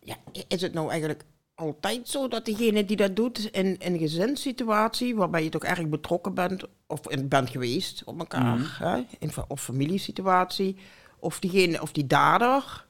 Ja, 0.00 0.16
is 0.48 0.60
het 0.62 0.72
nou 0.72 0.90
eigenlijk 0.90 1.24
altijd 1.62 2.08
zo 2.08 2.28
dat 2.28 2.44
degene 2.44 2.84
die 2.84 2.96
dat 2.96 3.16
doet 3.16 3.38
in 3.38 3.78
in 3.78 3.92
een 3.92 3.98
gezinssituatie, 3.98 5.14
waarbij 5.16 5.44
je 5.44 5.48
toch 5.50 5.62
erg 5.64 5.88
betrokken 5.88 6.34
bent, 6.34 6.64
of 6.86 7.08
in- 7.08 7.28
bent 7.28 7.50
geweest 7.50 8.04
op 8.04 8.18
elkaar, 8.18 8.58
Mhm. 8.58 8.82
hè, 8.84 9.02
in, 9.18 9.30
of 9.48 9.62
familiesituatie, 9.62 10.76
of 11.18 11.38
diegene, 11.40 11.82
of 11.82 11.92
die 11.92 12.06
dader, 12.06 12.86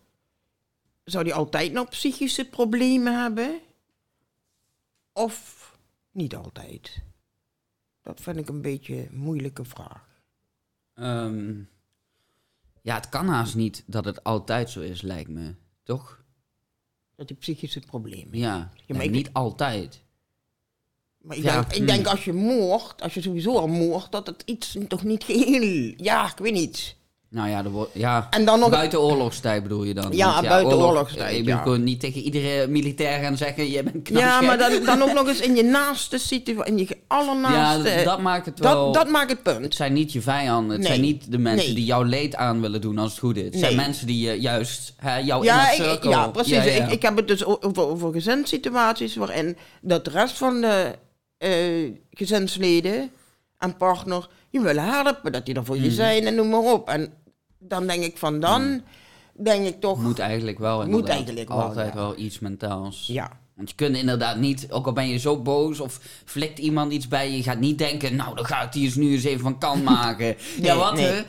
zou 1.04 1.24
die 1.24 1.34
altijd 1.34 1.72
nog 1.72 1.88
psychische 1.88 2.44
problemen 2.48 3.20
hebben? 3.22 3.60
Of 5.12 5.70
niet 6.10 6.34
altijd? 6.36 7.02
Dat 8.02 8.20
vind 8.20 8.36
ik 8.36 8.48
een 8.48 8.62
beetje 8.62 8.94
een 9.08 9.16
moeilijke 9.18 9.64
vraag. 9.64 10.08
Ehm, 10.94 11.54
ja, 12.82 12.94
het 12.94 13.08
kan 13.08 13.28
haast 13.28 13.54
niet 13.54 13.82
dat 13.86 14.04
het 14.04 14.24
altijd 14.24 14.70
zo 14.70 14.80
is, 14.80 15.02
lijkt 15.02 15.30
me. 15.30 15.54
Toch? 15.82 16.21
Dat 17.22 17.30
die 17.30 17.40
psychische 17.40 17.80
problemen. 17.80 18.38
Ja, 18.38 18.46
Ja, 18.56 18.70
ja, 18.86 18.94
maar 18.94 19.04
ik- 19.04 19.10
niet 19.10 19.30
altijd. 19.32 20.02
Maar 21.18 21.36
ik, 21.36 21.42
Ja, 21.42 21.52
denk, 21.52 21.70
ik 21.70 21.76
hmm. 21.76 21.86
denk 21.86 22.06
als 22.06 22.24
je 22.24 22.32
moordt, 22.32 23.02
als 23.02 23.14
je 23.14 23.22
sowieso 23.22 23.56
al 23.56 23.68
moordt, 23.68 24.12
dat 24.12 24.26
het 24.26 24.42
iets 24.46 24.76
toch 24.88 25.04
niet 25.04 25.24
geheel... 25.24 25.94
Ja, 25.96 26.30
ik 26.30 26.38
weet 26.38 26.52
niet. 26.52 26.96
Nou 27.33 27.49
ja, 27.49 27.62
wordt, 27.70 27.91
ja 27.95 28.26
En 28.30 28.45
dan 28.45 28.59
nog... 28.59 28.70
buiten 28.70 29.01
oorlogstijd 29.01 29.62
bedoel 29.62 29.85
je 29.85 29.95
dan? 29.95 30.12
Ja, 30.12 30.33
Want 30.35 30.47
buiten 30.49 30.72
oorlog- 30.72 30.89
oorlogstijd, 30.89 31.37
Je 31.37 31.45
ja. 31.45 31.76
niet 31.76 32.01
tegen 32.01 32.20
iedere 32.20 32.66
militair 32.66 33.22
gaan 33.22 33.37
zeggen, 33.37 33.70
je 33.70 33.83
bent 33.83 34.03
knap 34.03 34.20
ja, 34.20 34.41
maar 34.41 34.59
dan, 34.59 34.85
dan 34.85 35.03
ook 35.03 35.12
nog 35.12 35.28
eens 35.28 35.41
in 35.41 35.55
je 35.57 35.62
naaste 35.80 36.18
situatie, 36.18 36.72
in 36.72 36.78
je 36.78 36.97
allernaaste... 37.07 37.89
Ja, 37.91 38.05
dat 38.05 38.20
maakt 38.20 38.47
het 38.47 38.59
wel... 38.59 38.85
dat, 38.85 38.95
dat 38.95 39.12
maakt 39.12 39.30
het 39.30 39.41
Het 39.45 39.59
punt. 39.59 39.74
zijn 39.74 39.93
niet 39.93 40.12
je 40.12 40.20
vijanden. 40.20 40.70
Het 40.70 40.78
Nee. 40.78 40.89
zijn 40.89 41.01
niet 41.01 41.30
de 41.33 41.39
mensen 41.39 41.66
Nee. 41.66 41.74
die 41.74 41.85
jouw 41.85 42.03
leed 42.03 42.35
aan 42.37 42.61
willen 42.61 42.80
doen 42.80 42.99
als 42.99 43.11
het 43.11 43.20
goed 43.20 43.37
is. 43.37 43.45
Het 43.45 43.59
zijn 43.59 43.76
mensen 43.76 44.07
die 44.07 44.26
je 44.30 44.41
juist, 44.41 44.95
hè, 44.97 45.16
jouw 45.16 45.43
Ja, 45.45 45.70
ik, 45.70 46.03
ja, 46.05 46.28
precies. 46.28 46.53
Ja. 46.53 46.62
Ik, 46.62 46.91
ik 46.91 47.03
heb 47.03 47.16
het 47.16 47.28
dus 47.28 47.45
over, 47.45 47.83
over 47.89 48.12
gezinssituaties 48.12 49.16
waarin 49.16 49.57
dat 49.80 50.05
de 50.05 50.11
rest 50.11 50.37
van 50.39 50.61
de 50.61 50.93
eh, 51.39 51.51
gezinsleden 52.11 53.11
en 53.59 53.76
partner 53.76 54.28
je 54.51 54.61
willen 54.61 54.85
helpen, 54.85 55.33
dat 55.33 55.47
die 55.47 55.55
er 55.55 55.64
voor 55.64 55.74
Hmm. 55.74 55.85
je 55.85 55.91
zijn 55.91 56.26
en 56.26 56.35
noem 56.35 56.49
maar 56.49 56.61
op. 56.72 56.89
En 56.89 57.12
dan 57.68 57.86
denk 57.86 58.04
ik 58.04 58.18
van 58.18 58.40
dan, 58.40 58.82
denk 59.32 59.66
ik 59.66 59.80
toch... 59.80 60.02
Moet 60.02 60.18
eigenlijk 60.18 60.58
wel 60.58 60.86
Moet 60.86 61.08
eigenlijk 61.08 61.48
wel, 61.48 61.62
Altijd 61.62 61.88
ja. 61.88 61.94
wel 61.94 62.18
iets 62.18 62.38
mentaals. 62.38 63.06
Ja. 63.06 63.40
Want 63.54 63.68
je 63.68 63.74
kunt 63.74 63.96
inderdaad 63.96 64.36
niet, 64.36 64.66
ook 64.70 64.86
al 64.86 64.92
ben 64.92 65.08
je 65.08 65.18
zo 65.18 65.42
boos 65.42 65.80
of 65.80 66.00
flikt 66.24 66.58
iemand 66.58 66.92
iets 66.92 67.08
bij 67.08 67.30
je, 67.30 67.36
je 67.36 67.42
gaat 67.42 67.58
niet 67.58 67.78
denken, 67.78 68.16
nou 68.16 68.34
dan 68.36 68.44
ga 68.44 68.62
ik 68.62 68.72
die 68.72 68.84
eens 68.84 68.94
nu 68.94 69.12
eens 69.12 69.24
even 69.24 69.40
van 69.40 69.58
kant 69.58 69.84
maken. 69.94 70.36
ja, 70.60 70.76
wat 70.76 70.94
nee. 70.94 71.04
hè? 71.04 71.22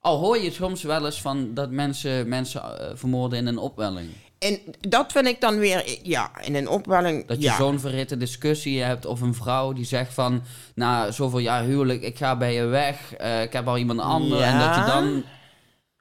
Al 0.00 0.18
hoor 0.18 0.38
je 0.38 0.50
soms 0.50 0.82
wel 0.82 1.04
eens 1.06 1.20
van 1.20 1.54
dat 1.54 1.70
mensen 1.70 2.28
mensen 2.28 2.62
eh, 2.62 2.90
vermoorden 2.94 3.38
in 3.38 3.46
een 3.46 3.58
opwelling. 3.58 4.08
En 4.38 4.58
dat 4.80 5.12
vind 5.12 5.26
ik 5.26 5.40
dan 5.40 5.58
weer, 5.58 5.98
ja, 6.02 6.30
in 6.42 6.54
een 6.54 6.68
opwelling. 6.68 7.26
Dat 7.26 7.36
je 7.36 7.42
ja. 7.42 7.56
zo'n 7.56 7.80
verhitte 7.80 8.16
discussie 8.16 8.82
hebt 8.82 9.06
of 9.06 9.20
een 9.20 9.34
vrouw 9.34 9.72
die 9.72 9.84
zegt 9.84 10.14
van, 10.14 10.42
na 10.74 11.10
zoveel 11.10 11.38
jaar 11.38 11.62
huwelijk, 11.62 12.02
ik 12.02 12.16
ga 12.16 12.36
bij 12.36 12.54
je 12.54 12.64
weg, 12.64 13.14
eh, 13.14 13.42
ik 13.42 13.52
heb 13.52 13.68
al 13.68 13.78
iemand 13.78 14.00
anders. 14.00 14.42
En 14.42 14.58
dat 14.58 14.74
je 14.74 14.80
Ja. 14.80 14.86
dan, 14.86 15.22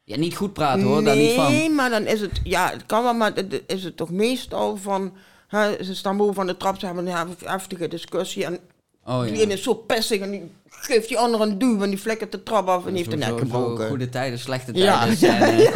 ja 0.08 0.18
niet 0.18 0.36
goed 0.36 0.53
praat 0.53 0.82
hoor, 0.82 1.03
daar 1.03 1.16
niet 1.16 1.34
van. 1.34 1.51
Nee, 1.51 1.70
maar 1.70 1.89
dan 1.89 2.05
is 2.05 2.22
het, 2.22 2.39
ja, 2.43 2.70
het 2.72 2.86
kan 2.86 3.03
wel, 3.03 3.14
maar 3.14 3.32
het- 3.34 3.62
is 3.68 3.84
het 3.84 3.97
toch 3.97 4.10
meestal 4.10 4.78
van, 4.78 5.14
hè, 5.47 5.84
ze 5.84 5.95
staan 5.95 6.18
boven 6.18 6.41
aan 6.41 6.47
de 6.47 6.58
trap, 6.58 6.80
ze 6.80 6.86
hebben 6.86 7.08
een 7.08 7.16
hef- 7.16 7.43
heftige 7.45 7.88
discussie 7.88 8.45
en 8.45 8.60
Oh 9.05 9.22
die 9.24 9.34
ja. 9.36 9.41
ene 9.41 9.53
is 9.53 9.64
zo 9.64 9.74
pissig 9.74 10.22
en 10.22 10.32
die 10.32 10.51
geeft 10.70 11.08
die 11.08 11.18
andere 11.18 11.43
een 11.43 11.58
duw 11.58 11.82
en 11.84 11.89
die 11.89 11.99
flikkert 11.99 12.32
de 12.32 12.43
trap 12.43 12.68
af 12.68 12.82
en 12.86 12.88
die 12.93 12.97
heeft 12.97 13.10
de 13.10 13.18
nek 13.18 13.39
gebroken. 13.39 13.88
Goede 13.88 14.10
tijden, 14.10 14.39
slechte 14.39 14.74
Ja. 14.74 14.99
tijden. 14.99 15.18
zijn. 15.18 15.72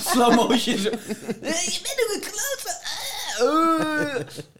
Slow 0.00 0.34
motion. 0.34 0.78
Zo. 0.78 0.90
Je 1.74 1.80
bent 1.82 2.04
ook 2.06 2.14
een 2.14 2.20
klootzak. 2.20 2.80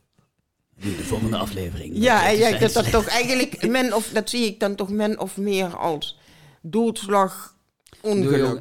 De 0.81 1.05
volgende 1.05 1.37
aflevering. 1.37 1.93
Ja, 1.97 2.29
ja, 2.29 2.59
dat 2.59 2.73
dat 2.73 2.91
toch 2.91 3.07
eigenlijk, 3.07 3.69
men 3.69 3.93
of, 3.95 4.09
dat 4.13 4.31
zie 4.31 4.47
ik 4.47 4.61
dan 4.61 4.75
toch 4.75 4.89
men 4.91 5.19
of 5.21 5.37
meer 5.37 5.77
als 5.77 6.19
doodslag 6.63 7.55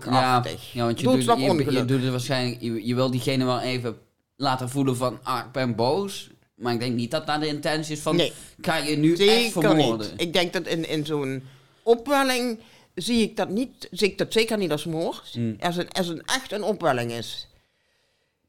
Ja, 0.05 0.43
ja, 0.73 0.83
want 0.85 0.99
je 0.99 1.05
doet, 1.05 1.23
je, 1.23 1.35
je 1.37 1.49
ongeluk. 1.49 1.87
doet 1.87 2.01
het 2.01 2.11
waarschijnlijk, 2.11 2.61
je, 2.61 2.87
je 2.87 2.95
wil 2.95 3.11
diegene 3.11 3.45
wel 3.45 3.59
even 3.59 3.97
laten 4.35 4.69
voelen 4.69 4.95
van, 4.97 5.19
ah, 5.23 5.45
ik 5.45 5.51
ben 5.51 5.75
boos. 5.75 6.29
Maar 6.55 6.73
ik 6.73 6.79
denk 6.79 6.95
niet 6.95 7.11
dat 7.11 7.27
dat 7.27 7.39
de 7.41 7.47
intentie 7.47 7.95
is 7.95 8.01
van, 8.01 8.15
Nee. 8.15 8.33
ga 8.61 8.77
je 8.77 8.97
nu 8.97 9.09
echt 9.11 9.19
Zeker 9.21 9.51
vermoorden. 9.61 10.11
niet. 10.11 10.21
Ik 10.21 10.33
denk 10.33 10.53
dat 10.53 10.67
in, 10.67 10.89
in 10.89 11.05
zo'n 11.05 11.43
opwelling 11.83 12.59
zie 12.95 13.21
ik 13.21 13.35
dat 13.37 13.49
niet, 13.49 13.87
zie 13.91 14.07
ik 14.07 14.17
dat 14.17 14.33
zeker 14.33 14.57
niet 14.57 14.71
als 14.71 14.85
moord. 14.85 15.35
Mm. 15.37 15.55
Als, 15.59 15.77
een, 15.77 15.89
als 15.91 16.07
een 16.07 16.21
echt 16.25 16.51
een 16.51 16.63
opwelling 16.63 17.11
is. 17.11 17.47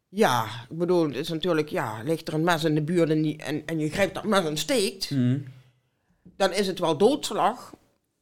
Ja, 0.09 0.45
ik 0.71 0.79
bedoel, 0.79 1.07
het 1.07 1.17
is 1.17 1.29
natuurlijk, 1.29 1.69
ja, 1.69 2.03
ligt 2.05 2.29
er 2.29 2.35
een 2.35 2.45
mes 2.45 2.65
in 2.65 2.75
de 2.75 2.83
buurt 2.83 3.11
en, 3.11 3.23
die, 3.23 3.37
en, 3.37 3.63
en 3.67 3.79
je 3.79 3.91
grijpt 3.91 4.15
dat 4.15 4.25
mes 4.25 4.45
en 4.45 4.57
steekt, 4.57 5.11
Mhm. 5.11 5.39
dan 6.37 6.53
is 6.53 6.67
het 6.67 6.79
wel 6.79 6.97
doodslag. 6.97 7.75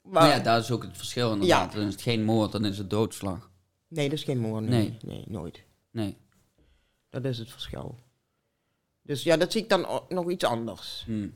Maar, 0.05 0.23
Maar 0.23 0.37
ja, 0.37 0.39
daar 0.39 0.59
is 0.59 0.71
ook 0.71 0.83
het 0.83 0.97
verschil 0.97 1.33
inderdaad. 1.33 1.73
Ja. 1.73 1.79
Dan 1.79 1.87
is 1.89 1.93
het 1.93 2.03
geen 2.03 2.25
moord, 2.25 2.53
dan 2.53 2.65
is 2.65 2.79
het 2.79 2.91
doodslag. 2.91 3.51
Nee, 3.89 4.09
dat 4.09 4.19
is 4.19 4.25
geen 4.25 4.39
moord. 4.39 4.65
Nee, 4.65 4.89
Nee. 4.89 4.99
nee. 5.05 5.25
nooit. 5.29 5.65
Nee. 5.91 6.17
Dat 7.11 7.25
is 7.25 7.39
het 7.39 7.51
verschil. 7.51 7.99
Dus 9.03 9.23
ja, 9.23 9.37
dat 9.37 9.53
zie 9.53 9.63
ik 9.63 9.69
dan 9.69 10.03
nog 10.09 10.31
iets 10.31 10.45
anders. 10.45 11.03
Hm. 11.07 11.29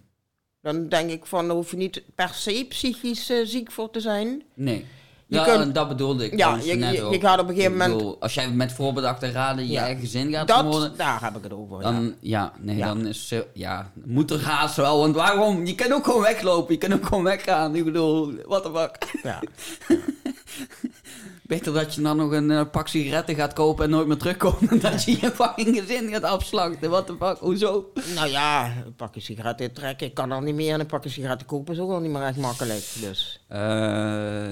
Dan 0.60 0.88
denk 0.88 1.10
ik 1.10 1.26
van, 1.26 1.46
daar 1.46 1.56
hoef 1.56 1.70
je 1.70 1.76
niet 1.76 2.02
per 2.14 2.28
se 2.28 2.66
psychisch 2.68 3.30
eh, 3.30 3.44
ziek 3.44 3.72
voor 3.72 3.90
te 3.90 4.00
zijn. 4.00 4.42
Nee. 4.54 4.86
Je 5.30 5.36
ja, 5.36 5.44
kunt- 5.44 5.74
dat 5.74 5.88
bedoelde 5.88 6.24
ik 6.24 6.38
Ja, 6.38 6.58
je, 6.62 6.74
net 6.74 6.94
je, 6.94 7.02
ook. 7.02 7.12
je 7.12 7.20
gaat 7.20 7.38
op 7.40 7.48
een 7.48 7.54
gegeven 7.54 7.76
moment... 7.76 7.96
bedoel, 7.96 8.16
als 8.20 8.34
jij 8.34 8.50
met 8.50 8.72
voorbedachte 8.72 9.30
raden 9.30 9.66
je 9.66 9.72
Ja. 9.72 9.82
eigen 9.82 10.00
gezin 10.00 10.30
gaat 10.32 10.48
Dat, 10.48 10.96
daar 10.96 11.22
heb 11.22 11.36
ik 11.36 11.42
het 11.42 11.52
over. 11.52 11.76
ja. 11.76 11.82
dan, 11.82 12.14
ja. 12.20 12.52
nee, 12.60 12.76
Ja. 12.76 12.86
dan 12.86 13.06
is 13.06 13.34
ja, 13.54 13.90
moet 14.04 14.30
er 14.30 14.42
haast 14.44 14.76
wel, 14.76 14.98
want 14.98 15.14
waarom? 15.14 15.66
Je 15.66 15.74
kan 15.74 15.92
ook 15.92 16.04
gewoon 16.04 16.22
weglopen, 16.22 16.72
je 16.74 16.78
kan 16.80 16.92
ook 16.92 17.06
gewoon 17.06 17.24
weggaan. 17.24 17.74
Ik 17.76 17.84
bedoel, 17.84 18.32
what 18.46 18.62
the 18.62 18.70
fuck. 18.74 19.20
Ja. 19.22 19.40
Beter 21.48 21.72
dat 21.72 21.94
je 21.94 22.00
dan 22.00 22.16
nog 22.16 22.32
een 22.32 22.50
eh, 22.50 22.60
pak 22.70 22.88
sigaretten 22.88 23.34
gaat 23.34 23.52
kopen 23.52 23.84
en 23.84 23.90
nooit 23.90 24.06
meer 24.06 24.16
terugkomt, 24.16 24.68
dan 24.68 24.78
dat 24.78 25.04
je 25.04 25.10
je 25.20 25.30
fucking 25.30 25.76
gezin 25.78 26.10
gaat 26.10 26.22
afslachten. 26.22 26.90
What 26.90 27.06
the 27.06 27.14
fuck, 27.20 27.36
hoezo? 27.38 27.90
Nou 28.14 28.28
ja, 28.28 28.64
een 28.86 28.94
pakje 28.96 29.20
sigaretten 29.20 29.72
trekken, 29.72 30.06
ik 30.06 30.14
kan 30.14 30.32
al 30.32 30.40
niet 30.40 30.54
meer. 30.54 30.72
En 30.72 30.80
een 30.80 30.86
pakje 30.86 31.08
sigaretten 31.10 31.46
kopen 31.46 31.74
is 31.74 31.80
ook 31.80 31.90
al 31.90 32.00
niet 32.00 32.10
meer 32.10 32.22
echt 32.22 32.36
makkelijk. 32.36 32.84
Dus. 33.00 33.40
Eh, 33.48 33.58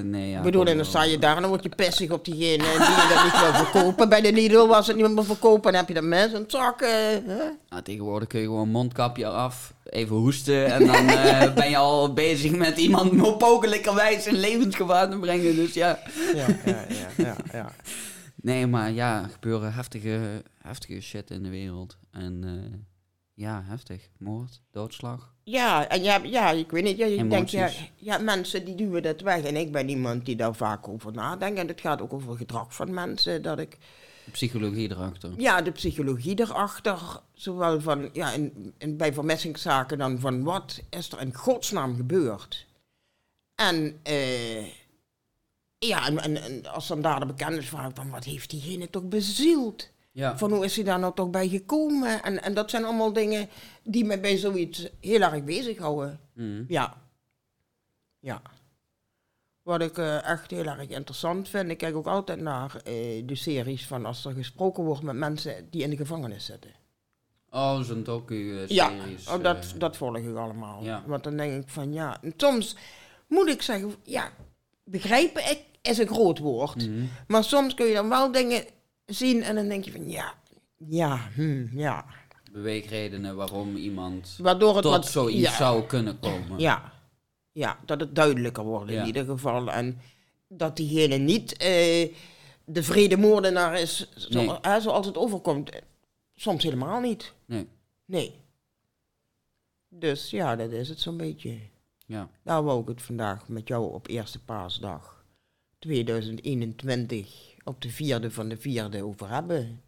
nee, 0.02 0.30
ja. 0.30 0.36
ik 0.36 0.42
bedoel, 0.42 0.66
en 0.66 0.76
dan 0.76 0.84
sta 0.84 1.02
je 1.02 1.18
daar 1.18 1.34
en 1.36 1.40
dan 1.40 1.50
word 1.50 1.62
je 1.62 1.68
pissig 1.68 2.10
op 2.10 2.24
diegene 2.24 2.62
die 2.62 2.72
je 2.72 3.06
dat 3.14 3.24
niet 3.24 3.40
wil 3.40 3.64
verkopen. 3.64 4.08
Bij 4.08 4.20
de 4.20 4.32
Lidl 4.32 4.66
was 4.66 4.86
het 4.86 4.96
niet 4.96 5.10
meer 5.10 5.24
verkopen. 5.24 5.72
En 5.72 5.78
heb 5.78 5.88
je 5.88 5.94
dat 5.94 6.02
mes 6.04 6.32
en 6.32 6.44
zak. 6.46 6.80
eh, 6.80 6.88
hè? 7.26 7.44
Nou, 7.68 7.82
tegenwoordig 7.82 8.28
kun 8.28 8.40
je 8.40 8.46
gewoon 8.46 8.62
een 8.62 8.68
mondkapje 8.68 9.26
af, 9.26 9.72
even 9.90 10.16
hoesten 10.16 10.66
en 10.72 10.86
dan 10.86 11.08
eh, 11.18 11.54
ben 11.54 11.70
je 11.70 11.76
al 11.76 12.12
bezig 12.12 12.50
met 12.56 12.78
iemand 12.78 13.12
mogelijkerwijs 13.12 14.26
in 14.26 14.34
levensgevaar 14.34 15.10
te 15.10 15.18
brengen. 15.18 15.54
Dus 15.54 15.74
ja. 15.74 15.98
Ja, 16.34 16.46
ja, 16.64 16.84
ja, 16.88 17.08
ja, 17.16 17.36
ja. 17.52 17.72
Nee, 18.36 18.66
maar 18.66 18.90
ja, 18.90 19.22
er 19.22 19.28
gebeuren 19.28 19.74
heftige, 19.74 20.42
heftige 20.58 21.00
shit 21.00 21.30
in 21.30 21.42
de 21.42 21.50
wereld. 21.50 21.98
En 22.10 22.44
eh, 22.44 22.78
ja, 23.34 23.62
heftig. 23.66 24.08
Moord, 24.18 24.62
doodslag. 24.70 25.34
Ja, 25.42 25.88
en 25.88 26.02
ja, 26.02 26.20
ja, 26.22 26.50
ik 26.50 26.70
weet 26.70 26.84
niet. 26.84 26.96
Ja, 26.96 27.06
je 27.06 27.26
denkt, 27.26 27.50
ja, 27.50 27.70
ja, 27.96 28.18
mensen 28.18 28.64
die 28.64 28.74
duwen 28.74 29.02
dat 29.02 29.20
weg. 29.20 29.42
En 29.42 29.56
ik 29.56 29.72
ben 29.72 29.88
iemand 29.88 30.24
die 30.24 30.36
daar 30.36 30.54
vaak 30.54 30.88
over 30.88 31.12
nadenkt. 31.12 31.58
En 31.58 31.68
het 31.68 31.80
gaat 31.80 32.02
ook 32.02 32.12
over 32.12 32.36
gedrag 32.36 32.74
van 32.74 32.94
mensen. 32.94 33.42
Dat 33.42 33.58
ik, 33.58 33.78
De 34.26 34.32
psychologie 34.32 34.90
erachter. 34.90 35.32
ja, 35.36 35.62
de 35.62 35.70
psychologie 35.70 36.40
erachter. 36.40 36.98
Zowel 37.34 37.80
van, 37.80 38.10
ja, 38.12 38.32
in, 38.32 38.74
in, 38.78 38.96
bij 38.96 39.12
vermissingszaken 39.12 39.98
dan 39.98 40.20
van 40.20 40.42
wat 40.42 40.80
is 40.90 41.12
er 41.12 41.20
in 41.20 41.34
godsnaam 41.34 41.96
gebeurd. 41.96 42.66
En, 43.54 44.00
eh, 44.02 44.66
ja, 45.78 46.06
en, 46.06 46.18
en, 46.18 46.42
en 46.42 46.66
als 46.66 46.86
dan 46.86 47.02
daar 47.02 47.20
de 47.20 47.26
bekende 47.26 47.62
vraagt 47.62 47.96
van 47.96 48.10
wat 48.10 48.24
heeft 48.24 48.50
diegene 48.50 48.90
toch 48.90 49.08
bezield? 49.08 49.88
Ja. 50.12 50.38
Van 50.38 50.52
hoe 50.52 50.64
is 50.64 50.76
hij 50.76 50.84
daar 50.84 50.98
nou 50.98 51.14
toch 51.14 51.30
bij 51.30 51.48
gekomen? 51.48 52.22
En, 52.22 52.42
en 52.42 52.54
dat 52.54 52.70
zijn 52.70 52.84
allemaal 52.84 53.12
dingen 53.12 53.48
die 53.82 54.04
me 54.04 54.20
bij 54.20 54.36
zoiets 54.36 54.88
heel 55.00 55.20
erg 55.20 55.44
bezighouden. 55.44 56.20
Mhm. 56.32 56.64
Ja. 56.68 57.02
Ja. 58.20 58.42
Wat 59.66 59.82
ik 59.82 59.98
eh, 59.98 60.28
echt 60.28 60.50
heel 60.50 60.64
erg 60.64 60.88
interessant 60.88 61.48
vind, 61.48 61.70
ik 61.70 61.78
kijk 61.78 61.96
ook 61.96 62.06
altijd 62.06 62.40
naar 62.40 62.76
eh, 62.84 63.22
de 63.26 63.34
series 63.34 63.86
van 63.86 64.06
als 64.06 64.24
er 64.24 64.32
gesproken 64.32 64.84
wordt 64.84 65.02
met 65.02 65.16
mensen 65.16 65.66
die 65.70 65.82
in 65.82 65.90
de 65.90 65.96
gevangenis 65.96 66.44
zitten. 66.44 66.70
Oh, 67.50 67.80
zo'n 67.80 68.02
docu-series. 68.02 68.70
ja, 68.70 68.90
oh, 69.28 69.42
dat, 69.42 69.72
eh. 69.72 69.78
dat 69.78 69.96
volg 69.96 70.16
ik 70.16 70.36
allemaal. 70.36 70.84
ja. 70.84 71.02
Want 71.06 71.24
dan 71.24 71.36
denk 71.36 71.62
ik 71.62 71.68
van 71.68 71.92
ja, 71.92 72.22
en 72.22 72.34
soms 72.36 72.76
moet 73.28 73.48
ik 73.48 73.62
zeggen, 73.62 73.94
ja, 74.02 74.30
begrijpen 74.84 75.50
ik 75.50 75.60
is 75.82 75.98
een 75.98 76.08
groot 76.08 76.38
woord. 76.38 76.88
Mhm. 76.88 77.04
Maar 77.26 77.44
soms 77.44 77.74
kun 77.74 77.86
je 77.86 77.94
dan 77.94 78.08
wel 78.08 78.32
dingen 78.32 78.64
zien 79.06 79.42
en 79.42 79.54
dan 79.54 79.68
denk 79.68 79.84
je 79.84 79.92
van 79.92 80.08
ja, 80.08 80.34
ja, 80.76 81.20
hm, 81.34 81.78
ja. 81.78 82.04
Beweegredenen 82.52 83.36
waarom 83.36 83.76
iemand 83.76 84.36
Waardoor 84.38 84.74
het 84.74 84.82
tot 84.82 84.92
wat 84.92 85.06
zoiets 85.06 85.40
ja, 85.40 85.56
zou 85.56 85.82
kunnen 85.82 86.18
komen. 86.18 86.58
Ja. 86.58 86.94
Ja, 87.56 87.78
dat 87.84 88.00
het 88.00 88.14
duidelijker 88.14 88.64
wordt 88.64 88.90
in 88.90 88.96
Ja. 88.96 89.04
ieder 89.06 89.24
geval. 89.24 89.72
En 89.72 90.00
dat 90.48 90.76
diegene 90.76 91.16
niet 91.16 91.56
eh, 91.56 92.12
de 92.64 92.82
vredemoordenaar 92.82 93.80
is 93.80 94.12
zo, 94.16 94.42
Nee. 94.42 94.58
hè, 94.60 94.80
zoals 94.80 95.06
het 95.06 95.16
overkomt. 95.16 95.70
Soms 96.34 96.62
helemaal 96.62 97.00
niet. 97.00 97.32
Nee. 97.46 97.68
Nee. 98.04 98.34
Dus 99.88 100.30
ja, 100.30 100.56
dat 100.56 100.70
is 100.70 100.88
het 100.88 101.00
zo'n 101.00 101.16
beetje. 101.16 101.58
Ja. 102.06 102.28
Daar 102.42 102.62
wou 102.62 102.82
ik 102.82 102.88
het 102.88 103.02
vandaag 103.02 103.48
met 103.48 103.68
jou 103.68 103.92
op 103.92 104.08
eerste 104.08 104.38
paasdag 104.44 105.24
2021 105.78 107.54
op 107.64 107.80
de 107.82 107.90
vierde 107.90 108.30
van 108.30 108.48
de 108.48 108.56
vierde 108.56 109.04
over 109.04 109.28
hebben. 109.30 109.80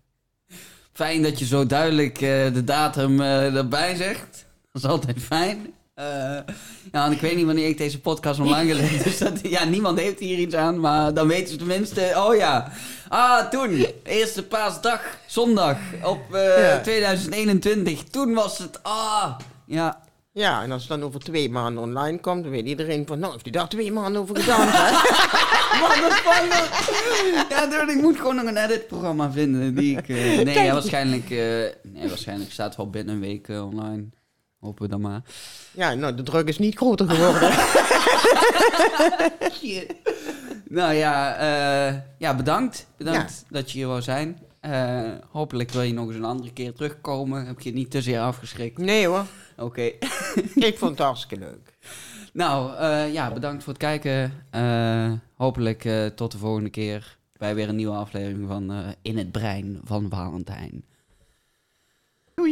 Fijn 0.93 1.23
dat 1.23 1.39
je 1.39 1.45
zo 1.47 1.67
duidelijk 1.67 2.15
eh, 2.21 2.53
de 2.55 2.65
datum 2.65 3.21
eh, 3.21 3.55
erbij 3.57 3.95
zegt. 3.97 4.47
Dat 4.73 4.83
is 4.83 4.89
altijd 4.89 5.19
fijn. 5.19 5.73
Eh, 5.99 6.39
ja, 6.93 7.07
ik 7.11 7.21
weet 7.21 7.37
niet 7.37 7.47
wanneer 7.47 7.69
ik 7.69 7.79
deze 7.79 8.01
podcast 8.01 8.41
online 8.41 8.75
gezet 8.75 9.05
Dus 9.05 9.19
dat, 9.19 9.39
ja, 9.43 9.65
niemand 9.65 9.99
heeft 9.99 10.19
hier 10.19 10.39
iets 10.39 10.55
aan. 10.55 10.81
Maar 10.81 11.15
dan 11.15 11.29
weten 11.29 11.49
ze 11.49 11.57
tenminste... 11.57 12.13
Oh 12.17 12.37
ja. 12.37 12.73
Ah, 13.09 13.49
toen. 13.49 13.87
Eerste 14.03 14.43
paasdag. 14.43 15.01
Zondag. 15.27 15.77
Op 16.05 16.35
eh, 16.35 16.69
Ja. 16.69 16.81
2021. 16.81 18.05
Toen 18.05 18.35
was 18.35 18.59
het... 18.59 18.83
Ah. 18.83 19.39
Ja. 19.67 20.01
Ja, 20.33 20.63
en 20.63 20.73
als 20.73 20.81
het 20.81 20.91
dan 20.91 21.03
over 21.03 21.21
twee 21.21 21.51
maanden 21.51 21.83
online 21.83 22.21
komt, 22.21 22.43
dan 22.43 22.53
weet 22.53 22.67
iedereen 22.67 23.07
van, 23.07 23.19
nou, 23.19 23.33
heeft 23.33 23.45
hij 23.45 23.53
daar 23.53 23.69
twee 23.69 23.93
maanden 23.93 24.23
over 24.23 24.37
gedaan, 24.37 24.69
hè? 24.71 24.91
Ja, 27.49 27.67
dude, 27.67 27.93
ik 27.93 28.01
moet 28.01 28.17
gewoon 28.17 28.37
nog 28.37 28.45
een 28.45 28.57
editprogramma 28.57 29.31
vinden 29.31 29.75
die 29.75 29.97
ik... 29.99 30.09
eh, 30.09 30.17
nee, 30.45 30.65
ja, 30.65 30.73
waarschijnlijk... 30.73 31.31
eh, 31.31 31.37
nee, 31.83 32.09
waarschijnlijk 32.09 32.53
staat 32.53 32.67
het 32.67 32.77
wel 32.77 32.91
binnen 32.91 33.15
een 33.15 33.21
week 33.21 33.49
eh, 33.49 33.67
online. 33.67 34.05
Hopen 34.61 34.83
we 34.83 34.89
dan 34.89 35.01
maar. 35.01 35.21
Ja, 35.73 35.95
nou, 35.95 36.15
de 36.15 36.23
druk 36.23 36.49
is 36.49 36.59
niet 36.59 36.77
groter 36.77 37.09
geworden. 37.11 37.51
Nou 40.69 40.93
ja, 40.95 41.35
eh, 41.37 42.01
ja 42.19 42.35
bedankt. 42.37 42.87
Bedankt 42.97 43.45
Ja. 43.45 43.47
dat 43.51 43.71
je 43.71 43.79
hier 43.79 43.87
wou 43.87 44.03
zijn. 44.03 44.39
Eh, 44.61 45.11
hopelijk 45.31 45.71
wil 45.71 45.83
je 45.83 45.93
nog 45.93 46.07
eens 46.07 46.17
een 46.17 46.25
andere 46.25 46.53
keer 46.53 46.73
terugkomen. 46.75 47.47
Heb 47.47 47.61
je 47.61 47.69
het 47.69 47.79
niet 47.79 47.91
te 47.91 48.03
zeer 48.03 48.21
afgeschrikt? 48.21 48.79
Nee 48.79 49.07
hoor, 49.07 49.25
Oké. 49.57 49.83
ik 50.71 50.75
vond 50.79 50.91
het 50.91 50.99
hartstikke 51.07 51.45
leuk. 51.45 51.77
nou, 52.33 52.77
eh, 52.77 53.13
ja, 53.13 53.33
bedankt 53.33 53.63
voor 53.65 53.73
het 53.73 53.83
kijken. 53.83 54.33
Eh, 54.51 55.13
hopelijk 55.37 55.85
eh, 55.85 56.07
tot 56.07 56.33
de 56.33 56.39
volgende 56.39 56.71
keer 56.71 57.17
bij 57.37 57.55
weer 57.55 57.69
een 57.69 57.77
nieuwe 57.77 57.97
aflevering 57.97 58.49
van 58.49 58.71
eh, 58.73 58.79
In 59.03 59.19
het 59.19 59.33
Brein 59.33 59.81
van 59.85 60.07
Valentijn. 60.11 60.85